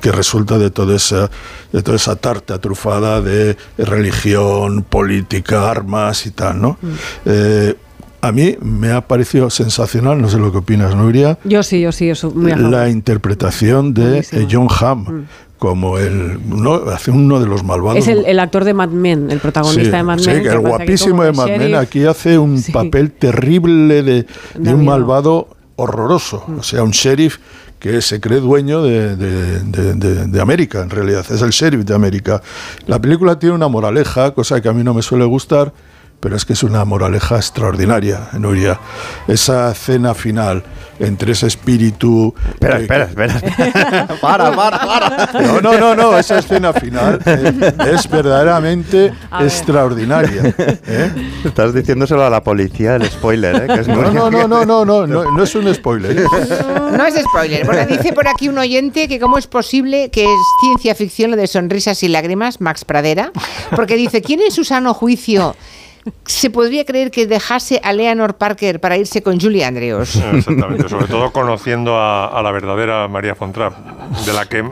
[0.00, 1.30] que resulta de toda esa
[1.72, 6.76] de toda esa tarta trufada de religión, política, armas y tal, ¿no?
[7.24, 7.74] Eh,
[8.22, 11.92] a mí me ha parecido sensacional, no sé lo que opinas, Nuria, Yo sí, yo
[11.92, 12.58] sí, a favor.
[12.58, 14.40] la interpretación de Buenísimo.
[14.42, 15.26] eh, John Hamm
[15.58, 19.30] como el uno, hace uno de los malvados Es el, el actor de Mad Men,
[19.30, 20.42] el protagonista Sí, de Mad sí, Men.
[20.42, 22.72] que el que guapísimo de Mad Men aquí hace un Sí.
[22.72, 24.26] papel terrible de, de
[24.74, 24.90] un miedo.
[24.90, 26.44] malvado horroroso.
[26.48, 26.58] Mm.
[26.58, 27.38] O sea, un sheriff
[27.78, 31.24] que se cree dueño de, de- de- de- de América, en realidad.
[31.30, 32.40] Es el sheriff de América.
[32.86, 35.72] La película tiene una moraleja, cosa que a mí no me suele gustar,
[36.22, 38.78] pero es que es una moraleja extraordinaria, Nuria.
[39.26, 40.62] Esa cena final
[41.00, 42.32] entre ese espíritu...
[42.48, 44.06] Espera, que- espera, espera.
[44.20, 45.32] para, para, para.
[45.42, 50.54] No, no, no, no, esa escena final eh, es verdaderamente A extraordinaria.
[50.86, 51.10] ¿eh?
[51.44, 53.66] Estás diciéndoselo a la policía el spoiler, ¿eh?
[53.66, 56.18] Que es No, no, no, no, no, no, no, no es un spoiler.
[56.20, 56.24] ¿eh?
[56.96, 57.66] No es spoiler.
[57.66, 61.36] Bueno, dice por aquí un oyente que cómo es posible que es ciencia ficción lo
[61.36, 63.32] de sonrisas y lágrimas, Max Pradera,
[63.74, 65.56] porque dice, ¿quién en su sano juicio
[66.24, 70.16] se podría creer que dejase a Leonor Parker para irse con Julie Andrews?
[70.34, 73.74] Exactamente, sobre todo conociendo a, a la verdadera María Fontrap,
[74.26, 74.62] de la que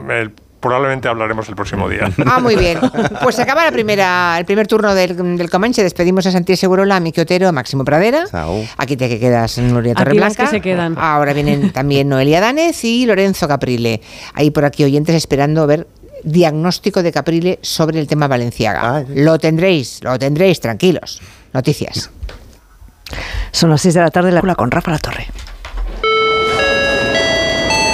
[0.59, 2.11] probablemente hablaremos el próximo día.
[2.27, 2.77] Ah, muy bien.
[3.23, 5.81] Pues se acaba la primera, el primer turno del, del Comanche.
[5.81, 8.25] Despedimos a Santiago Segurola, a Miki Otero, a Máximo Pradera.
[8.77, 10.43] Aquí te quedas, Nuria Aquí las Torreblanca.
[10.43, 10.95] que se quedan.
[10.99, 14.01] Ahora vienen también Noelia Danez y Lorenzo Caprile.
[14.35, 15.87] Hay por aquí oyentes esperando ver
[16.23, 19.05] diagnóstico de Caprile sobre el tema Valenciaga.
[19.09, 21.21] Lo tendréis, lo tendréis, tranquilos.
[21.53, 22.09] Noticias.
[23.51, 25.27] Son las 6 de la tarde, la con Rafa La Torre.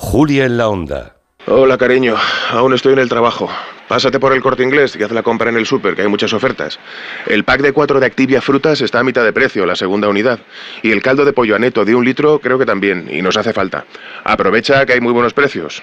[0.00, 1.16] Julia en la onda.
[1.48, 2.14] Hola, cariño.
[2.50, 3.50] Aún estoy en el trabajo.
[3.88, 6.32] Pásate por el corte inglés y haz la compra en el súper, que hay muchas
[6.32, 6.78] ofertas.
[7.26, 10.38] El pack de cuatro de Activia Frutas está a mitad de precio, la segunda unidad.
[10.84, 13.52] Y el caldo de pollo aneto de un litro creo que también, y nos hace
[13.52, 13.86] falta.
[14.22, 15.82] Aprovecha que hay muy buenos precios.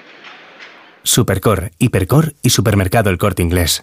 [1.02, 3.82] Supercor, Hipercor y Supermercado El Corte Inglés.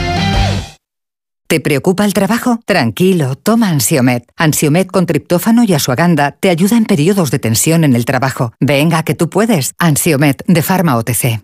[1.51, 2.61] ¿Te preocupa el trabajo?
[2.65, 4.23] Tranquilo, toma Ansiomet.
[4.37, 8.53] Ansiomet con triptófano y asuaganda te ayuda en periodos de tensión en el trabajo.
[8.61, 9.73] Venga, que tú puedes.
[9.77, 11.41] Ansiomet de Pharma OTC.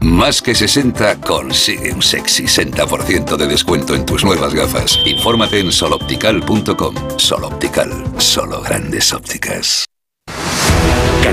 [0.00, 4.98] Más que 60 consigue un sexy 60% de descuento en tus nuevas gafas.
[5.04, 6.94] Infórmate en soloptical.com.
[7.18, 9.83] Soloptical, solo grandes ópticas.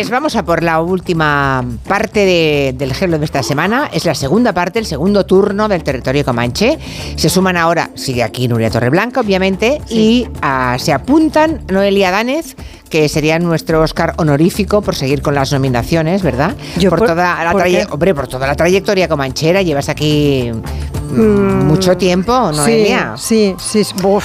[0.00, 3.90] Pues vamos a por la última parte de- del Hello de esta semana.
[3.92, 6.78] Es la segunda parte, el segundo turno del territorio Comanche.
[7.16, 12.56] Se suman ahora, sigue aquí Nuria Torreblanca, obviamente, y ah, se apuntan Noelia Danez,
[12.88, 16.56] que sería nuestro Oscar honorífico por seguir con las nominaciones, ¿verdad?
[16.88, 19.60] por, por- toda la ¿por hombre, por toda la trayectoria comanchera.
[19.60, 20.50] Llevas aquí
[21.12, 23.16] mm, mucho tiempo, Noelia.
[23.18, 23.94] Sí, sí, sí.
[24.02, 24.24] Uf.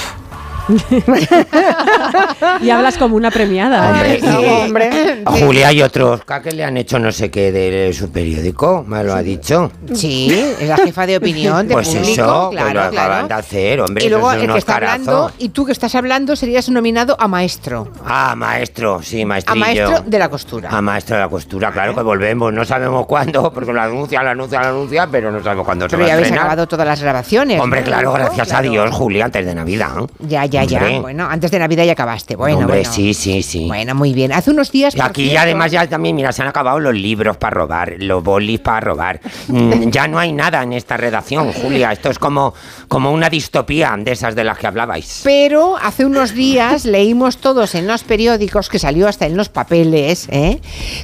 [2.61, 3.91] y hablas como una premiada.
[3.91, 4.27] Hombre, sí.
[4.27, 5.21] hombre.
[5.25, 9.03] A Julia y otros que le han hecho no sé qué de su periódico, me
[9.03, 9.71] lo ha dicho.
[9.93, 13.27] Sí, es la jefa de opinión de Pues público, eso, que claro, lo acaban claro.
[13.27, 14.05] de hacer, hombre.
[14.05, 17.87] y luego el que está hablando y tú que estás hablando serías nominado a maestro.
[18.05, 19.59] Ah, maestro, sí, A maestrillo.
[19.59, 20.69] maestro de la costura.
[20.69, 22.51] A maestro de la costura, claro que volvemos.
[22.53, 25.91] No sabemos cuándo, porque lo anuncia, lo anuncia, lo anuncia, pero no sabemos cuándo se
[25.91, 26.45] Pero va ya a habéis estrenar.
[26.47, 27.59] acabado todas las grabaciones.
[27.59, 28.67] Hombre, claro, gracias Claro.
[28.67, 29.91] a Dios, Julia, antes de Navidad.
[29.99, 30.05] ¿eh?
[30.19, 30.79] Ya, ya, ya.
[30.79, 30.99] Hombre.
[31.01, 32.35] Bueno, antes de Navidad ya acabaste.
[32.35, 32.91] Bueno, Hombre, bueno.
[32.91, 33.65] sí, sí, sí.
[33.67, 34.31] Bueno, muy bien.
[34.31, 34.95] Hace unos días.
[34.95, 38.23] Y aquí cierto- además ya también, mira, se han acabado los libros para robar, los
[38.23, 39.19] bolis para robar.
[39.47, 41.91] Mm, ya no hay nada en esta redacción, Julia.
[41.91, 42.53] Esto es como,
[42.87, 45.21] como una distopía de esas de las que hablabais.
[45.23, 50.27] Pero hace unos días leímos todos en los periódicos, que salió hasta en los papeles,
[50.31, 50.61] ¿eh?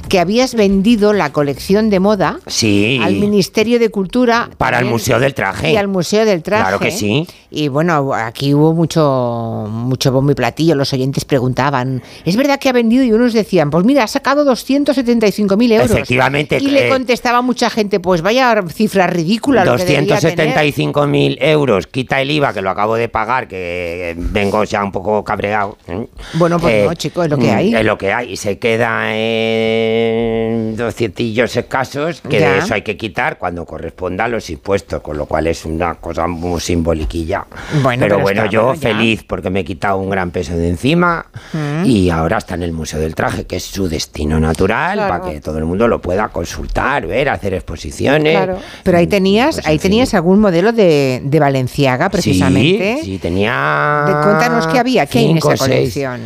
[0.08, 3.00] que habías vendido la colección de moda Sí.
[3.02, 4.48] al Ministerio de Cultura.
[4.58, 5.72] Para el Museo del Traje.
[5.72, 6.62] Y al Museo del Traje.
[6.62, 7.26] Claro que sí.
[7.50, 10.74] Y bueno, aquí hubo mucho, mucho bombo y platillo.
[10.74, 13.04] Los oyentes preguntaban, ¿es verdad que ha vendido?
[13.04, 15.90] Y unos decían, pues mira, ha sacado 275.000 euros.
[15.90, 20.56] Efectivamente, Y le eh, contestaba mucha gente, pues vaya cifra ridícula lo que debería tener.
[20.56, 25.22] 275.000 euros, quita el IVA, que lo acabo de pagar, que vengo ya un poco
[25.24, 25.76] cabreado.
[25.88, 26.06] ¿eh?
[26.34, 27.74] Bueno, pues no, chico, es lo que mm, hay.
[27.74, 32.52] Es lo que hay, y se queda en 200 escasos, que Ya.
[32.52, 35.94] de eso hay que quitar cuando corresponda a los impuestos, con lo cual es una
[35.96, 37.46] cosa muy simboliquilla.
[37.82, 40.54] Bueno, pero, pero bueno, está, yo bueno, feliz porque me he quitado un gran peso
[40.54, 41.86] de encima Mm.
[41.86, 45.08] y ahora está en el Museo del Traje, que es su destino natural, Claro.
[45.22, 48.36] para que todo el mundo lo pueda consultar, ver, hacer exposiciones.
[48.36, 48.58] Claro.
[48.82, 52.98] Pero ahí tenías, Pues, ahí tenías algún modelo de, de Valenciaga, precisamente.
[53.00, 54.04] Sí, sí, tenía.
[54.06, 55.60] De- cuéntanos qué había, qué hay en esa seis.
[55.62, 56.20] colección.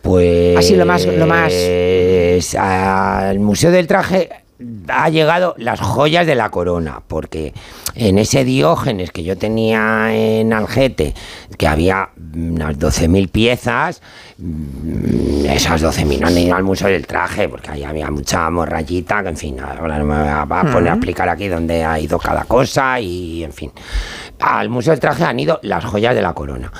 [0.00, 0.56] Pues.
[0.58, 1.52] Así lo más- lo más-
[2.56, 4.28] Al Museo del Traje
[4.88, 7.54] ha llegado las joyas de la corona, porque
[7.94, 11.14] en ese Diógenes que yo tenía en Algete,
[11.56, 14.02] que había unas 12.000 piezas,
[14.38, 19.22] mm, esas 12.000 no han ido al Museo del Traje, porque ahí había mucha morrayita,
[19.22, 22.18] que en fin, ahora no me voy a poner a explicar aquí dónde ha ido
[22.18, 23.70] cada cosa y en fin.
[24.40, 26.72] Al Museo del Traje han ido las joyas de la corona,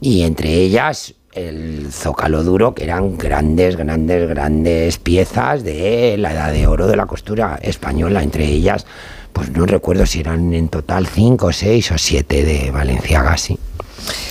[0.00, 6.52] y entre ellas el zócalo duro, que eran grandes, grandes, grandes piezas de la edad
[6.52, 8.86] de oro de la costura española, entre ellas,
[9.32, 13.58] pues no recuerdo si eran en total cinco, seis o siete de Valenciaga, sí.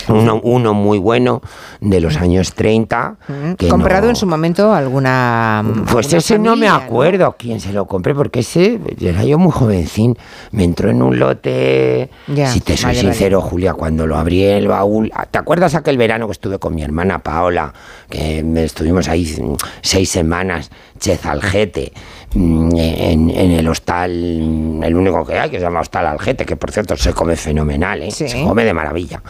[0.07, 1.41] Uno, uno muy bueno
[1.81, 3.15] de los años 30.
[3.57, 5.63] que Comprado no- en su momento alguna.
[5.91, 9.51] pues alguna ese no me acuerdo quién se lo compré, porque ese era yo muy
[9.51, 10.17] jovencín.
[10.51, 12.09] Me entró en un lote.
[12.27, 13.13] Ya, si te soy vale, vale.
[13.13, 15.11] sincero, Julia, cuando lo abrí el baúl.
[15.31, 17.73] ¿Te acuerdas aquel verano que estuve con mi hermana Paola?
[18.09, 24.95] Que me estuvimos ahí mm, seis semanas, Chezalgete, mm, en, en el hostal, mm, el
[24.95, 28.11] único que hay, que se llama Hostal Algete, que por cierto se come fenomenal, ¿eh?
[28.11, 28.27] Sí.
[28.27, 29.21] se come de maravilla.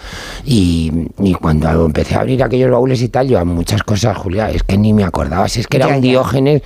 [0.45, 4.49] Y, y cuando empecé a abrir aquellos baúles y tal, yo a muchas cosas, Julia,
[4.49, 6.09] es que ni me acordaba, si es que era Ya, un ya.
[6.09, 6.61] Diógenes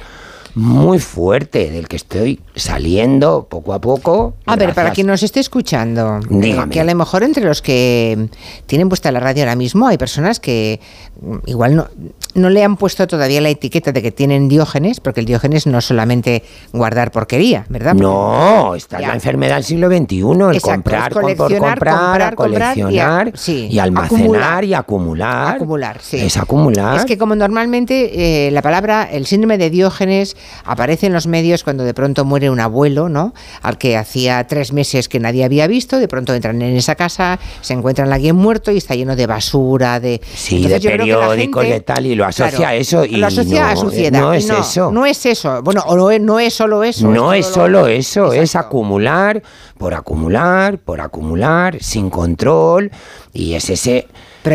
[0.56, 4.34] muy fuerte, del que estoy saliendo poco a poco.
[4.48, 6.74] A ver, para quien nos esté escuchando, eh, Dígame.
[6.74, 8.28] que a lo mejor entre los que
[8.66, 11.09] tienen puesta la radio ahora mismo hay personas que mm,
[11.46, 11.88] igual no,
[12.36, 15.80] no le han puesto todavía la etiqueta de que tienen diógenes, porque el diógenes no
[15.80, 17.94] es solamente guardar porquería, ¿verdad?
[17.94, 19.08] No, esta es Ya.
[19.10, 22.84] la enfermedad del siglo XXI, el Exacto, comprar, por coleccionar, comprar, comprar, comprar y a-
[22.86, 24.64] coleccionar sí, y almacenar acumular.
[24.64, 25.56] y acumular.
[25.56, 26.18] Acumular, sí.
[26.20, 26.98] Es acumular.
[26.98, 31.64] Es que como normalmente eh, la palabra, el síndrome de Diógenes aparece en los medios
[31.64, 33.34] cuando de pronto muere un abuelo, ¿no?
[33.62, 37.40] Al que hacía tres meses que nadie había visto, de pronto entran en esa casa,
[37.62, 40.22] se encuentran a alguien muerto y está lleno de basura, de...
[40.36, 43.06] Sí, Entonces, de periódicos gente- de tal, y lo asocia Claro, a eso.
[43.06, 44.20] Y lo asocia a no, suciedad.
[44.22, 44.92] No es eso.
[44.92, 45.62] No es eso.
[45.64, 47.08] Bueno, o no es, no es solo eso.
[47.08, 49.42] No es lo- solo eso, es acumular
[49.78, 52.92] por acumular, por acumular, sin control,
[53.34, 54.08] y es ese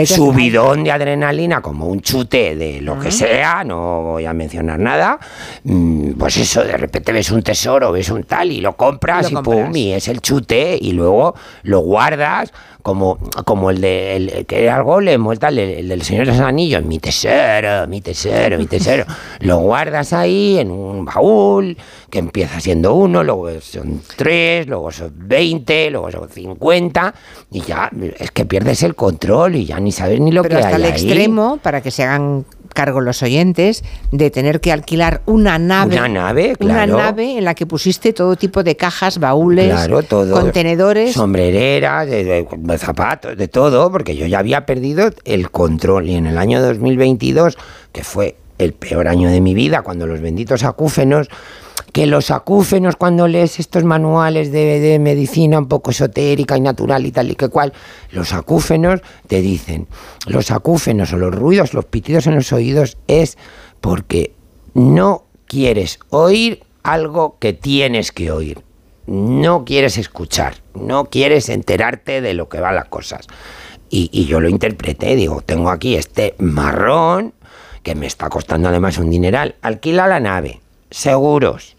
[0.06, 5.18] subidón de adrenalina como un chute de lo que sea, no voy a mencionar nada,
[5.64, 9.40] mm, pues eso, de repente ves un tesoro, ves un tal y lo compras Lo
[9.40, 12.52] y pum, y es el chute y luego lo guardas
[12.84, 16.02] como, como el de el, que era el golem o el tal, el, el del
[16.02, 19.06] Señor de los Anillos, mi tesoro, mi tesoro, mi tesoro.
[19.40, 21.78] lo guardas ahí en un baúl
[22.10, 27.14] que empieza siendo uno, luego son tres, luego son veinte, luego son cincuenta
[27.50, 30.62] y ya es que pierdes el control y ya ni sabes ni lo Pero que
[30.64, 30.90] hasta hay el ahí.
[30.92, 32.44] extremo, para que se hagan
[32.74, 35.96] cargo los oyentes, de tener que alquilar una nave.
[35.96, 36.98] Una nave, Una claro.
[36.98, 40.38] nave en la que pusiste todo tipo de cajas, baúles, Claro, todo.
[40.38, 41.14] contenedores.
[41.14, 46.08] Sombrereras, de, de- de zapatos, de todo, porque yo ya había perdido el control.
[46.08, 47.56] Y en el año 2022,
[47.92, 51.28] que fue el peor año de mi vida, cuando los benditos acúfenos,
[51.94, 57.12] que los acúfenos, cuando lees estos manuales de, medicina un poco esotérica y natural y
[57.12, 57.72] tal y que cual,
[58.10, 59.86] los acúfenos te dicen,
[60.26, 63.38] los acúfenos o los ruidos, los pitidos en los oídos es
[63.80, 64.34] porque
[64.74, 68.64] no quieres oír algo que tienes que oír.
[69.06, 73.28] No quieres escuchar, no quieres enterarte de lo que van las cosas.
[73.88, 77.34] Y, y yo lo interpreté, digo, tengo aquí este marrón
[77.84, 79.54] que me está costando además un dineral.
[79.62, 81.76] Alquila la nave, seguros,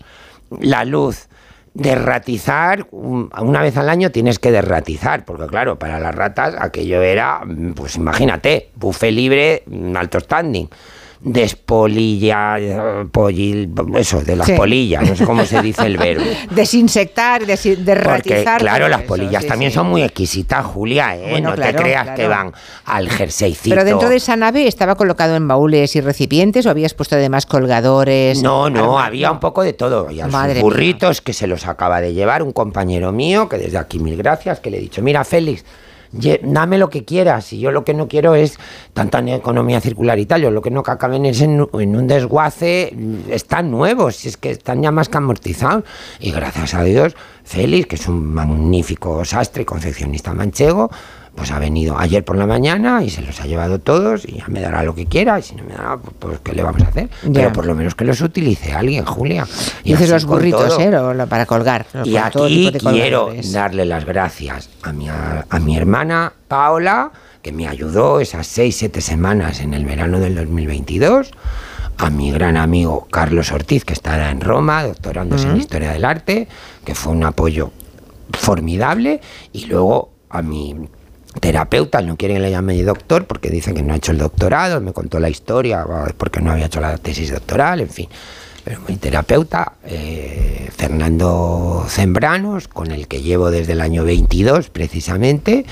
[0.60, 1.28] la luz,
[1.74, 7.02] derratizar, un- una vez al año tienes que derratizar, porque claro, para las ratas aquello
[7.02, 7.42] era,
[7.76, 10.68] pues imagínate, buffet libre, mm, alto standing.
[11.26, 14.54] Despolilla, eh, pollil, eso, de las Sí.
[14.54, 16.24] polillas, no sé cómo se dice el verbo.
[16.52, 18.60] Desinsectar, desi- Porque, derratizar.
[18.62, 19.76] claro, todo las eso, polillas sí, también sí.
[19.76, 21.28] son muy exquisitas, Julia, ¿eh?
[21.32, 22.18] Bueno, no claro, te creas claro.
[22.18, 22.54] que van
[22.86, 23.76] al jerseycito.
[23.76, 27.46] Pero dentro de esa nave estaba colocado en baúles y recipientes o habías puesto además
[27.46, 28.42] colgadores.
[28.44, 30.08] No, no, había un poco de todo.
[30.10, 30.64] Sus Madre mía.
[30.64, 34.60] burritos que se los acaba de llevar un compañero mío, que desde aquí mil gracias,
[34.60, 35.64] que le he dicho, mira Félix,
[36.44, 38.58] dame lo que quieras, y yo lo que no quiero es
[38.94, 42.08] tanta economía circular y tal, yo lo que no que acaben es en, en un
[42.08, 45.84] desguace, mm, están nuevos, si es que están ya más que amortizados,
[46.20, 50.90] y gracias a Dios, Félix, que es un magnífico sastre y confeccionista manchego,
[51.36, 54.48] pues ha venido ayer por la mañana y se los ha llevado todos y ya
[54.48, 56.82] me dará lo que quiera y si no me dará, pues, pues, ¿qué le vamos
[56.82, 57.10] a hacer?
[57.34, 59.46] Pero por lo menos que los utilice alguien, Julia.
[59.84, 60.78] Y Dices los burritos.
[60.80, 60.92] ¿eh?
[61.30, 61.86] Para colgar.
[62.06, 67.68] Y aquí quiero darle las gracias a mi, a, a mi hermana Paola, que me
[67.68, 71.32] ayudó esas seis, siete semanas en el verano del 2022,
[71.98, 75.60] a mi gran amigo Carlos Ortiz, que está en Roma, doctorándose en Ujú.
[75.60, 76.48] Historia del Arte,
[76.84, 77.72] que fue un apoyo
[78.34, 79.22] formidable,
[79.54, 80.76] y luego a mi
[81.40, 84.82] terapeuta, no quiere que le llame doctor porque dice que no ha hecho el doctorado,
[84.82, 88.10] me contó la historia, va, porque no había hecho la tesis doctoral, en fin.
[88.64, 95.66] Pero mi terapeuta, eh, Fernando Zembranos, con el que llevo desde el año 22 precisamente,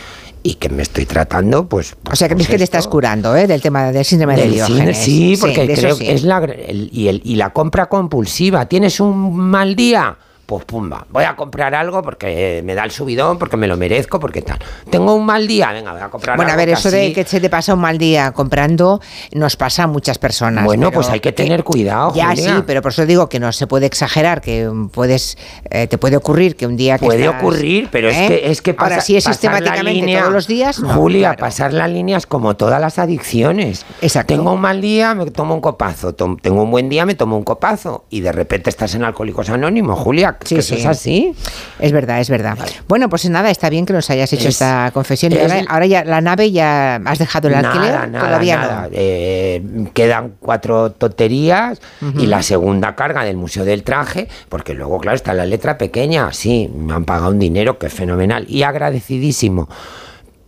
[0.43, 1.95] y que me estoy tratando, pues...
[2.11, 3.48] O sea, que pues que te estás curando, ¿eh?
[3.48, 4.98] Del tema del síndrome de del Diógenes.
[4.98, 6.06] cine, sí, porque de eso creo sí.
[6.06, 8.67] que es la, el- y, el- y la compra compulsiva.
[8.67, 10.17] ¿Tienes un mal día?
[10.45, 14.19] Pues pumba, voy a comprar algo porque me da el subidón, porque me lo merezco,
[14.19, 14.59] porque tal.
[14.89, 16.97] Tengo un mal día, venga, voy a comprar Bueno, a algo ver, que eso así-
[16.97, 18.99] de que se te pasa un mal día comprando
[19.31, 20.65] nos pasa a muchas personas.
[20.65, 22.55] Bueno, pues hay que tener cuidado, Ya Julia.
[22.57, 25.38] sí, pero por eso digo que no se puede exagerar, que puedes,
[25.69, 28.27] eh, te puede ocurrir que un día que Puede estás- ocurrir, pero es ¿eh?
[28.27, 31.39] que es que ahora pasa- si es sistemáticamente línea- todos los días, no, Julia, claro.
[31.39, 33.85] pasar las líneas como todas las adicciones.
[34.27, 36.13] Tengo un mal día, me tomo un copazo.
[36.13, 38.03] Tengo un buen día, me tomo un copazo.
[38.09, 40.32] Y de repente estás en Alcohólicos Anónimos, Julia.
[40.43, 41.33] Sí, es así.
[41.79, 42.57] Es verdad, es verdad.
[42.87, 45.33] Bueno, pues nada, está bien que nos hayas hecho Es- esta confesión.
[45.33, 47.91] Es- ahora, ahora ya la nave ya has dejado el alquiler.
[47.91, 48.81] Nada, nada, Todavía nada.
[48.83, 48.89] no.
[48.91, 49.63] Eh,
[49.93, 51.81] quedan cuatro tonterías
[52.17, 56.31] y la segunda carga del Museo del Traje, porque luego, claro, está la letra pequeña.
[56.33, 59.69] Sí, me han pagado un dinero que es fenomenal y agradecidísimo.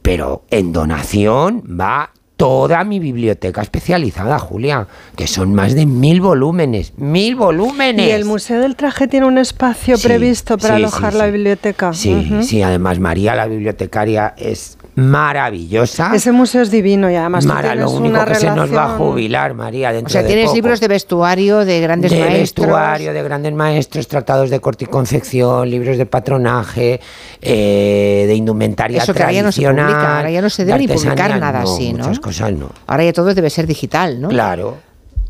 [0.01, 6.93] Pero en donación va toda mi biblioteca especializada, Julia, que son más de mil volúmenes.
[6.97, 8.07] ¡Mil volúmenes!
[8.07, 11.25] Y el Museo del Traje tiene un espacio Sí, previsto para sí, alojar sí, la
[11.27, 11.93] biblioteca.
[11.93, 16.11] Sí, sí, además María, la bibliotecaria, es maravillosa.
[16.15, 18.97] Ese museo es divino y además Mara, lo único una que se nos va a
[18.97, 20.55] jubilar, María, dentro O sea, de tienes poco.
[20.55, 22.65] libros de vestuario de grandes de maestros.
[22.67, 26.99] vestuario, de grandes maestros, tratados de corte y confección, libros de patronaje,
[27.41, 29.85] eh, de indumentaria Eso que ahora ya no se tradicional.
[29.93, 31.99] publica, ahora ya no se de debe ni publicar nada no, así, ¿no?
[31.99, 32.69] Muchas cosas no.
[32.87, 34.29] Ahora ya todo debe ser digital, ¿no?
[34.29, 34.77] Claro.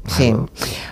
[0.07, 0.35] Sí.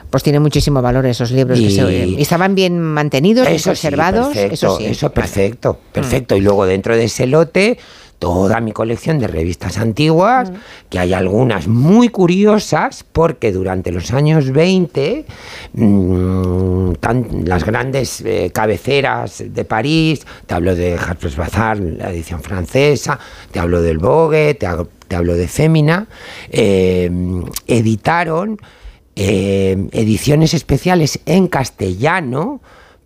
[0.10, 1.60] Pues tiene muchísimo valor esos libros.
[1.60, 4.28] que se- y estaban bien mantenidos, Eso sí, conservados.
[4.30, 4.86] perfecto, eso sí.
[4.86, 5.94] eso perfecto, Mm.
[5.94, 6.36] perfecto.
[6.36, 7.78] Y luego dentro de ese lote,
[8.24, 10.50] toda mi colección de revistas antiguas,
[10.90, 15.26] que hay algunas muy curiosas, porque durante los años 20,
[15.74, 16.94] mm,
[17.46, 23.20] las grandes eh, cabeceras de París, te hablo de Harper's Bazaar, la edición francesa,
[23.52, 26.08] te hablo del Vogue, te, ha- te hablo de Fémina,
[26.50, 27.12] eh,
[27.68, 28.58] editaron
[29.18, 32.62] eh, ediciones especiales en castellano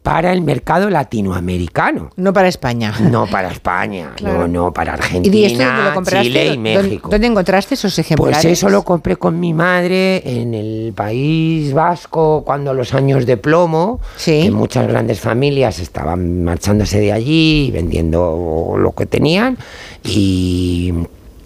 [0.08, 2.12] para el mercado latinoamericano.
[2.16, 2.94] No para España.
[3.12, 4.48] No para España, Claro.
[4.48, 6.28] no, no para ¿Y Argentina, lo compraste?
[6.28, 7.10] Chile y ¿Dónde- México.
[7.10, 8.38] ¿Dónde encontraste esos ejemplares?
[8.42, 13.36] Pues eso lo compré con mi madre en el País Vasco cuando los años de
[13.36, 19.58] plomo, que muchas grandes familias estaban marchándose de allí, vendiendo lo que tenían
[20.06, 20.94] y,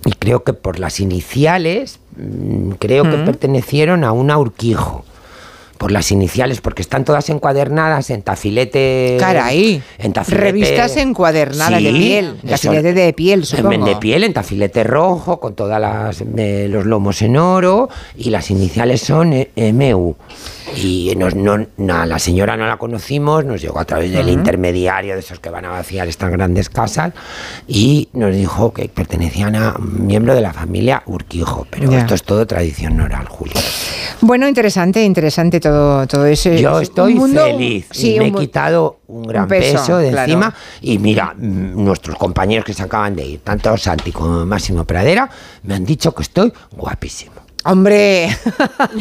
[0.06, 3.26] y creo que por las iniciales, mm, creo que Mm.
[3.26, 5.04] pertenecieron a una Urquijo.
[5.82, 9.18] Por las iniciales, porque están todas encuadernadas en tafilete.
[9.20, 9.82] Caray.
[9.98, 12.36] En tafilete- Revistas encuadernadas de piel.
[12.48, 13.88] Tafilete de piel, supongo.
[13.88, 18.52] de piel, en tafilete rojo, con todas las eh, los lomos en oro, y las
[18.52, 20.14] iniciales son eh, MU.
[20.76, 25.14] Y nos- no, no, la señora no la conocimos, nos llegó a través del intermediario
[25.16, 27.14] de esos que van a vaciar estas grandes casas,
[27.68, 31.68] y nos dijo que pertenecían a un miembro de la familia Urquijo.
[31.70, 33.62] Pero esto es todo tradición oral, Julia.
[34.22, 36.50] Bueno, interesante, interesante todo, todo eso.
[36.52, 40.12] Yo Es estoy mundo- feliz Sí, y me he quitado un gran peso, peso, de
[40.12, 40.32] claro.
[40.32, 40.54] encima.
[40.82, 45.30] Y mira, mm, nuestros compañeros que se acaban de ir, tanto Santi como Máximo Pradera,
[45.64, 47.34] me han dicho que estoy guapísimo.
[47.64, 48.30] Hombre,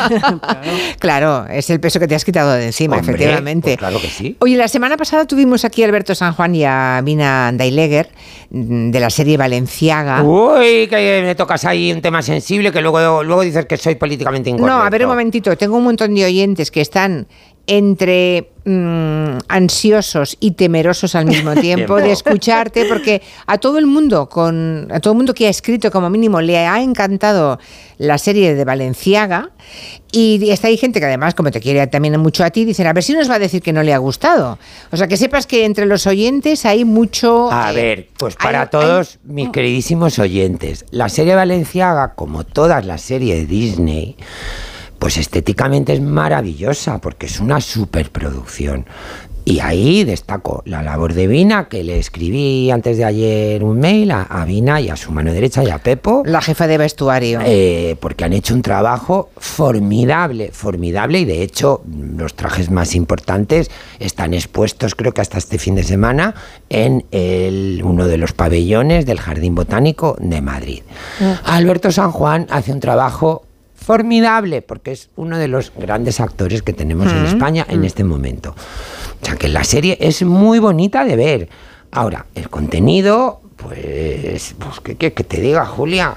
[0.99, 3.71] claro, es el peso que te has quitado de encima, Hombre, efectivamente.
[3.71, 4.37] pues claro que sí.
[4.41, 8.11] Oye, la semana pasada tuvimos aquí a Alberto San Juan y a Mina Daileger
[8.51, 10.23] mm, de la serie Valenciaga.
[10.23, 14.51] Uy, que me tocas ahí un tema sensible que luego, luego dices que soy políticamente
[14.51, 14.77] incorrecto.
[14.77, 17.29] No, a ver un momentito, tengo un montón de oyentes que están
[17.73, 24.29] entre mm, ansiosos y temerosos al mismo tiempo de escucharte porque a todo el mundo
[24.29, 27.61] con a todo el mundo que ha escrito como mínimo le ha encantado
[27.99, 29.51] la serie de Valenciaga.
[30.11, 32.93] Y está ahí gente que además como te quiere también mucho a ti dicen a
[32.93, 34.59] ver si nos va a decir que no le ha gustado
[34.91, 38.45] o sea que sepas que entre los oyentes hay mucho A eh, ver, pues hay-
[38.45, 44.17] para hay- todos mis queridísimos oyentes, la serie Valenciaga, como todas las series de Disney,
[45.01, 48.87] pues estéticamente es maravillosa porque es una superproducción.
[49.43, 54.11] Y ahí destaco la labor de Vina, que le escribí antes de ayer un mail
[54.11, 56.23] a, a Vina y a su mano derecha y a Pepo.
[56.27, 57.41] La jefa de vestuario.
[57.43, 61.83] Eh, porque han hecho un trabajo formidable, formidable y de hecho
[62.17, 66.35] los trajes más importantes están expuestos creo que hasta este fin de semana
[66.69, 70.83] en el- uno de los pabellones del Jardín Botánico de Madrid.
[71.45, 73.43] Alberto San Juan hace un trabajo
[73.91, 77.27] formidable porque es uno de los grandes actores que tenemos en Mm.
[77.27, 78.51] España en este momento.
[79.21, 81.49] O sea que la serie es muy bonita de ver.
[81.91, 86.15] Ahora, el contenido, pues, pues ¿qué quieres que te diga, Julia?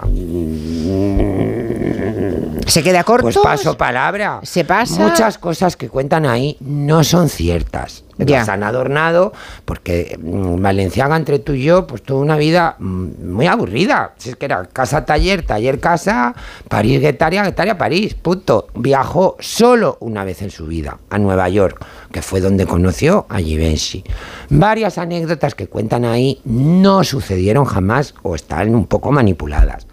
[2.68, 3.24] ¿Se queda corto?
[3.24, 4.40] Pues paso palabra.
[4.44, 5.02] ¿Se pasa?
[5.02, 8.04] Muchas cosas que cuentan ahí no son ciertas.
[8.18, 9.34] Las han adornado
[9.66, 14.14] porque mm, Valenciaga, entre tú y yo, pues tuvo una vida mm, muy aburrida.
[14.18, 16.36] Si es que era casa-taller, taller-casa,
[16.68, 18.68] París-Guetaria, Guetaria-París, punto.
[18.76, 23.40] Viajó solo una vez en su vida a Nueva York, que fue donde conoció a
[23.40, 24.04] Givenchy.
[24.50, 29.88] Varias anécdotas que cuentan ahí no sucedieron jamás o están un poco manipuladas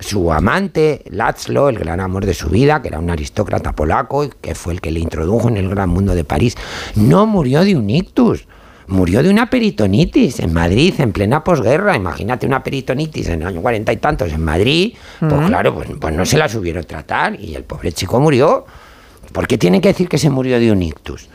[0.00, 4.30] su amante, László, el gran amor de su vida, que era un aristócrata polaco y
[4.40, 6.56] que fue el que le introdujo en el gran mundo de París,
[6.96, 8.46] no murió de un ictus.
[8.86, 11.94] Murió de una peritonitis en Madrid en plena posguerra.
[11.94, 14.94] Imagínate una peritonitis en el año cuarenta y tantos en Madrid.
[15.20, 15.46] Pues Ujú.
[15.46, 18.64] claro, pues, pues no se la subieron tratar y el pobre chico murió.
[19.30, 21.28] ¿Por qué tienen que decir que se murió de un ictus?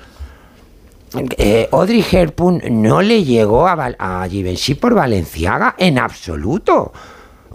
[1.37, 6.91] Eh, Audrey Hepburn no le llegó a, a Givenchy por Valenciaga en absoluto.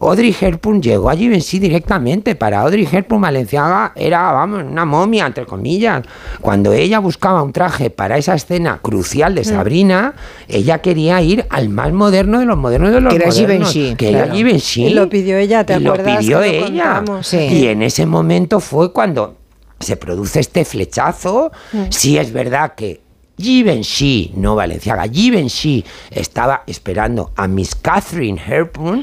[0.01, 2.35] Audrey Hepburn llegó a Givenchy directamente.
[2.35, 6.03] Para Audrey Hepburn Valenciaga era, vamos, una momia, entre comillas.
[6.41, 9.45] Cuando ella buscaba un traje para esa escena crucial de Mm.
[9.45, 10.15] Sabrina,
[10.49, 13.73] ella quería ir al más moderno de los modernos de los Que era modernos.
[13.73, 14.33] Givenchy, Que era.
[14.35, 14.87] Givenchy.
[14.87, 16.95] Y lo pidió ella, ¿te Y lo acuerdas pidió que lo ella.
[16.97, 17.27] contamos?
[17.27, 17.37] Sí.
[17.39, 19.37] Y en ese momento fue cuando
[19.81, 21.53] se produce este flechazo.
[21.73, 21.83] Mm.
[21.91, 23.01] Sí es verdad que
[23.41, 29.03] Givenchy, no Valenciaga, Givenchy estaba esperando a Miss Catherine Hepburn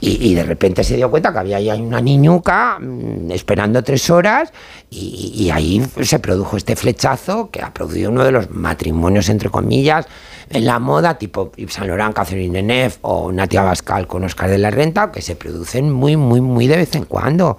[0.00, 4.10] y, y de repente se dio cuenta que había ahí una niñuca mm, esperando tres
[4.10, 4.52] horas
[4.90, 9.50] y, y ahí se produjo este flechazo que ha producido uno de los matrimonios, entre
[9.50, 10.06] comillas,
[10.52, 14.58] en la moda, tipo Yves Saint Laurent, Catherine Deneuve o Natia Bascal con Oscar de
[14.58, 17.56] la Renta, que se producen muy, muy, muy de vez en cuando.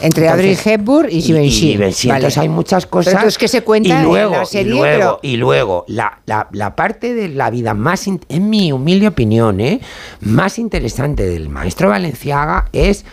[0.00, 1.50] Entre Audrey Hepburn y Givenchy.
[1.72, 2.08] Givenchy.
[2.08, 2.18] Vale.
[2.18, 3.06] Entonces hay muchas cosas.
[3.12, 4.72] Pero entonces, ¿qué se cuenta y en luego, la serie?
[4.72, 8.72] Y luego, Pero- y luego la, la- la parte de la vida más, en mi
[8.72, 9.80] humilde opinión, ¿eh?
[10.20, 13.04] más interesante del maestro Valenciaga es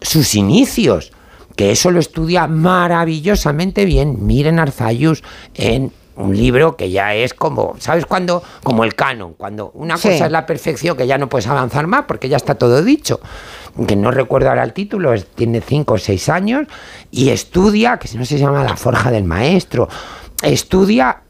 [0.00, 1.12] sus inicios,
[1.56, 4.24] que eso lo estudia maravillosamente bien.
[4.26, 5.22] Miren Arzayus
[5.54, 8.42] en un libro que ya es como, ¿sabes cuándo?
[8.62, 10.08] Como el canon, cuando una Sí.
[10.10, 13.20] cosa es la perfección que ya no puedes avanzar más porque ya está todo dicho.
[13.86, 16.66] Que no recuerdo ahora el título, es- tiene cinco o seis años
[17.10, 19.88] y estudia, que si no se llama La Forja del Maestro,
[20.42, 21.22] estudia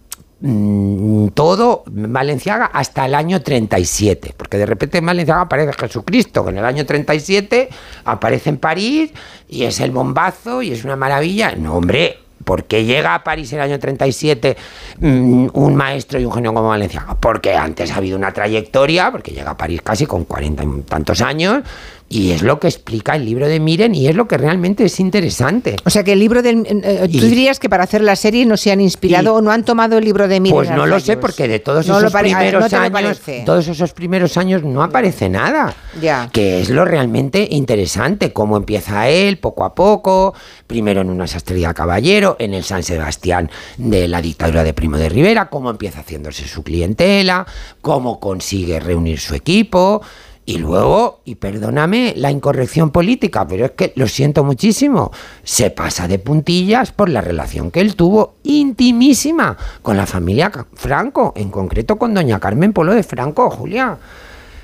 [0.44, 6.50] mm, todo Valenciaga hasta el año 37, porque de repente en Valenciaga aparece Jesucristo, que
[6.50, 7.68] en el año 37
[8.04, 9.12] aparece en París
[9.48, 11.54] y es el bombazo y es una maravilla.
[11.54, 14.56] No, hombre, ¿por qué llega a París en el año 37
[14.98, 17.16] mm, un maestro y un genio como Valenciaga?
[17.18, 21.20] Porque antes ha habido una trayectoria, porque llega a París casi con 40 y tantos
[21.20, 21.62] años,
[22.12, 25.00] y es lo que explica el libro de Miren y es lo que realmente es
[25.00, 25.76] interesante.
[25.84, 26.66] O sea que el libro del...
[26.84, 29.50] eh, Y- ¿Tú dirías que para hacer la serie no se han inspirado o no
[29.50, 32.12] han tomado el libro de Miriam Pues no lo sé, porque de todos No esos
[32.12, 35.74] primeros no años, todos esos primeros años no aparece nada.
[36.00, 36.28] Ya.
[36.32, 40.34] Que es lo realmente interesante, cómo empieza él poco a poco,
[40.66, 45.08] primero en una sastrería caballero, en el San Sebastián de la dictadura de Primo de
[45.08, 47.46] Rivera, cómo empieza haciéndose su clientela,
[47.80, 50.02] cómo consigue reunir su equipo.
[50.44, 55.12] Y luego, y perdóname la incorrección política, pero es que lo siento muchísimo,
[55.44, 61.32] se pasa de puntillas por la relación que él tuvo intimísima con la familia Franco,
[61.36, 63.96] en concreto con doña Carmen Polo de Franco, Julia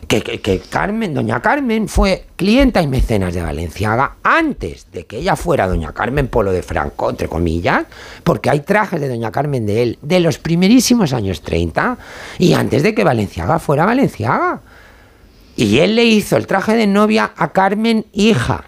[0.08, 5.18] que, que- que Carmen, doña Carmen, fue clienta y mecenas de Valenciaga antes de que
[5.18, 7.84] ella fuera doña Carmen Polo de Franco, entre comillas,
[8.24, 11.98] porque hay trajes de doña Carmen de él de los primerísimos años 30
[12.39, 14.60] y antes de que Valenciaga fuera Valenciaga.
[15.59, 18.65] Y él le hizo el traje de novia a Carmen hija.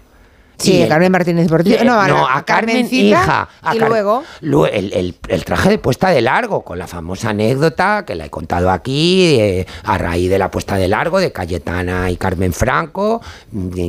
[0.57, 1.47] Sí, Y a Carmen Martínez.
[1.81, 1.93] Eh, No,
[2.27, 3.49] a a, Carmen hija.
[3.63, 6.85] a y Car- luego- Lue- el, el- el traje de puesta de largo, con la
[6.85, 11.19] famosa anécdota que la he contado aquí, eh, a raíz de la puesta de largo
[11.19, 13.21] de Cayetana y Carmen Franco,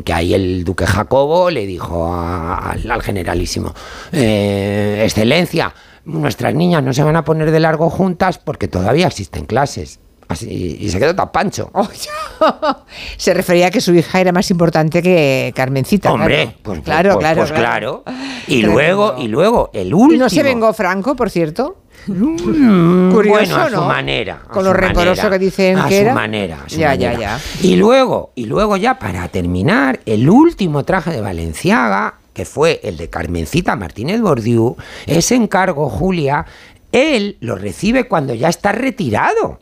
[0.02, 3.74] que ahí el duque Jacobo le dijo a- al, al generalísimo,
[4.12, 5.74] eh, Excelencia,
[6.06, 10.00] nuestras niñas no se van a poner de largo juntas porque todavía existen clases.
[10.32, 11.70] Así, y se quedó tan pancho.
[13.16, 16.12] Se refería a que su hija era más importante que Carmencita.
[16.12, 16.58] Hombre, claro.
[16.62, 18.04] pues, claro, pues- claro, pues claro.
[18.46, 20.24] Y luego, y luego, el ¿Y último.
[20.24, 21.78] no se vengó Franco, por cierto?
[22.06, 23.86] Mm, Curioso, bueno, a su ¿no?
[23.86, 24.42] manera.
[24.44, 26.14] a Con su lo rencoroso manera, que dicen a que su era.
[26.14, 27.38] manera, a su Ya, ya, ya.
[27.62, 32.96] Y luego, y luego ya para terminar, el último traje de Valenciaga, que fue el
[32.96, 36.44] de Carmencita Martínez Bordiú, ese encargo, Julia,
[36.90, 39.60] él lo recibe cuando ya está retirado.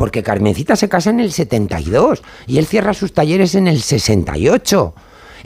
[0.00, 4.94] Porque Carmencita se casa en el 72 y él cierra sus talleres en el 68.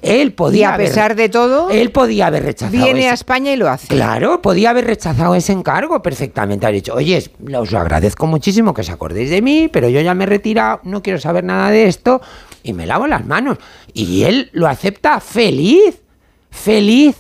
[0.01, 3.15] Él podía Y a haber- pesar de todo, él podía haber rechazado viene ese- a
[3.15, 3.89] España y lo hace.
[3.89, 6.67] Claro, podía haber rechazado ese encargo perfectamente.
[6.67, 7.19] Haber dicho, oye,
[7.59, 10.81] os lo agradezco muchísimo que os acordéis de mí, pero yo ya me he retirado,
[10.85, 12.21] no quiero saber nada de esto
[12.63, 13.59] y me lavo las manos.
[13.93, 16.01] Y él lo acepta feliz,
[16.51, 17.17] feliz,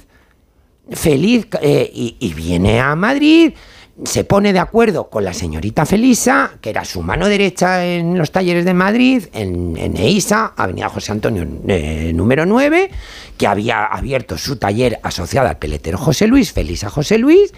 [0.92, 1.48] feliz.
[1.62, 3.54] eh, y, y viene a Madrid,
[4.02, 8.32] se pone de acuerdo con la señorita Felisa, que era su mano derecha en los
[8.32, 12.90] talleres de Madrid, en, en EISA, Avenida José Antonio eh, número 9,
[13.38, 17.52] que había abierto su taller asociado al peletero José Luis, Felisa José Luis,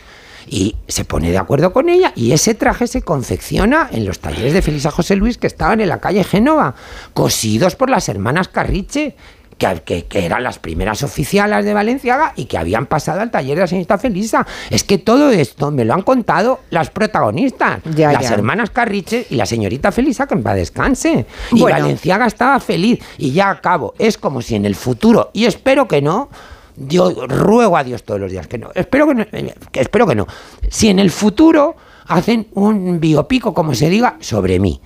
[0.49, 4.53] y se pone de acuerdo con ella y ese traje se confecciona en los talleres
[4.53, 6.75] de Felisa José Luis que estaban en la calle Génova,
[7.15, 9.17] cosidos por las hermanas Carriche.
[9.59, 13.55] Que, que- que eran las primeras oficialas de Valenciaga y que habían pasado al taller
[13.57, 14.47] de la señorita Felisa.
[14.69, 18.35] Es que todo esto me lo han contado las protagonistas, Ya, las ya.
[18.35, 21.25] hermanas Carriche y la señorita Felisa, que en paz descanse.
[21.53, 21.63] Y.
[21.63, 22.99] Valenciaga estaba feliz.
[23.17, 23.95] Y ya acabo.
[23.99, 26.29] Es como si en el futuro, y espero que no,
[26.77, 28.69] yo ruego a Dios todos los días que no.
[28.75, 29.25] Espero que no.
[29.73, 30.27] que espero que no.
[30.69, 31.77] Si en el futuro
[32.07, 34.83] hacen un biopico, como se diga, sobre mí.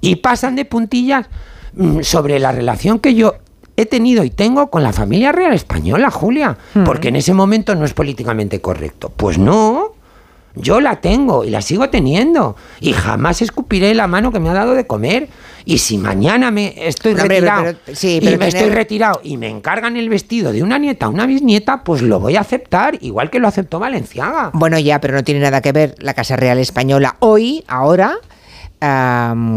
[0.00, 1.26] Y pasan de puntillas
[1.74, 3.34] mm, sobre la relación que yo
[3.76, 6.56] he tenido y tengo con la familia real española, Julia.
[6.84, 9.12] Porque en ese momento no es políticamente correcto.
[9.14, 9.94] Pues no.
[10.58, 12.56] Yo la tengo y la sigo teniendo.
[12.80, 15.28] Y jamás escupiré la mano que me ha dado de comer.
[15.66, 19.36] Y si mañana me estoy No, retirado pero- sí, y me tener- estoy retirado y
[19.36, 23.28] me encargan el vestido de una nieta una bisnieta, pues lo voy a aceptar, igual
[23.30, 24.50] que lo aceptó Valenciaga.
[24.54, 28.14] Bueno, ya, pero no tiene nada que ver la Casa Real Española hoy, ahora,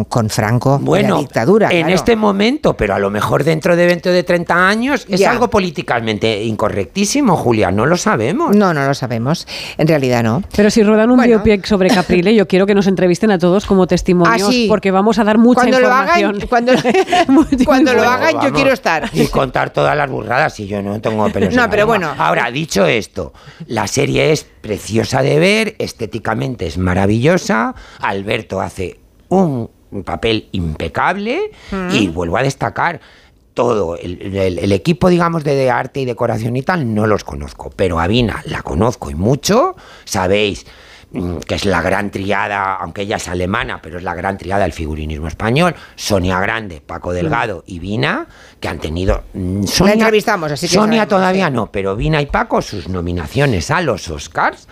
[0.09, 1.69] con Franco, Bueno, la dictadura.
[1.71, 1.95] en claro.
[1.95, 5.31] este momento, pero a lo mejor dentro de 20 o de 30 años, es Ya.
[5.31, 8.55] algo políticamente incorrectísimo, Julia, no lo sabemos.
[8.55, 9.47] No, no lo sabemos.
[9.77, 10.43] En realidad no.
[10.55, 11.39] Pero si rodan un Bueno.
[11.41, 14.65] biopic sobre Caprile, yo quiero que nos entrevisten a todos como testimonios, Ah, sí.
[14.67, 16.49] porque vamos a dar mucha Cuando lo hagan, información.
[16.49, 16.73] cuando,
[17.65, 19.09] cuando lo Bueno, hagan, yo quiero estar.
[19.13, 22.13] Y contar todas las burradas y yo no tengo pelos en No, pero bueno.
[22.17, 23.33] Ahora, dicho esto,
[23.67, 28.99] la serie es preciosa de ver, estéticamente es maravillosa, Alberto hace
[29.29, 29.69] un
[30.03, 31.89] papel impecable Mm.
[31.91, 32.99] y vuelvo a destacar
[33.53, 37.71] todo, el, el- el equipo, digamos, de, arte y decoración y tal, no los conozco,
[37.75, 39.75] pero a Vina la conozco y mucho,
[40.05, 40.65] sabéis
[41.11, 44.61] mm, que es la gran triada, aunque ella es alemana, pero es la gran triada
[44.61, 48.27] del figurinismo español, Sonia Grande, Paco Delgado y Vina,
[48.61, 49.23] que han tenido...
[49.33, 53.81] mm, Sonia- entrevistamos, así que Sonia todavía no, pero Vina y Paco sus nominaciones a
[53.81, 54.67] los Oscars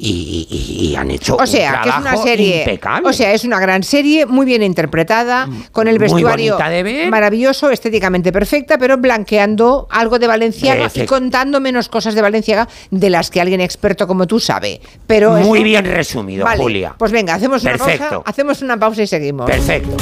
[0.00, 2.58] y, y- y han hecho O sea, un que es una trabajo serie.
[2.60, 3.08] impecable.
[3.08, 7.10] O sea, es una gran serie, muy bien interpretada, con el vestuario bonita de ver.
[7.10, 13.10] maravilloso, estéticamente perfecta, pero blanqueando algo de Valenciaga y contando menos cosas de Valenciaga de
[13.10, 14.80] las que alguien experto como tú sabe.
[15.06, 16.94] Pero Muy eso- bien resumido, Vale, Julia.
[16.98, 18.08] Pues venga, hacemos una Perfecto.
[18.08, 19.46] pausa, hacemos una pausa y seguimos.
[19.50, 19.96] Perfecto.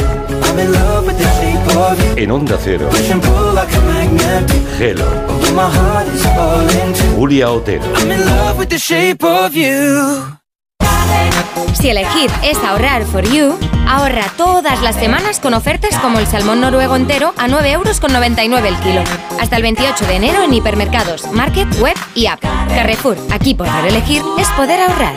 [2.16, 2.88] En Onda Cero.
[4.80, 5.04] Hello.
[7.16, 7.82] Julia Otero.
[11.74, 16.60] Si elegir es ahorrar for you, ahorra todas las semanas con ofertas como el salmón
[16.60, 19.02] noruego entero a 9,99 euros el kilo.
[19.40, 22.40] Hasta el 28 de enero en hipermercados, market, web y app.
[22.68, 25.14] Carrefour, aquí poder elegir es poder ahorrar.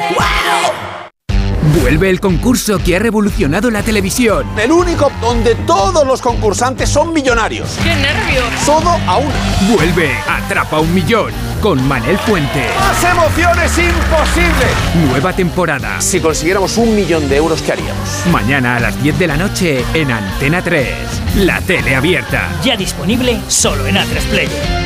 [1.80, 4.48] Vuelve el concurso que ha revolucionado la televisión.
[4.57, 7.77] El único donde todos los concursantes son millonarios.
[7.83, 8.45] ¡Qué nervios!
[8.65, 9.33] Todo a una.
[9.72, 11.31] Vuelve Atrapa un Millón.
[11.61, 12.65] con Manel Fuente.
[12.80, 14.65] ¡Más emociones imposible!
[15.07, 16.01] Nueva temporada.
[16.01, 18.25] Si consiguiéramos un millón de euros, ¿qué haríamos?
[18.31, 20.88] Mañana a las 10 de la noche en Antena 3.
[21.38, 22.49] La tele abierta.
[22.64, 24.81] Ya disponible solo en A3 Player.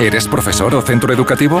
[0.00, 1.60] ¿Eres profesor o centro educativo?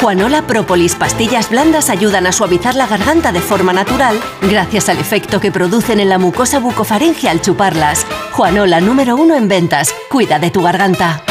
[0.00, 5.40] Juanola Propolis pastillas blandas ayudan a suavizar la garganta de forma natural gracias al efecto
[5.40, 8.06] que producen en la mucosa bucofaringe al chuparlas.
[8.32, 9.94] Juanola número uno en ventas.
[10.10, 11.22] Cuida de tu garganta.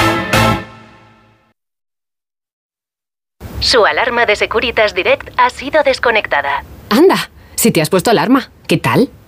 [3.59, 6.63] Su alarma de Securitas Direct ha sido desconectada.
[6.89, 9.09] Anda, si te has puesto alarma, ¿qué tal?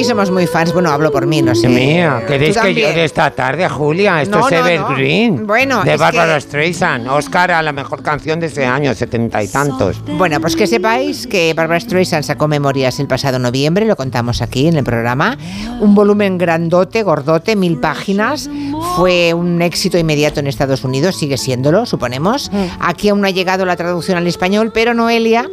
[0.00, 1.68] Aquí somos muy fans, bueno, hablo por mí, no sé.
[1.68, 4.22] Mía, ¿queréis que yo de esta tarde, Julia?
[4.22, 4.66] Esto No, es no, no.
[4.66, 5.46] Evergreen.
[5.46, 7.06] Bueno, de es Barbara que- Streisand.
[7.06, 10.00] Oscar a la mejor canción de ese año, setenta y tantos.
[10.16, 14.68] Bueno, pues que sepáis que Barbara Streisand sacó Memorias el pasado noviembre, lo contamos aquí
[14.68, 15.36] en el programa.
[15.82, 18.48] Un volumen grandote, gordote, mil páginas.
[18.96, 22.50] Fue un éxito inmediato en Estados Unidos, sigue siéndolo, suponemos.
[22.80, 25.46] Aquí aún no ha llegado la traducción al español, pero Noelia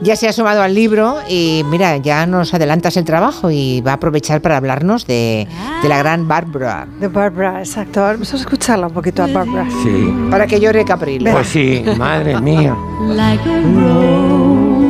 [0.00, 3.92] ya se ha sumado al libro y mira, ya nos adelantas el trabajo y va
[3.92, 5.46] a aprovechar para hablarnos de,
[5.82, 6.86] de la gran Barbara.
[7.00, 8.00] De Barbara, exacto.
[8.00, 9.66] Vamos a escucharla un poquito a Barbara.
[9.82, 10.14] Sí.
[10.30, 11.32] Para que llore Caprile.
[11.32, 12.76] Pues sí, madre mía.
[13.08, 14.88] like a rose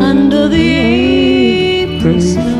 [0.00, 2.55] under the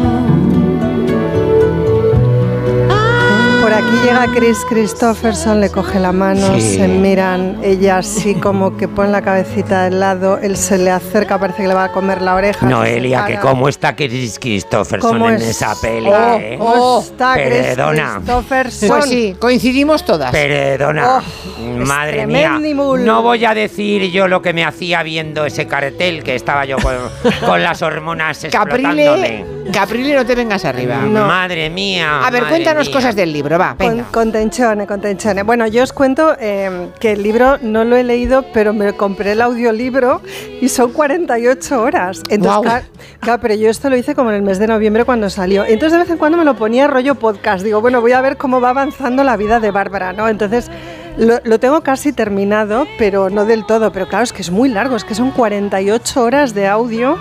[4.04, 6.76] llega Chris Christopherson, le coge la mano, Sí.
[6.76, 11.38] se miran, ella así como que pone la cabecita del lado, él se le acerca,
[11.38, 12.66] parece que le va a comer la oreja.
[12.66, 15.42] Noelia, que cómo está Chris Christopherson ¿Cómo en es?
[15.48, 16.56] esa peli, Oh, eh?
[16.58, 18.14] ¿Cómo está Chris Perdona.
[18.16, 18.88] Christopherson?
[18.88, 20.30] Pues sí, coincidimos todas.
[20.30, 22.58] Perdona, Oh, madre mía.
[22.60, 26.76] No voy a decir yo lo que me hacía viendo ese cartel que estaba yo
[26.78, 26.94] con,
[27.46, 29.44] con las hormonas explotándome.
[29.44, 30.96] Caprile, Caprile, no te vengas arriba.
[30.98, 32.24] Madre mía.
[32.26, 32.94] A ver, cuéntanos mía.
[32.94, 33.74] cosas del libro, va,
[34.12, 35.42] Con, contenzione.
[35.42, 39.32] Bueno, yo os cuento eh, que el libro no lo he leído, pero me compré
[39.32, 40.20] el audiolibro
[40.60, 42.22] y son 48 horas.
[42.28, 42.62] Entonces, Guau.
[42.62, 42.86] claro,
[43.20, 45.64] claro, pero yo esto lo hice como en el mes de noviembre cuando salió.
[45.64, 47.64] Entonces, de vez en cuando me lo ponía rollo podcast.
[47.64, 50.28] Digo, bueno, voy a ver cómo va avanzando la vida de Bárbara, ¿no?
[50.28, 50.70] Entonces,
[51.16, 53.92] lo, lo tengo casi terminado, pero no del todo.
[53.92, 57.16] Pero claro, es que es muy largo, es que son 48 horas de audio.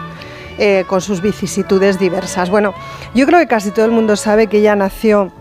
[0.58, 2.50] eh, con sus vicisitudes diversas.
[2.50, 2.74] Bueno,
[3.14, 5.32] yo creo que casi todo el mundo sabe que ella nació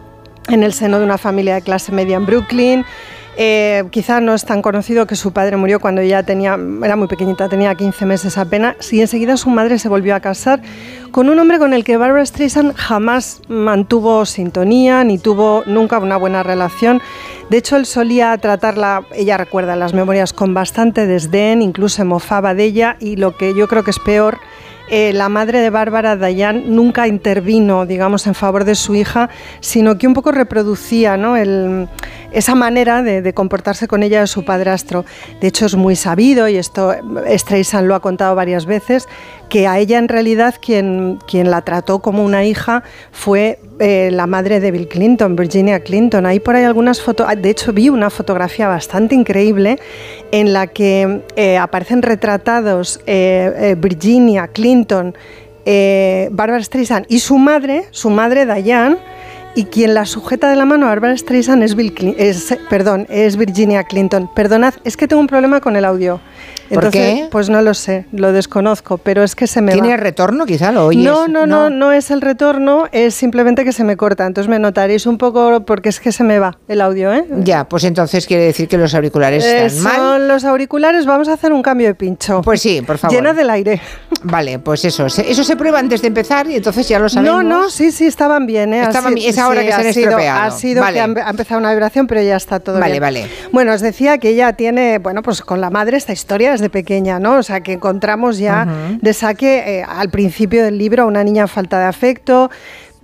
[0.48, 2.84] en el seno de una familia de clase media en Brooklyn.
[3.36, 7.08] Eh, quizá no es tan conocido que su padre murió cuando ella tenía, era muy
[7.08, 10.62] pequeñita, tenía 15 meses apenas, y enseguida su madre se volvió a casar
[11.10, 16.16] con un hombre con el que Barbara Streisand jamás mantuvo sintonía ni tuvo nunca una
[16.16, 17.02] buena relación.
[17.50, 22.54] De hecho, él solía tratarla, ella recuerda las memorias, con bastante desdén, incluso se mofaba
[22.54, 24.38] de ella, y lo que yo creo que es peor,
[24.88, 29.30] eh, la madre de Bárbara, Dayan, nunca intervino, digamos, en favor de su hija,
[29.60, 31.36] sino que un poco reproducía ¿no?
[31.36, 31.88] El-
[32.34, 35.04] esa manera de, comportarse con ella de su padrastro.
[35.40, 36.92] De hecho, es muy sabido, y esto
[37.26, 39.08] Streisand lo ha contado varias veces,
[39.48, 42.82] que a ella en realidad quien, quien la trató como una hija
[43.12, 46.26] fue eh, la madre de Bill Clinton, Virginia Clinton.
[46.26, 49.78] Hay por ahí algunas fotos, de hecho vi una fotografía bastante increíble
[50.32, 55.14] en la que eh, aparecen retratados eh, Virginia Clinton,
[55.64, 58.98] Barbara Streisand y su madre, su madre Diane,
[59.54, 63.36] y quien la sujeta de la mano a Barbara Streisand es, Bill es, perdón, es
[63.36, 64.28] Virginia Clinton.
[64.34, 66.20] Perdonad, es que tengo un problema con el audio.
[66.72, 67.28] ¿Por qué?
[67.30, 69.96] Pues no lo sé, lo desconozco, pero es que se me ¿Tiene va.
[69.96, 70.72] retorno quizá?
[70.72, 71.04] ¿Lo oyes?
[71.04, 74.26] No, no, no, no es el retorno, es simplemente que se me corta.
[74.26, 77.24] Entonces me notaréis un poco porque es que se me va el audio, ¿eh?
[77.40, 79.96] Ya, pues entonces quiere decir que los auriculares Eh, están mal.
[79.96, 82.40] son los auriculares, vamos a hacer un cambio de pincho.
[82.42, 83.14] Pues sí, por favor.
[83.16, 83.80] Llena del aire.
[84.22, 85.06] Vale, pues eso.
[85.06, 87.42] Eso se prueba antes de empezar y entonces ya lo sabemos.
[87.44, 88.72] No, no, sí, sí, estaban bien.
[88.72, 88.82] ¿eh?
[88.82, 90.40] Estaban es ahora que se ha han sido- estropeado.
[90.40, 90.94] Ha sido Vale.
[90.94, 93.02] que ha, empe- ha empezado una vibración, pero ya está todo Vale, bien.
[93.02, 93.26] vale.
[93.52, 97.18] Bueno, os decía que ella tiene, bueno, pues con la madre esta historia desde pequeña,
[97.18, 97.36] ¿no?
[97.36, 98.98] O sea, que encontramos ya Ujú.
[99.00, 102.50] de saque eh, al principio del libro a una niña en falta de afecto,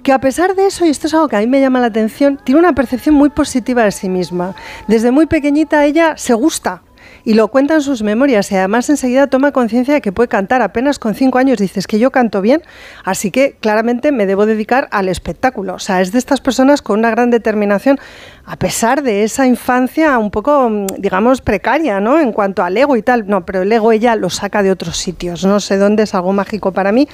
[0.03, 1.87] que a pesar de eso, y esto es algo que a mí me llama la
[1.89, 4.55] atención, tiene una percepción muy positiva de sí misma.
[4.89, 6.83] Desde muy pequeñita ella se gusta.
[7.25, 10.63] Y lo cuenta en sus memorias y además enseguida toma conciencia de que puede cantar.
[10.63, 12.63] Apenas con cinco años dices que yo canto bien,
[13.05, 15.75] así que claramente me debo dedicar al espectáculo.
[15.75, 17.99] O sea, es de estas personas con una gran determinación,
[18.47, 22.19] a pesar de esa infancia un poco, mm, digamos, precaria, ¿no?
[22.19, 23.29] En cuanto al ego y tal.
[23.29, 25.45] No, pero el ego ella lo saca de otros sitios.
[25.45, 27.07] No sé dónde es algo mágico para mí,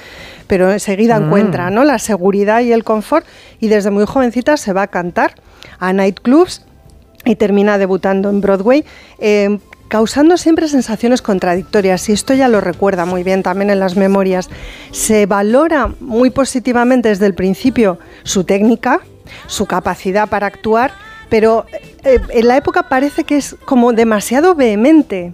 [0.47, 1.25] pero enseguida Mm.
[1.25, 1.85] encuentra, ¿no?
[1.85, 3.26] La seguridad y el confort
[3.60, 5.35] y desde muy jovencita se va a cantar
[5.78, 6.65] a nightclubs
[7.25, 8.85] y termina debutando en Broadway.
[9.18, 9.59] eh,
[9.89, 14.49] causando siempre sensaciones contradictorias, y esto ya lo recuerda muy bien también en las memorias.
[14.91, 19.01] Se valora muy positivamente desde el principio su técnica,
[19.47, 20.93] su capacidad para actuar,
[21.29, 21.67] pero
[22.05, 25.33] eh, en la época parece que es como demasiado vehemente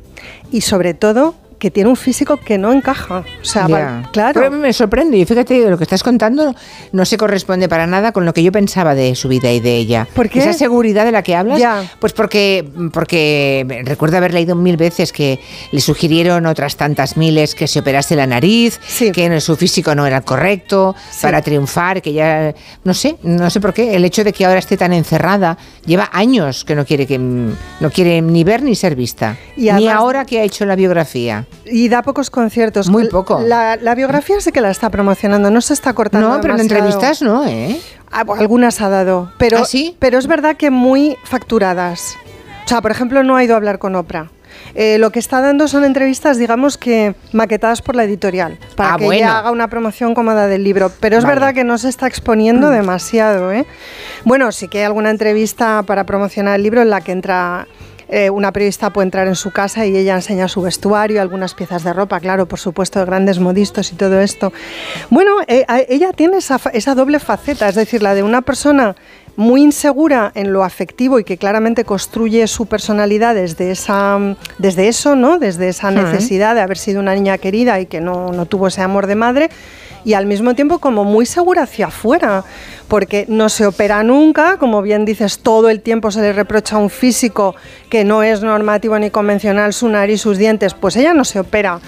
[0.51, 3.19] y sobre todo que tiene un físico que no encaja.
[3.41, 3.67] O sea,
[4.11, 4.41] claro.
[4.41, 6.57] Pero me sorprende y fíjate, lo que estás contando
[6.91, 9.77] no se corresponde para nada con lo que yo pensaba de su vida y de
[9.77, 10.09] ella.
[10.13, 10.41] ¿Por qué?
[10.41, 11.61] Esa seguridad de la que hablas,
[12.01, 15.39] pues porque, porque recuerdo haber leído mil veces que
[15.71, 18.81] le sugirieron otras tantas miles que se operase la nariz,
[19.13, 23.51] que no- su físico no era el correcto para triunfar, que ya, no sé, no
[23.51, 26.85] sé por qué, el hecho de que ahora esté tan encerrada, lleva años que no
[26.85, 29.37] quiere que no quiere ni ver ni ser vista.
[29.57, 31.47] Y ni ahora que ha hecho la biografía.
[31.65, 32.89] Y da pocos conciertos.
[32.89, 33.41] Muy poco.
[33.41, 36.29] La, la biografía sí que la está promocionando, no se está cortando.
[36.29, 37.81] No, pero en entrevistas no, ¿eh?
[38.11, 39.97] Ah, algunas ha dado, pero, ¿Ah, sí?
[39.99, 42.17] pero es verdad que muy facturadas.
[42.65, 44.31] O sea, por ejemplo, no ha ido a hablar con Oprah.
[44.75, 48.99] Eh, lo que está dando son entrevistas, digamos que maquetadas por la editorial, para Ah,
[48.99, 49.19] que bueno.
[49.25, 50.91] ella haga una promoción cómoda del libro.
[51.01, 51.35] Pero es Vale.
[51.37, 51.39] Mm.
[51.39, 53.51] verdad que no se está exponiendo demasiado.
[53.53, 53.67] ¿eh?
[54.25, 57.67] Bueno, sí que hay alguna entrevista para promocionar el libro en la que entra
[58.13, 61.83] eh, una periodista puede entrar en su casa y ella enseña su vestuario, algunas piezas
[61.83, 64.53] de ropa, claro, por supuesto, de grandes modistos y todo esto.
[65.09, 68.95] Bueno, eh, ella tiene esa, esa doble faceta, es decir, la de una persona
[69.37, 74.19] muy insegura en lo afectivo y que claramente construye su personalidad desde, esa,
[74.59, 75.39] desde eso, ¿no?
[75.39, 78.83] Desde esa necesidad de haber sido una niña querida y que no, no tuvo ese
[78.83, 79.51] amor de madre
[80.05, 82.45] y al mismo tiempo como muy segura hacia afuera,
[82.89, 86.79] porque no se opera nunca, como bien dices, todo el tiempo se le reprocha a
[86.79, 87.55] un físico
[87.89, 91.81] que no es normativo ni convencional, su nariz, sus dientes, pues ella no se opera.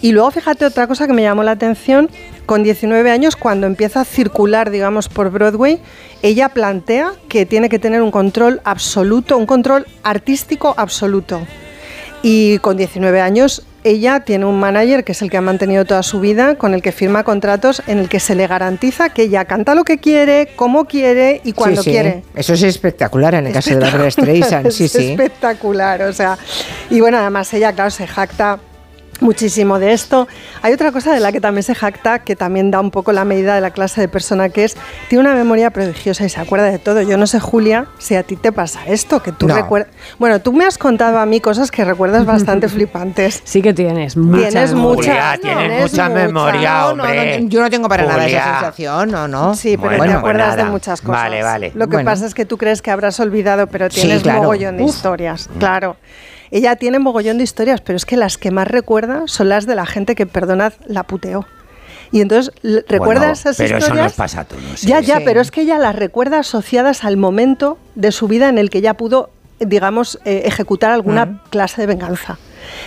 [0.00, 2.10] Y luego fíjate otra cosa que me llamó la atención,
[2.46, 5.80] con 19 años, cuando empieza a circular, digamos, por Broadway,
[6.22, 11.46] ella plantea que tiene que tener un control absoluto, un control artístico absoluto.
[12.22, 16.02] Y con 19 años ella tiene un manager que es el que ha mantenido toda
[16.02, 19.44] su vida, con el que firma contratos en el que se le garantiza que ella
[19.44, 21.90] canta lo que quiere, como quiere y cuando Sí, sí.
[21.92, 22.22] quiere.
[22.34, 25.10] Eso es espectacular en el caso de Barbara Streisand, sí, es sí.
[25.12, 26.38] espectacular, o sea,
[26.90, 28.58] y bueno, además ella, claro, se jacta
[29.22, 30.28] muchísimo de esto.
[30.62, 33.24] Hay otra cosa de la que también se jacta, que también da un poco la
[33.24, 34.76] medida de la clase de persona que es,
[35.08, 37.00] tiene una memoria prodigiosa y se acuerda de todo.
[37.02, 39.54] Yo no sé, Julia, si a ti te pasa esto, que tú No.
[39.56, 39.90] recuerdas...
[40.18, 43.40] Bueno, tú me has contado a mí cosas que recuerdas bastante flipantes.
[43.44, 45.12] Sí que tienes, mucha Tienes memoria.
[45.12, 47.40] mucha, Julia, tienes tienes mucha memoria, No, no, hombre.
[47.42, 49.54] no, yo no tengo para nada esa sensación, no, no.
[49.54, 51.22] Sí, pero Bueno, te pues acuerdas de muchas cosas.
[51.22, 51.72] Vale, vale.
[51.74, 52.10] Lo que Bueno.
[52.10, 54.42] pasa es que tú crees que habrás olvidado, pero Sí, tienes claro.
[54.42, 54.90] mogollón de Uf.
[54.90, 55.48] historias.
[55.58, 55.96] Claro.
[56.52, 59.74] Ella tiene mogollón de historias, pero es que las que más recuerda son las de
[59.74, 61.44] la gente que, perdonad, la puteó.
[62.12, 64.04] Y entonces l- recuerda Bueno, esas pero eso historias.
[64.04, 64.82] nos pasa a todos.
[64.82, 65.02] Ya, ¿eh?
[65.02, 65.22] ya, Sí.
[65.24, 68.82] pero es que ella las recuerda asociadas al momento de su vida en el que
[68.82, 72.38] ya pudo, digamos, eh, ejecutar alguna clase de venganza.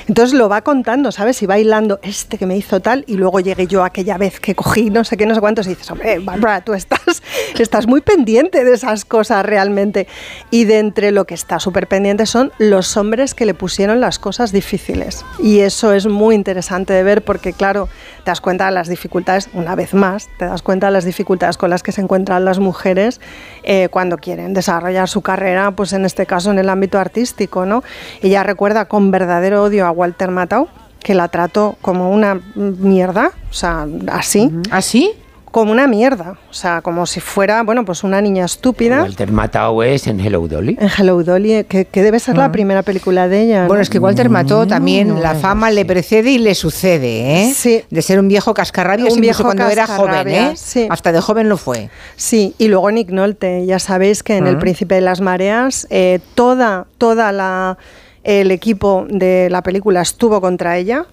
[0.07, 1.41] Entonces lo va contando, ¿sabes?
[1.41, 4.55] Y va hilando este que me hizo tal y luego llegué yo aquella vez que
[4.55, 7.21] cogí no sé qué, no sé cuántos y dices, hombre, Bárbara, tú estás,
[7.59, 10.07] estás muy pendiente de esas cosas realmente.
[10.51, 14.19] Y de entre lo que está súper pendiente son los hombres que le pusieron las
[14.19, 15.25] cosas difíciles.
[15.39, 17.89] Y eso es muy interesante de ver porque, claro,
[18.23, 21.57] te das cuenta de las dificultades, una vez más, te das cuenta de las dificultades
[21.57, 23.21] con las que se encuentran las mujeres
[23.67, 27.83] eh, cuando quieren desarrollar su carrera, pues en este caso en el ámbito artístico, ¿no?
[28.21, 30.67] Ella recuerda con verdadero odio a Walter Matthau,
[30.99, 34.51] que la trató como una mierda, o sea, así.
[34.69, 35.13] ¿Así?
[35.55, 39.03] Como una mierda, o sea, como si fuera, bueno, pues una niña estúpida.
[39.03, 40.77] Walter Matthau es en Hello Dolly.
[40.77, 43.61] En Hello Dolly, que, que debe ser la primera película de ella.
[43.61, 43.67] ¿no?
[43.69, 47.53] Bueno, es que Walter Mató también la fama le precede y le sucede, ¿eh?
[47.55, 47.81] Sí.
[47.89, 50.51] De ser un viejo cascarrabias Un incluso viejo cuando era joven, ¿eh?
[50.57, 50.87] sí.
[50.89, 51.89] Hasta de joven lo fue.
[52.17, 54.59] Sí, y luego Nick Nolte, ya sabéis que en El Mm.
[54.59, 57.77] Príncipe de las Mareas eh, toda, toda la
[58.25, 61.05] el equipo de la película estuvo contra ella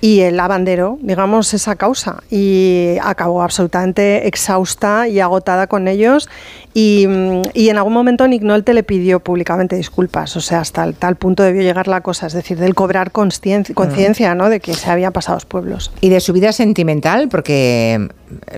[0.00, 6.28] y el abanderó, digamos, esa causa y acabó absolutamente exhausta y agotada con ellos
[6.74, 10.84] y, mm, y en algún momento Nick Nolte le pidió públicamente disculpas, o sea, hasta
[10.84, 14.50] el tal punto debió llegar la cosa, es decir, del cobrar conscien- conciencia ¿no?
[14.50, 15.90] de que se habían pasado los pueblos.
[16.00, 18.08] Y de su vida sentimental, porque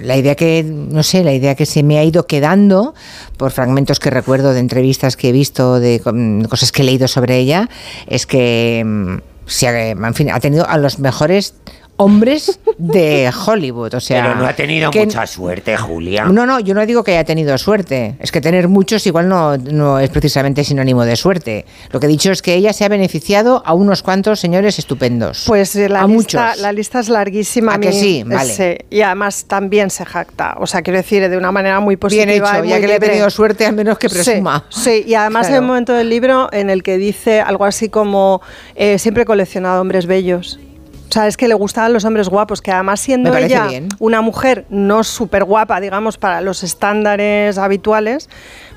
[0.03, 2.95] la idea que, no sé, la idea que se me ha ido quedando
[3.37, 7.07] por fragmentos que recuerdo de entrevistas que he visto, de mm, cosas que he leído
[7.07, 7.69] sobre ella,
[8.09, 9.17] es que mm,
[9.49, 11.55] se en fin, ha tenido a los mejores
[11.99, 13.95] hombres de Hollywood.
[13.95, 16.25] O sea, Pero no ha tenido que- mucha suerte, Julia.
[16.25, 18.15] No, no, yo no digo que haya tenido suerte.
[18.21, 21.67] Es que tener muchos igual no, no es precisamente sinónimo de suerte.
[21.91, 25.45] Lo que he dicho es que ella se ha beneficiado a unos cuantos señores estupendos.
[25.47, 26.61] Pues eh, la, a lista, muchos.
[26.63, 27.75] la lista es larguísima.
[27.75, 28.23] ¿A que sí?
[28.25, 28.53] Vale.
[28.53, 30.57] sí, y además también se jacta.
[30.61, 32.25] O sea, quiero decir, de una manera muy positiva.
[32.27, 33.09] Bien hecho, y ya que le ha libre.
[33.09, 34.65] tenido suerte, al menos que Sí, presuma.
[34.69, 35.55] Sí, y además Claro.
[35.57, 38.41] hay un momento del libro en el que dice algo así como:
[38.77, 40.61] eh, siempre he coleccionado hombres bellos.
[41.09, 43.89] O sea, es que le gustaban los hombres guapos, que además siendo ella bien.
[43.99, 48.29] una mujer no súper guapa, digamos, para los estándares habituales,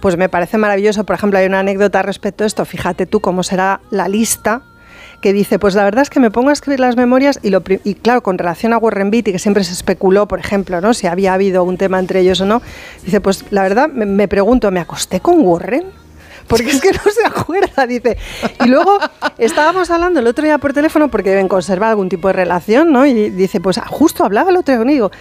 [0.01, 1.03] pues me parece maravilloso.
[1.06, 2.64] Por ejemplo, hay una anécdota respecto a esto.
[2.66, 4.61] Fíjate tú cómo será la lista
[5.22, 7.61] que dice, pues la verdad es que me pongo a escribir las memorias y, lo,
[7.61, 10.95] pri- y claro, con relación a Warren Beatty, que siempre se especuló, por ejemplo, ¿no?
[10.95, 12.61] si había habido un tema entre ellos o no,
[13.06, 15.84] dice, pues la verdad me, me pregunto, ¿me acosté con Warren?
[16.48, 18.18] Porque es que no se acuerda, dice.
[18.66, 18.98] Y luego
[19.38, 23.06] estábamos hablando el otro día por teléfono porque deben conservar algún tipo de relación, ¿no?
[23.06, 25.11] Y dice, pues justo hablaba el otro día conmigo.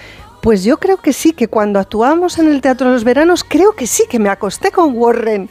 [0.43, 3.73] Pues yo creo que sí, que cuando actuábamos en el Teatro de los Veranos, creo
[3.73, 5.51] que sí, que me acosté con Warren.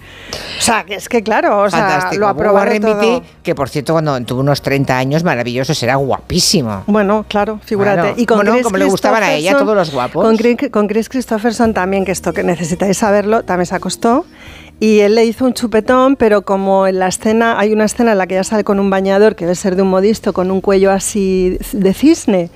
[0.58, 2.22] O sea, que es que claro, o sea, Fantástico.
[2.22, 2.96] lo aprobaron Warren todo.
[3.00, 6.86] Beatty, que por cierto, cuando tuvo unos 30 años, maravilloso, será guapísimo.
[6.88, 8.02] Bueno, claro, figúrate.
[8.02, 8.16] Claro.
[8.18, 10.26] Y con Bueno, Chris como le gustaban a ella, todos los guapos.
[10.26, 14.26] Con, Chris- con Chris Christopherson también, que esto que necesitáis saberlo, también se acostó.
[14.82, 18.18] Y él le hizo un chupetón, pero como en la escena, hay una escena en
[18.18, 20.62] la que ella sale con un bañador que debe ser de un modisto, con un
[20.62, 22.50] cuello así de cisne.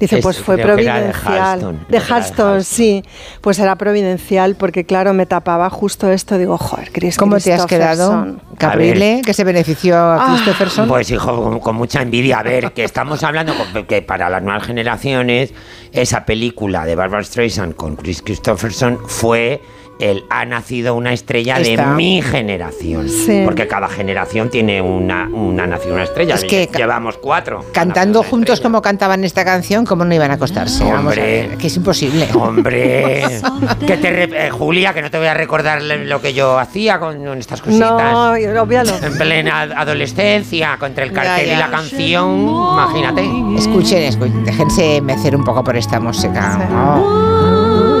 [0.00, 1.38] Dice, Es- pues fue creo de providencial.
[1.40, 3.04] Halston, De Halston, sí.
[3.40, 6.36] Pues era providencial, porque claro, me tapaba justo esto.
[6.36, 8.36] Digo, joder, Chris ¿Cómo te has quedado.
[8.58, 10.88] Caprile, que se benefició a Christopherson?
[10.88, 12.40] Pues hijo, con, con mucha envidia.
[12.40, 15.54] A ver, que estamos hablando con- que para las nuevas generaciones,
[15.92, 19.62] esa película de Barbara Streisand con Chris Christopherson fue
[19.98, 21.90] el Ha nacido una estrella Esta.
[21.90, 23.08] de mi generación.
[23.08, 23.42] Sí.
[23.44, 26.34] Porque cada generación tiene una, una nacido una estrella.
[26.36, 27.64] Es que llevamos cuatro.
[27.72, 30.84] Cantando juntos como cantaban esta canción, ¿cómo no iban a acostarse?
[30.84, 31.22] Vamos a Hombre.
[31.48, 32.28] ver, que es imposible.
[32.34, 33.40] Hombre,
[33.86, 36.98] que te re- eh, Julia, que no te voy a recordar lo que yo hacía
[36.98, 37.90] con, con estas cositas.
[37.90, 38.92] No, obvialo.
[39.02, 41.54] En plena adolescencia, contra el cartel ya.
[41.54, 43.22] y la canción, imagínate.
[43.56, 46.58] Escuchen, escuchen, déjense mecer un poco por esta música.
[46.72, 47.97] Oh.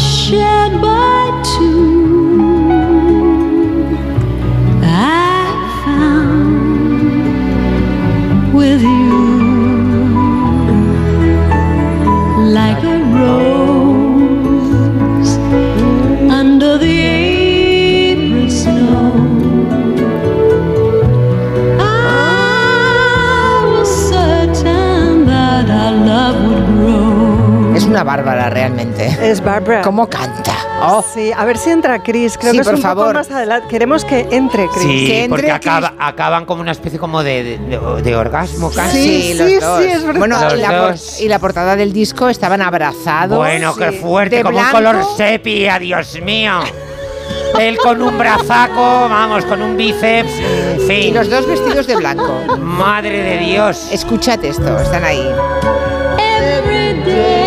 [0.00, 1.90] Shared by two.
[4.82, 5.44] I
[5.84, 7.04] found
[8.54, 9.18] with you
[12.58, 14.72] like a rose
[16.40, 16.99] under the
[29.20, 29.82] Es Barbara.
[29.82, 30.52] ¿Cómo canta?
[30.82, 31.04] Oh.
[31.14, 32.36] Sí, a ver si entra Chris.
[32.38, 33.04] Creo Sí, que es por un favor.
[33.06, 33.68] poco más adelante.
[33.68, 34.82] Queremos que entre Chris.
[35.10, 39.32] Sí, porque acaba- acaban como una especie como de, de- de- de orgasmo casi.
[39.32, 40.16] Sí, los dos.
[40.18, 43.36] Bueno, Los y la, y la portada del disco estaban abrazados.
[43.38, 43.98] Bueno, qué Sí.
[43.98, 44.76] fuerte, De como blanco.
[44.78, 46.60] un color sepia, Dios mío.
[47.58, 50.96] Él con un brazaco, vamos, con un bíceps, en fin.
[51.08, 52.32] Y los dos vestidos de blanco.
[52.58, 53.88] Madre de Dios.
[53.92, 55.28] Escuchad esto, están ahí.
[56.18, 57.39] Every day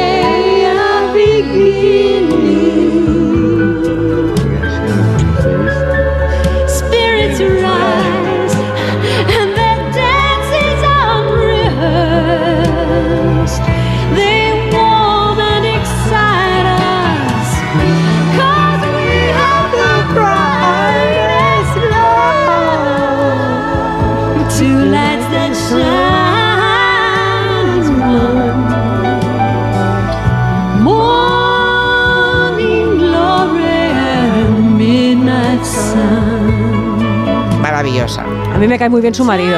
[1.53, 2.62] I begin.
[38.63, 39.57] Mí me cae muy bien su marido.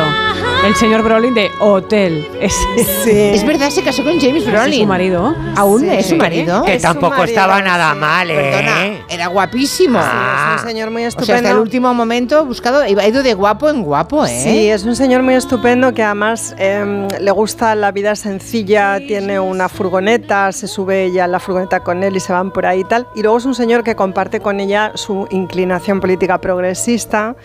[0.65, 2.27] El señor Brolin de Hotel.
[2.41, 3.35] Ese.
[3.35, 4.73] Es verdad, se casó con James Brolin.
[4.73, 5.35] es su marido.
[5.55, 5.89] ¿Aún Sí.
[5.91, 6.63] es su marido?
[6.63, 7.99] Que Es tampoco marido, estaba nada sí.
[7.99, 8.35] mal, ¿eh?
[8.51, 9.99] Perdona, era guapísimo.
[9.99, 11.25] Es un señor muy o estupendo.
[11.27, 14.29] sea, hasta el último momento buscado, ha ido de guapo en guapo, ¿eh?
[14.43, 19.39] Sí, es un señor muy estupendo que además em, le gusta la vida sencilla, tiene
[19.39, 22.79] una furgoneta, se sube ella a la furgoneta con él y se van por ahí
[22.79, 23.05] y tal.
[23.15, 27.35] Y luego es un señor que comparte con ella su inclinación política progresista.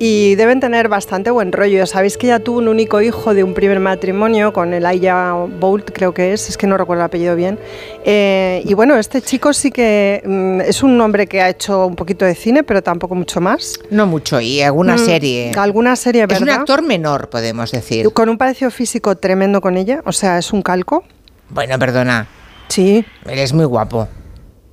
[0.00, 1.84] Y deben tener bastante buen rollo.
[1.84, 5.90] Sabéis que ella tuvo un único hijo de un primer matrimonio con el Aya Bolt,
[5.92, 7.58] creo que es, es que no recuerdo el apellido bien.
[8.04, 11.96] Eh, y bueno, este chico sí que mm, es un hombre que ha hecho un
[11.96, 13.80] poquito de cine, pero tampoco mucho más.
[13.90, 15.50] No mucho, y alguna Mm, serie.
[15.56, 16.42] Alguna serie, Es ¿verdad?
[16.42, 18.08] un actor menor, podemos decir.
[18.12, 21.02] Con un parecido físico tremendo con ella, o sea, es un calco.
[21.50, 22.28] Bueno, perdona.
[22.68, 23.04] Sí.
[23.28, 24.06] Él es muy guapo.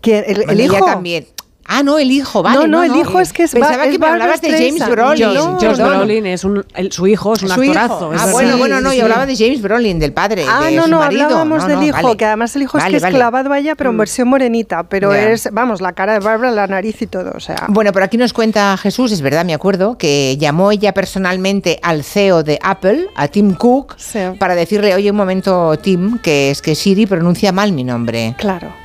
[0.01, 0.23] ¿Quién?
[0.27, 0.85] ¿El, el hijo?
[0.85, 1.25] también.
[1.67, 2.59] Ah, no, el hijo, vale.
[2.59, 4.51] No, no, el hijo es que es Pensaba Ba- que es me Barbra hablabas de
[4.51, 4.87] James.
[4.87, 5.33] Brolin.
[5.33, 5.97] No, Perdón.
[5.97, 8.13] Brolin es un, el- su hijo es un Su actorazo.
[8.13, 8.31] es Ah, verdad.
[8.33, 9.01] bueno, Sí, bueno, no, sí, yo sí.
[9.01, 11.23] hablaba de James Brolin, del padre, Ah, de no, su no, marido.
[11.23, 12.17] hablábamos No, del hijo, vale.
[12.17, 14.83] que además el hijo Vale, es que es clavado a ella, pero en versión morenita,
[14.83, 17.65] pero es, vamos, la cara de Barbara, la nariz y todo, o sea.
[17.69, 22.03] Bueno, por aquí nos cuenta Jesús, es verdad, me acuerdo, que llamó ella personalmente al
[22.03, 24.19] CEO de Apple, a Tim Cook, Sí.
[24.39, 28.35] para decirle, oye, un momento, Tim, que es que Siri pronuncia mal mi nombre.
[28.37, 28.84] Claro.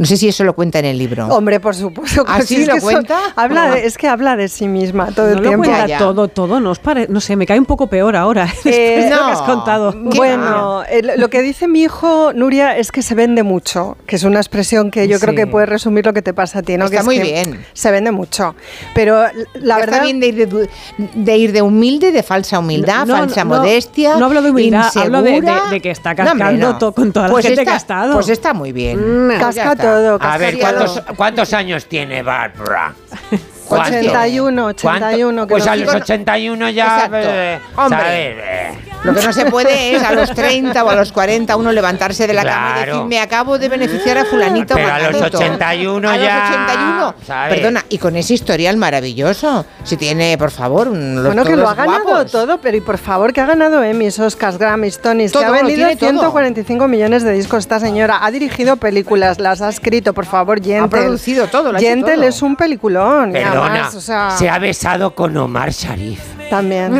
[0.00, 1.26] No sé si eso lo cuenta en el libro.
[1.28, 2.24] Hombre, por supuesto.
[2.26, 2.56] ¿Ah, pues sí?
[2.56, 3.18] si es ¿Lo eso- cuenta?
[3.36, 3.70] habla Ah.
[3.74, 5.64] de- es que habla de sí misma todo No el lo tiempo.
[5.66, 5.98] cuenta ya.
[5.98, 6.58] todo, todo.
[6.58, 8.48] No, os pare- no sé, me cae un poco peor ahora.
[8.64, 9.92] Eh, de lo que has contado.
[9.92, 10.82] ¿Qué Bueno,
[11.18, 14.90] lo que dice mi hijo Nuria es que se vende mucho, que es una expresión
[14.90, 16.86] que yo creo que puede resumir lo que te pasa a ti, ¿no?
[16.86, 17.64] Está que es muy que bien.
[17.74, 18.54] Se vende mucho,
[18.94, 20.68] pero la verdad Está bien de ir de, du-
[21.14, 24.16] de ir de humilde, de falsa humildad, No, falsa no, modestia.
[24.16, 25.64] no hablo de humildad, hablo de- insegura.
[25.64, 26.78] de- de que está No, hombre, cascando no.
[26.78, 28.12] to- con toda la Pues gente está- que ha estado.
[28.14, 29.28] Pues está muy bien.
[29.40, 29.74] Pues ya
[30.20, 30.58] A ver.
[30.58, 32.94] ¿cuántos, ¿cuántos años tiene Barbara?
[33.76, 35.06] 81, ¿Cuánto?
[35.06, 35.46] 81.
[35.46, 37.08] que Pues no a los 81 ya...
[37.12, 37.98] Eh, Hombre.
[37.98, 38.90] ¿sabes?
[39.02, 42.26] Lo que no se puede es a los 30 o a los 40 uno levantarse
[42.26, 42.92] de la cama y Claro.
[42.92, 44.74] decir, me acabo de beneficiar a fulanito.
[44.74, 45.38] Pero a los manganito".
[45.38, 47.14] 81 a ya, los 81.
[47.26, 47.54] ¿sabes?
[47.54, 49.64] Perdona, y con ese historial maravilloso.
[49.84, 52.30] Si tiene, por favor, un- los Bueno, que lo ha ganado guapos.
[52.30, 55.76] todo, pero y por favor, que ha ganado Emmys, Oscars, Grammys, Tonys, que ha vendido
[55.86, 56.10] tiene todo.
[56.10, 60.80] 145 millones de discos esta señora, ha dirigido películas, las ha escrito, por favor, Gentle.
[60.84, 62.24] Ha producido todo, lo Gentle todo.
[62.24, 63.32] es un peliculón.
[63.32, 66.20] Perdona, además, o sea, se ha besado con Omar Sharif.
[66.48, 66.98] también.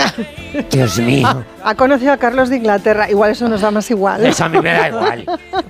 [0.70, 1.44] Dios mío.
[1.62, 4.24] Ha conocido a Carlos de Inglaterra, igual eso nos da más igual.
[4.26, 5.24] Eso a mí me da igual.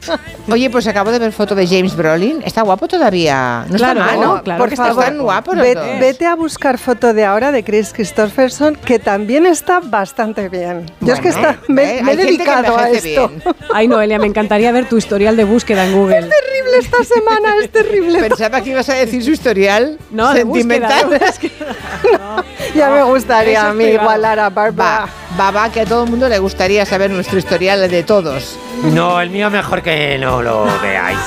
[0.51, 2.43] Oye, pues acabo de ver foto de James Brolin.
[2.45, 3.65] Está guapo todavía.
[3.69, 4.43] No Claro, está mal, ¿no?
[4.43, 5.85] claro por que está favor, Están guapos los dos.
[6.01, 10.87] vete a buscar foto de ahora de Chris Christopherson, que también está bastante bien.
[11.01, 12.03] Yo es que Bueno, está, me, ¿eh?
[12.03, 13.29] me he Hay gente que dedicado a esto.
[13.29, 13.43] bien.
[13.75, 16.21] Ay, Noelia, me encantaría ver tu historial de búsqueda en Google.
[16.23, 18.21] terrible esta semana, es terrible.
[18.21, 21.07] Pensaba que ibas a decir su historial No, de sentimental.
[21.09, 21.75] búsqueda,
[22.75, 25.01] Ya me gustaría a es mí igualar a Barbara.
[25.07, 25.09] Va,
[25.39, 28.59] va, que a todo el mundo le gustaría saber nuestro historial de todos.
[28.85, 31.19] No, el mío mejor que no lo veáis.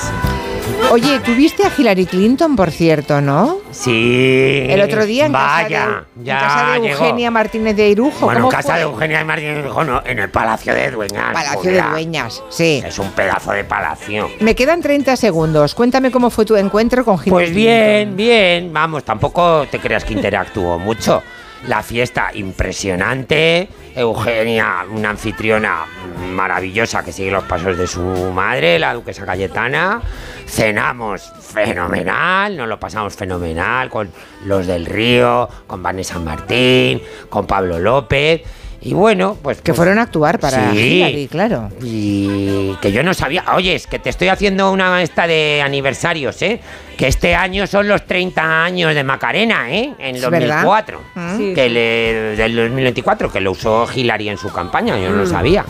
[0.91, 3.57] Oye, ¿tuviste a Hillary Clinton, por cierto, no?
[3.71, 4.65] Sí.
[4.69, 6.93] El otro día en Vaya, casa de, ya en casa de llegó.
[7.03, 8.25] Eugenia Martínez de Irujo.
[8.25, 8.75] Bueno, en ¿cómo casa fue?
[8.77, 11.33] de Eugenia Martínez dijo, no, en el Palacio de Dueñas.
[11.33, 12.83] Palacio de Dueñas, sí.
[12.85, 14.29] Es un pedazo de palacio.
[14.39, 15.73] Me quedan 30 segundos.
[15.73, 18.17] Cuéntame cómo fue tu encuentro con Hillary Pues bien, Clinton.
[18.17, 18.73] bien.
[18.73, 21.23] Vamos, tampoco te creas que interactuó mucho.
[21.67, 23.69] La fiesta impresionante.
[23.95, 25.85] Eugenia, una anfitriona
[26.31, 30.01] maravillosa que sigue los pasos de su madre, la duquesa Cayetana.
[30.45, 34.11] Cenamos fenomenal, nos lo pasamos fenomenal con
[34.45, 38.41] los del Río, con Vanessa Martín, con Pablo López.
[38.85, 39.57] Y bueno, pues.
[39.61, 40.77] Que pues, fueron a actuar para sí.
[40.77, 41.69] Hillary, claro.
[41.81, 43.45] Y que yo no sabía.
[43.55, 46.59] Oye, es que te estoy haciendo una esta de aniversarios, ¿eh?
[46.97, 49.93] Que este año son los 30 años de Macarena, ¿eh?
[49.97, 50.99] En Es 2004.
[51.15, 51.37] verdad.
[51.37, 51.53] Sí.
[51.55, 55.65] Que le, del 2024, que lo usó Hillary en su campaña, yo no lo sabía.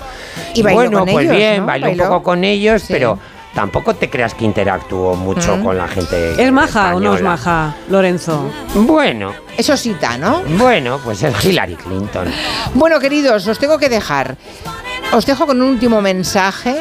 [0.56, 1.66] Y bailó bueno, con pues ellos, bien, ¿no?
[1.68, 2.04] bailó, Bailó.
[2.04, 2.94] un poco con ellos, Sí.
[2.94, 3.20] pero
[3.54, 5.64] tampoco te creas que interactuó mucho Mm.
[5.64, 6.42] con la gente.
[6.44, 8.50] ¿Es maja o no es maja, Lorenzo?
[8.76, 10.42] Bueno, Eso cita, ¿no?
[10.58, 12.28] bueno, pues es Hillary Clinton.
[12.74, 14.36] Bueno, queridos, os tengo que dejar.
[15.12, 16.76] Os dejo con un último mensaje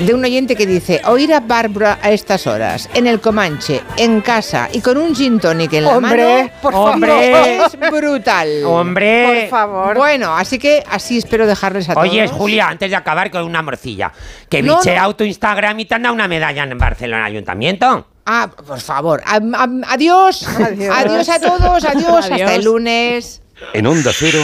[0.00, 4.20] de un oyente que dice, oír a Bárbara a estas horas, en el Comanche, en
[4.22, 7.32] casa y con un gin tonic en la Hombre, mano, por Hombre.
[7.32, 7.70] favor.
[7.84, 8.64] es brutal.
[8.64, 9.48] Hombre.
[9.50, 9.96] Por favor.
[9.96, 12.08] Bueno, así que así espero dejarles a todos.
[12.08, 14.12] Oye, Julia, antes de acabar con una morcilla,
[14.48, 18.06] que No, bicheado tu Instagram y te han dado una medalla en Barcelona Ayuntamiento.
[18.24, 19.22] Ah, por favor.
[19.26, 20.46] Adiós.
[20.48, 20.94] Adiós.
[20.96, 21.84] adiós a todos.
[21.84, 22.30] Adiós.
[22.30, 23.42] Hasta el lunes.
[23.74, 24.38] En Onda Cero,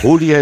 [0.00, 0.32] Julia